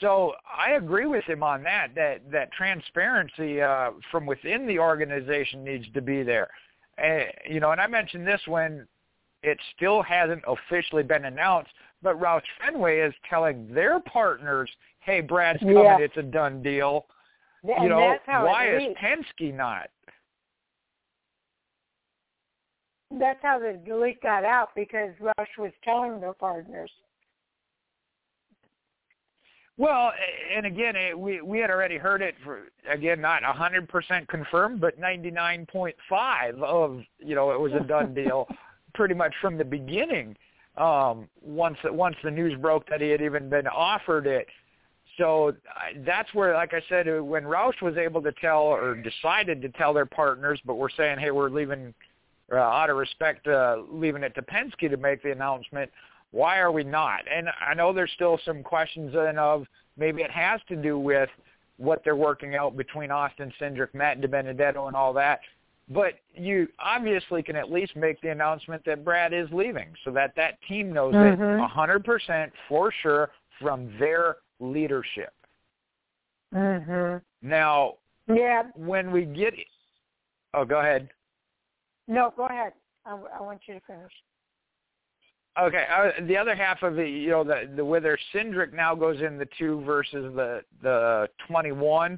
so 0.00 0.32
I 0.44 0.72
agree 0.72 1.06
with 1.06 1.24
him 1.24 1.42
on 1.42 1.62
that. 1.64 1.88
That 1.94 2.30
that 2.30 2.52
transparency 2.52 3.60
uh, 3.60 3.90
from 4.10 4.26
within 4.26 4.66
the 4.66 4.78
organization 4.78 5.64
needs 5.64 5.86
to 5.94 6.00
be 6.00 6.22
there. 6.22 6.48
Uh, 7.02 7.24
you 7.48 7.60
know, 7.60 7.72
and 7.72 7.80
I 7.80 7.86
mentioned 7.86 8.26
this 8.26 8.40
when 8.46 8.86
it 9.42 9.58
still 9.76 10.02
hasn't 10.02 10.42
officially 10.46 11.02
been 11.02 11.24
announced, 11.24 11.70
but 12.02 12.20
Roush 12.20 12.42
Fenway 12.60 13.00
is 13.00 13.14
telling 13.28 13.72
their 13.72 14.00
partners, 14.00 14.70
"Hey, 15.00 15.20
Brad's 15.20 15.60
coming. 15.60 15.76
Yeah. 15.76 15.98
It's 15.98 16.16
a 16.16 16.22
done 16.22 16.62
deal." 16.62 17.06
And 17.62 17.84
you 17.84 17.88
know, 17.90 18.16
why 18.26 18.74
is 18.74 18.96
Penske 18.96 19.54
not? 19.54 19.88
That's 23.18 23.38
how 23.42 23.58
the 23.58 23.78
leak 23.94 24.22
got 24.22 24.44
out 24.44 24.70
because 24.74 25.10
Roush 25.20 25.58
was 25.58 25.72
telling 25.84 26.20
their 26.20 26.32
partners. 26.32 26.90
Well, 29.78 30.12
and 30.54 30.66
again, 30.66 30.96
it, 30.96 31.18
we 31.18 31.40
we 31.40 31.58
had 31.58 31.70
already 31.70 31.96
heard 31.96 32.20
it 32.22 32.34
for 32.44 32.68
again 32.90 33.20
not 33.20 33.42
a 33.42 33.52
hundred 33.52 33.88
percent 33.88 34.28
confirmed, 34.28 34.80
but 34.80 34.98
ninety 34.98 35.30
nine 35.30 35.66
point 35.66 35.96
five 36.08 36.60
of 36.62 37.00
you 37.18 37.34
know 37.34 37.52
it 37.52 37.60
was 37.60 37.72
a 37.72 37.80
done 37.80 38.14
deal, 38.22 38.46
pretty 38.94 39.14
much 39.14 39.34
from 39.40 39.56
the 39.56 39.64
beginning. 39.64 40.36
Um, 40.76 41.28
once 41.40 41.78
once 41.84 42.16
the 42.22 42.30
news 42.30 42.58
broke 42.60 42.88
that 42.88 43.00
he 43.00 43.08
had 43.08 43.22
even 43.22 43.48
been 43.48 43.66
offered 43.66 44.26
it, 44.26 44.46
so 45.18 45.52
that's 46.06 46.32
where, 46.32 46.54
like 46.54 46.72
I 46.72 46.82
said, 46.88 47.06
when 47.20 47.44
Roush 47.44 47.80
was 47.82 47.96
able 47.96 48.22
to 48.22 48.32
tell 48.32 48.62
or 48.62 48.94
decided 48.94 49.60
to 49.62 49.68
tell 49.70 49.92
their 49.92 50.06
partners, 50.06 50.60
but 50.64 50.76
we're 50.76 50.90
saying, 50.90 51.18
hey, 51.18 51.30
we're 51.30 51.50
leaving 51.50 51.92
uh, 52.50 52.56
out 52.56 52.88
of 52.88 52.96
respect, 52.96 53.46
uh, 53.46 53.76
leaving 53.90 54.22
it 54.22 54.34
to 54.34 54.42
Penske 54.42 54.88
to 54.90 54.96
make 54.96 55.22
the 55.22 55.32
announcement 55.32 55.90
why 56.32 56.58
are 56.58 56.72
we 56.72 56.82
not? 56.82 57.20
And 57.32 57.48
I 57.60 57.74
know 57.74 57.92
there's 57.92 58.10
still 58.14 58.38
some 58.44 58.62
questions 58.62 59.14
in 59.14 59.38
of 59.38 59.66
maybe 59.96 60.22
it 60.22 60.30
has 60.30 60.60
to 60.68 60.76
do 60.76 60.98
with 60.98 61.28
what 61.76 62.02
they're 62.04 62.16
working 62.16 62.54
out 62.54 62.76
between 62.76 63.10
Austin 63.10 63.52
Cindric, 63.60 63.94
Matt 63.94 64.20
DiBenedetto, 64.20 64.86
and 64.86 64.96
all 64.96 65.12
that. 65.14 65.40
But 65.88 66.14
you 66.34 66.68
obviously 66.78 67.42
can 67.42 67.56
at 67.56 67.70
least 67.70 67.96
make 67.96 68.20
the 68.20 68.30
announcement 68.30 68.84
that 68.86 69.04
Brad 69.04 69.32
is 69.32 69.48
leaving 69.52 69.88
so 70.04 70.10
that 70.12 70.32
that 70.36 70.58
team 70.68 70.92
knows 70.92 71.14
mm-hmm. 71.14 71.42
it 71.42 71.70
100% 71.70 72.50
for 72.68 72.92
sure 73.02 73.30
from 73.60 73.92
their 73.98 74.36
leadership. 74.60 75.32
Mm-hmm. 76.54 77.18
Now, 77.46 77.94
yeah. 78.28 78.64
when 78.74 79.10
we 79.10 79.24
get 79.24 79.54
Oh, 80.54 80.64
go 80.64 80.80
ahead. 80.80 81.08
No, 82.08 82.32
go 82.36 82.46
ahead. 82.46 82.72
I, 83.06 83.18
I 83.38 83.42
want 83.42 83.60
you 83.66 83.74
to 83.74 83.80
finish. 83.86 84.12
Okay, 85.60 85.84
uh, 85.94 86.24
the 86.26 86.36
other 86.36 86.54
half 86.54 86.82
of 86.82 86.98
it, 86.98 87.08
you 87.08 87.28
know, 87.28 87.44
the, 87.44 87.70
the 87.76 87.84
whether 87.84 88.18
Cindric 88.34 88.72
now 88.72 88.94
goes 88.94 89.20
in 89.20 89.36
the 89.36 89.46
two 89.58 89.82
versus 89.82 90.34
the 90.34 90.62
the 90.82 91.28
twenty 91.46 91.72
one, 91.72 92.12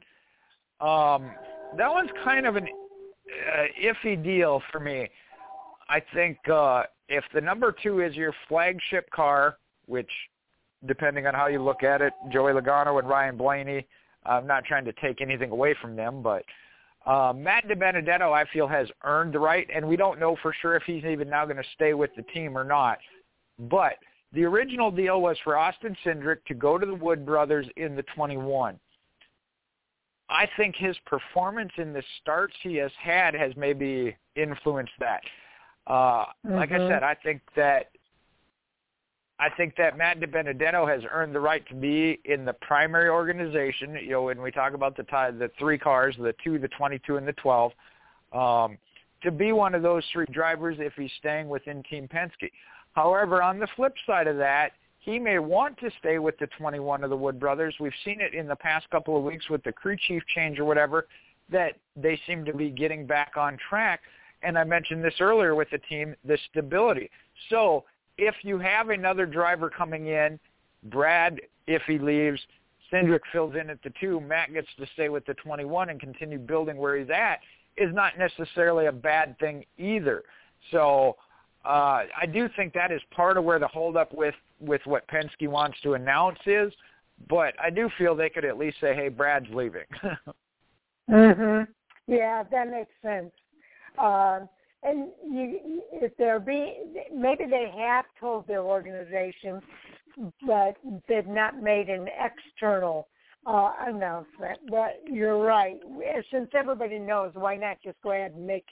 um, 0.80 1.32
that 1.76 1.90
one's 1.90 2.10
kind 2.22 2.46
of 2.46 2.54
an 2.54 2.68
uh, 2.68 3.64
iffy 3.82 4.22
deal 4.22 4.62
for 4.70 4.78
me. 4.78 5.08
I 5.88 6.00
think 6.14 6.38
uh, 6.48 6.84
if 7.08 7.24
the 7.34 7.40
number 7.40 7.74
two 7.82 8.00
is 8.00 8.14
your 8.14 8.32
flagship 8.48 9.10
car, 9.10 9.58
which, 9.86 10.10
depending 10.86 11.26
on 11.26 11.34
how 11.34 11.48
you 11.48 11.60
look 11.60 11.82
at 11.82 12.00
it, 12.02 12.12
Joey 12.32 12.52
Logano 12.52 13.00
and 13.00 13.08
Ryan 13.08 13.36
Blaney, 13.36 13.84
I'm 14.24 14.46
not 14.46 14.64
trying 14.64 14.84
to 14.84 14.92
take 14.92 15.20
anything 15.20 15.50
away 15.50 15.74
from 15.82 15.96
them, 15.96 16.22
but 16.22 16.44
uh, 17.04 17.32
Matt 17.36 17.68
DiBenedetto, 17.68 18.32
I 18.32 18.44
feel, 18.52 18.66
has 18.68 18.88
earned 19.02 19.34
the 19.34 19.38
right, 19.40 19.68
and 19.74 19.86
we 19.86 19.96
don't 19.96 20.18
know 20.18 20.36
for 20.40 20.54
sure 20.62 20.76
if 20.76 20.84
he's 20.84 21.04
even 21.04 21.28
now 21.28 21.44
going 21.44 21.58
to 21.58 21.68
stay 21.74 21.92
with 21.94 22.10
the 22.16 22.22
team 22.22 22.56
or 22.56 22.64
not. 22.64 22.98
But 23.58 23.94
the 24.32 24.44
original 24.44 24.90
deal 24.90 25.20
was 25.20 25.36
for 25.44 25.56
Austin 25.56 25.96
Cindric 26.04 26.44
to 26.46 26.54
go 26.54 26.78
to 26.78 26.86
the 26.86 26.94
Wood 26.94 27.24
Brothers 27.24 27.66
in 27.76 27.94
the 27.94 28.04
21. 28.14 28.78
I 30.28 30.48
think 30.56 30.74
his 30.76 30.96
performance 31.06 31.72
in 31.76 31.92
the 31.92 32.02
starts 32.22 32.54
he 32.62 32.76
has 32.76 32.90
had 33.00 33.34
has 33.34 33.52
maybe 33.56 34.16
influenced 34.36 34.92
that. 34.98 35.20
Uh, 35.86 35.92
mm-hmm. 35.92 36.54
Like 36.54 36.72
I 36.72 36.76
mm-hmm. 36.76 36.90
said, 36.90 37.02
I 37.02 37.14
think 37.14 37.42
that 37.56 37.90
I 39.38 39.50
think 39.50 39.74
that 39.76 39.98
Matt 39.98 40.20
DiBenedetto 40.20 40.88
has 40.88 41.02
earned 41.10 41.34
the 41.34 41.40
right 41.40 41.66
to 41.68 41.74
be 41.74 42.20
in 42.24 42.44
the 42.44 42.52
primary 42.52 43.08
organization. 43.08 43.98
You 44.00 44.10
know, 44.10 44.22
when 44.22 44.40
we 44.40 44.52
talk 44.52 44.74
about 44.74 44.96
the 44.96 45.02
tie, 45.04 45.32
the 45.32 45.50
three 45.58 45.76
cars, 45.76 46.14
the 46.18 46.34
two, 46.42 46.58
the 46.58 46.68
22, 46.68 47.16
and 47.16 47.26
the 47.26 47.32
12, 47.32 47.72
um, 48.32 48.78
to 49.22 49.32
be 49.32 49.50
one 49.50 49.74
of 49.74 49.82
those 49.82 50.04
three 50.12 50.26
drivers 50.30 50.76
if 50.78 50.92
he's 50.94 51.10
staying 51.18 51.48
within 51.48 51.82
Team 51.82 52.08
Penske. 52.08 52.50
However, 52.94 53.42
on 53.42 53.58
the 53.58 53.68
flip 53.76 53.94
side 54.06 54.26
of 54.26 54.36
that, 54.38 54.72
he 55.00 55.18
may 55.18 55.38
want 55.38 55.78
to 55.78 55.90
stay 55.98 56.18
with 56.18 56.38
the 56.38 56.46
21 56.58 57.04
of 57.04 57.10
the 57.10 57.16
Wood 57.16 57.38
brothers. 57.38 57.74
We've 57.78 57.92
seen 58.04 58.20
it 58.20 58.32
in 58.32 58.46
the 58.46 58.56
past 58.56 58.88
couple 58.90 59.16
of 59.16 59.22
weeks 59.22 59.50
with 59.50 59.62
the 59.62 59.72
crew 59.72 59.96
chief 60.08 60.22
change 60.34 60.58
or 60.58 60.64
whatever, 60.64 61.06
that 61.50 61.74
they 61.94 62.18
seem 62.26 62.44
to 62.46 62.54
be 62.54 62.70
getting 62.70 63.06
back 63.06 63.32
on 63.36 63.58
track. 63.68 64.00
And 64.42 64.58
I 64.58 64.64
mentioned 64.64 65.04
this 65.04 65.14
earlier 65.20 65.54
with 65.54 65.68
the 65.70 65.78
team, 65.78 66.14
the 66.24 66.38
stability. 66.50 67.10
So 67.50 67.84
if 68.16 68.34
you 68.42 68.58
have 68.58 68.88
another 68.88 69.26
driver 69.26 69.68
coming 69.68 70.06
in, 70.06 70.38
Brad, 70.84 71.40
if 71.66 71.82
he 71.86 71.98
leaves, 71.98 72.40
Cindric 72.92 73.20
fills 73.32 73.54
in 73.56 73.70
at 73.70 73.82
the 73.82 73.92
two, 74.00 74.20
Matt 74.20 74.52
gets 74.52 74.68
to 74.78 74.86
stay 74.94 75.08
with 75.08 75.26
the 75.26 75.34
21 75.34 75.90
and 75.90 76.00
continue 76.00 76.38
building 76.38 76.76
where 76.76 76.96
he's 76.96 77.10
at, 77.10 77.40
is 77.76 77.92
not 77.92 78.12
necessarily 78.18 78.86
a 78.86 78.92
bad 78.92 79.38
thing 79.38 79.64
either. 79.78 80.22
So 80.70 81.16
uh, 81.64 82.04
I 82.20 82.26
do 82.30 82.48
think 82.56 82.72
that 82.74 82.92
is 82.92 83.00
part 83.10 83.36
of 83.36 83.44
where 83.44 83.58
the 83.58 83.68
holdup 83.68 84.12
with 84.12 84.34
with 84.60 84.80
what 84.84 85.06
Penske 85.08 85.48
wants 85.48 85.78
to 85.82 85.94
announce 85.94 86.38
is. 86.46 86.72
But 87.28 87.54
I 87.62 87.70
do 87.70 87.88
feel 87.96 88.14
they 88.14 88.28
could 88.28 88.44
at 88.44 88.58
least 88.58 88.78
say, 88.80 88.94
"Hey, 88.94 89.08
Brad's 89.08 89.48
leaving." 89.50 89.84
mhm. 91.10 91.66
Yeah, 92.06 92.42
that 92.50 92.70
makes 92.70 92.90
sense. 93.02 93.32
Um, 93.98 94.48
and 94.82 95.08
you, 95.24 95.82
if 95.92 96.14
they're 96.18 96.40
being, 96.40 96.94
maybe 97.14 97.44
they 97.48 97.72
have 97.76 98.04
told 98.20 98.46
their 98.46 98.60
organization, 98.60 99.62
but 100.46 100.76
they've 101.08 101.26
not 101.26 101.62
made 101.62 101.88
an 101.88 102.06
external 102.22 103.08
uh, 103.46 103.72
announcement. 103.86 104.58
But 104.68 105.00
you're 105.10 105.38
right. 105.42 105.78
Since 106.30 106.50
everybody 106.54 106.98
knows, 106.98 107.30
why 107.34 107.56
not 107.56 107.78
just 107.82 107.96
go 108.02 108.12
ahead 108.12 108.32
and 108.32 108.46
make 108.46 108.66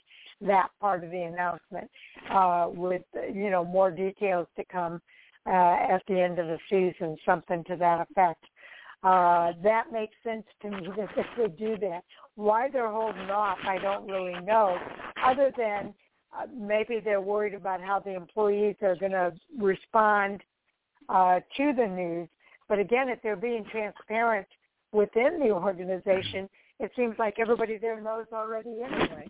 that 0.45 0.69
part 0.79 1.03
of 1.03 1.11
the 1.11 1.21
announcement 1.21 1.89
uh, 2.31 2.67
with 2.69 3.03
you 3.33 3.49
know 3.49 3.63
more 3.63 3.91
details 3.91 4.47
to 4.55 4.63
come 4.65 5.01
uh, 5.45 5.75
at 5.89 6.01
the 6.07 6.19
end 6.19 6.39
of 6.39 6.47
the 6.47 6.57
season, 6.69 7.17
something 7.25 7.63
to 7.65 7.75
that 7.75 8.01
effect. 8.09 8.43
Uh, 9.03 9.51
that 9.61 9.91
makes 9.91 10.13
sense 10.23 10.45
to 10.61 10.69
me 10.69 10.87
that 10.95 11.09
they 11.15 11.41
would 11.41 11.57
do 11.57 11.77
that. 11.77 12.03
Why 12.35 12.69
they're 12.69 12.89
holding 12.89 13.29
off, 13.29 13.57
I 13.67 13.77
don't 13.77 14.07
really 14.09 14.39
know, 14.45 14.77
other 15.23 15.51
than 15.57 15.93
uh, 16.33 16.45
maybe 16.55 17.01
they're 17.03 17.21
worried 17.21 17.53
about 17.53 17.81
how 17.81 17.99
the 17.99 18.15
employees 18.15 18.75
are 18.81 18.95
going 18.95 19.11
to 19.11 19.33
respond 19.59 20.41
uh, 21.09 21.41
to 21.57 21.73
the 21.73 21.85
news. 21.85 22.29
But 22.69 22.79
again, 22.79 23.09
if 23.09 23.21
they're 23.21 23.35
being 23.35 23.65
transparent 23.69 24.47
within 24.93 25.37
the 25.39 25.51
organization, 25.51 26.49
it 26.79 26.91
seems 26.95 27.15
like 27.19 27.39
everybody 27.39 27.77
there 27.77 27.99
knows 27.99 28.25
already 28.31 28.77
anyway. 28.83 29.27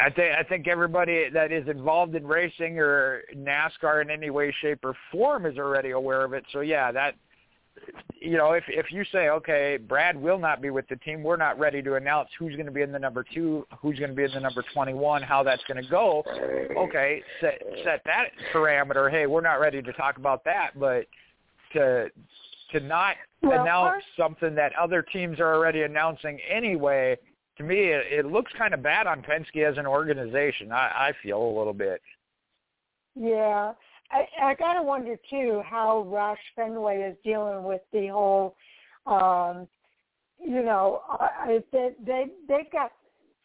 I 0.00 0.10
think 0.10 0.34
I 0.38 0.42
think 0.42 0.68
everybody 0.68 1.28
that 1.30 1.52
is 1.52 1.68
involved 1.68 2.14
in 2.14 2.26
racing 2.26 2.78
or 2.78 3.22
NASCAR 3.36 4.02
in 4.02 4.10
any 4.10 4.30
way, 4.30 4.54
shape, 4.60 4.84
or 4.84 4.94
form 5.12 5.46
is 5.46 5.58
already 5.58 5.90
aware 5.90 6.24
of 6.24 6.32
it. 6.32 6.44
So 6.52 6.60
yeah, 6.60 6.90
that 6.92 7.14
you 8.20 8.36
know, 8.36 8.52
if 8.52 8.64
if 8.68 8.90
you 8.90 9.04
say, 9.12 9.28
okay, 9.28 9.78
Brad 9.78 10.16
will 10.16 10.38
not 10.38 10.60
be 10.60 10.70
with 10.70 10.88
the 10.88 10.96
team, 10.96 11.22
we're 11.22 11.36
not 11.36 11.58
ready 11.58 11.82
to 11.82 11.94
announce 11.94 12.28
who's 12.38 12.54
going 12.54 12.66
to 12.66 12.72
be 12.72 12.82
in 12.82 12.92
the 12.92 12.98
number 12.98 13.24
two, 13.34 13.66
who's 13.80 13.98
going 13.98 14.10
to 14.10 14.16
be 14.16 14.24
in 14.24 14.32
the 14.32 14.40
number 14.40 14.64
twenty-one, 14.74 15.22
how 15.22 15.42
that's 15.42 15.62
going 15.66 15.82
to 15.82 15.88
go. 15.88 16.22
Okay, 16.76 17.22
set 17.40 17.62
set 17.84 18.02
that 18.04 18.30
parameter. 18.52 19.10
Hey, 19.10 19.26
we're 19.26 19.40
not 19.40 19.60
ready 19.60 19.80
to 19.82 19.92
talk 19.94 20.16
about 20.18 20.44
that, 20.44 20.70
but 20.78 21.06
to 21.72 22.08
to 22.72 22.80
not 22.80 23.16
well, 23.42 23.62
announce 23.62 24.04
something 24.16 24.54
that 24.54 24.72
other 24.80 25.02
teams 25.02 25.40
are 25.40 25.54
already 25.54 25.82
announcing 25.82 26.38
anyway 26.48 27.16
to 27.60 27.66
me, 27.66 27.76
it, 27.76 28.06
it 28.10 28.26
looks 28.26 28.52
kind 28.58 28.74
of 28.74 28.82
bad 28.82 29.06
on 29.06 29.22
Penske 29.22 29.70
as 29.70 29.78
an 29.78 29.86
organization. 29.86 30.72
I, 30.72 31.08
I 31.08 31.12
feel 31.22 31.40
a 31.40 31.56
little 31.58 31.72
bit. 31.72 32.00
Yeah, 33.14 33.72
I, 34.10 34.26
I 34.42 34.54
gotta 34.54 34.82
wonder 34.82 35.16
too 35.28 35.62
how 35.64 36.06
Roush 36.08 36.36
Fenway 36.56 37.02
is 37.02 37.16
dealing 37.22 37.64
with 37.64 37.82
the 37.92 38.08
whole. 38.08 38.56
um 39.06 39.68
You 40.38 40.62
know, 40.62 41.02
I, 41.08 41.62
they 41.70 41.90
they 42.04 42.24
they've 42.48 42.72
got 42.72 42.92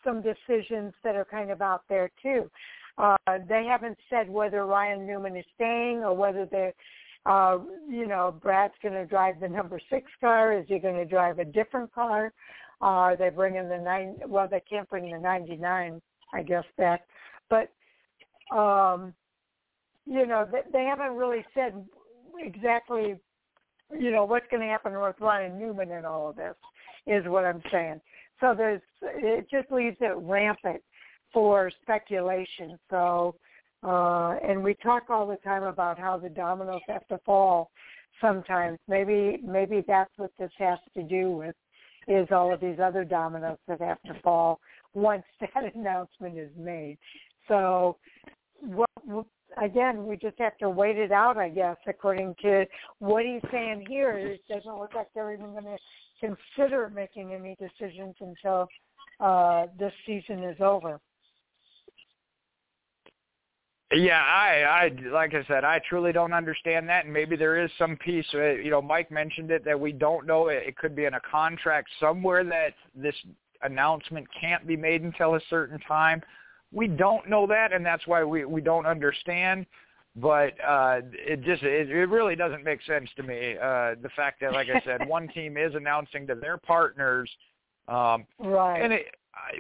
some 0.04 0.22
decisions 0.22 0.94
that 1.04 1.16
are 1.16 1.26
kind 1.26 1.52
of 1.52 1.62
out 1.62 1.84
there 1.90 2.10
too. 2.24 2.50
Uh, 2.98 3.18
they 3.50 3.66
haven't 3.66 3.98
said 4.10 4.30
whether 4.30 4.66
Ryan 4.66 5.06
Newman 5.06 5.36
is 5.36 5.46
staying 5.56 5.98
or 6.06 6.14
whether 6.14 6.46
they're, 6.46 6.74
uh, 7.26 7.58
you 7.90 8.08
know, 8.08 8.34
Brad's 8.42 8.76
going 8.82 8.94
to 8.94 9.06
drive 9.06 9.42
the 9.42 9.50
number 9.50 9.80
six 9.90 10.10
car. 10.22 10.54
Is 10.58 10.66
he 10.70 10.80
going 10.80 10.96
to 10.96 11.06
drive 11.06 11.40
a 11.40 11.46
different 11.46 11.94
car? 11.94 12.32
Are 12.82 13.14
uh, 13.14 13.16
they 13.16 13.30
bringing 13.30 13.70
the 13.70 13.78
nine? 13.78 14.16
Well, 14.28 14.48
they 14.50 14.62
can't 14.70 14.90
bring 14.90 15.12
the 15.12 15.18
ninety 15.18 15.56
nine, 15.56 16.02
I 16.34 16.44
guess 16.44 16.66
back, 16.78 17.02
but 17.50 17.72
um, 18.56 19.14
you 20.06 20.26
know 20.26 20.48
they, 20.52 20.62
they 20.72 20.84
haven't 20.84 21.16
really 21.16 21.46
said 21.54 21.86
exactly, 22.38 23.16
you 23.98 24.12
know, 24.12 24.26
what's 24.26 24.48
going 24.52 24.62
to 24.62 24.68
happen 24.68 25.00
with 25.00 25.16
Ryan 25.20 25.58
Newman 25.58 25.92
and 25.92 26.06
all 26.06 26.30
of 26.30 26.36
this 26.36 26.56
is 27.08 27.24
what 27.28 27.46
I'm 27.46 27.62
saying. 27.72 28.02
So 28.40 28.54
there's 28.56 28.82
it 29.02 29.48
just 29.50 29.72
leaves 29.72 29.98
it 30.02 30.16
rampant 30.18 30.82
for 31.32 31.72
speculation. 31.82 32.78
So 32.90 33.36
uh, 33.84 34.36
and 34.44 34.64
we 34.64 34.74
talk 34.76 35.10
all 35.10 35.28
the 35.28 35.38
time 35.38 35.64
about 35.64 36.00
how 36.00 36.18
the 36.18 36.30
dominoes 36.30 36.82
have 36.88 37.08
to 37.08 37.20
fall 37.20 37.72
sometimes. 38.20 38.80
Maybe 38.88 39.40
maybe 39.44 39.84
that's 39.88 40.12
what 40.18 40.32
this 40.40 40.52
has 40.58 40.80
to 40.96 41.04
do 41.04 41.32
with 41.32 41.56
is 42.08 42.28
all 42.32 42.54
of 42.54 42.60
these 42.60 42.80
other 42.82 43.04
dominoes 43.04 43.58
that 43.68 43.82
have 43.82 44.02
to 44.04 44.14
fall 44.22 44.60
once 44.94 45.24
that 45.42 45.76
announcement 45.76 46.38
is 46.38 46.52
made. 46.58 46.98
So, 47.48 47.98
well, 48.64 49.28
again, 49.62 50.06
we 50.06 50.18
just 50.18 50.40
have 50.40 50.58
to 50.58 50.70
wait 50.70 50.98
it 50.98 51.12
out, 51.12 51.38
I 51.38 51.50
guess, 51.50 51.78
according 51.88 52.36
to 52.42 52.66
what 53.00 53.26
he's 53.26 53.42
saying 53.52 53.86
here. 53.88 54.18
It 54.18 54.42
doesn't 54.48 54.80
look 54.80 54.94
like 54.96 55.08
they're 55.14 55.34
even 55.34 55.52
going 55.52 55.66
to 55.66 55.78
consider 56.20 56.90
making 56.90 57.34
any 57.34 57.56
decisions 57.60 58.16
until 58.20 58.68
uh, 59.20 59.68
this 59.78 59.94
season 60.06 60.44
is 60.44 60.58
over. 60.60 61.00
Yeah, 63.92 64.22
I, 64.22 64.64
I, 64.64 65.10
like 65.12 65.36
I 65.36 65.46
said, 65.48 65.64
I 65.64 65.80
truly 65.88 66.12
don't 66.12 66.34
understand 66.34 66.90
that, 66.90 67.06
and 67.06 67.14
maybe 67.14 67.36
there 67.36 67.64
is 67.64 67.70
some 67.78 67.96
piece. 67.98 68.26
Uh, 68.34 68.54
you 68.54 68.72
know, 68.72 68.82
Mike 68.82 69.12
mentioned 69.12 69.52
it 69.52 69.64
that 69.64 69.80
we 69.80 69.92
don't 69.92 70.26
know. 70.26 70.48
It, 70.48 70.64
it 70.68 70.78
could 70.78 70.96
be 70.96 71.06
in 71.06 71.14
a 71.14 71.20
contract 71.20 71.90
somewhere 72.00 72.44
that 72.44 72.74
this 72.96 73.16
announcement 73.62 74.28
can't 74.40 74.66
be 74.66 74.76
made 74.76 75.04
until 75.04 75.36
a 75.36 75.42
certain 75.50 75.80
time. 75.82 76.22
We 76.72 76.88
don't 76.88 77.30
know 77.30 77.46
that, 77.46 77.74
and 77.74 77.86
that's 77.86 78.08
why 78.08 78.24
we 78.24 78.44
we 78.44 78.60
don't 78.60 78.88
understand. 78.88 79.68
But 80.16 80.54
uh, 80.66 81.02
it 81.12 81.44
just 81.44 81.62
it, 81.62 81.90
it 81.90 82.10
really 82.10 82.36
doesn't 82.36 82.64
make 82.64 82.82
sense 82.84 83.10
to 83.18 83.24
me. 83.24 83.56
Uh, 83.62 83.96
the 84.02 84.10
fact 84.16 84.42
that, 84.42 84.54
like 84.54 84.68
I 84.70 84.82
said, 84.84 85.02
one 85.08 85.28
team 85.28 85.58
is 85.58 85.76
announcing 85.76 86.26
to 86.28 86.36
their 86.36 86.58
partners, 86.58 87.30
um, 87.88 88.26
right, 88.40 88.80
and 88.82 88.94
it 88.94 89.06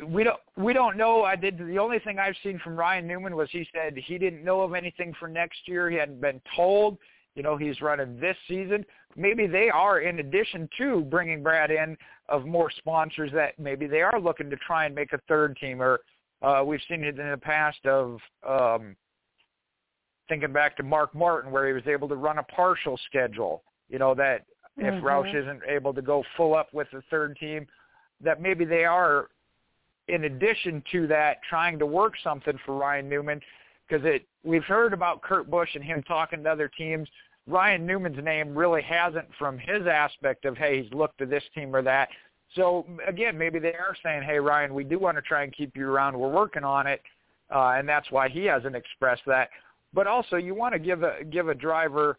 we 0.07 0.23
don't 0.23 0.39
we 0.57 0.73
don't 0.73 0.97
know. 0.97 1.23
I 1.23 1.35
did 1.35 1.57
the 1.57 1.77
only 1.77 1.99
thing 1.99 2.19
I've 2.19 2.35
seen 2.43 2.59
from 2.59 2.75
Ryan 2.75 3.07
Newman 3.07 3.35
was 3.35 3.49
he 3.51 3.67
said 3.73 3.95
he 3.97 4.17
didn't 4.17 4.43
know 4.43 4.61
of 4.61 4.73
anything 4.73 5.13
for 5.19 5.27
next 5.27 5.59
year. 5.67 5.89
He 5.89 5.97
hadn't 5.97 6.21
been 6.21 6.41
told. 6.55 6.97
You 7.35 7.43
know, 7.43 7.57
he's 7.57 7.81
running 7.81 8.17
this 8.19 8.37
season. 8.47 8.85
Maybe 9.17 9.45
they 9.45 9.69
are, 9.69 9.99
in 9.99 10.19
addition 10.19 10.69
to 10.77 11.01
bringing 11.01 11.43
Brad 11.43 11.69
in, 11.69 11.97
of 12.29 12.45
more 12.45 12.71
sponsors 12.77 13.29
that 13.33 13.59
maybe 13.59 13.87
they 13.87 14.01
are 14.01 14.19
looking 14.21 14.49
to 14.49 14.55
try 14.57 14.85
and 14.85 14.95
make 14.95 15.11
a 15.11 15.19
third 15.27 15.57
team. 15.57 15.81
Or 15.81 15.99
uh, 16.41 16.63
we've 16.65 16.79
seen 16.87 17.03
it 17.03 17.19
in 17.19 17.29
the 17.29 17.37
past 17.37 17.85
of 17.85 18.19
um, 18.47 18.95
thinking 20.29 20.53
back 20.53 20.77
to 20.77 20.83
Mark 20.83 21.13
Martin, 21.13 21.51
where 21.51 21.67
he 21.67 21.73
was 21.73 21.85
able 21.87 22.07
to 22.07 22.15
run 22.15 22.37
a 22.37 22.43
partial 22.43 22.97
schedule. 23.05 23.63
You 23.89 23.99
know 23.99 24.15
that 24.15 24.45
if 24.77 24.93
mm-hmm. 24.93 25.05
Roush 25.05 25.35
isn't 25.35 25.61
able 25.67 25.93
to 25.93 26.01
go 26.01 26.23
full 26.37 26.55
up 26.55 26.73
with 26.73 26.87
the 26.93 27.01
third 27.09 27.37
team, 27.37 27.67
that 28.21 28.41
maybe 28.41 28.63
they 28.63 28.85
are 28.85 29.27
in 30.07 30.25
addition 30.25 30.83
to 30.91 31.07
that, 31.07 31.37
trying 31.49 31.79
to 31.79 31.85
work 31.85 32.13
something 32.23 32.57
for 32.65 32.77
Ryan 32.77 33.09
Newman 33.09 33.41
because 33.87 34.05
it 34.05 34.25
we've 34.43 34.63
heard 34.63 34.93
about 34.93 35.21
Kurt 35.21 35.49
Busch 35.49 35.69
and 35.75 35.83
him 35.83 36.03
talking 36.03 36.43
to 36.43 36.49
other 36.51 36.69
teams. 36.77 37.07
Ryan 37.47 37.85
Newman's 37.85 38.23
name 38.23 38.55
really 38.55 38.81
hasn't 38.81 39.27
from 39.37 39.57
his 39.57 39.87
aspect 39.87 40.45
of 40.45 40.57
hey 40.57 40.81
he's 40.81 40.93
looked 40.93 41.17
to 41.19 41.25
this 41.25 41.43
team 41.53 41.75
or 41.75 41.81
that. 41.83 42.09
So 42.55 42.85
again, 43.07 43.37
maybe 43.37 43.59
they 43.59 43.73
are 43.73 43.95
saying, 44.03 44.23
hey 44.23 44.39
Ryan, 44.39 44.73
we 44.73 44.83
do 44.83 44.99
want 44.99 45.17
to 45.17 45.21
try 45.21 45.43
and 45.43 45.55
keep 45.55 45.75
you 45.75 45.89
around. 45.89 46.17
We're 46.17 46.29
working 46.29 46.63
on 46.63 46.87
it, 46.87 47.01
uh, 47.53 47.73
and 47.77 47.87
that's 47.87 48.09
why 48.11 48.29
he 48.29 48.45
hasn't 48.45 48.75
expressed 48.75 49.23
that. 49.27 49.49
But 49.93 50.07
also, 50.07 50.35
you 50.35 50.55
want 50.55 50.73
to 50.73 50.79
give 50.79 51.03
a 51.03 51.23
give 51.23 51.49
a 51.49 51.55
driver 51.55 52.17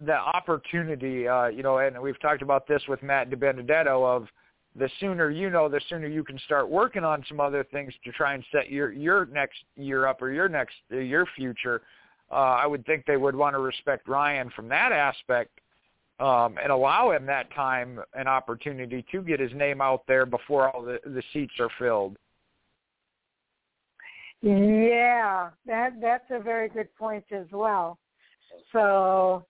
the 0.00 0.16
opportunity, 0.16 1.28
uh, 1.28 1.48
you 1.48 1.62
know, 1.62 1.78
and 1.78 2.00
we've 2.00 2.18
talked 2.20 2.42
about 2.42 2.66
this 2.66 2.82
with 2.88 3.02
Matt 3.02 3.30
DiBenedetto 3.30 4.16
of 4.16 4.28
the 4.76 4.88
sooner 5.00 5.30
you 5.30 5.50
know, 5.50 5.68
the 5.68 5.80
sooner 5.88 6.06
you 6.06 6.22
can 6.22 6.38
start 6.40 6.68
working 6.68 7.04
on 7.04 7.24
some 7.28 7.40
other 7.40 7.64
things 7.64 7.92
to 8.04 8.12
try 8.12 8.34
and 8.34 8.44
set 8.52 8.70
your 8.70 8.92
your 8.92 9.26
next 9.26 9.58
year 9.76 10.06
up 10.06 10.22
or 10.22 10.30
your 10.30 10.48
next 10.48 10.74
uh, 10.92 10.96
your 10.96 11.26
future. 11.36 11.82
Uh, 12.30 12.34
I 12.62 12.66
would 12.66 12.86
think 12.86 13.04
they 13.06 13.16
would 13.16 13.34
want 13.34 13.54
to 13.54 13.58
respect 13.58 14.06
Ryan 14.06 14.50
from 14.54 14.68
that 14.68 14.92
aspect 14.92 15.50
um, 16.20 16.56
and 16.62 16.70
allow 16.70 17.10
him 17.10 17.26
that 17.26 17.52
time 17.54 17.98
and 18.14 18.28
opportunity 18.28 19.04
to 19.10 19.22
get 19.22 19.40
his 19.40 19.52
name 19.54 19.80
out 19.80 20.04
there 20.06 20.26
before 20.26 20.70
all 20.70 20.82
the, 20.82 21.00
the 21.04 21.22
seats 21.32 21.54
are 21.58 21.70
filled. 21.78 22.16
Yeah, 24.42 25.50
that 25.66 26.00
that's 26.00 26.30
a 26.30 26.38
very 26.38 26.68
good 26.68 26.94
point 26.96 27.24
as 27.32 27.46
well. 27.50 27.98
So 28.72 29.44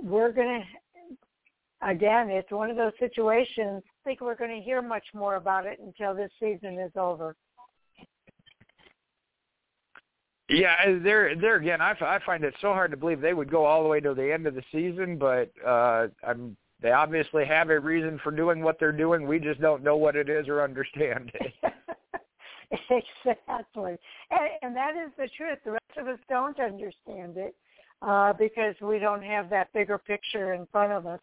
we're 0.00 0.32
gonna 0.32 0.64
again, 1.82 2.30
it's 2.30 2.50
one 2.50 2.70
of 2.70 2.76
those 2.76 2.92
situations. 3.00 3.82
Think 4.04 4.20
we're 4.20 4.34
going 4.34 4.50
to 4.50 4.64
hear 4.64 4.82
much 4.82 5.04
more 5.14 5.36
about 5.36 5.66
it 5.66 5.78
until 5.80 6.14
this 6.14 6.30
season 6.40 6.78
is 6.78 6.90
over. 6.96 7.36
Yeah, 10.48 10.98
there, 11.02 11.34
there 11.34 11.56
again, 11.56 11.80
I, 11.80 11.92
I 12.00 12.18
find 12.26 12.44
it 12.44 12.54
so 12.60 12.72
hard 12.72 12.90
to 12.90 12.96
believe 12.96 13.20
they 13.20 13.32
would 13.32 13.50
go 13.50 13.64
all 13.64 13.82
the 13.82 13.88
way 13.88 14.00
to 14.00 14.12
the 14.12 14.32
end 14.32 14.46
of 14.46 14.54
the 14.54 14.62
season, 14.70 15.16
but 15.16 15.50
uh, 15.66 16.08
I'm 16.26 16.56
they 16.82 16.90
obviously 16.90 17.44
have 17.44 17.70
a 17.70 17.78
reason 17.78 18.18
for 18.24 18.32
doing 18.32 18.60
what 18.60 18.80
they're 18.80 18.90
doing. 18.90 19.26
We 19.28 19.38
just 19.38 19.60
don't 19.60 19.84
know 19.84 19.96
what 19.96 20.16
it 20.16 20.28
is 20.28 20.48
or 20.48 20.62
understand 20.62 21.30
it. 21.34 21.52
exactly, 22.90 23.96
and, 24.30 24.48
and 24.62 24.76
that 24.76 24.94
is 24.96 25.12
the 25.16 25.28
truth. 25.36 25.58
The 25.64 25.72
rest 25.72 25.98
of 25.98 26.08
us 26.08 26.18
don't 26.28 26.58
understand 26.58 27.36
it 27.36 27.54
uh, 28.00 28.32
because 28.32 28.74
we 28.80 28.98
don't 28.98 29.22
have 29.22 29.48
that 29.50 29.72
bigger 29.72 29.98
picture 29.98 30.54
in 30.54 30.66
front 30.72 30.92
of 30.92 31.06
us. 31.06 31.20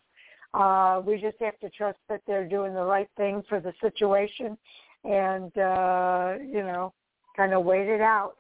Uh, 0.53 1.01
we 1.05 1.19
just 1.19 1.38
have 1.39 1.59
to 1.59 1.69
trust 1.69 1.99
that 2.09 2.21
they're 2.26 2.47
doing 2.47 2.73
the 2.73 2.84
right 2.84 3.09
thing 3.17 3.43
for 3.47 3.59
the 3.59 3.73
situation, 3.81 4.57
and 5.03 5.55
uh, 5.57 6.35
you 6.41 6.63
know, 6.63 6.93
kind 7.38 7.53
of 7.53 7.63
wait 7.63 7.88
it 7.88 8.01
out. 8.01 8.34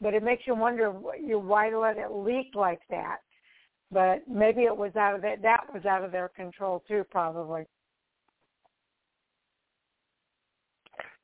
But 0.00 0.14
it 0.14 0.22
makes 0.24 0.42
you 0.46 0.54
wonder 0.56 0.90
why 0.90 1.74
let 1.74 1.98
it 1.98 2.10
leak 2.10 2.54
like 2.54 2.80
that 2.90 3.18
but 3.92 4.22
maybe 4.26 4.62
it 4.62 4.76
was 4.76 4.96
out 4.96 5.14
of 5.14 5.24
it. 5.24 5.42
That 5.42 5.64
was 5.72 5.84
out 5.84 6.02
of 6.02 6.10
their 6.10 6.28
control 6.28 6.82
too, 6.88 7.04
probably. 7.10 7.66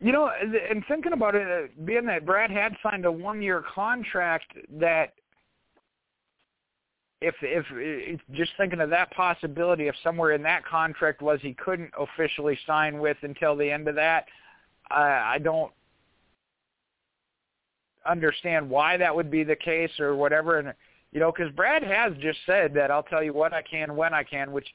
You 0.01 0.12
know, 0.12 0.30
and 0.70 0.85
thinking 0.86 1.12
about 1.12 1.35
it, 1.35 1.48
uh, 1.48 1.66
being 1.85 2.06
that 2.06 2.24
Brad 2.24 2.52
had 2.52 2.72
signed 2.85 3.05
a 3.05 3.10
one-year 3.10 3.64
contract, 3.74 4.52
that 4.78 5.14
if 7.20 7.35
if 7.43 8.20
just 8.32 8.53
thinking 8.57 8.81
of 8.81 8.90
that 8.90 9.11
possibility, 9.11 9.89
if 9.89 9.95
somewhere 10.03 10.32
in 10.32 10.43
that 10.43 10.65
contract 10.65 11.20
was 11.20 11.40
he 11.43 11.55
couldn't 11.55 11.90
officially 11.99 12.59
sign 12.66 12.99
with 12.99 13.16
until 13.23 13.57
the 13.57 13.70
end 13.70 13.89
of 13.89 13.97
that, 13.97 14.27
I, 14.90 15.35
I 15.35 15.39
don't 15.39 15.73
understand 18.07 18.69
why 18.70 18.97
that 18.97 19.15
would 19.15 19.31
be 19.31 19.43
the 19.43 19.57
case 19.57 19.90
or 19.99 20.15
whatever. 20.15 20.59
And 20.59 20.73
you 21.12 21.19
know, 21.19 21.32
because 21.32 21.53
Brad 21.53 21.82
has 21.82 22.12
just 22.20 22.39
said 22.47 22.73
that 22.74 22.90
I'll 22.90 23.03
tell 23.03 23.23
you 23.23 23.32
what 23.32 23.53
I 23.53 23.62
can 23.62 23.97
when 23.97 24.15
I 24.15 24.23
can, 24.23 24.53
which 24.53 24.69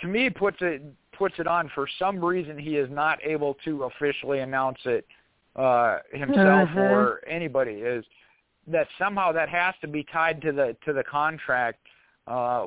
to 0.00 0.06
me 0.06 0.30
puts 0.30 0.58
it 0.60 0.82
puts 1.16 1.34
it 1.38 1.46
on 1.46 1.70
for 1.74 1.88
some 1.98 2.24
reason 2.24 2.58
he 2.58 2.76
is 2.76 2.88
not 2.90 3.18
able 3.24 3.56
to 3.64 3.84
officially 3.84 4.40
announce 4.40 4.78
it 4.84 5.06
uh 5.56 5.98
himself 6.12 6.68
mm-hmm. 6.70 6.78
or 6.78 7.20
anybody 7.26 7.74
is 7.74 8.04
that 8.66 8.88
somehow 8.98 9.32
that 9.32 9.48
has 9.48 9.74
to 9.80 9.88
be 9.88 10.04
tied 10.12 10.40
to 10.42 10.52
the 10.52 10.76
to 10.84 10.92
the 10.92 11.04
contract 11.04 11.78
uh 12.26 12.66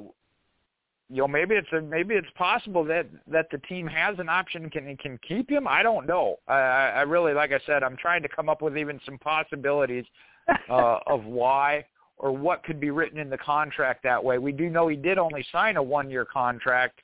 you 1.09 1.17
know 1.17 1.27
maybe 1.27 1.55
it's 1.55 1.71
a, 1.73 1.81
maybe 1.81 2.15
it's 2.15 2.27
possible 2.35 2.83
that 2.83 3.07
that 3.27 3.47
the 3.51 3.57
team 3.59 3.87
has 3.87 4.17
an 4.19 4.29
option 4.29 4.69
can 4.69 4.95
can 4.97 5.19
keep 5.27 5.49
him 5.49 5.67
i 5.67 5.81
don't 5.81 6.05
know 6.05 6.37
i 6.47 6.53
i 6.53 7.01
really 7.01 7.33
like 7.33 7.51
i 7.51 7.59
said 7.65 7.83
i'm 7.83 7.97
trying 7.97 8.21
to 8.21 8.29
come 8.29 8.49
up 8.49 8.61
with 8.61 8.77
even 8.77 8.99
some 9.05 9.17
possibilities 9.17 10.05
uh 10.69 10.99
of 11.07 11.25
why 11.25 11.83
or 12.17 12.31
what 12.31 12.63
could 12.63 12.79
be 12.79 12.89
written 12.89 13.19
in 13.19 13.29
the 13.29 13.37
contract 13.37 14.03
that 14.03 14.23
way. 14.23 14.37
We 14.37 14.51
do 14.51 14.69
know 14.69 14.87
he 14.87 14.95
did 14.95 15.17
only 15.17 15.45
sign 15.51 15.77
a 15.77 15.83
one-year 15.83 16.25
contract. 16.25 16.99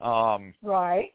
Um, 0.00 0.54
right. 0.62 1.12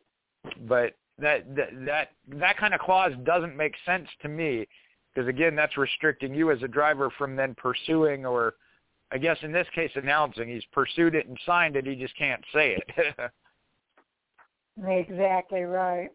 But 0.67 0.95
that 1.17 1.55
that 1.55 1.69
that 1.85 2.09
that 2.27 2.57
kind 2.57 2.73
of 2.73 2.79
clause 2.79 3.13
doesn't 3.23 3.55
make 3.55 3.73
sense 3.85 4.07
to 4.21 4.27
me 4.27 4.67
because 5.15 5.29
again, 5.29 5.55
that's 5.55 5.77
restricting 5.77 6.35
you 6.35 6.51
as 6.51 6.61
a 6.61 6.67
driver 6.67 7.09
from 7.17 7.35
then 7.35 7.55
pursuing 7.55 8.25
or 8.25 8.55
I 9.11 9.17
guess 9.17 9.37
in 9.43 9.51
this 9.51 9.67
case 9.73 9.91
announcing 9.95 10.49
he's 10.49 10.65
pursued 10.73 11.15
it 11.15 11.27
and 11.27 11.39
signed 11.45 11.75
it, 11.75 11.85
he 11.85 11.95
just 11.95 12.17
can't 12.17 12.43
say 12.53 12.77
it. 12.77 13.31
exactly 14.87 15.61
right. 15.61 16.09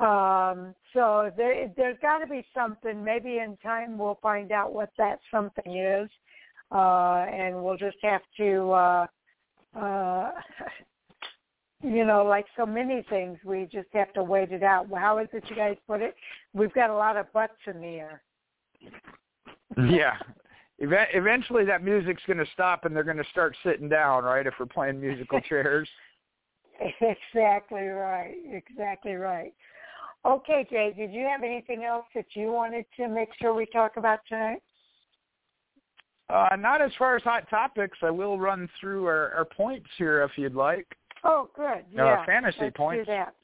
Um, 0.00 0.74
so 0.92 1.30
there, 1.36 1.72
there's 1.76 1.96
got 2.02 2.18
to 2.18 2.26
be 2.26 2.44
something. 2.54 3.02
Maybe 3.02 3.38
in 3.38 3.56
time 3.62 3.98
we'll 3.98 4.18
find 4.22 4.52
out 4.52 4.72
what 4.72 4.90
that 4.98 5.18
something 5.30 5.76
is 5.76 6.08
uh, 6.72 7.26
and 7.32 7.62
we'll 7.62 7.76
just 7.76 7.96
have 8.02 8.22
to, 8.36 8.70
uh, 8.70 9.06
uh, 9.78 10.30
you 11.84 12.04
know, 12.04 12.24
like 12.24 12.46
so 12.56 12.64
many 12.64 13.04
things, 13.10 13.38
we 13.44 13.68
just 13.70 13.88
have 13.92 14.12
to 14.14 14.22
wait 14.22 14.52
it 14.52 14.62
out. 14.62 14.88
How 14.94 15.18
is 15.18 15.28
it 15.32 15.44
you 15.48 15.56
guys 15.56 15.76
put 15.86 16.00
it? 16.00 16.14
We've 16.54 16.72
got 16.72 16.88
a 16.88 16.94
lot 16.94 17.16
of 17.16 17.30
butts 17.32 17.52
in 17.66 17.80
the 17.80 17.86
air. 17.86 18.22
yeah. 19.76 20.16
Eventually, 20.78 21.64
that 21.66 21.84
music's 21.84 22.22
going 22.26 22.38
to 22.38 22.46
stop, 22.52 22.84
and 22.84 22.96
they're 22.96 23.04
going 23.04 23.18
to 23.18 23.30
start 23.30 23.56
sitting 23.64 23.88
down, 23.88 24.24
right? 24.24 24.46
If 24.46 24.54
we're 24.58 24.66
playing 24.66 25.00
musical 25.00 25.40
chairs. 25.48 25.88
exactly 26.80 27.82
right. 27.82 28.34
Exactly 28.50 29.14
right. 29.14 29.52
Okay, 30.26 30.66
Jay, 30.70 30.92
did 30.96 31.12
you 31.12 31.26
have 31.26 31.42
anything 31.42 31.84
else 31.84 32.06
that 32.14 32.24
you 32.32 32.50
wanted 32.50 32.86
to 32.96 33.08
make 33.08 33.28
sure 33.40 33.54
we 33.54 33.66
talk 33.66 33.98
about 33.98 34.20
tonight? 34.26 34.62
Uh, 36.30 36.56
not 36.56 36.80
as 36.80 36.90
far 36.98 37.14
as 37.14 37.22
hot 37.22 37.48
topics. 37.50 37.98
I 38.02 38.10
will 38.10 38.38
run 38.38 38.68
through 38.80 39.04
our, 39.04 39.32
our 39.34 39.44
points 39.44 39.88
here 39.98 40.22
if 40.22 40.30
you'd 40.36 40.54
like. 40.54 40.86
Oh, 41.24 41.48
good. 41.56 41.84
Yeah. 41.92 42.24
Fantasy 42.26 42.58
Let's 42.60 42.76
points. 42.76 43.06
Do 43.06 43.12
that. 43.12 43.34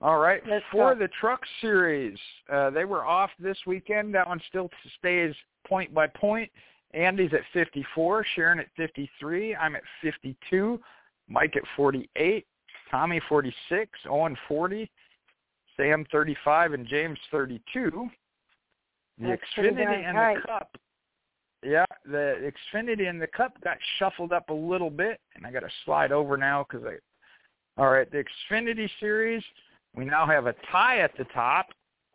All 0.00 0.18
right. 0.18 0.42
Let's 0.48 0.64
For 0.70 0.94
go. 0.94 1.00
the 1.00 1.08
Truck 1.20 1.40
Series, 1.60 2.16
uh, 2.52 2.70
they 2.70 2.84
were 2.84 3.04
off 3.04 3.30
this 3.38 3.58
weekend. 3.66 4.14
That 4.14 4.28
one 4.28 4.40
still 4.48 4.70
stays 4.98 5.34
point 5.66 5.92
by 5.92 6.06
point. 6.06 6.50
Andy's 6.94 7.32
at 7.34 7.40
54, 7.52 8.24
Sharon 8.34 8.60
at 8.60 8.68
53, 8.76 9.54
I'm 9.56 9.76
at 9.76 9.82
52, 10.00 10.80
Mike 11.28 11.54
at 11.56 11.62
48, 11.76 12.46
Tommy 12.90 13.20
46, 13.28 13.90
Owen 14.08 14.34
40, 14.46 14.90
Sam 15.76 16.06
35, 16.10 16.72
and 16.72 16.86
James 16.86 17.18
32. 17.30 18.08
The 19.18 19.26
That's 19.26 19.42
Xfinity 19.54 20.08
and 20.08 20.16
tight. 20.16 20.36
the 20.36 20.46
Cup 20.46 20.78
yeah, 21.62 21.84
the 22.04 22.52
Xfinity 22.74 23.08
and 23.08 23.20
the 23.20 23.26
Cup 23.26 23.60
got 23.62 23.78
shuffled 23.98 24.32
up 24.32 24.50
a 24.50 24.54
little 24.54 24.90
bit, 24.90 25.20
and 25.34 25.46
I 25.46 25.50
got 25.50 25.60
to 25.60 25.70
slide 25.84 26.12
over 26.12 26.36
now 26.36 26.66
because 26.68 26.86
I. 26.86 26.96
All 27.80 27.90
right, 27.90 28.10
the 28.10 28.24
Xfinity 28.50 28.90
Series, 28.98 29.42
we 29.94 30.04
now 30.04 30.26
have 30.26 30.46
a 30.46 30.54
tie 30.72 30.98
at 30.98 31.16
the 31.16 31.24
top 31.32 31.66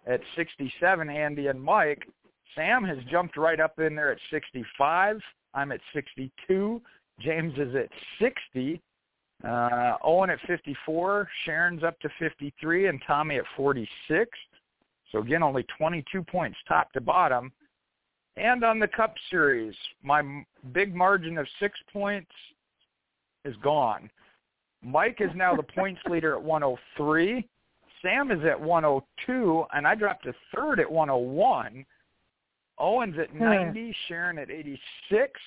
at 0.05 0.19
67, 0.35 1.09
Andy 1.09 1.47
and 1.47 1.61
Mike. 1.61 2.05
Sam 2.53 2.83
has 2.83 2.97
jumped 3.09 3.37
right 3.37 3.59
up 3.59 3.79
in 3.79 3.95
there 3.95 4.11
at 4.11 4.17
65. 4.29 5.21
I'm 5.53 5.71
at 5.71 5.79
62. 5.93 6.81
James 7.19 7.53
is 7.57 7.75
at 7.75 7.89
60. 8.19 8.81
Uh, 9.47 9.95
Owen 10.03 10.29
at 10.29 10.39
54. 10.47 11.29
Sharon's 11.45 11.83
up 11.83 11.99
to 12.01 12.09
53, 12.19 12.87
and 12.87 13.01
Tommy 13.05 13.37
at 13.37 13.45
46. 13.55 14.29
So 15.11 15.19
again, 15.19 15.43
only 15.43 15.65
22 15.77 16.23
points 16.23 16.57
top 16.67 16.91
to 16.93 17.01
bottom. 17.01 17.51
And 18.35 18.63
on 18.63 18.79
the 18.79 18.87
Cup 18.87 19.13
Series, 19.29 19.75
my 20.01 20.43
big 20.71 20.95
margin 20.95 21.37
of 21.37 21.47
six 21.59 21.77
points 21.91 22.31
is 23.45 23.55
gone. 23.61 24.09
Mike 24.81 25.17
is 25.19 25.29
now 25.35 25.55
the 25.55 25.63
points 25.63 26.01
leader 26.09 26.35
at 26.35 26.41
103. 26.41 27.47
Sam 28.01 28.31
is 28.31 28.43
at 28.43 28.59
102, 28.59 29.65
and 29.73 29.87
I 29.87 29.95
dropped 29.95 30.25
to 30.25 30.33
third 30.53 30.79
at 30.79 30.91
101. 30.91 31.85
Owen's 32.79 33.17
at 33.19 33.33
90, 33.33 33.95
Sharon 34.07 34.39
at 34.39 34.49
86, 34.49 35.39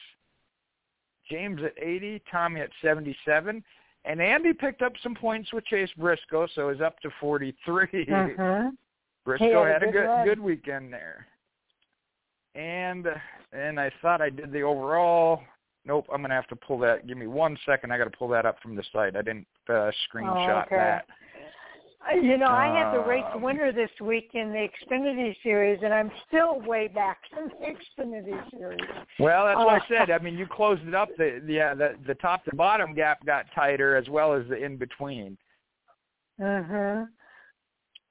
James 1.28 1.60
at 1.64 1.74
80, 1.76 2.22
Tommy 2.30 2.60
at 2.60 2.70
77, 2.80 3.62
and 4.04 4.22
Andy 4.22 4.52
picked 4.52 4.80
up 4.80 4.92
some 5.02 5.14
points 5.14 5.52
with 5.52 5.66
Chase 5.66 5.90
Briscoe, 5.98 6.46
so 6.54 6.70
he's 6.70 6.80
up 6.80 6.98
to 7.00 7.10
43. 7.20 7.84
Uh-huh. 7.84 8.70
Briscoe 9.24 9.64
had 9.64 9.82
a 9.82 9.86
had 9.86 9.88
a 9.88 9.92
good 9.92 10.06
good 10.06 10.24
good 10.24 10.40
weekend 10.40 10.92
there 10.92 11.26
and 12.56 13.06
and 13.52 13.78
I 13.78 13.90
thought 14.02 14.20
I 14.20 14.30
did 14.30 14.52
the 14.52 14.62
overall. 14.62 15.42
Nope, 15.84 16.06
I'm 16.12 16.20
gonna 16.20 16.34
have 16.34 16.48
to 16.48 16.56
pull 16.56 16.78
that. 16.80 17.06
Give 17.06 17.16
me 17.16 17.26
one 17.26 17.56
second. 17.64 17.92
I 17.92 17.98
got 17.98 18.04
to 18.04 18.18
pull 18.18 18.28
that 18.28 18.44
up 18.46 18.56
from 18.62 18.74
the 18.74 18.82
site. 18.92 19.14
I 19.16 19.22
didn't 19.22 19.46
uh, 19.68 19.90
screenshot 20.12 20.48
Oh, 20.48 20.62
okay. 20.66 20.76
that. 20.76 21.06
Uh, 22.10 22.16
You 22.16 22.38
know, 22.38 22.46
I 22.48 22.66
had 22.68 22.92
the 22.92 23.00
race 23.00 23.24
Um, 23.34 23.42
winner 23.42 23.72
this 23.72 23.90
week 24.00 24.30
in 24.34 24.50
the 24.52 24.68
Xfinity 24.68 25.36
Series, 25.42 25.80
and 25.84 25.92
I'm 25.94 26.10
still 26.26 26.60
way 26.60 26.88
back 26.88 27.18
in 27.38 27.48
the 27.48 27.66
Xfinity 28.02 28.50
Series. 28.50 28.80
Well, 29.20 29.46
that's 29.46 29.58
what 29.58 29.68
I 29.74 29.76
Uh, 29.76 29.80
said. 29.88 30.10
I 30.10 30.18
mean, 30.18 30.36
you 30.36 30.46
closed 30.46 30.86
it 30.88 30.94
up. 30.94 31.08
The 31.16 31.40
the 31.44 31.52
yeah, 31.52 31.74
the, 31.74 31.94
the 32.06 32.14
top 32.16 32.44
to 32.46 32.56
bottom 32.56 32.94
gap 32.94 33.24
got 33.24 33.46
tighter 33.54 33.94
as 33.96 34.08
well 34.08 34.32
as 34.32 34.46
the 34.48 34.56
in 34.56 34.76
between. 34.76 35.36
Mhm. 36.40 37.08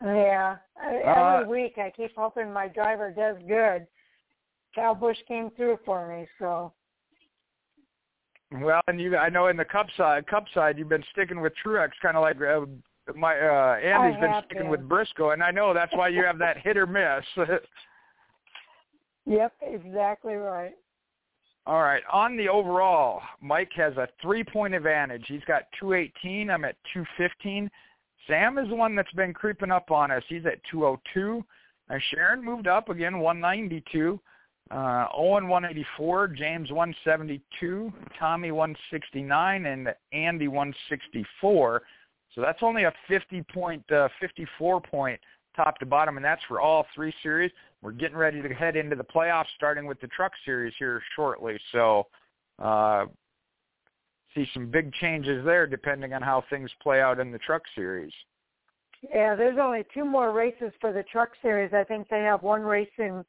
Yeah. 0.04 0.58
Uh, 0.82 0.88
Every 0.88 1.48
week, 1.48 1.78
I 1.78 1.90
keep 1.90 2.16
hoping 2.16 2.52
my 2.52 2.68
driver 2.68 3.12
does 3.12 3.38
good. 3.48 3.88
Kyle 4.76 4.96
Busch 4.96 5.18
came 5.28 5.50
through 5.52 5.80
for 5.86 6.08
me, 6.08 6.28
so 6.38 6.74
Well, 8.52 8.82
and 8.88 9.00
you, 9.00 9.16
I 9.16 9.30
know 9.30 9.48
in 9.48 9.58
the 9.58 9.66
cup 9.66 9.88
side, 9.98 10.28
cup 10.28 10.46
side, 10.54 10.78
you've 10.78 10.90
been 10.90 11.04
sticking 11.12 11.42
with 11.42 11.54
Truex, 11.66 11.90
kind 12.02 12.18
of 12.18 12.22
like 12.22 12.38
uh, 12.42 12.66
my 13.16 13.40
uh 13.40 13.78
Andy's 13.78 14.20
been 14.20 14.34
sticking 14.46 14.64
been. 14.64 14.72
with 14.72 14.88
Briscoe, 14.88 15.32
and 15.32 15.42
I 15.42 15.52
know 15.52 15.74
that's 15.74 15.96
why 15.96 16.10
you 16.10 16.24
have 16.24 16.38
that 16.40 16.58
hit 16.58 16.78
or 16.78 16.86
miss. 16.86 17.24
yep, 19.26 19.54
exactly 19.62 20.34
right. 20.34 20.74
All 21.68 21.82
right. 21.82 22.04
On 22.12 22.38
the 22.38 22.48
overall, 22.48 23.22
Mike 23.42 23.72
has 23.76 23.98
a 23.98 24.08
three-point 24.22 24.76
advantage. 24.76 25.26
He's 25.28 25.44
got 25.48 25.64
218. 25.80 26.52
I'm 26.52 26.64
at 26.64 26.76
215. 26.94 27.72
Sam 28.28 28.60
is 28.60 28.70
the 28.70 28.76
one 28.76 28.96
that's 28.96 29.12
been 29.14 29.34
creeping 29.34 29.72
up 29.72 29.90
on 29.90 30.12
us. 30.12 30.22
He's 30.28 30.46
at 30.46 30.60
202. 30.70 31.44
Now 31.90 31.98
Sharon 32.12 32.44
moved 32.44 32.68
up 32.68 32.90
again, 32.90 33.20
192. 33.20 34.20
Uh, 34.72 35.06
Owen 35.16 35.48
184, 35.48 36.30
James 36.30 36.72
172, 36.72 37.94
Tommy 38.20 38.52
169, 38.52 39.66
and 39.66 39.94
Andy 40.12 40.48
164. 40.48 41.84
So 42.34 42.42
that's 42.42 42.60
only 42.62 42.84
a 42.84 42.94
50 43.08 43.44
point, 43.54 43.84
uh, 43.92 44.10
54 44.20 44.82
point 44.82 45.20
top 45.56 45.78
to 45.80 45.86
bottom, 45.86 46.18
and 46.18 46.26
that's 46.26 46.42
for 46.48 46.60
all 46.60 46.86
three 46.96 47.14
series. 47.24 47.52
We're 47.82 47.92
getting 47.92 48.18
ready 48.18 48.42
to 48.42 48.50
head 48.50 48.76
into 48.76 48.96
the 48.96 49.04
playoffs, 49.04 49.46
starting 49.56 49.86
with 49.86 50.02
the 50.02 50.08
Truck 50.08 50.32
Series 50.44 50.74
here 50.80 51.02
shortly. 51.16 51.60
So 51.72 52.08
uh, 52.60 53.06
see 54.34 54.48
some 54.54 54.70
big 54.70 54.92
changes 54.94 55.46
there, 55.46 55.68
depending 55.68 56.14
on 56.14 56.22
how 56.22 56.44
things 56.50 56.70
play 56.82 57.02
out 57.02 57.20
in 57.20 57.32
the 57.32 57.38
Truck 57.40 57.62
Series. 57.76 58.12
Yeah, 59.14 59.36
there's 59.36 59.60
only 59.62 59.86
two 59.94 60.04
more 60.04 60.32
races 60.32 60.72
for 60.82 60.92
the 60.92 61.04
Truck 61.04 61.30
Series. 61.42 61.74
I 61.74 61.84
think 61.84 62.10
they 62.10 62.22
have 62.22 62.42
one 62.42 62.64
race 62.64 62.90
in 62.98 63.24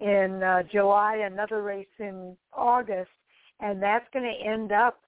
in 0.00 0.42
uh, 0.42 0.62
July, 0.70 1.26
another 1.30 1.62
race 1.62 1.86
in 1.98 2.36
August, 2.52 3.10
and 3.60 3.82
that's 3.82 4.06
going 4.12 4.24
to 4.24 4.48
end 4.48 4.72
up. 4.72 5.00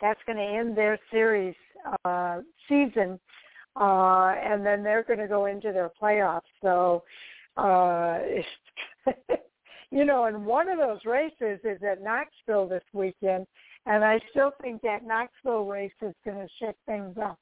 That's 0.00 0.20
going 0.26 0.38
to 0.38 0.44
end 0.44 0.76
their 0.76 0.98
series 1.10 1.54
uh, 2.04 2.40
season, 2.68 3.18
uh, 3.80 4.34
and 4.42 4.64
then 4.64 4.82
they're 4.82 5.04
going 5.04 5.18
to 5.18 5.28
go 5.28 5.46
into 5.46 5.72
their 5.72 5.90
playoffs. 6.00 6.42
So, 6.62 7.02
uh, 7.56 8.18
you 9.90 10.04
know, 10.04 10.24
and 10.26 10.44
one 10.44 10.68
of 10.68 10.78
those 10.78 11.04
races 11.04 11.60
is 11.64 11.80
at 11.82 12.02
Knoxville 12.02 12.68
this 12.68 12.84
weekend, 12.92 13.46
and 13.86 14.04
I 14.04 14.20
still 14.30 14.52
think 14.60 14.82
that 14.82 15.06
Knoxville 15.06 15.64
race 15.64 15.92
is 16.02 16.14
going 16.24 16.38
to 16.38 16.48
shake 16.60 16.76
things 16.86 17.16
up. 17.22 17.38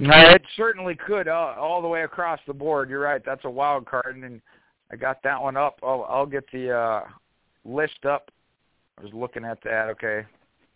It 0.00 0.42
certainly 0.56 0.94
could, 0.94 1.26
uh, 1.26 1.56
all 1.58 1.82
the 1.82 1.88
way 1.88 2.04
across 2.04 2.38
the 2.46 2.54
board. 2.54 2.88
You're 2.88 3.00
right. 3.00 3.22
That's 3.24 3.44
a 3.44 3.50
wild 3.50 3.84
card, 3.84 4.16
and 4.16 4.40
I 4.90 4.96
got 4.96 5.22
that 5.22 5.40
one 5.40 5.56
up. 5.56 5.78
I'll, 5.82 6.06
I'll 6.08 6.26
get 6.26 6.44
the 6.52 6.70
uh, 6.70 7.00
list 7.64 8.04
up. 8.08 8.30
I 8.98 9.02
was 9.02 9.12
looking 9.12 9.44
at 9.44 9.58
that. 9.64 9.88
Okay, 9.90 10.26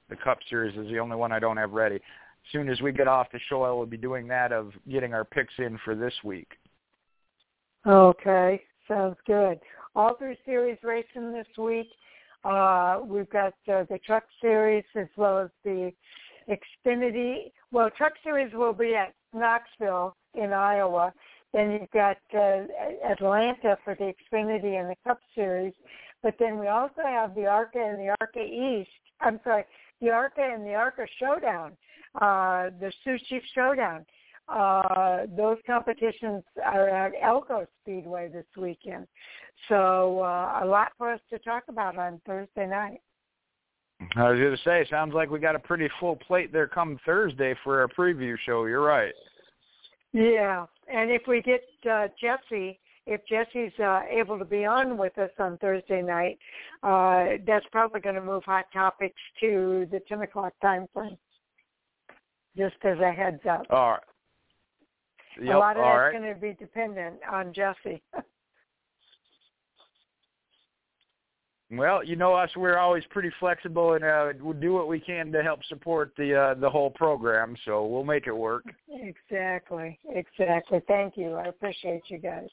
the 0.08 0.16
Cup 0.16 0.38
Series 0.48 0.76
is 0.76 0.88
the 0.88 0.98
only 0.98 1.16
one 1.16 1.32
I 1.32 1.38
don't 1.38 1.56
have 1.56 1.72
ready. 1.72 1.96
As 1.96 2.52
soon 2.52 2.68
as 2.68 2.80
we 2.80 2.92
get 2.92 3.08
off 3.08 3.28
the 3.32 3.40
show, 3.48 3.62
I 3.62 3.70
will 3.70 3.86
be 3.86 3.96
doing 3.96 4.26
that 4.28 4.52
of 4.52 4.72
getting 4.90 5.14
our 5.14 5.24
picks 5.24 5.54
in 5.58 5.78
for 5.84 5.94
this 5.94 6.14
week. 6.24 6.48
Okay, 7.86 8.62
sounds 8.86 9.16
good. 9.26 9.58
All 9.94 10.14
three 10.16 10.36
series 10.44 10.78
racing 10.82 11.32
this 11.32 11.46
week. 11.58 11.88
Uh, 12.44 13.00
we've 13.04 13.30
got 13.30 13.54
uh, 13.68 13.84
the 13.88 13.98
Truck 14.04 14.24
Series 14.40 14.84
as 14.96 15.06
well 15.16 15.38
as 15.38 15.50
the 15.64 15.92
Xfinity. 16.48 17.52
Well, 17.70 17.90
Truck 17.96 18.12
Series 18.22 18.52
will 18.52 18.72
be 18.72 18.94
at 18.94 19.14
Knoxville 19.32 20.16
in 20.34 20.52
Iowa, 20.52 21.12
then 21.52 21.72
you've 21.72 21.90
got 21.90 22.18
uh, 22.34 22.64
Atlanta 23.04 23.76
for 23.84 23.94
the 23.94 24.12
Xfinity 24.14 24.80
and 24.80 24.90
the 24.90 24.96
Cup 25.04 25.18
Series. 25.34 25.74
But 26.22 26.34
then 26.38 26.58
we 26.58 26.68
also 26.68 27.02
have 27.04 27.34
the 27.34 27.46
ARCA 27.46 27.78
and 27.78 27.98
the 27.98 28.14
ARCA 28.20 28.42
East. 28.42 28.90
I'm 29.20 29.40
sorry, 29.44 29.64
the 30.00 30.10
ARCA 30.10 30.40
and 30.42 30.64
the 30.64 30.74
ARCA 30.74 31.06
Showdown, 31.18 31.72
uh, 32.20 32.70
the 32.80 32.92
Sioux 33.04 33.18
Chief 33.28 33.42
Showdown. 33.54 34.06
Uh, 34.48 35.26
those 35.36 35.58
competitions 35.66 36.42
are 36.64 36.88
at 36.88 37.12
Elko 37.22 37.66
Speedway 37.82 38.28
this 38.28 38.46
weekend. 38.56 39.06
So 39.68 40.20
uh, 40.20 40.60
a 40.62 40.66
lot 40.66 40.92
for 40.98 41.12
us 41.12 41.20
to 41.30 41.38
talk 41.38 41.64
about 41.68 41.96
on 41.96 42.20
Thursday 42.26 42.66
night. 42.66 43.00
I 44.16 44.30
was 44.30 44.38
going 44.38 44.56
to 44.56 44.62
say, 44.64 44.86
sounds 44.90 45.14
like 45.14 45.30
we 45.30 45.38
got 45.38 45.54
a 45.54 45.60
pretty 45.60 45.88
full 46.00 46.16
plate 46.16 46.52
there 46.52 46.66
come 46.66 46.98
Thursday 47.06 47.54
for 47.62 47.80
our 47.80 47.88
preview 47.88 48.36
show. 48.44 48.64
You're 48.64 48.82
right. 48.82 49.14
Yeah, 50.12 50.66
and 50.92 51.10
if 51.10 51.22
we 51.26 51.40
get 51.40 51.62
uh, 51.90 52.08
Jesse, 52.20 52.78
if 53.06 53.20
Jesse's 53.26 53.72
uh, 53.80 54.02
able 54.10 54.38
to 54.38 54.44
be 54.44 54.64
on 54.64 54.98
with 54.98 55.16
us 55.18 55.30
on 55.38 55.58
Thursday 55.58 56.02
night, 56.02 56.38
uh, 56.82 57.38
that's 57.46 57.66
probably 57.72 58.00
going 58.00 58.14
to 58.14 58.22
move 58.22 58.44
Hot 58.44 58.66
Topics 58.72 59.20
to 59.40 59.86
the 59.90 60.00
10 60.08 60.22
o'clock 60.22 60.52
time 60.60 60.86
frame, 60.92 61.16
just 62.56 62.76
as 62.84 62.98
a 62.98 63.10
heads 63.10 63.40
up. 63.50 63.62
All 63.70 63.92
right. 63.92 64.00
Yep, 65.40 65.54
a 65.54 65.58
lot 65.58 65.76
of 65.78 65.82
that's 65.82 65.96
right. 65.96 66.12
going 66.12 66.34
to 66.34 66.38
be 66.38 66.54
dependent 66.58 67.16
on 67.30 67.54
Jesse. 67.54 68.02
Well, 71.74 72.04
you 72.04 72.16
know 72.16 72.34
us; 72.34 72.50
we're 72.54 72.76
always 72.76 73.02
pretty 73.08 73.30
flexible, 73.40 73.94
and 73.94 74.04
uh, 74.04 74.32
we'll 74.40 74.52
do 74.52 74.74
what 74.74 74.88
we 74.88 75.00
can 75.00 75.32
to 75.32 75.42
help 75.42 75.64
support 75.64 76.12
the 76.18 76.34
uh, 76.34 76.54
the 76.54 76.68
whole 76.68 76.90
program. 76.90 77.56
So 77.64 77.86
we'll 77.86 78.04
make 78.04 78.26
it 78.26 78.36
work. 78.36 78.64
Exactly, 78.90 79.98
exactly. 80.10 80.82
Thank 80.86 81.16
you. 81.16 81.32
I 81.32 81.46
appreciate 81.46 82.02
you 82.08 82.18
guys. 82.18 82.48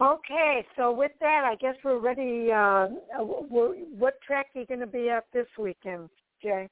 Okay, 0.00 0.66
so 0.76 0.92
with 0.92 1.12
that, 1.20 1.44
I 1.44 1.56
guess 1.56 1.74
we're 1.84 1.98
ready. 1.98 2.50
Uh, 2.50 2.88
we're, 3.22 3.74
what 3.96 4.18
track 4.22 4.46
are 4.54 4.60
you 4.60 4.66
going 4.66 4.80
to 4.80 4.86
be 4.86 5.10
at 5.10 5.24
this 5.34 5.46
weekend, 5.58 6.08
Jay? 6.42 6.68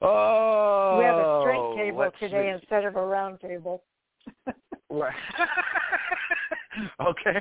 Oh, 0.00 0.96
we 0.98 1.04
have 1.04 1.16
a 1.16 1.40
straight 1.42 1.84
table 1.84 2.10
today 2.18 2.50
see. 2.50 2.60
instead 2.60 2.84
of 2.84 2.96
a 2.96 3.04
round 3.04 3.40
table. 3.40 3.82
Okay. 7.00 7.38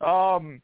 Um, 0.00 0.60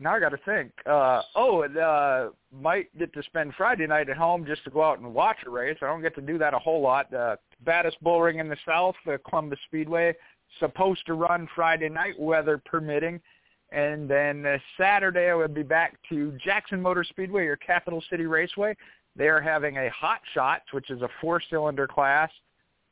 now 0.00 0.14
I 0.14 0.20
got 0.20 0.30
to 0.30 0.38
think. 0.44 0.72
Uh, 0.86 1.22
oh, 1.34 1.62
and, 1.62 1.76
uh, 1.76 2.30
might 2.52 2.96
get 2.98 3.12
to 3.14 3.22
spend 3.22 3.54
Friday 3.56 3.86
night 3.86 4.08
at 4.08 4.16
home 4.16 4.46
just 4.46 4.64
to 4.64 4.70
go 4.70 4.82
out 4.82 4.98
and 4.98 5.12
watch 5.12 5.38
a 5.46 5.50
race. 5.50 5.76
I 5.82 5.86
don't 5.86 6.02
get 6.02 6.14
to 6.16 6.20
do 6.20 6.38
that 6.38 6.54
a 6.54 6.58
whole 6.58 6.80
lot. 6.80 7.12
Uh, 7.12 7.36
baddest 7.64 8.02
bull 8.02 8.20
ring 8.20 8.38
in 8.38 8.48
the 8.48 8.56
South, 8.66 8.94
the 9.04 9.18
Columbus 9.28 9.58
Speedway, 9.66 10.14
supposed 10.60 11.04
to 11.06 11.14
run 11.14 11.48
Friday 11.54 11.88
night, 11.88 12.18
weather 12.18 12.58
permitting. 12.64 13.20
And 13.70 14.08
then 14.08 14.46
uh, 14.46 14.58
Saturday 14.78 15.30
I 15.30 15.34
would 15.34 15.54
be 15.54 15.62
back 15.62 15.98
to 16.08 16.32
Jackson 16.42 16.80
Motor 16.80 17.04
Speedway 17.04 17.46
or 17.46 17.56
Capital 17.56 18.02
City 18.08 18.26
Raceway. 18.26 18.74
They 19.16 19.28
are 19.28 19.40
having 19.40 19.76
a 19.76 19.90
Hot 19.90 20.20
Shots, 20.32 20.72
which 20.72 20.90
is 20.90 21.02
a 21.02 21.08
four-cylinder 21.20 21.88
class, 21.88 22.30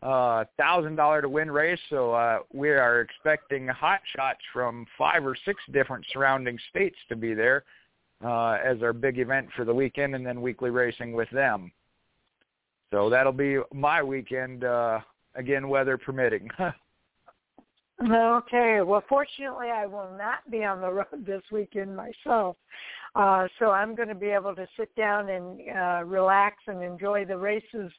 uh, 0.02 0.44
thousand 0.58 0.97
dollar 0.97 1.23
to 1.23 1.28
win 1.28 1.50
race. 1.50 1.81
So 1.91 2.12
uh, 2.12 2.39
we 2.52 2.70
are 2.70 3.00
expecting 3.00 3.66
hot 3.68 4.00
shots 4.15 4.41
from 4.52 4.86
five 4.97 5.25
or 5.26 5.36
six 5.44 5.60
different 5.73 6.05
surrounding 6.12 6.58
states 6.70 6.97
to 7.08 7.16
be 7.16 7.34
there 7.34 7.65
uh, 8.25 8.58
as 8.65 8.83
our 8.83 8.92
big 8.92 9.18
event 9.18 9.49
for 9.57 9.65
the 9.65 9.75
weekend, 9.75 10.15
and 10.15 10.25
then 10.25 10.41
weekly 10.42 10.70
racing 10.70 11.12
with 11.12 11.31
them. 11.31 11.73
So 12.92 13.10
that'll 13.10 13.33
be 13.33 13.58
my 13.75 14.02
weekend. 14.02 14.65
Uh, 14.65 15.00
again, 15.34 15.68
weather 15.68 15.99
permitting. 15.99 16.49
Okay. 18.02 18.81
Well, 18.83 19.02
fortunately, 19.08 19.68
I 19.68 19.86
will 19.86 20.10
not 20.18 20.49
be 20.50 20.65
on 20.65 20.81
the 20.81 20.91
road 20.92 21.26
this 21.26 21.42
weekend 21.50 21.97
myself. 21.97 22.57
Uh, 23.15 23.49
so 23.58 23.70
I'm 23.70 23.94
going 23.94 24.08
to 24.08 24.15
be 24.15 24.26
able 24.26 24.55
to 24.55 24.66
sit 24.76 24.94
down 24.94 25.31
and 25.31 25.60
uh, 25.75 26.05
relax 26.05 26.57
and 26.66 26.83
enjoy 26.83 27.25
the 27.25 27.39
races 27.39 27.91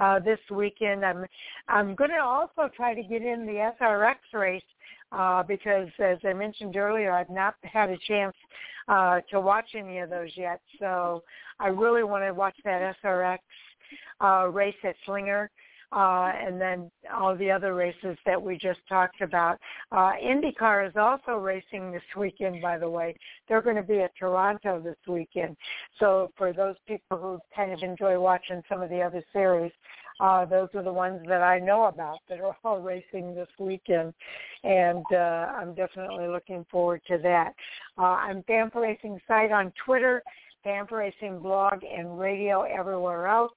uh, 0.00 0.18
this 0.20 0.38
weekend. 0.50 1.04
I'm 1.04 1.26
I'm 1.68 1.94
going 1.94 2.10
to 2.10 2.22
also 2.22 2.70
try 2.74 2.94
to 2.94 3.02
get 3.02 3.20
in 3.20 3.44
the 3.44 3.70
SRX 3.78 4.16
race 4.32 4.62
uh, 5.12 5.42
because, 5.42 5.88
as 5.98 6.16
I 6.24 6.32
mentioned 6.32 6.76
earlier, 6.76 7.12
I've 7.12 7.28
not 7.28 7.56
had 7.62 7.90
a 7.90 7.98
chance 8.08 8.34
uh, 8.88 9.20
to 9.30 9.40
watch 9.40 9.68
any 9.76 9.98
of 9.98 10.08
those 10.08 10.30
yet. 10.36 10.62
So 10.78 11.22
I 11.60 11.68
really 11.68 12.02
want 12.02 12.24
to 12.24 12.32
watch 12.32 12.56
that 12.64 12.96
SRX 13.04 13.38
uh, 14.22 14.48
race 14.48 14.74
at 14.84 14.96
Slinger 15.04 15.50
uh, 15.94 16.32
and 16.34 16.60
then 16.60 16.90
all 17.12 17.36
the 17.36 17.50
other 17.50 17.74
races 17.74 18.16
that 18.24 18.40
we 18.40 18.56
just 18.56 18.80
talked 18.88 19.20
about. 19.20 19.58
Uh, 19.90 20.12
IndyCar 20.22 20.88
is 20.88 20.96
also 20.96 21.32
racing 21.32 21.92
this 21.92 22.02
weekend, 22.16 22.62
by 22.62 22.78
the 22.78 22.88
way. 22.88 23.14
They're 23.48 23.62
going 23.62 23.76
to 23.76 23.82
be 23.82 24.00
at 24.00 24.16
Toronto 24.18 24.80
this 24.80 24.96
weekend. 25.06 25.56
So 25.98 26.30
for 26.36 26.52
those 26.52 26.76
people 26.86 27.18
who 27.18 27.38
kind 27.54 27.72
of 27.72 27.82
enjoy 27.82 28.18
watching 28.18 28.62
some 28.68 28.82
of 28.82 28.90
the 28.90 29.02
other 29.02 29.22
series, 29.32 29.72
uh, 30.20 30.44
those 30.44 30.68
are 30.74 30.82
the 30.82 30.92
ones 30.92 31.20
that 31.26 31.42
I 31.42 31.58
know 31.58 31.84
about 31.84 32.18
that 32.28 32.40
are 32.40 32.56
all 32.64 32.80
racing 32.80 33.34
this 33.34 33.48
weekend, 33.58 34.14
and 34.62 35.04
uh, 35.12 35.16
I'm 35.56 35.74
definitely 35.74 36.28
looking 36.28 36.64
forward 36.70 37.00
to 37.08 37.18
that. 37.18 37.54
Uh, 37.98 38.02
I'm 38.02 38.42
Fan 38.44 38.70
Racing 38.74 39.18
site 39.26 39.50
on 39.50 39.72
Twitter, 39.84 40.22
Fan 40.62 40.86
Racing 40.90 41.40
blog, 41.40 41.82
and 41.82 42.18
radio 42.18 42.62
everywhere 42.62 43.26
else. 43.26 43.52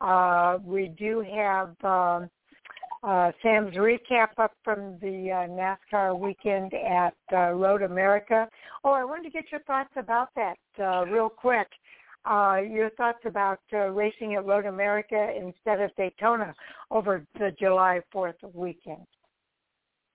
Uh, 0.00 0.58
we 0.64 0.88
do 0.98 1.24
have 1.34 1.68
um, 1.84 2.30
uh, 3.02 3.30
Sam's 3.42 3.74
recap 3.76 4.30
up 4.38 4.52
from 4.64 4.98
the 5.00 5.30
uh, 5.30 5.48
NASCAR 5.48 6.18
weekend 6.18 6.72
at 6.74 7.14
uh, 7.32 7.52
Road 7.52 7.82
America. 7.82 8.48
Oh, 8.84 8.92
I 8.92 9.04
wanted 9.04 9.24
to 9.24 9.30
get 9.30 9.44
your 9.50 9.60
thoughts 9.62 9.90
about 9.96 10.28
that 10.36 10.58
uh, 10.80 11.06
real 11.06 11.28
quick. 11.28 11.68
Uh, 12.28 12.56
your 12.68 12.90
thoughts 12.90 13.20
about 13.24 13.60
uh, 13.72 13.88
racing 13.88 14.34
at 14.34 14.44
Road 14.44 14.66
America 14.66 15.30
instead 15.40 15.80
of 15.80 15.94
Daytona 15.96 16.54
over 16.90 17.24
the 17.38 17.52
July 17.58 18.00
4th 18.14 18.34
weekend. 18.52 19.06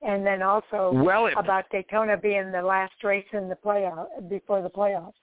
And 0.01 0.25
then 0.25 0.41
also 0.41 0.91
well, 0.93 1.27
it, 1.27 1.33
about 1.37 1.63
Daytona 1.71 2.17
being 2.17 2.51
the 2.51 2.61
last 2.61 2.93
race 3.03 3.25
in 3.31 3.47
the 3.47 3.55
playoff 3.55 4.07
before 4.29 4.61
the 4.61 4.69
playoffs 4.69 5.13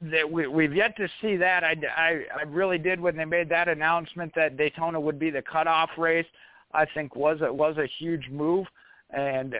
that 0.00 0.30
we, 0.30 0.46
we've 0.46 0.74
yet 0.74 0.96
to 0.96 1.08
see 1.20 1.36
that. 1.36 1.64
I, 1.64 1.74
I, 1.96 2.20
I 2.40 2.42
really 2.42 2.78
did 2.78 3.00
when 3.00 3.16
they 3.16 3.24
made 3.24 3.48
that 3.48 3.68
announcement 3.68 4.32
that 4.36 4.56
Daytona 4.56 5.00
would 5.00 5.18
be 5.18 5.30
the 5.30 5.42
cutoff 5.42 5.90
race. 5.96 6.26
I 6.72 6.84
think 6.94 7.16
was 7.16 7.38
a, 7.40 7.52
was 7.52 7.76
a 7.78 7.86
huge 7.98 8.28
move, 8.30 8.66
and 9.10 9.54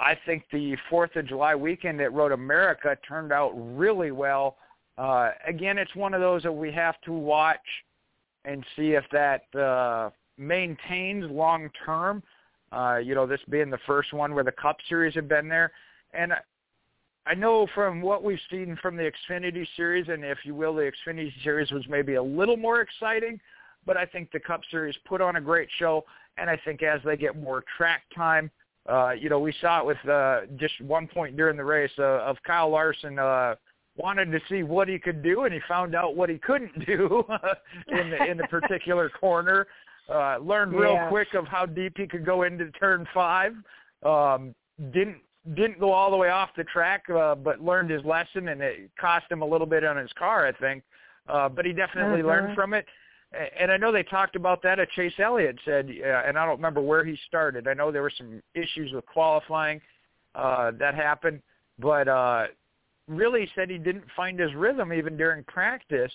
I 0.00 0.16
think 0.26 0.44
the 0.52 0.76
Fourth 0.90 1.16
of 1.16 1.26
July 1.26 1.54
weekend 1.54 2.00
at 2.00 2.12
Road 2.12 2.32
America 2.32 2.96
turned 3.06 3.32
out 3.32 3.52
really 3.76 4.10
well. 4.10 4.56
Uh, 4.98 5.30
again, 5.46 5.78
it's 5.78 5.94
one 5.94 6.12
of 6.12 6.20
those 6.20 6.42
that 6.42 6.52
we 6.52 6.70
have 6.72 7.00
to 7.02 7.12
watch 7.12 7.60
and 8.44 8.64
see 8.76 8.92
if 8.92 9.04
that 9.12 9.42
uh, 9.58 10.10
maintains 10.36 11.30
long 11.30 11.70
term. 11.84 12.22
Uh, 12.70 12.98
you 13.02 13.14
know, 13.14 13.26
this 13.26 13.40
being 13.48 13.70
the 13.70 13.78
first 13.86 14.12
one 14.12 14.34
where 14.34 14.44
the 14.44 14.52
Cup 14.52 14.76
Series 14.88 15.14
have 15.14 15.28
been 15.28 15.48
there, 15.48 15.72
and 16.12 16.32
I 17.28 17.34
know 17.34 17.66
from 17.74 18.00
what 18.00 18.24
we've 18.24 18.40
seen 18.50 18.78
from 18.80 18.96
the 18.96 19.10
Xfinity 19.30 19.66
Series, 19.76 20.08
and 20.08 20.24
if 20.24 20.38
you 20.44 20.54
will, 20.54 20.74
the 20.74 20.90
Xfinity 20.90 21.30
Series 21.44 21.70
was 21.70 21.84
maybe 21.86 22.14
a 22.14 22.22
little 22.22 22.56
more 22.56 22.80
exciting, 22.80 23.38
but 23.84 23.98
I 23.98 24.06
think 24.06 24.32
the 24.32 24.40
Cup 24.40 24.62
Series 24.70 24.96
put 25.06 25.20
on 25.20 25.36
a 25.36 25.40
great 25.40 25.68
show, 25.78 26.04
and 26.38 26.48
I 26.48 26.58
think 26.64 26.82
as 26.82 27.00
they 27.04 27.18
get 27.18 27.38
more 27.38 27.64
track 27.76 28.04
time, 28.16 28.50
uh, 28.88 29.10
you 29.10 29.28
know, 29.28 29.38
we 29.38 29.52
saw 29.60 29.80
it 29.80 29.86
with 29.86 30.08
uh, 30.08 30.40
just 30.56 30.80
one 30.80 31.06
point 31.06 31.36
during 31.36 31.58
the 31.58 31.64
race 31.64 31.90
uh, 31.98 32.22
of 32.22 32.38
Kyle 32.46 32.70
Larson 32.70 33.18
uh, 33.18 33.56
wanted 33.98 34.32
to 34.32 34.40
see 34.48 34.62
what 34.62 34.88
he 34.88 34.98
could 34.98 35.22
do, 35.22 35.44
and 35.44 35.52
he 35.52 35.60
found 35.68 35.94
out 35.94 36.16
what 36.16 36.30
he 36.30 36.38
couldn't 36.38 36.72
do 36.86 37.24
in 37.88 38.08
the, 38.08 38.24
in 38.24 38.38
the 38.38 38.46
particular 38.50 39.10
corner. 39.10 39.66
Uh, 40.08 40.38
learned 40.38 40.72
real 40.72 40.94
yeah. 40.94 41.08
quick 41.10 41.28
of 41.34 41.46
how 41.46 41.66
deep 41.66 41.92
he 41.98 42.06
could 42.06 42.24
go 42.24 42.44
into 42.44 42.70
turn 42.70 43.06
five. 43.12 43.52
Um, 44.02 44.54
didn't 44.92 45.18
didn't 45.54 45.80
go 45.80 45.92
all 45.92 46.10
the 46.10 46.16
way 46.16 46.30
off 46.30 46.50
the 46.56 46.64
track, 46.64 47.04
uh, 47.10 47.34
but 47.34 47.60
learned 47.60 47.90
his 47.90 48.04
lesson, 48.04 48.48
and 48.48 48.60
it 48.60 48.90
cost 49.00 49.30
him 49.30 49.42
a 49.42 49.46
little 49.46 49.66
bit 49.66 49.84
on 49.84 49.96
his 49.96 50.12
car, 50.18 50.46
I 50.46 50.52
think. 50.52 50.82
Uh, 51.28 51.48
but 51.48 51.64
he 51.64 51.72
definitely 51.72 52.20
mm-hmm. 52.20 52.28
learned 52.28 52.54
from 52.54 52.74
it. 52.74 52.86
And 53.58 53.70
I 53.70 53.76
know 53.76 53.92
they 53.92 54.02
talked 54.02 54.36
about 54.36 54.62
that 54.62 54.78
at 54.78 54.90
Chase 54.92 55.12
Elliott 55.18 55.58
said, 55.64 55.90
uh, 55.90 56.22
and 56.26 56.38
I 56.38 56.46
don't 56.46 56.56
remember 56.56 56.80
where 56.80 57.04
he 57.04 57.18
started. 57.26 57.68
I 57.68 57.74
know 57.74 57.92
there 57.92 58.02
were 58.02 58.12
some 58.16 58.42
issues 58.54 58.92
with 58.92 59.04
qualifying 59.04 59.82
uh, 60.34 60.70
that 60.78 60.94
happened, 60.94 61.42
but 61.78 62.08
uh, 62.08 62.46
really 63.06 63.50
said 63.54 63.68
he 63.68 63.76
didn't 63.76 64.04
find 64.16 64.38
his 64.38 64.54
rhythm 64.54 64.94
even 64.94 65.18
during 65.18 65.44
practice. 65.44 66.12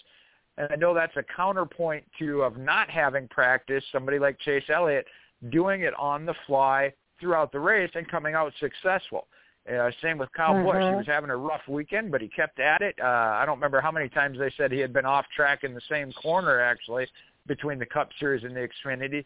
And 0.58 0.70
I 0.72 0.76
know 0.76 0.94
that's 0.96 1.16
a 1.16 1.24
counterpoint 1.36 2.04
to 2.18 2.42
of 2.42 2.58
not 2.58 2.90
having 2.90 3.28
practice. 3.28 3.84
Somebody 3.92 4.18
like 4.18 4.40
Chase 4.40 4.70
Elliott 4.70 5.06
doing 5.52 5.82
it 5.82 5.94
on 6.00 6.26
the 6.26 6.36
fly 6.48 6.92
throughout 7.24 7.54
the 7.54 7.60
race 7.60 7.90
and 7.96 8.08
coming 8.08 8.36
out 8.36 8.52
successful. 8.60 9.28
Uh, 9.72 9.90
same 10.02 10.18
with 10.18 10.30
Kyle 10.34 10.54
mm-hmm. 10.54 10.66
Busch. 10.66 10.90
He 10.90 10.96
was 10.96 11.08
having 11.08 11.30
a 11.30 11.38
rough 11.38 11.66
weekend, 11.70 12.12
but 12.12 12.22
he 12.22 12.28
kept 12.28 12.60
at 12.60 12.82
it. 12.82 12.96
Uh, 13.02 13.08
I 13.08 13.46
don't 13.46 13.56
remember 13.56 13.80
how 13.80 13.92
many 13.92 14.10
times 14.10 14.38
they 14.38 14.52
said 14.58 14.74
he 14.74 14.80
had 14.80 14.92
been 14.92 15.06
off 15.06 15.26
track 15.34 15.64
in 15.64 15.74
the 15.74 15.82
same 15.90 16.12
corner 16.12 16.60
actually 16.60 17.08
between 17.48 17.80
the 17.80 17.86
Cup 17.86 18.10
Series 18.20 18.44
and 18.44 18.54
the 18.54 18.68
Xfinity. 18.68 19.24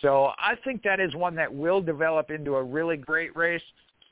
So 0.00 0.30
I 0.38 0.54
think 0.64 0.82
that 0.84 1.00
is 1.00 1.14
one 1.14 1.34
that 1.36 1.54
will 1.54 1.82
develop 1.82 2.30
into 2.30 2.56
a 2.56 2.62
really 2.62 2.96
great 2.96 3.36
race. 3.36 3.62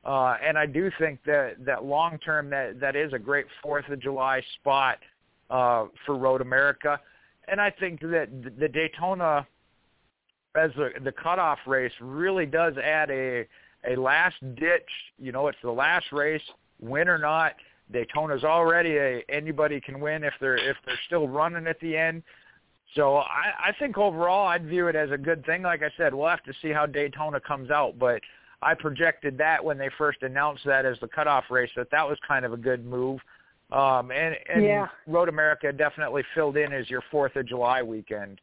Uh, 0.05 0.37
and 0.47 0.59
I 0.59 0.67
do 0.67 0.91
think 0.99 1.21
that 1.25 1.65
that 1.65 1.85
long 1.85 2.19
term 2.19 2.51
that 2.51 2.79
that 2.81 2.95
is 2.95 3.13
a 3.15 3.19
great 3.19 3.47
Fourth 3.63 3.89
of 3.89 3.99
July 4.01 4.43
spot 4.61 4.99
uh, 5.49 5.87
for 6.05 6.17
Road 6.17 6.41
America, 6.41 7.01
and 7.49 7.61
I 7.61 7.71
think 7.71 8.01
that 8.01 8.29
the 8.59 8.69
Daytona 8.69 9.47
as 10.55 10.71
the 10.77 10.91
the 11.03 11.13
cutoff 11.13 11.59
race 11.67 11.93
really 12.01 12.47
does 12.47 12.75
add 12.77 13.11
a 13.11 13.47
a 13.89 13.97
last 13.97 14.37
ditch. 14.57 14.89
You 15.19 15.33
know, 15.33 15.49
it's 15.49 15.59
the 15.63 15.71
last 15.71 16.07
race, 16.13 16.43
win 16.81 17.09
or 17.09 17.19
not. 17.19 17.55
Daytona's 17.93 18.45
already 18.45 18.97
a 18.97 19.23
anybody 19.29 19.81
can 19.81 20.01
win 20.01 20.25
if 20.25 20.35
they're 20.41 20.57
if 20.57 20.77
they're 20.85 20.99
still 21.07 21.29
running 21.29 21.67
at 21.67 21.81
the 21.81 21.97
end. 21.97 22.23
So 22.95 23.17
I, 23.17 23.53
I 23.69 23.73
think 23.79 23.97
overall 23.97 24.49
I'd 24.49 24.67
view 24.67 24.89
it 24.89 24.97
as 24.97 25.11
a 25.11 25.19
good 25.19 25.45
thing. 25.47 25.63
Like 25.63 25.83
I 25.83 25.91
said, 25.97 26.15
we'll 26.15 26.29
have 26.29 26.43
to 26.45 26.53
see 26.61 26.71
how 26.71 26.87
Daytona 26.87 27.41
comes 27.41 27.71
out, 27.71 27.99
but 27.99 28.21
I 28.61 28.75
projected 28.75 29.39
that 29.39 29.65
when 29.65 29.79
they 29.79 29.89
first 29.97 30.23
announced 30.23 30.65
that 30.67 30.85
as 30.85 30.99
the 31.01 31.09
cutoff 31.09 31.45
race 31.51 31.71
that 31.77 31.91
that 31.91 32.07
was 32.07 32.19
kind 32.27 32.45
of 32.45 32.53
a 32.53 32.57
good 32.57 32.85
move. 32.85 33.21
Um, 33.71 34.11
and 34.11 34.37
and 34.53 34.65
yeah. 34.65 34.89
Road 35.07 35.29
America 35.29 35.73
definitely 35.73 36.23
filled 36.35 36.57
in 36.57 36.73
as 36.73 36.91
your 36.91 37.03
Fourth 37.11 37.37
of 37.37 37.47
July 37.47 37.83
weekend. 37.83 38.41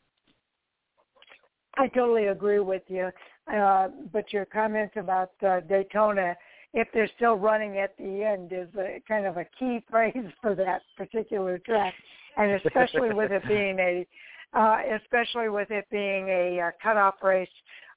I 1.77 1.87
totally 1.87 2.27
agree 2.27 2.59
with 2.59 2.83
you. 2.87 3.09
Uh, 3.53 3.89
but 4.11 4.31
your 4.33 4.45
comments 4.45 4.93
about 4.97 5.31
uh, 5.45 5.61
Daytona, 5.61 6.35
if 6.73 6.87
they're 6.93 7.09
still 7.15 7.35
running 7.35 7.77
at 7.77 7.97
the 7.97 8.23
end, 8.23 8.51
is 8.51 8.67
a, 8.77 9.01
kind 9.07 9.25
of 9.25 9.37
a 9.37 9.45
key 9.57 9.83
phrase 9.89 10.13
for 10.41 10.55
that 10.55 10.81
particular 10.97 11.57
track, 11.59 11.93
and 12.37 12.51
especially 12.65 13.13
with 13.13 13.31
it 13.31 13.43
being 13.47 13.79
a, 13.79 14.05
uh, 14.53 14.77
especially 15.01 15.49
with 15.49 15.71
it 15.71 15.85
being 15.91 16.27
a 16.29 16.59
uh, 16.59 16.71
cutoff 16.81 17.15
race 17.23 17.49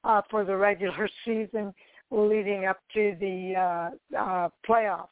uh, 0.05 0.23
for 0.31 0.45
the 0.45 0.57
regular 0.57 1.09
season 1.25 1.73
leading 2.11 2.67
up 2.67 2.79
to 2.95 3.17
the 3.21 3.55
uh, 3.57 4.19
uh, 4.19 4.49
playoffs. 4.69 5.07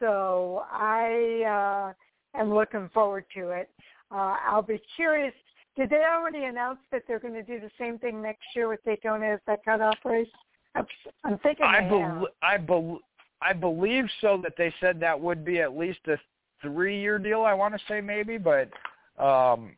So 0.00 0.64
I 0.70 1.92
uh, 2.36 2.38
am 2.40 2.52
looking 2.52 2.90
forward 2.92 3.24
to 3.36 3.50
it. 3.50 3.70
Uh, 4.10 4.36
I'll 4.46 4.62
be 4.62 4.80
curious. 4.96 5.34
Did 5.76 5.90
they 5.90 6.04
already 6.04 6.44
announce 6.44 6.78
that 6.92 7.02
they're 7.08 7.18
going 7.18 7.34
to 7.34 7.42
do 7.42 7.58
the 7.60 7.70
same 7.78 7.98
thing 7.98 8.22
next 8.22 8.44
year 8.54 8.68
with 8.68 8.84
Daytona 8.84 9.26
as 9.26 9.40
that 9.46 9.64
cutoff 9.64 9.98
race? 10.04 10.28
I'm, 10.74 10.86
I'm 11.24 11.38
thinking 11.38 11.66
I, 11.66 11.82
they 11.82 11.88
be- 11.88 12.00
have. 12.00 12.24
I, 12.42 12.56
be- 12.58 12.98
I 13.42 13.52
believe 13.52 14.04
so 14.20 14.40
that 14.42 14.54
they 14.56 14.72
said 14.80 15.00
that 15.00 15.20
would 15.20 15.44
be 15.44 15.60
at 15.60 15.76
least 15.76 16.00
a 16.06 16.16
three-year 16.62 17.18
deal. 17.18 17.42
I 17.42 17.54
want 17.54 17.74
to 17.74 17.80
say 17.88 18.00
maybe, 18.00 18.38
but 18.38 18.70
um, 19.18 19.72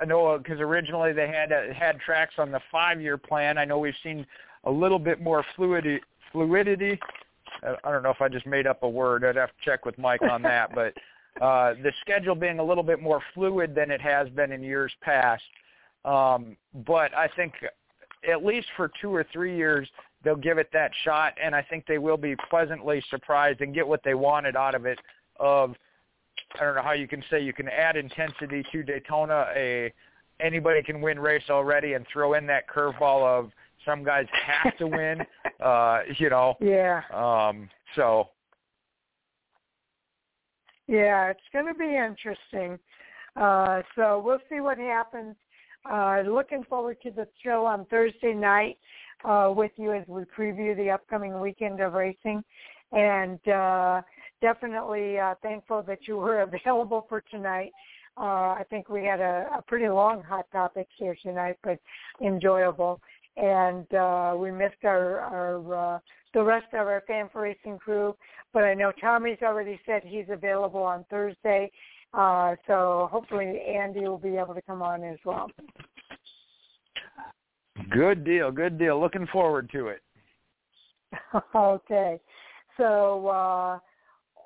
I 0.00 0.04
know 0.06 0.38
because 0.38 0.60
originally 0.60 1.12
they 1.12 1.28
had 1.28 1.52
uh, 1.52 1.72
had 1.74 2.00
tracks 2.00 2.34
on 2.38 2.50
the 2.50 2.60
five-year 2.70 3.18
plan. 3.18 3.58
I 3.58 3.64
know 3.64 3.78
we've 3.78 3.94
seen 4.02 4.26
a 4.64 4.70
little 4.70 4.98
bit 4.98 5.20
more 5.20 5.44
fluidity. 5.54 6.00
Fluidity. 6.32 6.98
I 7.62 7.92
don't 7.92 8.02
know 8.02 8.10
if 8.10 8.22
I 8.22 8.28
just 8.28 8.46
made 8.46 8.66
up 8.66 8.82
a 8.82 8.88
word. 8.88 9.24
I'd 9.24 9.36
have 9.36 9.50
to 9.50 9.64
check 9.64 9.84
with 9.84 9.98
Mike 9.98 10.22
on 10.22 10.42
that, 10.42 10.74
but 10.74 10.94
uh, 11.40 11.74
the 11.82 11.92
schedule 12.00 12.34
being 12.34 12.58
a 12.58 12.64
little 12.64 12.82
bit 12.82 13.00
more 13.00 13.22
fluid 13.34 13.74
than 13.74 13.90
it 13.90 14.00
has 14.00 14.28
been 14.30 14.52
in 14.52 14.62
years 14.62 14.92
past. 15.00 15.42
Um, 16.04 16.56
but 16.86 17.14
I 17.14 17.28
think 17.36 17.54
at 18.28 18.44
least 18.44 18.66
for 18.76 18.90
two 19.00 19.14
or 19.14 19.24
three 19.32 19.56
years 19.56 19.88
they'll 20.22 20.36
give 20.36 20.58
it 20.58 20.68
that 20.72 20.92
shot, 21.04 21.34
and 21.42 21.54
I 21.54 21.62
think 21.62 21.86
they 21.86 21.98
will 21.98 22.16
be 22.16 22.36
pleasantly 22.50 23.02
surprised 23.10 23.60
and 23.60 23.74
get 23.74 23.86
what 23.86 24.02
they 24.04 24.14
wanted 24.14 24.56
out 24.56 24.74
of 24.74 24.86
it. 24.86 24.98
Of 25.40 25.74
I 26.60 26.64
don't 26.64 26.76
know 26.76 26.82
how 26.82 26.92
you 26.92 27.08
can 27.08 27.24
say 27.30 27.42
you 27.42 27.52
can 27.52 27.68
add 27.68 27.96
intensity 27.96 28.64
to 28.70 28.82
Daytona. 28.82 29.46
A 29.54 29.92
anybody 30.40 30.82
can 30.82 31.00
win 31.00 31.18
race 31.18 31.50
already, 31.50 31.94
and 31.94 32.06
throw 32.12 32.34
in 32.34 32.46
that 32.46 32.68
curveball 32.68 33.22
of 33.24 33.50
some 33.84 34.04
guys 34.04 34.26
have 34.32 34.76
to 34.78 34.86
win. 34.86 35.24
uh, 35.60 36.00
you 36.18 36.30
know. 36.30 36.56
Yeah. 36.60 37.02
Um, 37.12 37.68
so. 37.96 38.28
Yeah, 40.86 41.30
it's 41.30 41.40
going 41.52 41.66
to 41.66 41.74
be 41.74 41.96
interesting. 41.96 42.78
Uh, 43.36 43.82
so 43.96 44.22
we'll 44.24 44.40
see 44.50 44.60
what 44.60 44.78
happens. 44.78 45.36
Uh, 45.90 46.22
looking 46.26 46.64
forward 46.64 46.96
to 47.02 47.10
the 47.10 47.26
show 47.42 47.64
on 47.64 47.84
Thursday 47.86 48.34
night 48.34 48.78
uh, 49.24 49.52
with 49.54 49.72
you 49.76 49.92
as 49.92 50.06
we 50.06 50.22
preview 50.22 50.76
the 50.76 50.90
upcoming 50.90 51.40
weekend 51.40 51.80
of 51.80 51.94
racing. 51.94 52.42
And 52.92 53.46
uh, 53.48 54.02
definitely 54.40 55.18
uh, 55.18 55.34
thankful 55.42 55.82
that 55.82 56.06
you 56.06 56.16
were 56.18 56.40
available 56.64 57.06
for 57.08 57.22
tonight. 57.30 57.72
Uh, 58.16 58.54
I 58.54 58.64
think 58.68 58.90
we 58.90 59.04
had 59.04 59.20
a, 59.20 59.48
a 59.56 59.62
pretty 59.62 59.88
long 59.88 60.22
hot 60.22 60.44
topic 60.52 60.86
here 60.98 61.16
tonight, 61.22 61.56
but 61.62 61.78
enjoyable 62.20 63.00
and 63.36 63.92
uh, 63.94 64.34
we 64.36 64.50
missed 64.50 64.84
our, 64.84 65.20
our 65.20 65.96
uh, 65.96 65.98
the 66.34 66.42
rest 66.42 66.66
of 66.72 66.86
our 66.86 67.02
Fan4Racing 67.08 67.78
crew. 67.78 68.14
But 68.52 68.64
I 68.64 68.74
know 68.74 68.92
Tommy's 69.00 69.38
already 69.42 69.80
said 69.86 70.02
he's 70.04 70.26
available 70.28 70.82
on 70.82 71.04
Thursday, 71.10 71.70
uh, 72.14 72.56
so 72.66 73.08
hopefully 73.10 73.60
Andy 73.66 74.00
will 74.00 74.18
be 74.18 74.36
able 74.36 74.54
to 74.54 74.62
come 74.62 74.82
on 74.82 75.02
as 75.04 75.18
well. 75.24 75.50
Good 77.90 78.24
deal, 78.24 78.50
good 78.50 78.78
deal. 78.78 79.00
Looking 79.00 79.26
forward 79.32 79.70
to 79.72 79.88
it. 79.88 80.02
okay, 81.54 82.20
so 82.76 83.28
uh, 83.28 83.78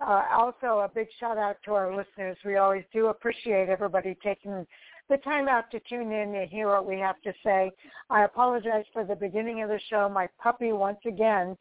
uh, 0.04 0.22
also 0.32 0.80
a 0.80 0.90
big 0.92 1.08
shout 1.18 1.38
out 1.38 1.56
to 1.64 1.72
our 1.72 1.94
listeners. 1.94 2.36
We 2.44 2.56
always 2.56 2.84
do 2.92 3.06
appreciate 3.06 3.68
everybody 3.68 4.16
taking 4.22 4.66
the 5.08 5.16
time 5.18 5.48
out 5.48 5.70
to 5.70 5.80
tune 5.88 6.12
in 6.12 6.34
and 6.34 6.50
hear 6.50 6.68
what 6.68 6.86
we 6.86 6.98
have 6.98 7.20
to 7.22 7.32
say. 7.44 7.70
I 8.10 8.24
apologize 8.24 8.84
for 8.92 9.04
the 9.04 9.14
beginning 9.14 9.62
of 9.62 9.68
the 9.68 9.80
show. 9.88 10.08
My 10.08 10.28
puppy, 10.42 10.72
once 10.72 10.98
again, 11.06 11.56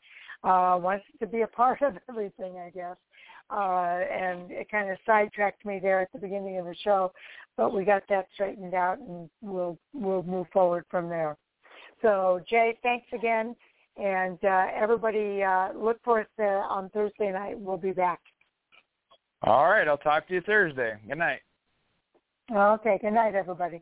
uh, 0.45 0.77
wants 0.77 1.05
to 1.19 1.27
be 1.27 1.41
a 1.41 1.47
part 1.47 1.81
of 1.81 1.97
everything, 2.09 2.57
I 2.57 2.69
guess. 2.69 2.97
Uh, 3.49 3.99
and 4.11 4.49
it 4.49 4.69
kind 4.71 4.89
of 4.89 4.97
sidetracked 5.05 5.65
me 5.65 5.79
there 5.79 6.01
at 6.01 6.11
the 6.11 6.17
beginning 6.17 6.57
of 6.57 6.65
the 6.65 6.75
show, 6.83 7.11
but 7.57 7.73
we 7.73 7.85
got 7.85 8.01
that 8.09 8.27
straightened 8.33 8.73
out, 8.73 8.97
and 8.97 9.29
we'll 9.41 9.77
we'll 9.93 10.23
move 10.23 10.47
forward 10.51 10.83
from 10.89 11.09
there. 11.09 11.37
So, 12.01 12.41
Jay, 12.49 12.75
thanks 12.81 13.05
again, 13.13 13.55
and 13.97 14.39
uh, 14.43 14.65
everybody, 14.75 15.43
uh, 15.43 15.73
look 15.75 15.99
for 16.03 16.21
us 16.21 16.27
on 16.39 16.89
Thursday 16.89 17.31
night. 17.31 17.59
We'll 17.59 17.77
be 17.77 17.91
back. 17.91 18.19
All 19.43 19.69
right, 19.69 19.87
I'll 19.87 19.97
talk 19.97 20.27
to 20.27 20.33
you 20.33 20.41
Thursday. 20.41 20.93
Good 21.07 21.19
night. 21.19 21.41
Okay. 22.51 22.99
Good 23.01 23.13
night, 23.13 23.35
everybody. 23.35 23.81